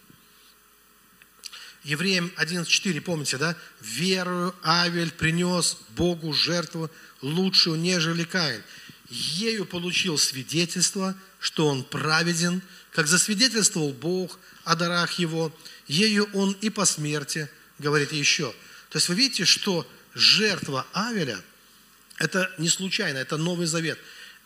Евреям 1.85 2.33
11.4, 2.37 3.01
помните, 3.01 3.39
да? 3.39 3.57
«Верую 3.81 4.55
Авель 4.63 5.13
принес 5.13 5.79
Богу 5.91 6.33
жертву 6.33 6.91
лучшую, 7.23 7.79
нежели 7.79 8.25
Каин. 8.25 8.63
Ею 9.09 9.65
получил 9.65 10.19
свидетельство, 10.19 11.15
что 11.41 11.67
он 11.67 11.85
праведен, 11.85 12.63
как 12.93 13.07
засвидетельствовал 13.07 13.93
Бог 13.93 14.39
о 14.65 14.75
дарах 14.75 15.19
его, 15.19 15.57
ею 15.87 16.29
он 16.35 16.53
и 16.61 16.69
по 16.69 16.85
смерти, 16.85 17.49
говорит 17.79 18.13
еще. 18.13 18.53
То 18.91 18.99
есть 18.99 19.09
вы 19.09 19.15
видите, 19.15 19.45
что 19.45 19.89
жертва 20.15 20.87
Авеля– 20.93 21.41
это 22.19 22.53
не 22.59 22.69
случайно, 22.69 23.19
это 23.19 23.37
Новый 23.37 23.67
Завет. 23.67 23.99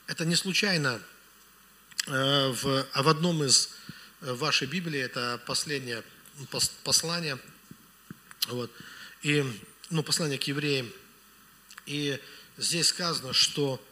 Это 0.06 0.24
не 0.24 0.36
случайно 0.36 1.00
э, 2.06 2.48
в, 2.48 2.86
а 2.92 3.02
в 3.02 3.08
одном 3.08 3.42
из 3.44 3.70
э, 4.20 4.32
вашей 4.34 4.66
Библии, 4.66 5.00
это 5.00 5.40
последнее 5.46 6.02
послание, 6.84 7.38
вот, 8.48 8.70
и, 9.22 9.44
ну, 9.90 10.02
послание 10.02 10.38
к 10.38 10.44
евреям, 10.44 10.90
и 11.86 12.20
здесь 12.56 12.88
сказано, 12.88 13.32
что 13.32 13.84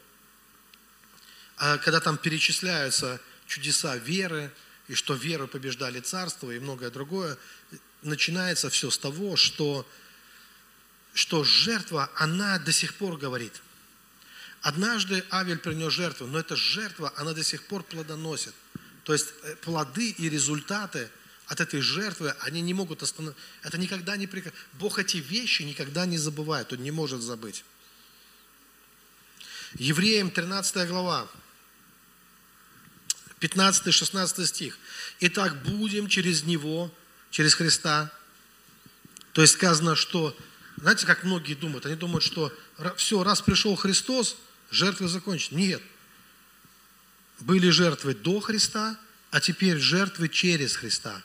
а 1.57 1.77
когда 1.77 1.99
там 1.99 2.17
перечисляются 2.17 3.21
чудеса 3.45 3.95
веры, 3.95 4.51
и 4.87 4.95
что 4.95 5.13
веру 5.13 5.47
побеждали 5.47 5.99
царство 5.99 6.49
и 6.49 6.59
многое 6.59 6.89
другое, 6.89 7.37
начинается 8.01 8.69
все 8.71 8.89
с 8.89 8.97
того, 8.97 9.35
что, 9.35 9.87
что 11.13 11.43
жертва, 11.43 12.09
она 12.15 12.57
до 12.57 12.71
сих 12.71 12.95
пор 12.95 13.17
говорит. 13.17 13.61
Однажды 14.61 15.23
Авель 15.31 15.59
принес 15.59 15.93
жертву, 15.93 16.27
но 16.27 16.39
эта 16.39 16.55
жертва, 16.55 17.13
она 17.15 17.33
до 17.33 17.43
сих 17.43 17.63
пор 17.63 17.83
плодоносит. 17.83 18.53
То 19.03 19.13
есть 19.13 19.33
э, 19.43 19.55
плоды 19.57 20.09
и 20.09 20.29
результаты 20.29 21.09
от 21.51 21.59
этой 21.59 21.81
жертвы, 21.81 22.33
они 22.39 22.61
не 22.61 22.73
могут 22.73 23.03
остановить. 23.03 23.35
Это 23.61 23.77
никогда 23.77 24.15
не 24.15 24.25
прекращается. 24.25 24.69
Бог 24.79 24.99
эти 24.99 25.17
вещи 25.17 25.63
никогда 25.63 26.05
не 26.05 26.17
забывает, 26.17 26.71
Он 26.71 26.79
не 26.79 26.91
может 26.91 27.21
забыть. 27.21 27.65
Евреям 29.73 30.31
13 30.31 30.87
глава, 30.87 31.27
15-16 33.41 34.45
стих. 34.45 34.79
Итак, 35.19 35.61
будем 35.63 36.07
через 36.07 36.43
Него, 36.43 36.89
через 37.31 37.53
Христа. 37.55 38.09
То 39.33 39.41
есть 39.41 39.55
сказано, 39.55 39.97
что, 39.97 40.37
знаете, 40.77 41.05
как 41.05 41.25
многие 41.25 41.55
думают, 41.55 41.85
они 41.85 41.95
думают, 41.95 42.23
что 42.23 42.57
все, 42.95 43.25
раз 43.25 43.41
пришел 43.41 43.75
Христос, 43.75 44.37
жертвы 44.69 45.09
закончены. 45.09 45.57
Нет. 45.57 45.81
Были 47.41 47.69
жертвы 47.71 48.15
до 48.15 48.39
Христа, 48.39 48.97
а 49.31 49.41
теперь 49.41 49.79
жертвы 49.79 50.29
через 50.29 50.77
Христа. 50.77 51.21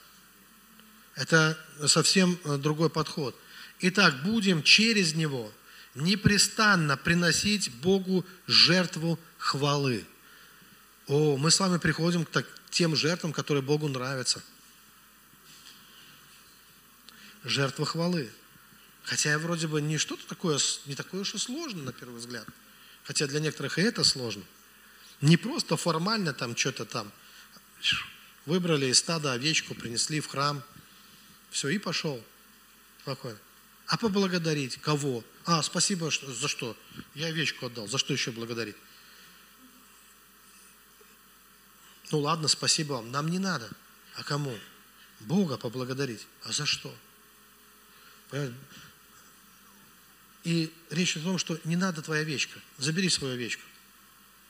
Это 1.16 1.58
совсем 1.86 2.38
э, 2.44 2.58
другой 2.58 2.90
подход. 2.90 3.34
Итак, 3.80 4.22
будем 4.22 4.62
через 4.62 5.14
Него 5.14 5.52
непрестанно 5.94 6.96
приносить 6.98 7.72
Богу 7.76 8.24
жертву 8.46 9.18
хвалы. 9.38 10.06
О, 11.06 11.36
мы 11.38 11.50
с 11.50 11.58
вами 11.58 11.78
приходим 11.78 12.24
к 12.24 12.44
тем 12.70 12.94
жертвам, 12.94 13.32
которые 13.32 13.62
Богу 13.62 13.88
нравятся. 13.88 14.42
Жертва 17.44 17.86
хвалы. 17.86 18.30
Хотя 19.04 19.38
вроде 19.38 19.68
бы 19.68 19.80
не 19.80 19.98
что-то 19.98 20.26
такое, 20.26 20.58
не 20.84 20.94
такое 20.94 21.22
уж 21.22 21.34
и 21.34 21.38
сложно 21.38 21.82
на 21.84 21.92
первый 21.92 22.16
взгляд. 22.16 22.46
Хотя 23.04 23.26
для 23.26 23.40
некоторых 23.40 23.78
и 23.78 23.82
это 23.82 24.04
сложно. 24.04 24.42
Не 25.22 25.38
просто 25.38 25.76
формально 25.76 26.34
там 26.34 26.56
что-то 26.56 26.84
там. 26.84 27.10
Выбрали 28.44 28.86
из 28.86 28.98
стада 28.98 29.32
овечку, 29.32 29.74
принесли 29.74 30.20
в 30.20 30.26
храм. 30.26 30.62
Все, 31.50 31.68
и 31.68 31.78
пошел. 31.78 32.22
Спокойно. 33.02 33.38
А 33.86 33.96
поблагодарить 33.96 34.78
кого? 34.78 35.22
А, 35.44 35.62
спасибо, 35.62 36.10
что, 36.10 36.32
за 36.32 36.48
что? 36.48 36.76
Я 37.14 37.28
овечку 37.28 37.66
отдал. 37.66 37.86
За 37.86 37.98
что 37.98 38.12
еще 38.12 38.32
благодарить? 38.32 38.76
Ну 42.10 42.18
ладно, 42.20 42.48
спасибо 42.48 42.94
вам, 42.94 43.10
нам 43.10 43.28
не 43.28 43.38
надо. 43.38 43.70
А 44.16 44.24
кому? 44.24 44.58
Бога 45.20 45.56
поблагодарить. 45.56 46.26
А 46.42 46.52
за 46.52 46.66
что? 46.66 46.94
И 50.44 50.72
речь 50.90 51.16
о 51.16 51.20
том, 51.20 51.38
что 51.38 51.58
не 51.64 51.76
надо 51.76 52.02
твоя 52.02 52.22
овечка. 52.22 52.60
Забери 52.78 53.08
свою 53.08 53.34
овечку. 53.34 53.62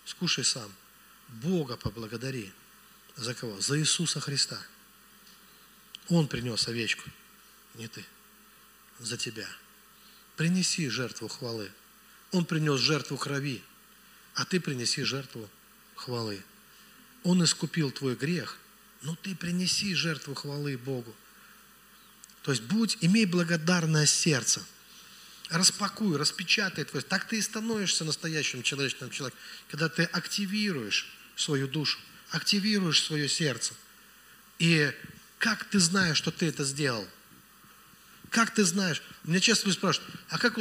Скушай 0.04 0.44
сам. 0.44 0.72
Бога 1.28 1.76
поблагодари. 1.76 2.52
За 3.16 3.34
кого? 3.34 3.60
За 3.60 3.78
Иисуса 3.78 4.20
Христа. 4.20 4.60
Он 6.08 6.28
принес 6.28 6.68
овечку, 6.68 7.08
не 7.74 7.88
ты. 7.88 8.04
За 8.98 9.16
тебя. 9.16 9.48
Принеси 10.36 10.88
жертву 10.88 11.28
хвалы. 11.28 11.70
Он 12.32 12.44
принес 12.44 12.80
жертву 12.80 13.16
крови, 13.16 13.62
а 14.34 14.44
ты 14.44 14.60
принеси 14.60 15.02
жертву 15.02 15.48
хвалы. 15.94 16.42
Он 17.22 17.42
искупил 17.42 17.90
твой 17.90 18.14
грех, 18.14 18.58
но 19.02 19.16
ты 19.16 19.34
принеси 19.34 19.94
жертву 19.94 20.34
хвалы 20.34 20.78
Богу. 20.78 21.14
То 22.42 22.52
есть 22.52 22.62
будь, 22.62 22.98
имей 23.00 23.26
благодарное 23.26 24.06
сердце. 24.06 24.62
Распакуй, 25.48 26.16
распечатай 26.16 26.84
твой. 26.84 27.02
Так 27.02 27.26
ты 27.26 27.38
и 27.38 27.42
становишься 27.42 28.04
настоящим 28.04 28.62
человечным 28.62 29.10
человеком, 29.10 29.40
когда 29.68 29.88
ты 29.88 30.04
активируешь 30.04 31.08
свою 31.36 31.68
душу, 31.68 31.98
активируешь 32.30 33.02
свое 33.02 33.28
сердце. 33.28 33.74
И 34.58 34.92
как 35.38 35.64
ты 35.64 35.78
знаешь, 35.78 36.16
что 36.16 36.30
ты 36.30 36.46
это 36.46 36.64
сделал? 36.64 37.06
Как 38.30 38.52
ты 38.52 38.64
знаешь? 38.64 39.02
Меня 39.24 39.40
часто 39.40 39.70
спрашивают, 39.72 40.14
а 40.28 40.38
как 40.38 40.58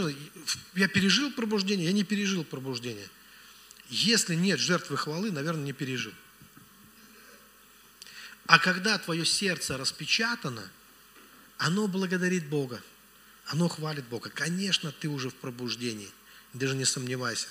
я 0.75 0.87
пережил 0.87 1.31
пробуждение? 1.31 1.87
Я 1.87 1.93
не 1.93 2.03
пережил 2.03 2.43
пробуждение. 2.43 3.09
Если 3.89 4.35
нет 4.35 4.59
жертвы 4.59 4.97
хвалы, 4.97 5.31
наверное, 5.31 5.65
не 5.65 5.73
пережил. 5.73 6.13
А 8.47 8.59
когда 8.59 8.97
твое 8.97 9.25
сердце 9.25 9.77
распечатано, 9.77 10.69
оно 11.57 11.87
благодарит 11.87 12.47
Бога, 12.47 12.81
оно 13.47 13.67
хвалит 13.67 14.05
Бога. 14.05 14.29
Конечно, 14.29 14.91
ты 14.91 15.07
уже 15.07 15.29
в 15.29 15.35
пробуждении, 15.35 16.11
даже 16.53 16.75
не 16.75 16.85
сомневайся. 16.85 17.47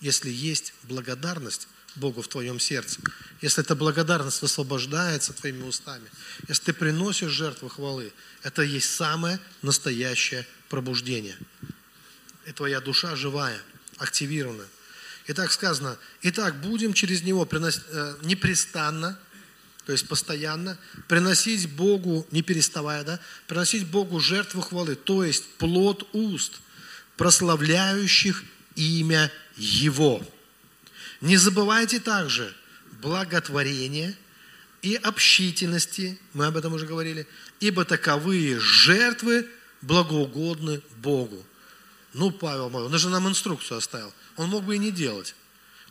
Если 0.00 0.30
есть 0.30 0.74
благодарность 0.84 1.68
Богу 1.96 2.22
в 2.22 2.28
твоем 2.28 2.60
сердце, 2.60 3.00
если 3.40 3.62
эта 3.62 3.74
благодарность 3.74 4.42
высвобождается 4.42 5.32
твоими 5.32 5.62
устами, 5.62 6.08
если 6.48 6.64
ты 6.64 6.72
приносишь 6.72 7.30
жертву 7.30 7.68
хвалы, 7.68 8.12
это 8.42 8.62
есть 8.62 8.94
самое 8.94 9.38
настоящее 9.62 10.46
пробуждение. 10.68 11.36
И 12.46 12.52
твоя 12.52 12.80
душа 12.80 13.16
живая, 13.16 13.60
активированная. 13.98 14.68
Итак 15.28 15.50
сказано, 15.52 15.98
итак, 16.22 16.60
будем 16.60 16.92
через 16.92 17.22
него 17.22 17.44
приносить, 17.44 17.82
э, 17.90 18.16
непрестанно 18.22 19.18
то 19.86 19.92
есть 19.92 20.08
постоянно, 20.08 20.76
приносить 21.06 21.70
Богу, 21.70 22.26
не 22.32 22.42
переставая, 22.42 23.04
да, 23.04 23.20
приносить 23.46 23.86
Богу 23.86 24.18
жертву 24.18 24.60
хвалы, 24.60 24.96
то 24.96 25.22
есть 25.22 25.44
плод 25.58 26.08
уст, 26.12 26.54
прославляющих 27.16 28.42
имя 28.74 29.30
Его. 29.56 30.26
Не 31.20 31.36
забывайте 31.36 32.00
также 32.00 32.54
благотворения 33.00 34.16
и 34.82 34.94
общительности, 34.94 36.18
мы 36.32 36.46
об 36.46 36.56
этом 36.56 36.74
уже 36.74 36.86
говорили, 36.86 37.26
ибо 37.60 37.84
таковые 37.84 38.60
жертвы 38.60 39.48
благоугодны 39.82 40.82
Богу. 40.96 41.44
Ну, 42.12 42.30
Павел 42.30 42.70
мой, 42.70 42.84
он 42.84 42.96
же 42.98 43.08
нам 43.08 43.28
инструкцию 43.28 43.78
оставил. 43.78 44.12
Он 44.36 44.48
мог 44.48 44.64
бы 44.64 44.76
и 44.76 44.78
не 44.78 44.90
делать. 44.90 45.34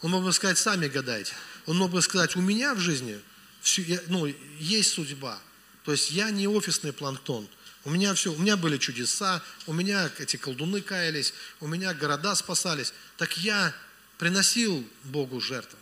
Он 0.01 0.11
мог 0.11 0.23
бы 0.23 0.34
сказать, 0.34 0.57
сами 0.57 0.88
гадайте. 0.88 1.34
Он 1.65 1.78
мог 1.78 1.91
бы 1.91 2.01
сказать, 2.01 2.36
у 2.36 2.41
меня 2.41 2.73
в 2.73 2.80
жизни– 2.80 3.19
все, 3.65 3.99
ну, 4.07 4.32
есть 4.59 4.93
судьба. 4.93 5.39
То 5.86 5.91
есть 5.91 6.11
я 6.11 6.30
не 6.30 6.47
офисный 6.47 6.93
планктон. 6.93 7.47
У 7.84 7.89
меня 7.89 8.13
все, 8.13 8.32
у 8.32 8.38
меня 8.38 8.57
были 8.57 8.78
чудеса, 8.78 9.43
у 9.65 9.73
меня 9.73 10.09
эти 10.19 10.38
колдуны 10.38 10.82
каялись, 10.82 11.34
у 11.59 11.67
меня 11.67 11.93
города 11.95 12.36
спасались. 12.36 12.93
Так 13.17 13.38
я 13.39 13.73
приносил 14.18 14.88
Богу 15.03 15.39
жертву. 15.39 15.78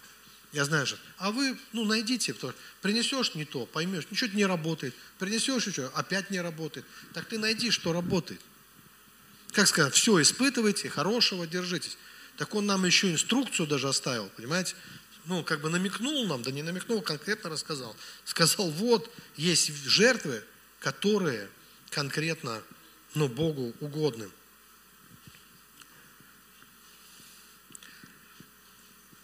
Я 0.53 0.65
знаю 0.65 0.85
же. 0.85 0.99
А 1.17 1.31
вы, 1.31 1.57
ну, 1.71 1.83
найдите, 1.83 2.33
потому 2.33 2.53
принесешь 2.81 3.33
не 3.33 3.43
то, 3.43 3.65
поймешь, 3.65 4.05
ничего 4.11 4.29
не 4.33 4.45
работает. 4.45 4.93
Принесешь 5.17 5.65
еще, 5.65 5.91
опять 5.95 6.29
не 6.29 6.39
работает. 6.39 6.85
Так 7.13 7.25
ты 7.25 7.39
найди, 7.39 7.71
что 7.71 7.91
работает. 7.91 8.39
Как 9.51 9.67
сказать, 9.67 9.95
все 9.95 10.21
испытывайте, 10.21 10.89
хорошего 10.89 11.47
держитесь. 11.47 11.97
так 12.37 12.53
он 12.55 12.65
нам 12.65 12.85
еще 12.85 13.11
инструкцию 13.11 13.67
даже 13.67 13.87
оставил, 13.87 14.29
понимаете? 14.35 14.75
Ну, 15.25 15.43
как 15.43 15.61
бы 15.61 15.69
намекнул 15.69 16.27
нам, 16.27 16.43
да 16.43 16.51
не 16.51 16.63
намекнул, 16.63 17.01
конкретно 17.01 17.49
рассказал. 17.49 17.95
Сказал, 18.25 18.69
вот, 18.69 19.11
есть 19.37 19.73
жертвы, 19.85 20.43
которые 20.79 21.49
конкретно, 21.89 22.61
ну, 23.15 23.27
Богу 23.27 23.73
угодны. 23.79 24.29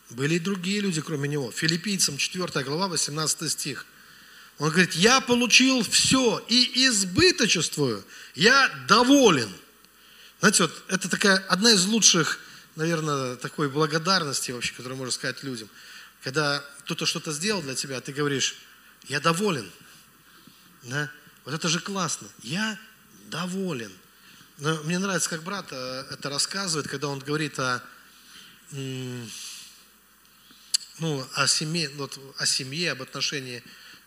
Были 0.10 0.36
и 0.36 0.40
другие 0.40 0.82
люди, 0.82 1.02
кроме 1.02 1.28
него. 1.30 1.52
Филиппийцам 1.52 2.18
4 2.18 2.64
глава, 2.64 2.88
18 2.88 3.52
стих. 3.52 3.86
Он 4.58 4.70
говорит, 4.70 4.94
я 4.94 5.22
получил 5.22 5.84
все 5.84 6.44
и 6.50 6.88
избыточествую, 6.88 8.04
я 8.36 8.68
доволен. 8.88 9.50
Знаете, 10.40 10.64
вот 10.64 10.84
это 10.90 11.10
такая 11.10 11.38
одна 11.48 11.72
из 11.72 11.86
лучших, 11.86 12.40
наверное, 12.76 13.38
такой 13.38 13.70
благодарности 13.70 14.52
вообще, 14.52 14.74
которую 14.74 14.98
можно 14.98 15.12
сказать 15.12 15.44
людям. 15.44 15.70
Когда 16.24 16.64
кто-то 16.80 17.06
что-то 17.06 17.32
сделал 17.32 17.62
для 17.62 17.76
тебя, 17.76 18.02
ты 18.02 18.12
говоришь, 18.12 18.56
я 19.08 19.22
доволен. 19.22 19.70
Да? 20.84 21.10
Вот 21.46 21.54
это 21.54 21.70
же 21.70 21.80
классно. 21.80 22.28
Я 22.42 22.78
доволен. 23.28 23.92
Но 24.58 24.76
мне 24.84 25.00
нравится, 25.00 25.30
как 25.30 25.44
брат 25.44 25.68
э, 25.72 26.06
это 26.12 26.30
рассказывает, 26.30 26.90
когда 26.90 27.08
он 27.08 27.20
говорит 27.20 27.58
о 27.60 27.82
ну, 31.00 31.26
о 31.34 31.48
семье, 31.48 31.90
вот, 31.96 32.20
о 32.38 32.46
семье, 32.46 32.92
об 32.92 33.02
отношении, 33.02 33.64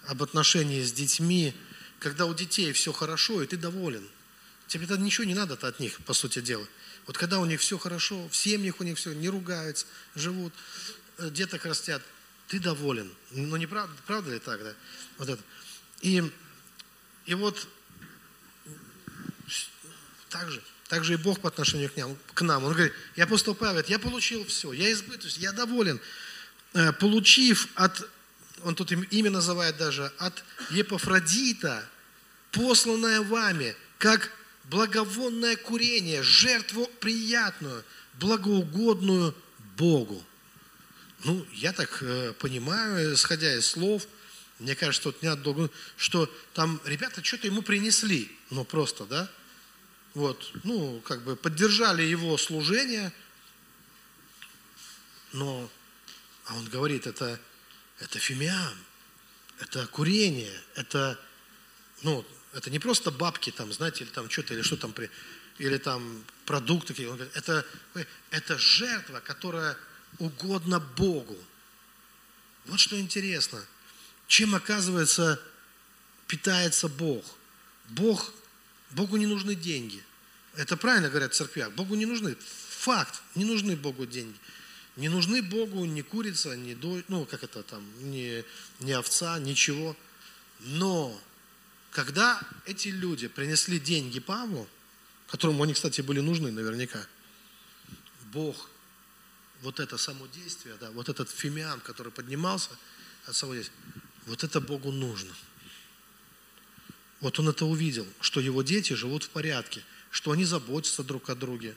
об 0.07 0.22
отношении 0.22 0.82
с 0.82 0.93
детьми, 0.93 1.55
когда 1.99 2.26
у 2.26 2.34
детей 2.34 2.72
все 2.72 2.93
хорошо, 2.93 3.43
и 3.43 3.47
ты 3.47 3.57
доволен. 3.57 4.09
Тебе 4.66 4.86
тогда 4.86 5.05
ничего 5.05 5.24
не 5.24 5.34
надо 5.34 5.55
от 5.55 5.80
них, 5.80 5.99
по 6.05 6.14
сути 6.14 6.40
дела. 6.40 6.66
Вот 7.07 7.18
когда 7.18 7.38
у 7.38 7.45
них 7.45 7.61
все 7.61 7.78
хорошо, 7.78 8.28
в 8.28 8.36
семьях 8.36 8.80
у 8.80 8.84
них 8.84 8.97
все, 8.97 9.12
не 9.12 9.28
ругаются, 9.28 9.86
живут, 10.14 10.53
э, 11.18 11.30
деток 11.30 11.64
растят, 11.64 12.03
ты 12.49 12.59
доволен. 12.61 13.12
Ну, 13.30 13.57
не 13.57 13.66
правда, 13.66 13.95
правда 14.07 14.32
ли 14.32 14.38
так, 14.38 14.62
да? 14.62 14.74
Вот 15.18 15.28
это. 15.28 15.43
И, 16.01 16.22
и 17.26 17.34
вот 17.34 17.66
так 20.28 20.51
же, 20.51 20.62
так 20.88 21.05
же 21.05 21.14
и 21.14 21.16
Бог 21.16 21.40
по 21.40 21.49
отношению 21.49 21.90
к 21.90 21.97
нам, 21.97 22.16
к 22.34 22.43
нам. 22.43 22.64
Он 22.64 22.72
говорит, 22.72 22.93
я 23.16 23.24
апостол 23.24 23.55
Павел, 23.55 23.82
я 23.86 23.99
получил 23.99 24.45
все, 24.47 24.72
я 24.72 24.90
избыточен, 24.93 25.40
я 25.40 25.53
доволен. 25.53 26.01
Э, 26.74 26.92
получив 26.92 27.68
от, 27.74 28.08
он 28.64 28.74
тут 28.74 28.92
имя 28.92 29.30
называет 29.30 29.76
даже, 29.76 30.10
от 30.18 30.42
Епафродита, 30.70 31.86
посланное 32.50 33.20
вами, 33.20 33.76
как 33.98 34.30
благовонное 34.64 35.56
курение, 35.56 36.22
жертву 36.22 36.90
приятную, 37.00 37.84
благоугодную 38.14 39.34
Богу. 39.76 40.24
Ну, 41.24 41.46
я 41.52 41.72
так 41.72 41.98
э, 42.00 42.32
понимаю, 42.38 43.14
исходя 43.14 43.54
из 43.54 43.66
слов, 43.66 44.06
мне 44.58 44.74
кажется, 44.74 45.02
тут 45.10 45.22
нет 45.22 45.42
долго, 45.42 45.70
что 45.96 46.32
там 46.54 46.80
ребята 46.86 47.22
что-то 47.22 47.48
ему 47.48 47.62
принесли, 47.62 48.34
ну 48.50 48.64
просто, 48.64 49.04
да, 49.04 49.30
вот, 50.14 50.52
ну, 50.64 51.02
как 51.04 51.22
бы 51.22 51.36
поддержали 51.36 52.02
его 52.02 52.38
служение, 52.38 53.12
но 55.32 55.70
а 56.47 56.55
он 56.57 56.68
говорит, 56.68 57.07
это, 57.07 57.40
это 57.99 58.18
фимиам, 58.18 58.76
это 59.61 59.86
курение, 59.86 60.61
это, 60.74 61.18
ну, 62.03 62.24
это 62.53 62.70
не 62.70 62.78
просто 62.78 63.11
бабки 63.11 63.51
там, 63.51 63.72
знаете, 63.72 64.05
или 64.05 64.11
там 64.11 64.28
что-то, 64.28 64.55
или 64.55 64.62
что 64.62 64.76
там, 64.76 64.93
при, 64.93 65.11
или 65.59 65.78
там 65.78 66.24
продукты. 66.45 66.93
Он 67.09 67.16
говорит, 67.16 67.36
это, 67.36 67.64
это 68.30 68.59
жертва, 68.59 69.20
которая 69.20 69.76
угодна 70.18 70.80
Богу. 70.80 71.38
Вот 72.66 72.80
что 72.80 73.01
интересно. 73.01 73.64
Чем, 74.26 74.55
оказывается, 74.55 75.40
питается 76.26 76.88
Бог? 76.88 77.24
Бог, 77.88 78.32
Богу 78.90 79.16
не 79.16 79.26
нужны 79.26 79.55
деньги. 79.55 80.03
Это 80.57 80.76
правильно 80.76 81.09
говорят 81.09 81.32
в 81.32 81.36
церквях. 81.36 81.72
Богу 81.72 81.95
не 81.95 82.07
нужны. 82.07 82.36
Факт. 82.80 83.22
Не 83.34 83.45
нужны 83.45 83.76
Богу 83.76 84.07
деньги. 84.07 84.36
Не 84.97 85.09
нужны 85.09 85.43
Богу 85.43 85.84
ни 85.84 86.03
курица, 86.03 86.57
ни 86.57 86.74
до, 86.74 87.03
ну 87.09 87.24
как 87.24 87.45
это 87.45 87.62
там, 87.62 87.84
ни, 88.11 88.45
ни 88.80 88.93
овца, 88.93 89.38
ничего. 89.38 89.97
Но 90.61 91.18
когда 91.90 92.40
эти 92.66 92.88
люди 92.88 93.28
принесли 93.28 93.80
деньги 93.80 94.20
Павлу, 94.20 94.68
которому 95.28 95.62
они, 95.62 95.72
кстати, 95.72 96.03
были 96.03 96.20
нужны 96.20 96.51
наверняка, 96.51 97.07
Бог, 98.32 98.68
вот 99.62 99.80
это 99.80 99.97
само 99.97 100.26
действие, 100.26 100.76
да, 100.80 100.90
вот 100.90 101.09
этот 101.09 101.30
фимиам, 101.30 101.80
который 101.80 102.12
поднимался 102.12 102.70
от 103.26 103.34
самого 103.34 103.57
действия, 103.57 103.76
вот 104.26 104.45
это 104.45 104.61
Богу 104.61 104.90
нужно. 104.90 105.32
Вот 107.20 107.38
он 107.38 107.49
это 107.49 107.64
увидел, 107.64 108.07
что 108.20 108.40
его 108.40 108.62
дети 108.62 108.95
живут 108.95 109.22
в 109.22 109.30
порядке, 109.30 109.82
что 110.11 110.32
они 110.32 110.45
заботятся 110.45 111.05
друг 111.05 111.30
о 111.30 111.34
друге, 111.34 111.76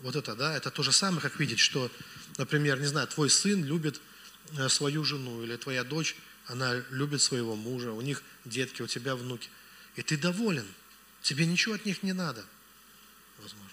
вот 0.00 0.14
это, 0.14 0.34
да, 0.36 0.56
это 0.56 0.70
то 0.70 0.82
же 0.82 0.92
самое, 0.92 1.20
как 1.20 1.38
видеть, 1.40 1.58
что, 1.58 1.90
например, 2.36 2.78
не 2.78 2.86
знаю, 2.86 3.08
твой 3.08 3.30
сын 3.30 3.64
любит 3.64 4.00
э, 4.56 4.68
свою 4.68 5.04
жену, 5.04 5.42
или 5.42 5.56
твоя 5.56 5.84
дочь, 5.84 6.16
она 6.46 6.74
любит 6.90 7.20
своего 7.20 7.56
мужа, 7.56 7.92
у 7.92 8.00
них 8.00 8.22
детки, 8.44 8.82
у 8.82 8.86
тебя 8.86 9.16
внуки. 9.16 9.48
И 9.96 10.02
ты 10.02 10.16
доволен. 10.16 10.66
Тебе 11.22 11.46
ничего 11.46 11.74
от 11.74 11.84
них 11.84 12.02
не 12.02 12.12
надо. 12.12 12.44
Возможно. 13.38 13.70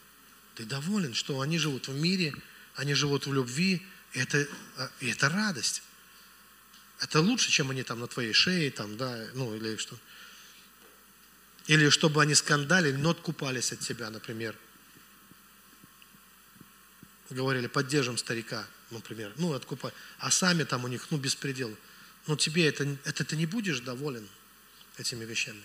Ты 0.55 0.65
доволен, 0.65 1.13
что 1.13 1.41
они 1.41 1.59
живут 1.59 1.87
в 1.87 1.93
мире, 1.93 2.33
они 2.75 2.93
живут 2.93 3.27
в 3.27 3.33
любви, 3.33 3.85
и 4.13 4.19
это, 4.19 4.47
а, 4.77 4.89
и 4.99 5.09
это 5.09 5.29
радость. 5.29 5.83
Это 7.01 7.21
лучше, 7.21 7.51
чем 7.51 7.69
они 7.69 7.83
там 7.83 7.99
на 7.99 8.07
твоей 8.07 8.33
шее, 8.33 8.71
там, 8.71 8.97
да, 8.97 9.27
ну, 9.35 9.55
или 9.55 9.77
что. 9.77 9.97
Или 11.67 11.89
чтобы 11.89 12.21
они 12.21 12.33
скандалили, 12.33 12.95
но 12.95 13.11
откупались 13.11 13.71
от 13.71 13.79
тебя, 13.79 14.09
например 14.09 14.55
говорили, 17.29 17.67
поддержим 17.67 18.17
старика, 18.17 18.67
например, 18.91 19.33
ну, 19.37 19.53
откупай, 19.53 19.91
а 20.19 20.29
сами 20.29 20.63
там 20.63 20.83
у 20.83 20.87
них, 20.87 21.07
ну, 21.09 21.17
беспредел. 21.17 21.75
Ну, 22.27 22.35
тебе 22.35 22.67
это, 22.67 22.83
это 23.03 23.23
ты 23.23 23.35
не 23.35 23.45
будешь 23.45 23.79
доволен 23.79 24.27
этими 24.97 25.25
вещами. 25.25 25.61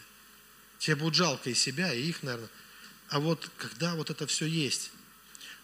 Тебе 0.78 0.96
будет 0.96 1.14
жалко 1.14 1.50
и 1.50 1.54
себя, 1.54 1.92
и 1.92 2.02
их, 2.02 2.22
наверное. 2.22 2.48
А 3.08 3.20
вот 3.20 3.50
когда 3.56 3.94
вот 3.94 4.10
это 4.10 4.26
все 4.26 4.46
есть, 4.46 4.92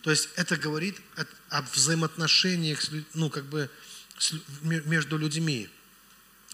то 0.02 0.10
есть 0.10 0.28
это 0.36 0.56
говорит 0.56 1.00
о, 1.16 1.24
о 1.50 1.62
взаимоотношениях, 1.62 2.82
ну, 3.14 3.30
как 3.30 3.44
бы, 3.46 3.70
с, 4.18 4.34
между 4.62 5.16
людьми. 5.18 5.68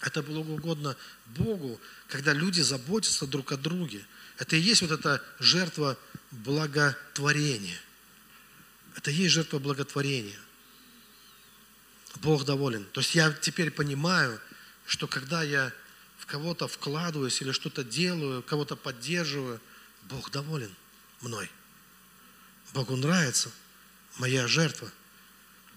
Это 0.01 0.23
было 0.23 0.41
угодно 0.41 0.97
Богу, 1.27 1.81
когда 2.09 2.33
люди 2.33 2.61
заботятся 2.61 3.27
друг 3.27 3.53
о 3.53 3.57
друге. 3.57 4.05
Это 4.39 4.57
и 4.57 4.61
есть 4.61 4.83
вот 4.83 4.91
эта 4.91 5.23
жертва 5.39 5.97
благотворения– 6.31 7.81
это 8.97 9.11
и 9.11 9.15
есть 9.15 9.35
жертва 9.35 9.59
благотворения. 9.59 10.39
Бог 12.17 12.45
доволен. 12.45 12.85
То 12.93 13.01
есть 13.01 13.15
я 13.15 13.33
теперь 13.33 13.71
понимаю, 13.71 14.41
что 14.87 15.07
когда 15.07 15.43
я 15.43 15.73
в 16.19 16.27
кого-то 16.27 16.69
вкладываюсь 16.69 17.41
или 17.41 17.53
что-то 17.53 17.85
делаю, 17.85 18.43
кого-то 18.43 18.77
поддерживаю, 18.77 19.61
Бог 20.03 20.31
доволен 20.31 20.75
мной. 21.21 21.51
Богу 22.75 22.97
нравится 22.97 23.51
моя 24.19 24.47
жертва. 24.47 24.91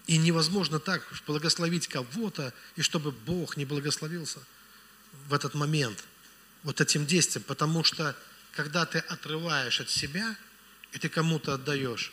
И 0.08 0.18
невозможно 0.18 0.80
так 0.80 1.08
благословить 1.26 1.88
кого-то, 1.88 2.54
и 2.76 2.82
чтобы 2.82 3.12
Бог 3.12 3.58
не 3.58 3.66
благословился 3.66 4.40
в 5.28 5.34
этот 5.34 5.56
момент, 5.56 6.04
вот 6.64 6.80
этим 6.80 7.06
действием. 7.06 7.44
Потому 7.48 7.84
что, 7.84 8.16
когда 8.52 8.86
ты 8.86 9.00
отрываешь 9.00 9.82
от 9.82 9.90
себя, 9.90 10.36
и 10.92 11.00
ты 11.00 11.10
кому-то 11.10 11.56
отдаешь, 11.56 12.12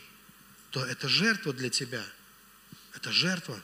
то 0.73 0.83
это 0.83 1.07
жертва 1.07 1.53
для 1.53 1.69
тебя. 1.69 2.03
Это 2.95 3.11
жертва. 3.11 3.61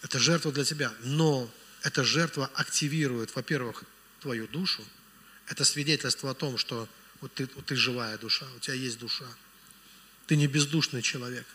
Это 0.00 0.18
жертва 0.18 0.50
для 0.52 0.64
тебя. 0.64 0.90
Но 1.02 1.52
эта 1.82 2.02
жертва 2.02 2.50
активирует, 2.54 3.34
во-первых, 3.36 3.84
твою 4.20 4.48
душу. 4.48 4.82
Это 5.48 5.66
свидетельство 5.66 6.30
о 6.30 6.34
том, 6.34 6.56
что 6.56 6.88
вот 7.20 7.34
ты, 7.34 7.46
вот 7.54 7.66
ты 7.66 7.76
живая 7.76 8.16
душа, 8.16 8.46
у 8.56 8.58
тебя 8.58 8.72
есть 8.72 8.98
душа. 8.98 9.26
Ты 10.28 10.36
не 10.36 10.46
бездушный 10.46 11.02
человек. 11.02 11.46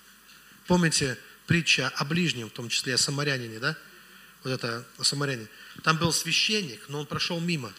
Помните 0.68 1.18
притча 1.48 1.90
о 1.96 2.06
ближнем, 2.06 2.50
в 2.50 2.54
том 2.54 2.70
числе 2.70 2.94
о 2.94 2.98
самарянине, 3.00 3.58
да? 3.58 3.76
Вот 4.44 4.52
это 4.52 4.86
о 5.00 5.04
самарянине. 5.04 5.48
Там 5.82 5.98
был 5.98 6.14
священник, 6.14 6.88
но 6.90 7.00
он 7.00 7.08
прошел 7.08 7.40
мимо. 7.40 7.74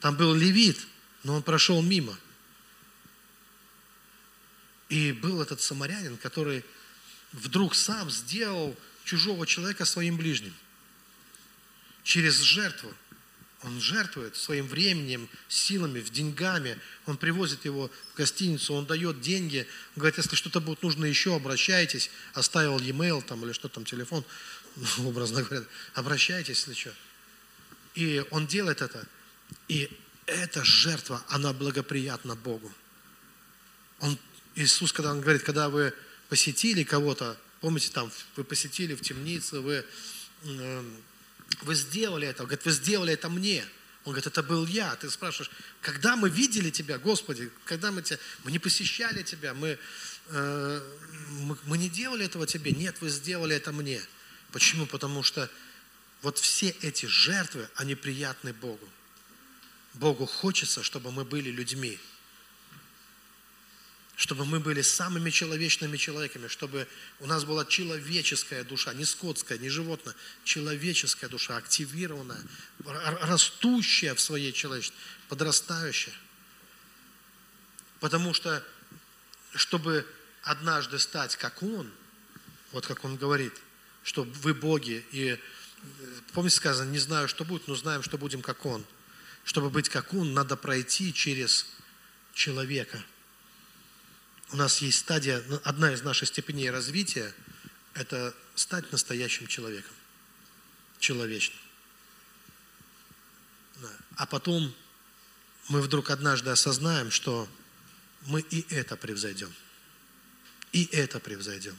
Там 0.00 0.14
был 0.14 0.34
левит, 0.34 0.78
но 1.22 1.36
он 1.36 1.42
прошел 1.42 1.80
мимо. 1.80 2.18
И 4.92 5.12
был 5.12 5.40
этот 5.40 5.62
самарянин, 5.62 6.18
который 6.18 6.62
вдруг 7.32 7.74
сам 7.74 8.10
сделал 8.10 8.76
чужого 9.04 9.46
человека 9.46 9.86
своим 9.86 10.18
ближним. 10.18 10.54
Через 12.04 12.38
жертву. 12.40 12.92
Он 13.62 13.80
жертвует 13.80 14.36
своим 14.36 14.66
временем, 14.66 15.30
силами, 15.48 16.00
в 16.00 16.10
деньгами. 16.10 16.78
Он 17.06 17.16
привозит 17.16 17.64
его 17.64 17.90
в 18.12 18.18
гостиницу, 18.18 18.74
он 18.74 18.84
дает 18.84 19.22
деньги. 19.22 19.66
Он 19.96 20.00
говорит, 20.00 20.18
если 20.18 20.36
что-то 20.36 20.60
будет 20.60 20.82
нужно 20.82 21.06
еще, 21.06 21.34
обращайтесь. 21.34 22.10
Оставил 22.34 22.78
e-mail 22.78 23.22
там 23.22 23.42
или 23.46 23.52
что 23.52 23.70
там, 23.70 23.86
телефон, 23.86 24.26
ну, 24.76 25.08
образно 25.08 25.42
говоря. 25.42 25.64
Обращайтесь, 25.94 26.58
если 26.58 26.74
что. 26.74 26.92
И 27.94 28.22
он 28.30 28.46
делает 28.46 28.82
это. 28.82 29.08
И 29.68 29.90
эта 30.26 30.62
жертва, 30.62 31.24
она 31.28 31.54
благоприятна 31.54 32.36
Богу. 32.36 32.70
Он, 34.00 34.18
Иисус, 34.54 34.92
когда 34.92 35.12
Он 35.12 35.20
говорит, 35.20 35.42
когда 35.42 35.68
вы 35.68 35.94
посетили 36.28 36.82
кого-то, 36.82 37.36
помните, 37.60 37.90
там, 37.92 38.10
вы 38.36 38.44
посетили 38.44 38.94
в 38.94 39.00
темнице, 39.00 39.60
вы 39.60 39.84
э, 40.44 40.84
вы 41.60 41.74
сделали 41.74 42.26
это. 42.26 42.42
Он 42.42 42.48
говорит, 42.48 42.64
вы 42.64 42.72
сделали 42.72 43.12
это 43.12 43.28
мне. 43.28 43.64
Он 44.04 44.12
говорит, 44.12 44.26
это 44.26 44.42
был 44.42 44.66
я. 44.66 44.94
Ты 44.96 45.10
спрашиваешь, 45.10 45.50
когда 45.80 46.16
мы 46.16 46.28
видели 46.28 46.70
тебя, 46.70 46.98
Господи, 46.98 47.50
когда 47.64 47.92
мы 47.92 48.02
тебя, 48.02 48.18
мы 48.44 48.50
не 48.50 48.58
посещали 48.58 49.22
тебя, 49.22 49.54
мы, 49.54 49.78
э, 50.28 50.96
мы, 51.30 51.56
мы 51.64 51.78
не 51.78 51.88
делали 51.88 52.24
этого 52.24 52.46
тебе. 52.46 52.72
Нет, 52.72 53.00
вы 53.00 53.10
сделали 53.10 53.54
это 53.54 53.72
мне. 53.72 54.02
Почему? 54.50 54.86
Потому 54.86 55.22
что 55.22 55.48
вот 56.22 56.38
все 56.38 56.70
эти 56.82 57.06
жертвы, 57.06 57.68
они 57.76 57.94
приятны 57.94 58.52
Богу. 58.52 58.88
Богу 59.94 60.26
хочется, 60.26 60.82
чтобы 60.82 61.12
мы 61.12 61.24
были 61.24 61.50
людьми 61.50 61.98
чтобы 64.16 64.44
мы 64.44 64.60
были 64.60 64.82
самыми 64.82 65.30
человечными 65.30 65.96
человеками, 65.96 66.46
чтобы 66.48 66.86
у 67.20 67.26
нас 67.26 67.44
была 67.44 67.64
человеческая 67.64 68.62
душа, 68.62 68.92
не 68.92 69.04
скотская, 69.04 69.58
не 69.58 69.68
животное, 69.68 70.14
человеческая 70.44 71.28
душа, 71.28 71.56
активированная, 71.56 72.40
растущая 72.84 74.14
в 74.14 74.20
своей 74.20 74.52
человечности, 74.52 74.98
подрастающая. 75.28 76.14
Потому 78.00 78.34
что, 78.34 78.62
чтобы 79.54 80.06
однажды 80.42 80.98
стать 80.98 81.36
как 81.36 81.62
Он, 81.62 81.90
вот 82.72 82.86
как 82.86 83.04
Он 83.04 83.16
говорит, 83.16 83.54
что 84.02 84.24
вы 84.24 84.52
боги, 84.52 85.04
и 85.12 85.38
помните 86.32 86.56
сказано, 86.56 86.90
не 86.90 86.98
знаю, 86.98 87.28
что 87.28 87.44
будет, 87.44 87.66
но 87.66 87.76
знаем, 87.76 88.02
что 88.02 88.18
будем 88.18 88.42
как 88.42 88.66
Он. 88.66 88.84
Чтобы 89.44 89.70
быть 89.70 89.88
как 89.88 90.12
Он, 90.12 90.34
надо 90.34 90.56
пройти 90.56 91.14
через 91.14 91.66
человека– 92.34 93.02
у 94.52 94.56
нас 94.56 94.78
есть 94.82 94.98
стадия, 94.98 95.42
ну, 95.48 95.60
одна 95.64 95.92
из 95.92 96.02
наших 96.02 96.28
степеней 96.28 96.70
развития– 96.70 97.34
это 97.94 98.34
стать 98.54 98.90
настоящим 98.92 99.46
человеком, 99.46 99.94
человечным. 100.98 101.58
А 104.16 104.26
потом 104.26 104.74
мы 105.68 105.80
вдруг 105.80 106.10
однажды 106.10 106.50
осознаем, 106.50 107.10
что 107.10 107.48
мы 108.26 108.40
и 108.40 108.66
это 108.72 108.96
превзойдем. 108.96 109.52
И 110.72 110.84
это 110.92 111.18
превзойдем. 111.18 111.76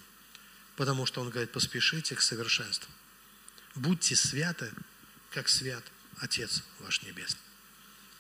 Потому 0.76 1.06
что 1.06 1.22
он 1.22 1.30
говорит, 1.30 1.52
поспешите 1.52 2.16
к 2.16 2.22
совершенству. 2.22 2.92
Будьте 3.76 4.16
святы, 4.16 4.72
как 5.32 5.48
свят 5.48 5.84
Отец 6.18 6.64
ваш 6.80 7.02
Небесный. 7.04 7.40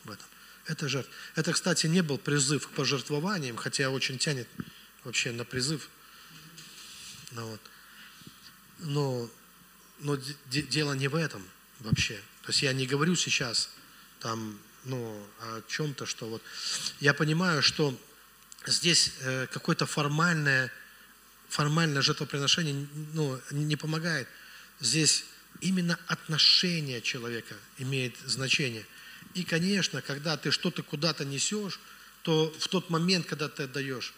В 0.03 0.11
этом. 0.11 0.27
Это 0.65 0.87
жертва. 0.87 1.11
Это, 1.35 1.51
кстати, 1.53 1.87
не 1.87 2.01
был 2.01 2.17
призыв 2.17 2.67
к 2.67 2.71
пожертвованиям, 2.71 3.57
хотя 3.57 3.89
очень 3.89 4.17
тянет 4.17 4.47
вообще 5.03 5.31
на 5.31 5.43
призыв. 5.43 5.89
Ну, 7.31 7.47
вот. 7.47 7.61
Но, 8.79 9.29
но 9.99 10.17
дело 10.49 10.93
не 10.93 11.07
в 11.07 11.15
этом 11.15 11.45
вообще. 11.79 12.15
То 12.43 12.49
есть 12.49 12.61
я 12.61 12.73
не 12.73 12.85
говорю 12.85 13.15
сейчас 13.15 13.69
там, 14.19 14.59
ну, 14.85 15.27
о 15.39 15.61
чем-то, 15.67 16.05
что 16.05 16.27
вот... 16.29 16.41
Я 16.99 17.13
понимаю, 17.13 17.61
что 17.61 17.97
здесь 18.65 19.13
э, 19.21 19.47
какое-то 19.47 19.85
формальное, 19.85 20.71
формальное 21.49 22.01
жертвоприношение 22.01 22.87
ну, 23.13 23.39
не 23.51 23.75
помогает. 23.75 24.27
Здесь 24.79 25.25
именно 25.61 25.99
отношение 26.07 27.01
человека 27.01 27.55
имеет 27.77 28.15
значение. 28.25 28.85
И, 29.33 29.43
конечно, 29.43 30.01
когда 30.01 30.37
ты 30.37 30.51
что-то 30.51 30.83
куда-то 30.83 31.25
несешь, 31.25 31.79
то 32.21 32.53
в 32.59 32.67
тот 32.67 32.89
момент, 32.89 33.25
когда 33.25 33.49
ты 33.49 33.63
отдаешь, 33.63 34.13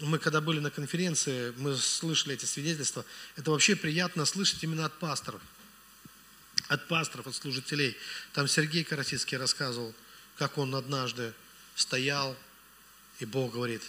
мы 0.00 0.18
когда 0.18 0.40
были 0.40 0.60
на 0.60 0.70
конференции, 0.70 1.52
мы 1.56 1.76
слышали 1.76 2.34
эти 2.34 2.44
свидетельства, 2.44 3.04
это 3.36 3.50
вообще 3.50 3.74
приятно 3.74 4.24
слышать 4.24 4.62
именно 4.62 4.84
от 4.84 4.98
пасторов. 4.98 5.40
От 6.68 6.86
пасторов, 6.88 7.26
от 7.26 7.34
служителей. 7.34 7.96
Там 8.32 8.46
Сергей 8.48 8.84
Карасицкий 8.84 9.36
рассказывал, 9.36 9.94
как 10.36 10.58
он 10.58 10.74
однажды 10.74 11.32
стоял, 11.74 12.36
и 13.20 13.24
Бог 13.24 13.52
говорит, 13.54 13.82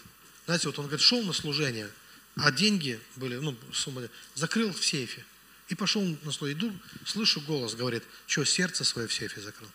знаете, 0.46 0.68
вот 0.68 0.80
он 0.80 0.86
говорит, 0.86 1.06
шел 1.06 1.22
на 1.24 1.34
служение, 1.34 1.90
а 2.36 2.52
деньги 2.52 3.00
были, 3.16 3.36
ну, 3.36 3.56
сумма, 3.74 4.08
закрыл 4.34 4.72
в 4.72 4.84
сейфе. 4.84 5.26
И 5.68 5.76
пошел 5.76 6.02
на 6.24 6.32
служение. 6.32 6.60
Иду, 6.60 6.80
слышу 7.06 7.42
голос, 7.42 7.76
говорит, 7.76 8.04
что, 8.26 8.44
сердце 8.46 8.84
свое 8.84 9.08
в 9.08 9.14
сейфе 9.14 9.42
закрыл? 9.42 9.70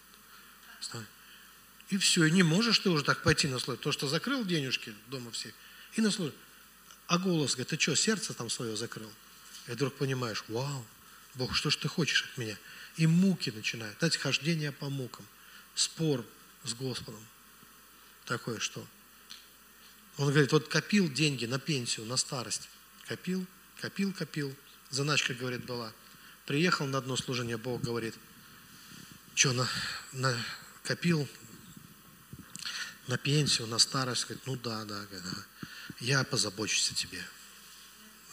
И 1.90 1.98
все, 1.98 2.24
и 2.24 2.30
не 2.30 2.42
можешь 2.42 2.78
ты 2.78 2.90
уже 2.90 3.04
так 3.04 3.22
пойти 3.22 3.46
на 3.46 3.58
службу. 3.58 3.82
То, 3.82 3.92
что 3.92 4.08
закрыл 4.08 4.44
денежки 4.44 4.94
дома 5.08 5.30
все, 5.30 5.52
и 5.94 6.00
на 6.00 6.10
службу. 6.10 6.36
А 7.06 7.18
голос 7.18 7.52
говорит, 7.52 7.68
ты 7.68 7.78
что, 7.78 7.94
сердце 7.94 8.32
там 8.32 8.48
свое 8.48 8.76
закрыл? 8.76 9.10
И 9.68 9.72
вдруг 9.72 9.94
понимаешь, 9.94 10.44
вау, 10.48 10.84
Бог, 11.34 11.54
что 11.54 11.70
ж 11.70 11.76
ты 11.76 11.88
хочешь 11.88 12.24
от 12.24 12.38
меня? 12.38 12.56
И 12.96 13.06
муки 13.06 13.50
начинают, 13.50 13.98
знаете, 13.98 14.18
хождение 14.18 14.72
по 14.72 14.88
мукам, 14.88 15.26
спор 15.74 16.24
с 16.64 16.74
Господом. 16.74 17.24
Такое 18.24 18.58
что? 18.58 18.86
Он 20.16 20.30
говорит, 20.30 20.52
вот 20.52 20.68
копил 20.68 21.10
деньги 21.10 21.44
на 21.44 21.58
пенсию, 21.58 22.06
на 22.06 22.16
старость. 22.16 22.68
Копил, 23.06 23.44
копил, 23.80 24.12
копил. 24.12 24.54
Заначка, 24.90 25.34
говорит, 25.34 25.64
была. 25.64 25.92
Приехал 26.46 26.86
на 26.86 26.98
одно 26.98 27.16
служение, 27.16 27.56
Бог 27.56 27.82
говорит, 27.82 28.14
что, 29.34 29.52
на, 29.52 29.68
на, 30.12 30.36
копил 30.84 31.28
на 33.08 33.18
пенсию, 33.18 33.66
на 33.66 33.78
старость, 33.78 34.24
говорит, 34.24 34.46
ну 34.46 34.56
да, 34.56 34.84
да, 34.84 35.04
да, 35.10 35.20
я 36.00 36.22
позабочусь 36.24 36.90
о 36.90 36.94
тебе 36.94 37.22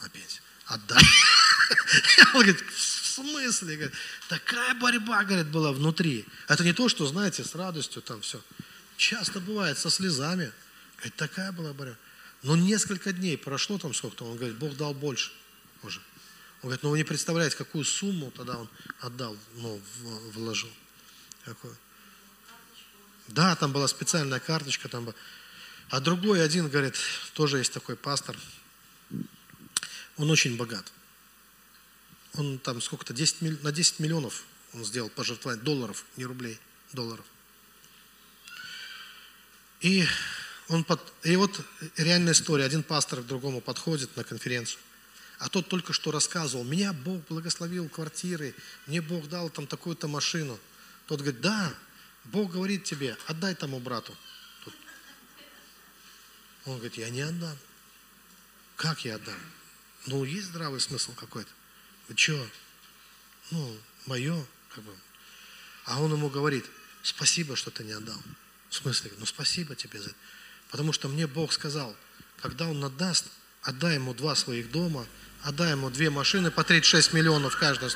на 0.00 0.08
пенсию. 0.08 0.42
Отдай. 0.66 1.02
Он 2.34 2.42
говорит, 2.42 2.60
в 2.60 2.80
смысле? 2.80 3.76
Говорит, 3.76 3.94
такая 4.28 4.74
борьба, 4.74 5.24
говорит, 5.24 5.48
была 5.48 5.72
внутри. 5.72 6.26
Это 6.48 6.64
не 6.64 6.72
то, 6.72 6.88
что, 6.88 7.06
знаете, 7.06 7.44
с 7.44 7.54
радостью 7.54 8.00
там 8.00 8.20
все. 8.20 8.40
Часто 8.96 9.40
бывает 9.40 9.76
со 9.78 9.90
слезами. 9.90 10.52
Говорит, 10.96 11.16
такая 11.16 11.52
была 11.52 11.72
борьба. 11.72 11.96
Но 12.42 12.56
несколько 12.56 13.12
дней 13.12 13.36
прошло 13.38 13.78
там 13.78 13.94
сколько-то, 13.94 14.24
он 14.24 14.36
говорит, 14.36 14.56
Бог 14.56 14.76
дал 14.76 14.94
больше 14.94 15.32
уже. 15.82 16.00
Он 16.62 16.68
говорит, 16.68 16.82
ну 16.82 16.90
вы 16.90 16.98
не 16.98 17.04
представляете, 17.04 17.56
какую 17.56 17.84
сумму 17.84 18.30
тогда 18.30 18.56
он 18.58 18.68
отдал, 19.00 19.36
ну, 19.56 19.80
вложил. 20.32 20.70
Какую. 21.44 21.76
Да, 23.32 23.56
там 23.56 23.72
была 23.72 23.88
специальная 23.88 24.40
карточка, 24.40 24.88
там. 24.88 25.14
А 25.88 26.00
другой 26.00 26.44
один, 26.44 26.68
говорит, 26.68 26.96
тоже 27.32 27.58
есть 27.58 27.72
такой 27.72 27.96
пастор, 27.96 28.36
он 30.18 30.30
очень 30.30 30.56
богат. 30.56 30.92
Он 32.34 32.58
там 32.58 32.80
сколько-то, 32.82 33.14
10, 33.14 33.62
на 33.62 33.72
10 33.72 34.00
миллионов 34.00 34.44
он 34.74 34.84
сделал 34.84 35.08
пожертвовать 35.10 35.62
долларов, 35.62 36.04
не 36.16 36.24
рублей, 36.24 36.58
долларов. 36.92 37.24
И, 39.80 40.06
он 40.68 40.84
под, 40.84 41.00
и 41.24 41.34
вот 41.36 41.60
реальная 41.96 42.32
история. 42.32 42.64
Один 42.64 42.82
пастор 42.82 43.20
к 43.20 43.26
другому 43.26 43.60
подходит 43.60 44.14
на 44.16 44.24
конференцию, 44.24 44.80
а 45.38 45.48
тот 45.48 45.68
только 45.68 45.92
что 45.92 46.10
рассказывал, 46.10 46.64
меня 46.64 46.92
Бог 46.92 47.26
благословил 47.28 47.88
квартирой, 47.88 48.54
мне 48.86 49.00
Бог 49.00 49.28
дал 49.28 49.48
там 49.50 49.66
такую-то 49.66 50.06
машину. 50.06 50.58
Тот 51.06 51.20
говорит, 51.20 51.40
да, 51.40 51.74
Бог 52.24 52.52
говорит 52.52 52.84
тебе, 52.84 53.16
отдай 53.26 53.54
тому 53.54 53.80
брату. 53.80 54.16
Тут. 54.64 54.74
Он 56.66 56.74
говорит, 56.74 56.96
я 56.96 57.10
не 57.10 57.22
отдам. 57.22 57.56
Как 58.76 59.04
я 59.04 59.16
отдам? 59.16 59.38
Ну, 60.06 60.24
есть 60.24 60.46
здравый 60.46 60.80
смысл 60.80 61.14
какой-то. 61.14 61.50
Вы 62.08 62.16
что? 62.16 62.48
Ну, 63.50 63.78
мое, 64.06 64.44
как 64.74 64.84
бы. 64.84 64.94
А 65.84 66.00
он 66.00 66.12
ему 66.12 66.28
говорит, 66.28 66.64
спасибо, 67.02 67.56
что 67.56 67.70
ты 67.70 67.84
не 67.84 67.92
отдал. 67.92 68.20
В 68.70 68.74
смысле? 68.74 69.12
Ну, 69.18 69.26
спасибо 69.26 69.74
тебе 69.74 70.00
за 70.00 70.10
это. 70.10 70.18
Потому 70.70 70.92
что 70.92 71.08
мне 71.08 71.26
Бог 71.26 71.52
сказал, 71.52 71.94
когда 72.40 72.66
он 72.66 72.82
отдаст, 72.82 73.26
отдай 73.62 73.96
ему 73.96 74.14
два 74.14 74.34
своих 74.34 74.70
дома, 74.70 75.06
отдай 75.42 75.72
ему 75.72 75.90
две 75.90 76.10
машины 76.10 76.50
по 76.50 76.64
36 76.64 77.12
миллионов 77.12 77.56
каждая. 77.58 77.90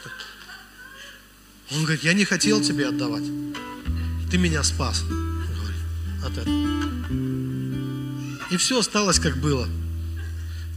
Он 1.71 1.83
говорит, 1.83 2.05
я 2.05 2.13
не 2.13 2.25
хотел 2.25 2.61
тебе 2.63 2.87
отдавать. 2.87 3.25
Ты 4.31 4.39
меня 4.39 4.63
спас. 4.63 5.05
От 6.25 6.33
этого. 6.39 6.57
И 8.51 8.57
все 8.57 8.81
осталось 8.81 9.19
как 9.21 9.37
было. 9.37 9.69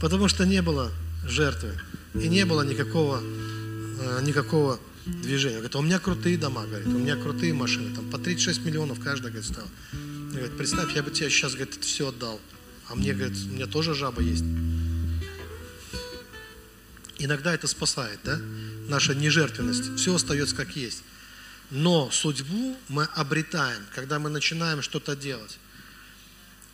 Потому 0.00 0.28
что 0.28 0.46
не 0.46 0.62
было 0.62 0.90
жертвы. 1.26 1.74
И 2.14 2.28
не 2.28 2.44
было 2.44 2.62
никакого, 2.62 3.20
э, 3.20 4.20
никакого 4.22 4.78
движение. 5.04 5.58
Он 5.58 5.62
говорит, 5.62 5.76
у 5.76 5.82
меня 5.82 5.98
крутые 5.98 6.38
дома, 6.38 6.66
говорит, 6.66 6.88
у 6.88 6.98
меня 6.98 7.16
крутые 7.16 7.52
машины, 7.52 7.94
там 7.94 8.08
по 8.10 8.18
36 8.18 8.64
миллионов 8.64 9.00
каждая, 9.00 9.32
говорит, 9.32 9.50
стала. 9.50 9.68
Говорит, 10.30 10.56
представь, 10.56 10.94
я 10.94 11.02
бы 11.02 11.10
тебе 11.10 11.30
сейчас, 11.30 11.54
говорит, 11.54 11.76
это 11.76 11.86
все 11.86 12.08
отдал. 12.08 12.40
А 12.88 12.94
мне, 12.94 13.12
говорит, 13.14 13.36
у 13.46 13.54
меня 13.54 13.66
тоже 13.66 13.94
жаба 13.94 14.22
есть. 14.22 14.44
Иногда 17.18 17.54
это 17.54 17.66
спасает, 17.66 18.18
да? 18.24 18.40
Наша 18.88 19.14
нежертвенность. 19.14 19.96
Все 19.96 20.14
остается 20.14 20.56
как 20.56 20.74
есть. 20.76 21.02
Но 21.70 22.10
судьбу 22.10 22.76
мы 22.88 23.04
обретаем, 23.04 23.82
когда 23.94 24.18
мы 24.18 24.28
начинаем 24.28 24.82
что-то 24.82 25.14
делать. 25.14 25.58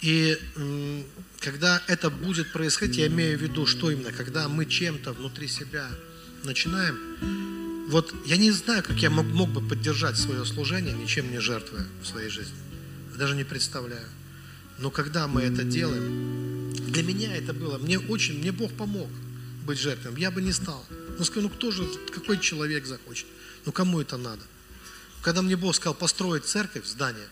И 0.01 0.39
когда 1.41 1.83
это 1.87 2.11
будет 2.11 2.53
происходить, 2.53 2.97
я 2.97 3.07
имею 3.07 3.39
в 3.39 3.43
виду, 3.43 3.67
что 3.67 3.91
именно, 3.91 4.13
когда 4.13 4.49
мы 4.49 4.67
чем-то 4.67 5.13
внутри 5.13 5.49
себя 5.49 5.89
начинаем, 6.45 7.87
вот 7.89 8.15
я 8.27 8.37
не 8.37 8.51
знаю, 8.51 8.83
как 8.83 8.97
я 8.97 9.11
мог, 9.11 9.27
мог 9.27 9.51
бы 9.51 9.67
поддержать 9.67 10.17
свое 10.17 10.45
служение, 10.45 10.93
ничем 10.93 11.31
не 11.31 11.39
жертвуя 11.39 11.87
в 12.03 12.07
своей 12.07 12.29
жизни. 12.29 12.57
Даже 13.17 13.35
не 13.35 13.45
представляю. 13.45 14.07
Но 14.79 14.91
когда 14.91 15.27
мы 15.27 15.43
это 15.43 15.63
делаем, 15.63 16.73
для 16.73 17.03
меня 17.03 17.35
это 17.35 17.55
было, 17.55 17.79
мне 17.79 17.99
очень, 17.99 18.39
мне 18.39 18.53
Бог 18.53 18.73
помог 18.73 19.09
быть 19.65 19.79
жертвой. 19.79 20.19
Я 20.21 20.31
бы 20.31 20.43
не 20.43 20.53
стал. 20.53 20.85
Ну 21.19 21.25
скажу, 21.25 21.49
ну 21.49 21.55
кто 21.55 21.71
же, 21.71 21.87
какой 22.13 22.39
человек 22.39 22.87
захочет? 22.87 23.27
Ну 23.65 23.73
кому 23.73 24.01
это 24.01 24.17
надо? 24.17 24.43
Когда 25.27 25.43
мне 25.43 25.57
Бог 25.57 25.75
сказал 25.75 25.95
построить 25.95 26.45
церковь, 26.45 26.87
здание, 26.87 27.29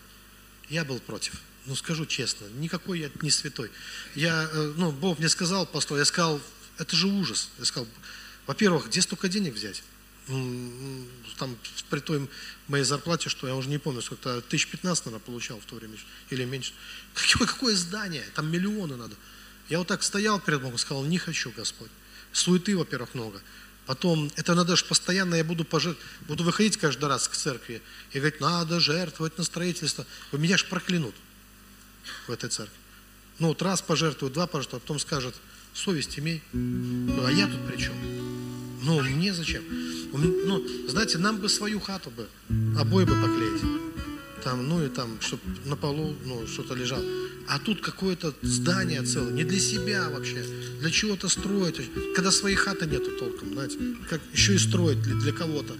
я 0.67 0.83
был 0.83 0.99
против. 0.99 1.39
Ну, 1.65 1.77
скажу 1.77 2.05
честно, 2.05 2.45
никакой 2.57 2.99
я 2.99 3.09
не 3.21 3.31
святой. 3.31 3.71
Я, 4.15 4.49
э, 4.51 4.73
ну, 4.75 4.91
Бог 4.91 5.17
мне 5.17 5.29
сказал, 5.29 5.65
постой, 5.65 5.99
я 5.99 6.05
сказал, 6.05 6.41
это 6.77 6.93
же 6.93 7.07
ужас. 7.07 7.51
Я 7.57 7.63
сказал, 7.63 7.87
во-первых, 8.47 8.87
где 8.87 9.01
столько 9.01 9.29
денег 9.29 9.53
взять? 9.53 9.81
Там 11.37 11.57
при 11.89 12.01
той 12.01 12.29
моей 12.67 12.83
зарплате, 12.83 13.29
что 13.29 13.47
я 13.47 13.55
уже 13.55 13.69
не 13.69 13.77
помню, 13.77 14.01
сколько-то, 14.01 14.41
тысяч 14.41 14.67
пятнадцать, 14.67 15.05
наверное, 15.05 15.23
получал 15.23 15.61
в 15.61 15.65
то 15.65 15.75
время, 15.75 15.95
или 16.31 16.43
меньше. 16.43 16.73
Какое, 17.13 17.47
какое 17.47 17.75
здание? 17.77 18.25
Там 18.33 18.51
миллионы 18.51 18.97
надо. 18.97 19.15
Я 19.69 19.79
вот 19.79 19.87
так 19.87 20.03
стоял 20.03 20.41
перед 20.41 20.61
Богом, 20.61 20.77
сказал, 20.77 21.05
не 21.05 21.17
хочу, 21.17 21.49
Господь. 21.55 21.91
Суеты, 22.33 22.75
во-первых, 22.75 23.13
много. 23.13 23.41
Потом, 23.85 24.31
это 24.35 24.55
надо 24.55 24.75
же 24.75 24.85
постоянно, 24.85 25.35
я 25.35 25.43
буду, 25.43 25.63
пожертв... 25.63 26.01
буду 26.27 26.43
выходить 26.43 26.77
каждый 26.77 27.05
раз 27.05 27.27
к 27.27 27.35
церкви 27.35 27.81
и 28.11 28.19
говорить, 28.19 28.41
надо 28.41 28.79
жертвовать 28.79 29.37
на 29.37 29.43
строительство. 29.43 30.05
Меня 30.31 30.57
же 30.57 30.65
проклянут 30.65 31.13
в 32.27 32.31
этой 32.31 32.49
церкви. 32.49 32.75
Ну 33.37 33.49
вот 33.49 33.61
раз 33.61 33.81
пожертвуют, 33.81 34.33
два 34.33 34.47
пожертвуют, 34.47 34.83
а 34.83 34.85
потом 34.85 34.99
скажут, 34.99 35.35
совесть 35.73 36.17
имей. 36.17 36.41
Ну, 36.53 37.25
а 37.25 37.31
я 37.31 37.47
тут 37.47 37.67
при 37.67 37.77
чем? 37.77 37.93
Ну, 38.81 39.01
мне 39.01 39.33
зачем? 39.33 39.63
Ну, 40.13 40.65
знаете, 40.87 41.17
нам 41.17 41.37
бы 41.37 41.49
свою 41.49 41.79
хату 41.79 42.11
бы, 42.11 42.27
обои 42.79 43.03
бы 43.03 43.13
поклеить. 43.21 43.61
Там, 44.45 44.69
ну 44.69 44.85
и 44.85 44.89
там, 44.89 45.19
чтобы 45.21 45.41
на 45.65 45.75
полу 45.75 46.15
ну, 46.23 46.45
что-то 46.45 46.75
лежало. 46.75 47.03
А 47.47 47.57
тут 47.57 47.81
какое-то 47.81 48.31
здание 48.43 49.01
целое, 49.01 49.33
не 49.33 49.43
для 49.43 49.59
себя 49.59 50.07
вообще, 50.07 50.45
для 50.81 50.91
чего-то 50.91 51.29
строить. 51.29 51.81
Когда 52.13 52.29
своей 52.29 52.55
хаты 52.55 52.85
нету 52.85 53.09
толком, 53.17 53.53
знаете, 53.53 53.79
как 54.07 54.21
еще 54.33 54.53
и 54.53 54.59
строить 54.59 55.01
для, 55.01 55.15
для 55.15 55.33
кого-то. 55.33 55.75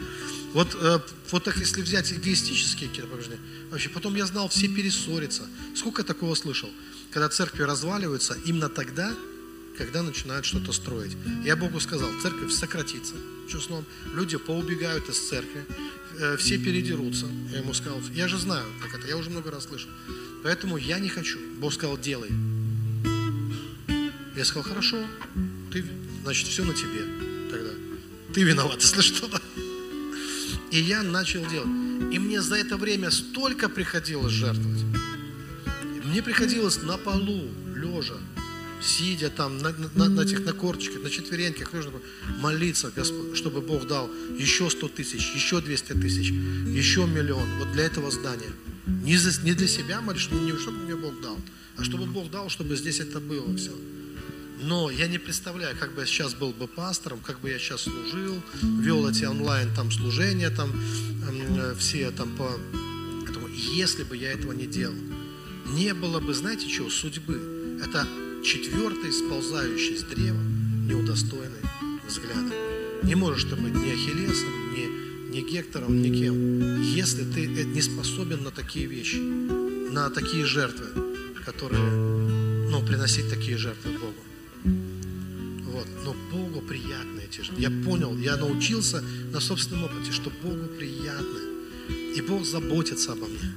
Вот, 0.54 0.76
э, 0.82 1.00
вот 1.30 1.44
так, 1.44 1.58
если 1.58 1.84
взять 1.84 2.12
эгоистические 2.12 2.90
какие-то 2.90 3.08
побеждения, 3.08 3.42
вообще, 3.70 3.90
потом 3.90 4.16
я 4.16 4.26
знал, 4.26 4.50
все 4.50 4.68
перессорятся. 4.68 5.44
Сколько 5.76 6.02
я 6.02 6.08
такого 6.08 6.34
слышал? 6.34 6.70
Когда 7.12 7.30
церкви 7.30 7.62
разваливаются, 7.62 8.36
именно 8.46 8.70
тогда, 8.70 9.14
когда 9.78 10.02
начинают 10.02 10.44
что-то 10.44 10.74
строить. 10.74 11.16
Я 11.44 11.56
Богу 11.56 11.80
сказал, 11.80 12.10
церковь 12.20 12.52
сократится 12.52 13.14
числом, 13.48 13.86
люди 14.16 14.38
поубегают 14.38 15.08
из 15.08 15.20
церкви, 15.20 15.66
все 16.38 16.58
передерутся. 16.58 17.28
Я 17.52 17.60
ему 17.60 17.74
сказал, 17.74 18.00
я 18.14 18.28
же 18.28 18.38
знаю, 18.38 18.66
как 18.82 18.98
это, 18.98 19.08
я 19.08 19.18
уже 19.18 19.30
много 19.30 19.52
раз 19.52 19.66
слышал. 19.66 19.90
Поэтому 20.44 20.78
я 20.78 21.00
не 21.00 21.10
хочу. 21.10 21.40
Бог 21.60 21.74
сказал, 21.74 21.98
делай. 21.98 22.30
Я 24.36 24.44
сказал, 24.44 24.64
хорошо, 24.64 24.98
ты, 25.72 25.86
значит, 26.24 26.48
все 26.48 26.64
на 26.64 26.74
тебе 26.74 27.06
тогда. 27.50 27.70
Ты 28.34 28.44
виноват, 28.44 28.82
если 28.82 29.02
что. 29.02 29.28
-то. 29.28 29.42
И 30.72 30.80
я 30.80 31.04
начал 31.04 31.46
делать. 31.46 31.70
И 32.12 32.20
мне 32.20 32.42
за 32.42 32.56
это 32.56 32.76
время 32.78 33.12
столько 33.12 33.70
приходилось 33.70 34.34
жертвовать. 34.34 34.84
Мне 36.04 36.22
приходилось 36.22 36.82
на 36.82 36.98
полу, 36.98 37.50
лежа, 37.76 38.18
сидя 38.86 39.30
там 39.30 39.58
на, 39.58 39.74
на, 39.96 40.10
на 40.10 40.22
этих 40.22 40.46
на 40.46 40.54
корточках, 40.54 41.02
на 41.02 41.10
четвереньках, 41.10 41.72
молиться, 42.40 42.92
Господь, 42.96 43.36
чтобы 43.36 43.62
Бог 43.62 43.88
дал 43.88 44.10
еще 44.38 44.70
100 44.70 44.88
тысяч, 44.90 45.34
еще 45.34 45.62
200 45.62 45.94
тысяч, 45.94 46.32
еще 46.32 47.06
миллион. 47.06 47.48
Вот 47.60 47.72
для 47.72 47.86
этого 47.86 48.12
здания. 48.12 48.52
Не, 48.86 49.18
за, 49.18 49.42
не 49.42 49.54
для 49.54 49.68
себя 49.68 50.02
молишь, 50.02 50.30
не 50.32 50.58
чтобы 50.58 50.78
мне 50.78 50.96
Бог 50.96 51.20
дал, 51.22 51.38
а 51.78 51.84
чтобы 51.84 52.06
Бог 52.06 52.30
дал, 52.30 52.50
чтобы 52.50 52.76
здесь 52.76 53.00
это 53.00 53.20
было 53.20 53.56
все. 53.58 53.72
Но 54.62 54.90
я 54.90 55.08
не 55.08 55.18
представляю, 55.18 55.76
как 55.78 55.94
бы 55.94 56.02
я 56.02 56.08
сейчас 56.08 56.34
был 56.34 56.52
бы 56.52 56.68
пастором, 56.68 57.20
как 57.20 57.40
бы 57.42 57.50
я 57.50 57.60
сейчас 57.60 57.82
служил, 57.82 58.42
вел 58.62 59.08
эти 59.10 59.26
онлайн 59.26 59.70
там 59.76 59.92
служения, 59.92 60.50
там 60.50 60.72
э, 61.30 61.76
все 61.78 62.12
там 62.12 62.36
по 62.36 62.50
этому. 63.30 63.48
Если 63.48 64.04
бы 64.04 64.16
я 64.16 64.32
этого 64.32 64.54
не 64.54 64.66
делал, 64.66 64.96
не 65.68 65.94
было 65.94 66.20
бы, 66.20 66.34
знаете 66.34 66.70
чего, 66.70 66.90
судьбы. 66.90 67.80
Это 67.84 68.08
четвертый 68.46 69.12
сползающий 69.12 69.98
с 69.98 70.04
древа, 70.04 70.40
неудостойный 70.88 71.64
взгляда. 72.08 72.54
Не 73.02 73.16
можешь 73.16 73.46
ты 73.46 73.56
быть 73.56 73.74
ни 73.74 73.90
Ахиллесом, 73.90 74.72
ни, 74.72 75.36
ни 75.36 75.42
Гектором, 75.42 76.00
ни 76.00 76.16
кем, 76.16 76.80
если 76.84 77.24
ты 77.24 77.48
не 77.48 77.82
способен 77.82 78.44
на 78.44 78.52
такие 78.52 78.86
вещи, 78.86 79.16
на 79.16 80.12
такие 80.12 80.46
жертвы, 80.46 80.86
которые, 81.44 81.82
ну, 82.70 82.86
приносить 82.86 83.32
такие 83.32 83.58
жертвы 83.58 83.94
Богу. 83.94 84.24
Вот. 85.72 85.88
Но 86.04 86.16
Богу 86.32 86.62
приятно 86.62 87.22
эти 87.22 87.42
же. 87.42 87.52
Я 87.58 87.72
понял, 87.84 88.16
я 88.16 88.38
научился 88.38 89.04
на 89.32 89.40
собственном 89.40 89.86
опыте, 89.86 90.12
что 90.12 90.30
Богу 90.44 90.68
приятно. 90.78 91.40
И 92.16 92.22
Бог 92.22 92.46
заботится 92.46 93.14
обо 93.14 93.26
мне. 93.26 93.56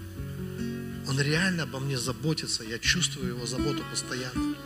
Он 1.07 1.21
реально 1.21 1.65
обо 1.65 1.79
мне 1.79 1.99
заботится. 1.99 2.65
Я 2.65 2.79
чувствую 2.79 3.29
Его 3.29 3.47
заботу 3.47 3.83
постоянно. 3.91 4.57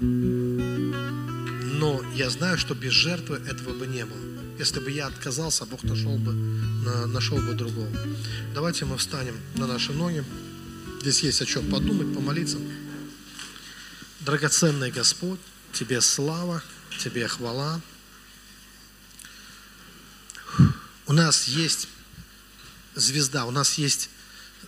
Но 0.00 2.02
я 2.14 2.30
знаю, 2.30 2.56
что 2.56 2.74
без 2.74 2.92
жертвы 2.92 3.36
этого 3.36 3.74
бы 3.74 3.86
не 3.86 4.06
было. 4.06 4.18
Если 4.58 4.80
бы 4.80 4.90
я 4.90 5.06
отказался, 5.06 5.66
Бог 5.66 5.82
нашел 5.82 6.16
бы, 6.16 6.32
нашел 7.08 7.36
бы 7.36 7.52
другого. 7.52 7.90
Давайте 8.54 8.86
мы 8.86 8.96
встанем 8.96 9.38
на 9.56 9.66
наши 9.66 9.92
ноги. 9.92 10.24
Здесь 11.02 11.22
есть 11.22 11.42
о 11.42 11.46
чем 11.46 11.70
подумать, 11.70 12.14
помолиться. 12.14 12.58
Драгоценный 14.20 14.90
Господь, 14.90 15.40
Тебе 15.72 16.00
слава, 16.00 16.62
Тебе 16.98 17.28
хвала. 17.28 17.80
У 21.06 21.12
нас 21.12 21.48
есть 21.48 21.88
звезда, 22.94 23.44
у 23.44 23.50
нас 23.50 23.74
есть 23.74 24.10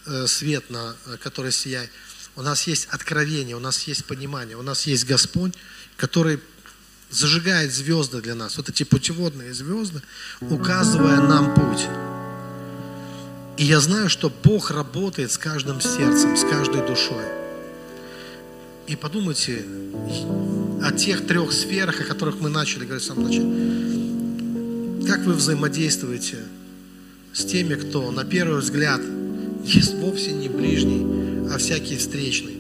э, 0.07 0.27
свет, 0.27 0.69
на, 0.71 0.97
который 1.23 1.53
сияет. 1.53 1.91
У 2.35 2.43
нас 2.43 2.67
есть 2.67 2.89
откровение, 2.91 3.57
у 3.57 3.61
нас 3.61 3.83
есть 3.83 4.05
понимание, 4.07 4.57
у 4.57 4.63
нас 4.63 4.87
есть 4.87 5.05
Господь, 5.07 5.53
который 5.97 6.41
зажигает 7.11 7.73
звезды 7.73 8.23
для 8.23 8.35
нас, 8.35 8.57
вот 8.57 8.71
эти 8.71 8.85
путеводные 8.85 9.53
звезды, 9.53 10.01
указывая 10.41 11.21
нам 11.21 11.55
путь. 11.55 11.87
И 13.59 13.65
я 13.65 13.81
знаю, 13.81 14.09
что 14.09 14.33
Бог 14.43 14.71
работает 14.71 15.31
с 15.31 15.37
каждым 15.37 15.81
сердцем, 15.81 16.37
с 16.37 16.43
каждой 16.43 16.87
душой. 16.87 17.25
И 18.87 18.97
подумайте 18.97 19.65
о 20.83 20.91
тех 20.93 21.27
трех 21.27 21.53
сферах, 21.53 22.01
о 22.01 22.05
которых 22.05 22.41
мы 22.41 22.49
начали 22.49 22.85
говорить 22.85 23.05
в 23.05 23.07
самом 23.07 23.25
начале. 23.25 25.07
Как 25.07 25.21
вы 25.27 25.35
взаимодействуете 25.35 26.39
с 27.35 27.45
теми, 27.45 27.75
кто 27.75 28.11
на 28.11 28.25
первый 28.25 28.61
взгляд 28.61 29.03
есть 29.65 29.95
вовсе 29.95 30.33
не 30.33 30.49
ближний, 30.49 31.51
а 31.53 31.59
всякий 31.59 31.97
встречный? 31.97 32.57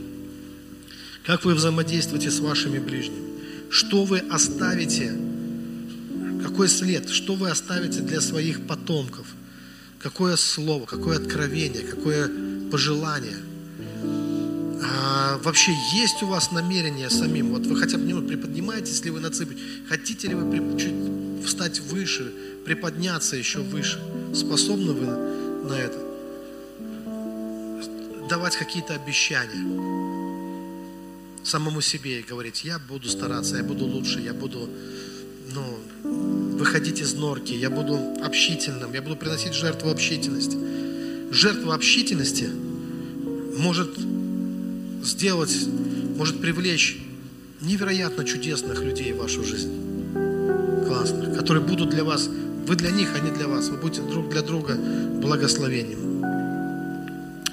Как 1.24 1.44
вы 1.44 1.54
взаимодействуете 1.54 2.30
с 2.30 2.40
вашими 2.40 2.78
ближними? 2.78 3.32
Что 3.70 4.04
вы 4.04 4.18
оставите? 4.18 5.12
Какой 6.42 6.68
след? 6.68 7.08
Что 7.08 7.34
вы 7.34 7.50
оставите 7.50 8.00
для 8.00 8.20
своих 8.20 8.66
потомков? 8.66 9.26
Какое 10.00 10.36
слово, 10.36 10.84
какое 10.84 11.16
откровение, 11.18 11.82
какое 11.82 12.30
пожелание– 12.70 13.36
а, 14.84 15.38
вообще 15.38 15.72
есть 15.94 16.22
у 16.22 16.26
вас 16.26 16.50
намерение 16.50 17.08
самим? 17.08 17.50
Вот 17.50 17.66
вы 17.66 17.76
хотя 17.76 17.98
бы 17.98 18.04
немного 18.04 18.28
приподнимаетесь 18.28 19.04
ли 19.04 19.10
вы 19.10 19.20
на 19.20 19.30
цыпочки? 19.30 19.60
Хотите 19.88 20.28
ли 20.28 20.34
вы 20.34 20.78
чуть 20.78 21.46
встать 21.46 21.80
выше, 21.80 22.32
приподняться 22.64 23.36
еще 23.36 23.60
выше? 23.60 24.00
Способны 24.34 24.92
вы 24.92 25.06
на 25.68 25.74
это? 25.74 26.11
Давать 28.32 28.56
какие-то 28.56 28.94
обещания 28.94 29.62
самому 31.44 31.82
себе 31.82 32.20
и 32.20 32.22
говорить, 32.22 32.64
я 32.64 32.78
буду 32.78 33.10
стараться, 33.10 33.58
я 33.58 33.62
буду 33.62 33.84
лучше, 33.84 34.20
я 34.20 34.32
буду, 34.32 34.70
ну, 35.54 36.56
выходить 36.56 37.02
из 37.02 37.12
норки, 37.12 37.52
я 37.52 37.68
буду 37.68 37.98
общительным, 38.24 38.94
я 38.94 39.02
буду 39.02 39.16
приносить 39.16 39.52
жертву 39.52 39.90
общительности. 39.90 40.56
Жертва 41.30 41.74
общительности 41.74 42.48
может 43.58 43.90
сделать, 45.04 45.54
может 46.16 46.40
привлечь 46.40 47.02
невероятно 47.60 48.24
чудесных 48.24 48.82
людей 48.82 49.12
в 49.12 49.18
вашу 49.18 49.44
жизнь. 49.44 49.74
Классных, 50.86 51.36
которые 51.36 51.62
будут 51.62 51.90
для 51.90 52.02
вас, 52.02 52.30
вы 52.66 52.76
для 52.76 52.92
них, 52.92 53.10
а 53.14 53.20
для 53.30 53.46
вас. 53.46 53.68
Вы 53.68 53.76
будете 53.76 54.00
друг 54.00 54.30
для 54.30 54.40
друга 54.40 54.74
благословением. 55.20 56.11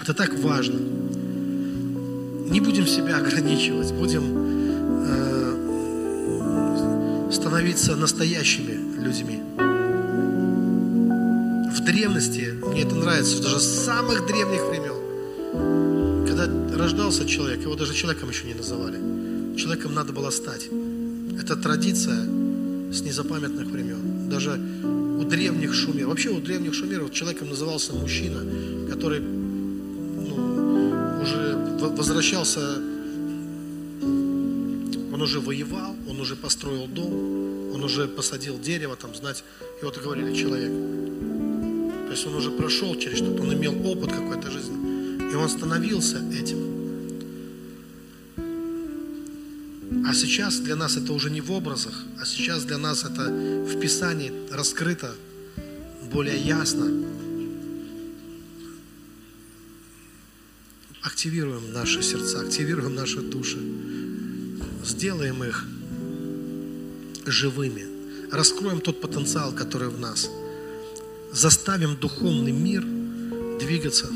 Это 0.09 0.17
так 0.23 0.33
важно. 0.39 0.79
Не 2.49 2.59
будем 2.61 2.87
себя 2.87 3.17
ограничивать, 3.17 3.93
будем 3.93 4.23
э, 5.05 5.51
становиться 7.31 7.95
настоящими 7.95 8.71
людьми. 9.03 9.39
В 11.75 11.79
древности, 11.85 12.55
мне 12.65 12.81
это 12.81 12.95
нравится, 12.95 13.39
даже 13.43 13.59
с 13.59 13.85
самых 13.85 14.25
древних 14.25 14.67
времен, 14.71 16.25
когда 16.27 16.49
рождался 16.75 17.27
человек, 17.27 17.61
его 17.61 17.75
даже 17.75 17.93
человеком 17.93 18.29
еще 18.29 18.47
не 18.47 18.55
называли. 18.55 18.97
Человеком 19.57 19.93
надо 19.93 20.11
было 20.11 20.31
стать. 20.31 20.69
Это 21.39 21.55
традиция 21.55 22.25
с 22.91 23.01
незапамятных 23.01 23.67
времен. 23.67 24.27
Даже 24.27 24.59
у 25.19 25.23
древних 25.23 25.75
шумеров, 25.75 26.09
вообще 26.09 26.29
у 26.29 26.41
древних 26.41 26.73
шумеров 26.73 27.11
человеком 27.13 27.49
назывался 27.49 27.93
мужчина, 27.93 28.39
который 28.89 29.38
возвращался, 31.79 32.59
он 35.11 35.21
уже 35.21 35.39
воевал, 35.39 35.95
он 36.07 36.19
уже 36.19 36.35
построил 36.35 36.87
дом, 36.87 37.73
он 37.73 37.83
уже 37.83 38.07
посадил 38.07 38.59
дерево, 38.59 38.95
там, 38.95 39.15
знать, 39.15 39.43
вот 39.81 39.97
и 39.97 40.01
говорили 40.01 40.33
человек. 40.35 40.71
То 42.05 42.11
есть 42.11 42.25
он 42.25 42.35
уже 42.35 42.51
прошел 42.51 42.95
через 42.95 43.17
что-то, 43.17 43.41
он 43.43 43.53
имел 43.53 43.73
опыт 43.85 44.11
какой-то 44.11 44.49
жизни, 44.49 45.31
и 45.31 45.35
он 45.35 45.49
становился 45.49 46.21
этим. 46.33 46.57
А 50.07 50.13
сейчас 50.13 50.59
для 50.59 50.75
нас 50.75 50.97
это 50.97 51.13
уже 51.13 51.29
не 51.29 51.41
в 51.41 51.51
образах, 51.51 52.03
а 52.19 52.25
сейчас 52.25 52.63
для 52.63 52.77
нас 52.77 53.03
это 53.03 53.29
в 53.29 53.79
Писании 53.79 54.31
раскрыто 54.51 55.13
более 56.11 56.37
ясно. 56.37 56.85
Активируем 61.01 61.71
наши 61.71 62.01
сердца, 62.01 62.41
активируем 62.41 62.95
наши 62.95 63.21
души, 63.21 63.59
сделаем 64.83 65.43
их 65.43 65.65
живыми, 67.25 67.85
раскроем 68.31 68.81
тот 68.81 69.01
потенциал, 69.01 69.51
который 69.51 69.89
в 69.89 69.99
нас, 69.99 70.29
заставим 71.31 71.95
духовный 71.95 72.51
мир 72.51 72.83
двигаться, 73.59 74.07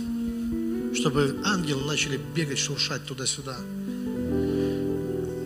чтобы 0.95 1.37
ангелы 1.45 1.85
начали 1.85 2.19
бегать, 2.35 2.59
шуршать 2.59 3.05
туда-сюда. 3.05 3.57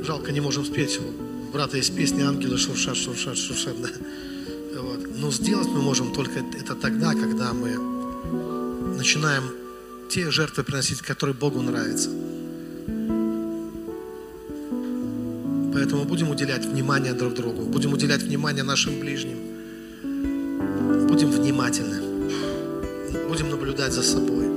Жалко, 0.03 0.31
не 0.31 0.41
можем 0.41 0.65
спеть 0.65 0.95
его. 0.95 1.11
Брата 1.51 1.77
есть 1.77 1.95
песни 1.95 2.21
«Ангелы 2.21 2.57
шуршат, 2.57 2.97
шуршат, 2.97 3.37
шуршат». 3.37 3.81
Да? 3.81 3.89
Вот. 4.81 5.17
Но 5.17 5.31
сделать 5.31 5.67
мы 5.67 5.81
можем 5.81 6.13
только 6.13 6.39
это 6.39 6.75
тогда, 6.75 7.13
когда 7.13 7.53
мы 7.53 7.77
начинаем 8.95 9.66
те 10.09 10.31
жертвы 10.31 10.63
приносить, 10.63 11.01
которые 11.01 11.35
Богу 11.35 11.61
нравятся. 11.61 12.09
Поэтому 15.73 16.05
будем 16.05 16.29
уделять 16.29 16.65
внимание 16.65 17.13
друг 17.13 17.33
другу, 17.35 17.63
будем 17.63 17.93
уделять 17.93 18.23
внимание 18.23 18.63
нашим 18.63 18.99
ближним, 18.99 19.37
будем 21.07 21.29
внимательны, 21.29 21.99
будем 23.27 23.49
наблюдать 23.49 23.93
за 23.93 24.01
собой. 24.01 24.47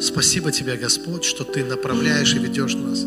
Спасибо 0.00 0.52
Тебе, 0.52 0.76
Господь, 0.76 1.24
что 1.24 1.44
Ты 1.44 1.64
направляешь 1.64 2.34
и 2.34 2.38
ведешь 2.38 2.74
нас 2.74 3.04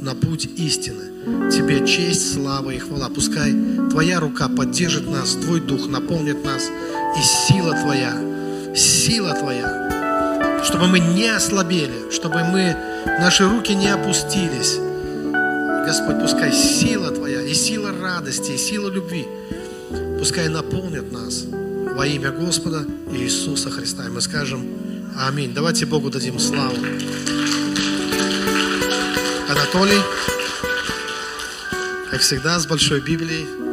на 0.00 0.14
путь 0.14 0.46
истины. 0.56 1.50
Тебе 1.50 1.86
честь, 1.86 2.34
слава 2.34 2.70
и 2.70 2.78
хвала. 2.78 3.08
Пускай 3.08 3.52
Твоя 3.90 4.20
рука 4.20 4.48
поддержит 4.48 5.06
нас, 5.08 5.32
Твой 5.32 5.60
Дух 5.60 5.88
наполнит 5.88 6.44
нас, 6.44 6.70
и 7.18 7.22
сила 7.22 7.74
Твоя, 7.82 8.74
сила 8.74 9.34
Твоя 9.34 9.83
чтобы 10.64 10.86
мы 10.88 10.98
не 10.98 11.28
ослабели, 11.28 12.10
чтобы 12.10 12.42
мы, 12.44 12.76
наши 13.20 13.44
руки 13.44 13.74
не 13.74 13.88
опустились. 13.88 14.78
Господь, 15.86 16.20
пускай 16.20 16.52
сила 16.52 17.10
Твоя 17.10 17.42
и 17.42 17.54
сила 17.54 17.92
радости, 17.92 18.52
и 18.52 18.56
сила 18.56 18.90
любви, 18.90 19.26
пускай 20.18 20.48
наполнят 20.48 21.12
нас 21.12 21.44
во 21.94 22.06
имя 22.06 22.30
Господа 22.30 22.84
Иисуса 23.12 23.70
Христа. 23.70 24.06
И 24.06 24.08
мы 24.08 24.20
скажем 24.20 24.66
Аминь. 25.16 25.54
Давайте 25.54 25.86
Богу 25.86 26.10
дадим 26.10 26.40
славу. 26.40 26.74
Анатолий, 29.48 30.00
как 32.10 32.20
всегда, 32.20 32.58
с 32.58 32.66
большой 32.66 33.00
Библией. 33.00 33.63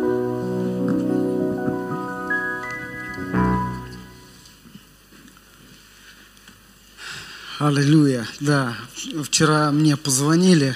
Аллилуйя. 7.63 8.27
Да, 8.39 8.75
вчера 9.23 9.71
мне 9.71 9.95
позвонили, 9.95 10.75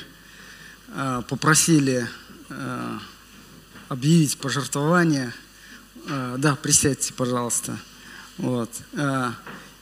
а, 0.93 1.23
попросили 1.23 2.07
а, 2.47 2.99
объявить 3.89 4.37
пожертвование. 4.37 5.33
А, 6.07 6.37
да, 6.37 6.55
присядьте, 6.55 7.11
пожалуйста. 7.13 7.79
Вот. 8.37 8.69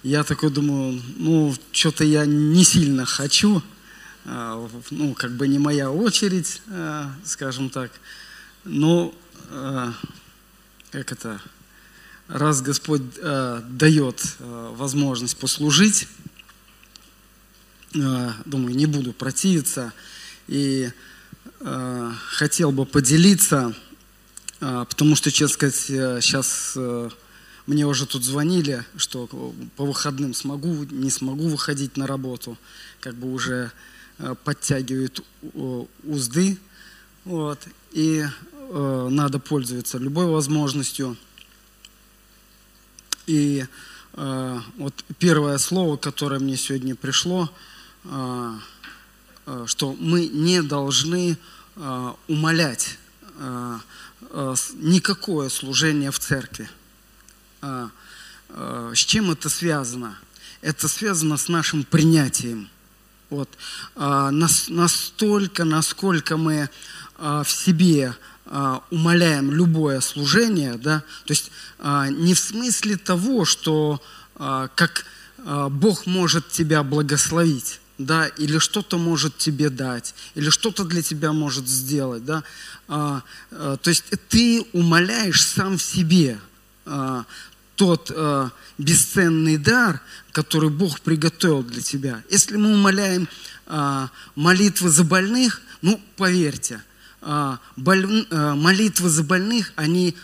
Я 0.04 0.24
такой 0.24 0.50
думаю, 0.50 1.02
ну, 1.18 1.54
что-то 1.74 2.06
я 2.06 2.26
не 2.26 2.64
сильно 2.64 3.06
хочу, 3.06 3.62
ну, 4.24 5.14
как 5.14 5.32
бы 5.32 5.50
не 5.50 5.60
моя 5.60 5.92
очередь, 5.92 6.62
скажем 7.26 7.70
так. 7.70 7.92
Но, 8.64 9.14
как 10.92 11.12
это, 11.12 11.42
раз 12.30 12.62
Господь 12.62 13.02
дает 13.22 14.38
возможность 14.40 15.36
послужить, 15.36 16.08
думаю, 17.94 18.76
не 18.76 18.86
буду 18.86 19.14
противиться. 19.14 19.94
И 20.48 20.92
э, 21.60 22.12
хотел 22.32 22.72
бы 22.72 22.86
поделиться, 22.86 23.74
э, 24.60 24.86
потому 24.90 25.16
что, 25.16 25.32
честно 25.32 25.54
сказать, 25.54 25.76
сейчас 25.76 26.78
мне 27.66 27.86
уже 27.86 28.06
тут 28.06 28.24
звонили, 28.24 28.84
что 28.98 29.28
по 29.78 29.86
выходным 29.86 30.34
смогу, 30.34 30.84
не 30.92 31.10
смогу 31.10 31.48
выходить 31.48 31.96
на 31.96 32.08
работу, 32.08 32.58
как 33.00 33.16
бы 33.16 33.32
уже 33.32 33.72
подтягивают 34.44 35.24
узды, 36.04 36.58
вот, 37.26 37.60
и 37.94 38.26
э, 38.26 39.08
надо 39.10 39.40
пользоваться 39.40 39.98
любой 39.98 40.26
возможностью. 40.26 41.16
И 43.28 43.66
э, 44.14 44.60
вот 44.78 45.06
первое 45.20 45.58
слово, 45.58 45.96
которое 45.96 46.40
мне 46.40 46.58
сегодня 46.58 46.96
пришло– 46.96 47.50
что 48.06 49.96
мы 50.00 50.28
не 50.28 50.62
должны 50.62 51.38
а, 51.76 52.16
умолять 52.28 52.98
никакое 54.76 55.50
служение 55.50 56.12
в 56.12 56.20
церкви. 56.20 56.70
С 57.62 59.00
чем 59.00 59.32
это 59.32 59.50
связано? 59.50 60.18
Это 60.62 60.88
связано 60.88 61.38
с 61.38 61.50
нашим 61.50 61.84
принятием. 61.84 62.70
Вот. 63.30 63.50
Настолько, 63.96 65.66
насколько 65.66 66.38
мы 66.38 66.70
в 67.18 67.48
себе 67.48 68.16
умоляем 68.92 69.52
любое 69.52 70.00
служение, 70.00 70.76
да, 70.76 71.04
то 71.26 71.34
есть 71.34 71.52
не 71.80 72.34
в 72.34 72.40
смысле 72.40 72.98
того, 72.98 73.46
что 73.46 74.02
как 74.38 75.06
Бог 75.38 76.06
может 76.06 76.50
тебя 76.50 76.84
благословить, 76.84 77.82
да, 78.06 78.28
или 78.28 78.58
что-то 78.58 78.98
может 78.98 79.38
тебе 79.38 79.70
дать, 79.70 80.14
или 80.36 80.50
что-то 80.50 80.84
для 80.84 81.02
тебя 81.02 81.34
может 81.34 81.68
сделать, 81.68 82.26
да. 82.26 82.44
А, 82.88 83.22
а, 83.52 83.78
то 83.78 83.90
есть 83.90 84.06
ты 84.30 84.66
умоляешь 84.74 85.44
сам 85.44 85.78
в 85.78 85.82
себе 85.82 86.40
а, 86.86 87.26
тот 87.76 88.12
а, 88.16 88.52
бесценный 88.78 89.58
дар, 89.58 90.02
который 90.32 90.70
Бог 90.70 91.02
приготовил 91.02 91.64
для 91.64 91.82
тебя. 91.82 92.24
Если 92.30 92.58
мы 92.58 92.74
умоляем 92.74 93.28
а, 93.66 94.10
молитвы 94.36 94.90
за 94.90 95.04
больных, 95.04 95.62
ну, 95.82 96.00
поверьте, 96.18 96.82
а, 97.22 97.60
боль, 97.76 98.28
а, 98.32 98.56
молитвы 98.56 99.10
за 99.10 99.24
больных, 99.24 99.74
они 99.76 100.16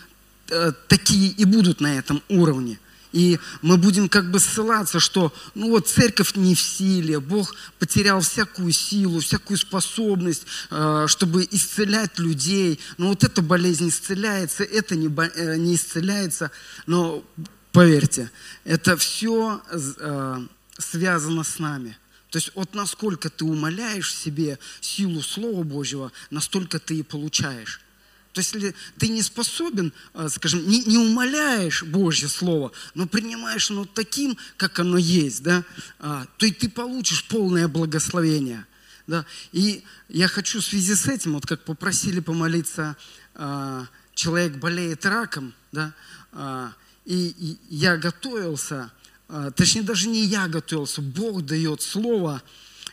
а, 0.52 0.74
такие 0.88 1.30
и 1.32 1.46
будут 1.46 1.82
на 1.82 1.98
этом 1.98 2.22
уровне. 2.30 2.80
И 3.12 3.40
мы 3.62 3.78
будем 3.78 4.08
как 4.08 4.30
бы 4.30 4.40
ссылаться, 4.40 5.00
что 5.00 5.34
ну 5.56 5.70
вот 5.70 5.88
церковь 5.88 6.36
не 6.36 6.54
в 6.54 6.62
силе, 6.62 7.20
Бог 7.20 7.56
потерял 7.80 8.22
всякую 8.22 8.72
силу, 8.72 9.20
всякую 9.20 9.58
способность, 9.58 10.46
э, 10.70 11.06
чтобы 11.08 11.48
исцелять 11.50 12.20
людей. 12.20 12.80
Но 12.98 13.10
вот 13.10 13.24
эта 13.24 13.42
болезнь 13.42 13.90
исцеляется, 13.90 14.64
это 14.64 14.96
не, 14.96 15.08
э, 15.08 15.58
не 15.58 15.76
исцеляется. 15.76 16.52
Но 16.86 17.24
поверьте, 17.72 18.30
это 18.64 18.96
все 18.96 19.62
э, 19.72 20.40
связано 20.78 21.44
с 21.44 21.58
нами. 21.58 21.98
То 22.30 22.38
есть 22.38 22.52
вот 22.54 22.76
насколько 22.76 23.32
ты 23.32 23.44
умоляешь 23.44 24.14
себе 24.14 24.60
силу 24.82 25.24
Слова 25.24 25.64
Божьего, 25.64 26.12
настолько 26.30 26.80
ты 26.80 26.98
и 27.00 27.04
получаешь. 27.04 27.82
То 28.34 28.42
есть, 28.42 28.54
если 28.54 28.76
ты 28.98 29.08
не 29.08 29.24
способен, 29.24 29.92
а, 30.14 30.30
скажем, 30.30 30.68
не, 30.68 30.84
не 30.84 30.98
умоляешь 30.98 31.84
Божье 31.84 32.28
Слово, 32.28 32.72
но 32.94 33.08
принимаешь 33.08 33.72
оно 33.72 33.86
таким, 33.86 34.38
как 34.56 34.80
оно 34.80 34.98
есть, 34.98 35.42
да, 35.42 35.64
а, 36.00 36.28
то 36.38 36.46
и 36.46 36.52
ты 36.52 36.70
получишь 36.70 37.28
полное 37.28 37.68
благословение. 37.68 38.66
Да. 39.08 39.26
И 39.52 39.84
я 40.10 40.28
хочу 40.28 40.62
в 40.62 40.66
связи 40.66 40.94
с 40.94 41.08
этим, 41.08 41.34
вот 41.34 41.48
как 41.48 41.64
попросили 41.66 42.20
помолиться, 42.20 42.96
а, 43.34 43.88
человек 44.14 44.58
болеет 44.58 45.06
раком, 45.06 45.54
да, 45.72 45.94
и, 47.06 47.34
и 47.40 47.58
я 47.70 47.98
готовился, 47.98 48.92
точнее 49.56 49.84
даже 49.84 50.10
не 50.10 50.26
я 50.26 50.48
готовился, 50.48 51.02
Бог 51.02 51.46
дает 51.46 51.82
Слово, 51.82 52.44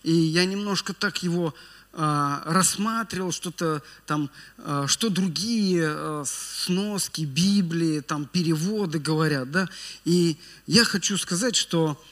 и 0.04 0.12
я 0.12 0.44
немножко 0.44 0.94
так 0.94 1.22
его 1.24 1.48
а, 1.48 1.76
рассматривал 1.97 3.32
что-то 3.32 3.82
там, 4.05 4.28
а, 4.59 4.86
что 4.86 5.09
другие 5.09 5.86
а, 5.89 6.24
сноски 6.27 7.23
Библии, 7.23 8.01
там 8.01 8.27
переводы 8.27 8.98
говорят, 8.98 9.51
да. 9.51 9.66
И 10.05 10.36
я 10.66 10.85
хочу 10.85 11.16
сказать, 11.16 11.56
что 11.56 12.02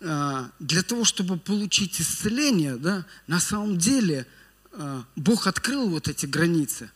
для 0.00 0.82
того, 0.82 1.04
чтобы 1.04 1.38
получить 1.38 1.98
исцеление, 1.98 2.76
да, 2.76 3.06
на 3.26 3.40
самом 3.40 3.78
деле 3.78 4.26
Бог 5.16 5.46
открыл 5.46 5.88
вот 5.88 6.08
эти 6.08 6.26
границы 6.26 6.90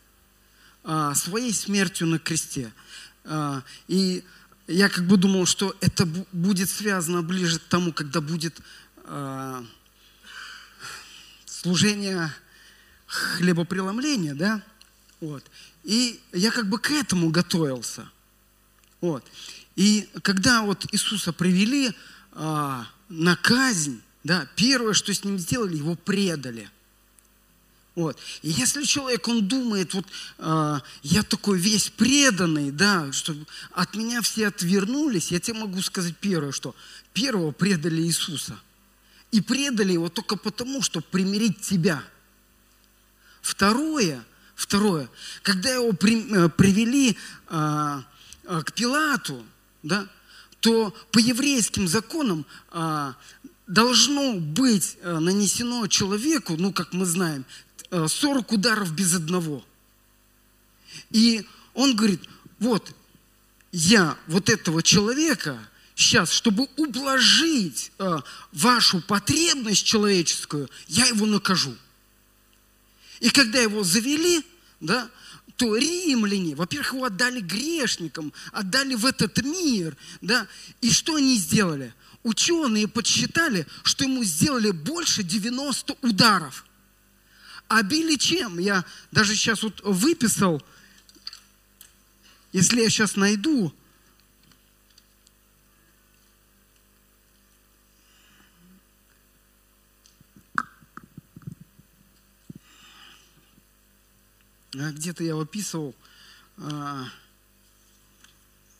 своей 1.15 1.51
смертью 1.51 2.05
на 2.05 2.19
кресте. 2.19 2.71
И 3.87 4.23
я 4.67 4.89
как 4.89 5.07
бы 5.07 5.17
думал, 5.17 5.47
что 5.47 5.75
это 5.81 6.05
будет 6.31 6.69
связано 6.69 7.23
ближе 7.23 7.57
к 7.57 7.63
тому, 7.63 7.93
когда 7.93 8.21
будет 8.21 8.61
служение 11.61 12.33
хлебопреломления, 13.07 14.33
да, 14.33 14.61
вот. 15.19 15.43
И 15.83 16.19
я 16.31 16.51
как 16.51 16.69
бы 16.69 16.79
к 16.79 16.91
этому 16.91 17.29
готовился, 17.29 18.09
вот. 19.01 19.25
И 19.75 20.09
когда 20.21 20.61
вот 20.61 20.85
Иисуса 20.93 21.33
привели 21.33 21.91
а, 22.31 22.87
на 23.09 23.35
казнь, 23.35 24.01
да, 24.23 24.47
первое, 24.55 24.93
что 24.93 25.13
с 25.13 25.23
ним 25.23 25.37
сделали, 25.37 25.77
его 25.77 25.95
предали. 25.95 26.69
Вот. 27.95 28.17
И 28.41 28.49
если 28.49 28.83
человек, 28.83 29.27
он 29.27 29.47
думает, 29.47 29.93
вот 29.93 30.05
а, 30.37 30.81
я 31.03 31.23
такой 31.23 31.59
весь 31.59 31.89
преданный, 31.89 32.71
да, 32.71 33.11
что 33.11 33.35
от 33.71 33.95
меня 33.95 34.21
все 34.21 34.47
отвернулись, 34.47 35.31
я 35.31 35.39
тебе 35.39 35.59
могу 35.59 35.81
сказать 35.81 36.15
первое, 36.17 36.51
что 36.51 36.73
первого 37.13 37.51
предали 37.51 38.01
Иисуса– 38.01 38.57
и 39.31 39.41
предали 39.41 39.93
его 39.93 40.09
только 40.09 40.35
потому, 40.35 40.81
чтобы 40.81 41.05
примирить 41.11 41.61
тебя. 41.61 42.03
Второе, 43.41 44.23
второе, 44.55 45.09
когда 45.43 45.73
его 45.73 45.93
при, 45.93 46.31
э, 46.31 46.49
привели 46.49 47.17
а, 47.47 48.03
а, 48.45 48.63
к 48.63 48.73
Пилату, 48.73 49.45
да, 49.83 50.07
то 50.59 50.93
по 51.11 51.19
еврейским 51.19 51.87
законам 51.87 52.45
а, 52.71 53.15
должно 53.67 54.33
быть 54.33 54.97
а, 55.03 55.19
нанесено 55.19 55.87
человеку, 55.87 56.55
ну, 56.57 56.73
как 56.73 56.93
мы 56.93 57.05
знаем, 57.05 57.45
40 57.91 58.51
ударов 58.51 58.93
без 58.93 59.15
одного. 59.15 59.65
И 61.09 61.47
он 61.73 61.95
говорит, 61.95 62.21
вот, 62.59 62.95
я 63.71 64.17
вот 64.27 64.49
этого 64.49 64.83
человека 64.83 65.57
сейчас, 65.99 66.31
чтобы 66.31 66.69
ублажить 66.77 67.91
э, 67.99 68.19
вашу 68.53 69.01
потребность 69.01 69.85
человеческую, 69.85 70.69
я 70.87 71.05
его 71.05 71.25
накажу. 71.25 71.75
И 73.19 73.29
когда 73.29 73.59
его 73.59 73.83
завели, 73.83 74.41
да, 74.79 75.09
то 75.57 75.75
римляне, 75.75 76.55
во-первых, 76.55 76.93
его 76.93 77.03
отдали 77.03 77.41
грешникам, 77.41 78.31
отдали 78.53 78.95
в 78.95 79.05
этот 79.05 79.43
мир, 79.43 79.97
да, 80.21 80.47
и 80.79 80.89
что 80.89 81.15
они 81.15 81.35
сделали? 81.35 81.93
Ученые 82.23 82.87
подсчитали, 82.87 83.67
что 83.83 84.05
ему 84.05 84.23
сделали 84.23 84.71
больше 84.71 85.21
90 85.21 85.97
ударов. 86.01 86.65
А 87.67 87.83
били 87.83 88.15
чем? 88.15 88.57
Я 88.57 88.85
даже 89.11 89.35
сейчас 89.35 89.63
вот 89.63 89.81
выписал, 89.83 90.63
если 92.53 92.81
я 92.81 92.89
сейчас 92.89 93.17
найду, 93.17 93.73
где-то 104.73 105.23
я 105.23 105.35
выписывал. 105.35 105.95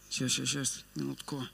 Сейчас, 0.10 0.32
сейчас, 0.32 0.49
сейчас, 0.49 0.86
минутку. 0.95 1.48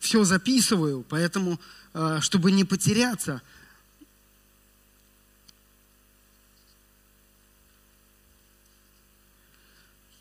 Все 0.00 0.24
записываю, 0.24 1.04
поэтому, 1.06 1.60
а, 1.92 2.22
чтобы 2.22 2.50
не 2.50 2.64
потеряться, 2.64 3.42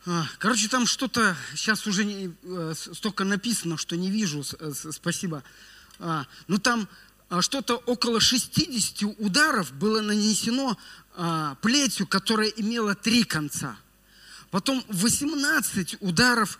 а, 0.05 0.25
Короче, 0.39 0.67
там 0.67 0.87
что-то 0.87 1.37
сейчас 1.55 1.87
уже 1.87 2.03
не, 2.03 2.35
э, 2.43 2.73
столько 2.75 3.23
написано, 3.23 3.77
что 3.77 3.95
не 3.95 4.11
вижу. 4.11 4.43
Спасибо. 4.43 5.41
А, 5.99 6.25
ну 6.47 6.57
там 6.57 6.87
а, 7.29 7.41
что-то 7.41 7.77
около 7.85 8.19
60 8.19 9.15
ударов 9.19 9.73
было 9.73 10.01
нанесено 10.01 10.77
а, 11.15 11.55
плетью, 11.55 12.07
которая 12.07 12.49
имела 12.49 12.95
три 12.95 13.23
конца. 13.23 13.77
Потом 14.49 14.83
18 14.87 15.97
ударов 15.99 16.57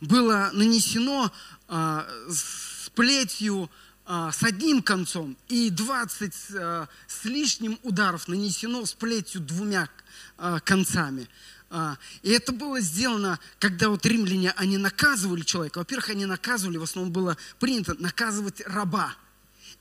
было 0.00 0.50
нанесено 0.54 1.32
с 1.68 2.88
плетью 2.94 3.68
с 4.06 4.42
одним 4.44 4.82
концом, 4.82 5.36
и 5.48 5.68
20 5.68 6.32
а, 6.54 6.88
с 7.08 7.24
лишним 7.24 7.78
ударов 7.82 8.28
нанесено 8.28 8.86
с 8.86 8.94
плетью 8.94 9.40
двумя 9.40 9.88
концами. 10.64 11.28
А, 11.78 11.98
и 12.22 12.30
это 12.30 12.52
было 12.52 12.80
сделано, 12.80 13.38
когда 13.58 13.90
вот 13.90 14.06
римляне, 14.06 14.52
они 14.52 14.78
наказывали 14.78 15.42
человека. 15.42 15.76
Во-первых, 15.76 16.08
они 16.08 16.24
наказывали, 16.24 16.78
в 16.78 16.84
основном 16.84 17.12
было 17.12 17.36
принято 17.60 17.94
наказывать 17.98 18.62
раба 18.64 19.14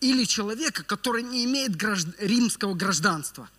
или 0.02 0.26
человека, 0.26 0.84
который 0.84 1.24
не 1.24 1.46
имеет 1.46 1.78
гражд... 1.78 2.10
римского 2.20 2.74
гражданства. 2.74 3.50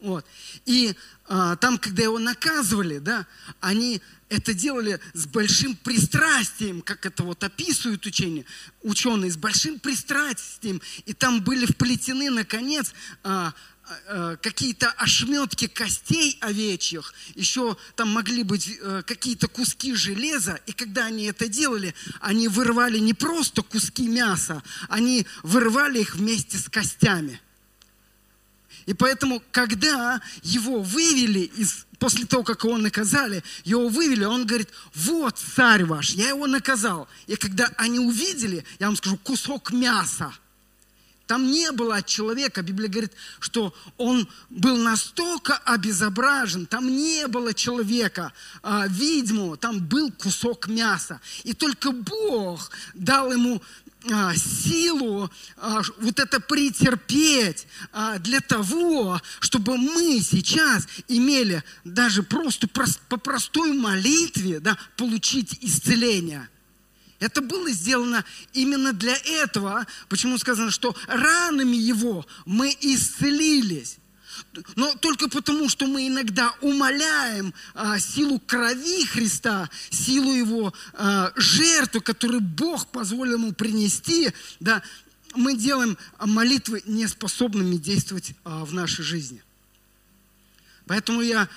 Вот. 0.00 0.26
И 0.66 0.96
а, 1.28 1.54
там, 1.56 1.78
когда 1.78 2.02
его 2.02 2.18
наказывали, 2.18 2.98
да, 2.98 3.24
они 3.60 4.02
это 4.30 4.52
делали 4.52 4.98
с 5.14 5.26
большим 5.26 5.76
пристрастием, 5.76 6.82
как 6.82 7.06
это 7.06 7.22
вот 7.22 7.44
описывают 7.44 8.04
учения, 8.04 8.46
ученые, 8.82 9.30
с 9.30 9.36
большим 9.36 9.78
пристрастием. 9.78 10.82
И 11.06 11.12
там 11.12 11.40
были 11.44 11.66
вплетены, 11.66 12.30
наконец, 12.30 12.92
а, 13.22 13.54
какие-то 14.42 14.90
ошметки 14.90 15.66
костей 15.66 16.38
овечьих, 16.40 17.14
еще 17.34 17.76
там 17.96 18.10
могли 18.10 18.42
быть 18.42 18.78
э, 18.80 19.02
какие-то 19.06 19.48
куски 19.48 19.94
железа, 19.94 20.60
и 20.66 20.72
когда 20.72 21.06
они 21.06 21.24
это 21.24 21.48
делали, 21.48 21.94
они 22.20 22.48
вырывали 22.48 22.98
не 22.98 23.14
просто 23.14 23.62
куски 23.62 24.08
мяса, 24.08 24.62
они 24.88 25.26
вырывали 25.42 26.00
их 26.00 26.16
вместе 26.16 26.58
с 26.58 26.68
костями. 26.68 27.40
И 28.86 28.94
поэтому, 28.94 29.42
когда 29.52 30.20
его 30.42 30.82
вывели 30.82 31.40
из, 31.40 31.86
после 31.98 32.26
того, 32.26 32.42
как 32.42 32.64
его 32.64 32.78
наказали, 32.78 33.44
его 33.64 33.88
вывели, 33.88 34.24
он 34.24 34.46
говорит, 34.46 34.70
вот 34.94 35.38
царь 35.38 35.84
ваш, 35.84 36.10
я 36.10 36.30
его 36.30 36.46
наказал. 36.46 37.08
И 37.26 37.36
когда 37.36 37.70
они 37.76 37.98
увидели, 37.98 38.64
я 38.78 38.86
вам 38.86 38.96
скажу, 38.96 39.16
кусок 39.18 39.70
мяса– 39.70 40.32
там 41.30 41.48
не 41.48 41.70
было 41.70 41.98
от 41.98 42.06
человека, 42.06 42.60
Библия 42.60 42.88
говорит, 42.88 43.12
что 43.38 43.72
он 43.98 44.26
был 44.48 44.76
настолько 44.76 45.58
обезображен, 45.58 46.66
там 46.66 46.88
не 46.88 47.28
было 47.28 47.54
человека, 47.54 48.32
а, 48.64 48.88
ведьму, 48.88 49.56
там 49.56 49.78
был 49.78 50.10
кусок 50.10 50.66
мяса. 50.66 51.20
И 51.44 51.52
только 51.52 51.92
Бог 51.92 52.72
дал 52.94 53.30
ему 53.30 53.62
а, 54.10 54.34
силу 54.34 55.30
а, 55.56 55.82
вот 56.00 56.18
это 56.18 56.40
претерпеть 56.40 57.68
а, 57.92 58.18
для 58.18 58.40
того, 58.40 59.22
чтобы 59.38 59.76
мы 59.76 60.18
сейчас 60.22 60.88
имели 61.06 61.62
даже 61.84 62.24
просто 62.24 62.66
по 63.08 63.18
простой 63.18 63.72
молитве 63.72 64.58
да, 64.58 64.76
получить 64.96 65.58
исцеление. 65.60 66.48
Это 67.20 67.42
было 67.42 67.70
сделано 67.70 68.24
именно 68.54 68.92
для 68.94 69.14
этого. 69.24 69.86
Почему 70.08 70.38
сказано, 70.38 70.70
что 70.70 70.96
ранами 71.06 71.76
его 71.76 72.26
мы 72.46 72.76
исцелились. 72.80 73.98
Но 74.74 74.94
только 74.94 75.28
потому, 75.28 75.68
что 75.68 75.86
мы 75.86 76.08
иногда 76.08 76.54
умоляем 76.62 77.52
а, 77.74 77.98
силу 77.98 78.40
крови 78.40 79.04
Христа, 79.04 79.68
силу 79.90 80.32
Его 80.32 80.72
а, 80.94 81.30
жертвы, 81.36 82.00
которую 82.00 82.40
Бог 82.40 82.86
позволил 82.86 83.34
Ему 83.34 83.52
принести, 83.52 84.32
да, 84.58 84.82
мы 85.34 85.56
делаем 85.56 85.98
молитвы 86.18 86.82
неспособными 86.86 87.76
действовать 87.76 88.32
а, 88.44 88.64
в 88.64 88.72
нашей 88.72 89.04
жизни. 89.04 89.42
Поэтому 90.86 91.20
я 91.20 91.48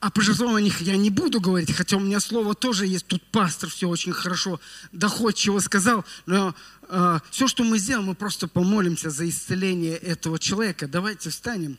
о 0.00 0.10
пожертвованиях 0.10 0.80
я 0.80 0.96
не 0.96 1.10
буду 1.10 1.40
говорить, 1.40 1.72
хотя 1.72 1.96
у 1.96 2.00
меня 2.00 2.20
слово 2.20 2.54
тоже 2.54 2.86
есть. 2.86 3.06
Тут 3.06 3.22
пастор 3.30 3.68
все 3.68 3.88
очень 3.88 4.12
хорошо, 4.12 4.60
доходчиво 4.92 5.58
сказал. 5.58 6.04
Но 6.26 6.54
э, 6.88 7.18
все, 7.30 7.46
что 7.46 7.64
мы 7.64 7.78
сделаем, 7.78 8.06
мы 8.06 8.14
просто 8.14 8.48
помолимся 8.48 9.10
за 9.10 9.28
исцеление 9.28 9.96
этого 9.96 10.38
человека. 10.38 10.88
Давайте 10.88 11.28
встанем. 11.28 11.78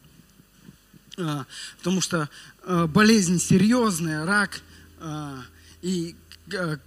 А, 1.18 1.46
потому 1.78 2.02
что 2.02 2.30
а, 2.64 2.88
болезнь 2.88 3.40
серьезная, 3.40 4.26
рак, 4.26 4.62
а, 5.00 5.40
и, 5.82 6.16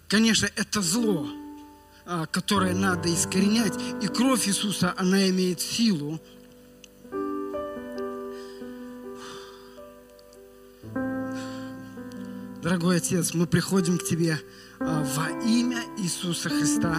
конечно, 0.09 0.49
это 0.55 0.81
зло, 0.81 1.29
которое 2.31 2.75
надо 2.75 3.13
искоренять, 3.13 3.75
и 4.03 4.07
кровь 4.07 4.47
Иисуса, 4.47 4.95
она 4.97 5.29
имеет 5.31 5.61
силу. 5.61 6.21
Дорогой 12.65 12.97
Отец, 12.97 13.35
мы 13.35 13.47
приходим 13.47 13.99
к 13.99 14.05
Тебе 14.05 14.41
во 14.81 15.29
имя 15.47 15.83
Иисуса 15.99 16.49
Христа 16.49 16.97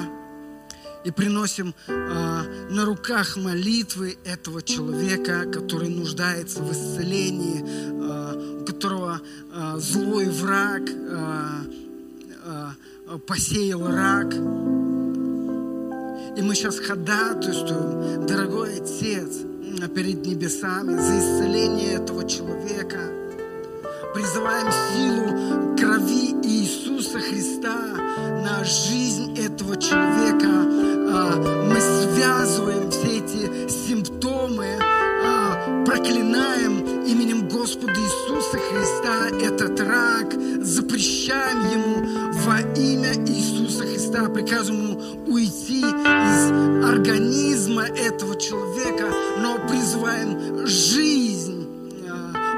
и 1.04 1.10
приносим 1.10 1.74
э, 1.88 2.68
на 2.70 2.86
руках 2.86 3.36
молитвы 3.36 4.16
этого 4.26 4.62
человека, 4.62 5.50
который 5.52 5.90
нуждается 5.90 6.62
в 6.62 6.72
исцелении, 6.72 7.64
э, 7.66 8.62
у 8.62 8.66
которого 8.66 9.20
злой 9.78 10.30
враг 10.30 10.84
посеял 13.26 13.88
рак. 13.88 14.36
И 16.38 16.42
мы 16.44 16.54
сейчас 16.54 16.78
ходатайствуем, 16.78 18.28
дорогой 18.28 18.76
Отец, 18.76 19.38
перед 19.96 20.26
небесами 20.28 20.94
за 20.94 21.18
исцеление 21.18 21.94
этого 21.96 22.30
человека. 22.30 23.25
Призываем 24.16 24.72
силу 24.72 25.76
крови 25.76 26.36
Иисуса 26.42 27.20
Христа 27.20 27.76
на 28.46 28.64
жизнь 28.64 29.38
этого 29.38 29.76
человека. 29.76 30.48
А, 30.48 31.36
мы 31.66 31.76
связываем 31.82 32.90
все 32.92 33.18
эти 33.18 33.68
симптомы, 33.68 34.68
а, 34.82 35.84
проклинаем 35.86 37.04
именем 37.04 37.50
Господа 37.50 37.92
Иисуса 37.92 38.58
Христа 38.58 39.28
этот 39.46 39.82
рак, 39.82 40.34
запрещаем 40.64 41.60
ему 41.74 42.32
во 42.46 42.62
имя 42.62 43.16
Иисуса 43.28 43.84
Христа, 43.84 44.30
приказываем 44.30 44.92
ему 44.92 45.24
уйти 45.28 45.82
из 45.82 46.86
организма 46.90 47.84
этого 47.84 48.40
человека, 48.40 49.10
но 49.42 49.58
призываем 49.68 50.66
жизнь 50.66 51.55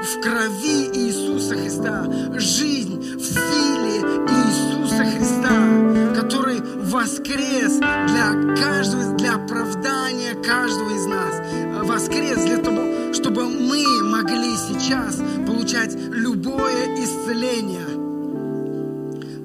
в 0.08 0.20
крови 0.20 0.88
Иисуса 0.94 1.54
Христа, 1.54 2.06
жизнь 2.38 3.16
в 3.16 3.22
силе 3.22 4.00
Иисуса 4.26 5.04
Христа, 5.04 6.14
который 6.14 6.60
воскрес 6.84 7.76
для 7.76 8.56
каждого, 8.56 9.14
для 9.16 9.34
оправдания 9.34 10.34
каждого 10.34 10.90
из 10.96 11.06
нас. 11.06 11.42
Воскрес 11.84 12.42
для 12.44 12.56
того, 12.56 13.12
чтобы 13.12 13.48
мы 13.50 13.84
могли 14.04 14.56
сейчас 14.56 15.20
получать 15.46 15.94
любое 15.94 16.94
исцеление 16.96 17.86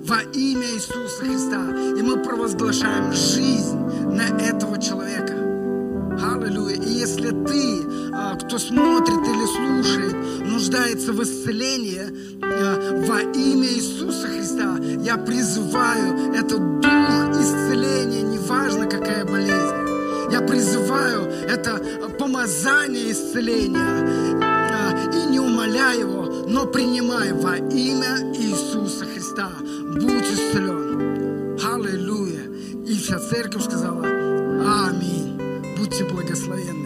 во 0.06 0.22
имя 0.34 0.68
Иисуса 0.76 1.26
Христа. 1.26 1.62
И 1.98 2.02
мы 2.02 2.24
провозглашаем 2.24 3.12
жизнь 3.12 3.78
на 4.06 4.40
этого 4.40 4.82
человека. 4.82 5.43
Аллилуйя. 6.22 6.76
И 6.76 6.90
если 6.90 7.30
ты, 7.30 7.82
а, 8.14 8.36
кто 8.36 8.58
смотрит 8.58 9.20
или 9.20 9.46
слушает, 9.46 10.16
нуждается 10.46 11.14
в 11.14 11.24
исцелении, 11.24 12.04
а, 12.42 13.06
во 13.08 13.22
имя 13.22 13.68
Иисуса 13.68 14.28
Христа 14.28 14.78
я 15.02 15.18
призываю 15.18 16.34
этот 16.34 16.80
дух 16.82 17.42
исцеления, 17.42 18.22
неважно 18.22 18.86
какая 18.86 19.26
болезнь. 19.26 20.32
Я 20.32 20.42
призываю 20.42 21.24
это 21.48 21.82
помазание 22.18 23.12
исцеления 23.12 24.40
а, 24.42 25.12
и 25.14 25.32
не 25.32 25.40
умоляю 25.40 26.00
его, 26.00 26.46
но 26.48 26.66
принимаю 26.66 27.40
во 27.40 27.58
имя 27.58 28.34
Иисуса 28.34 29.06
Христа. 29.06 29.50
Будь 29.94 30.32
исцелен. 30.32 31.58
Аллилуйя. 31.64 32.44
И 32.86 32.94
вся 32.96 33.20
церковь 33.20 33.64
сказала, 33.64 34.13
благословенны. 36.04 36.83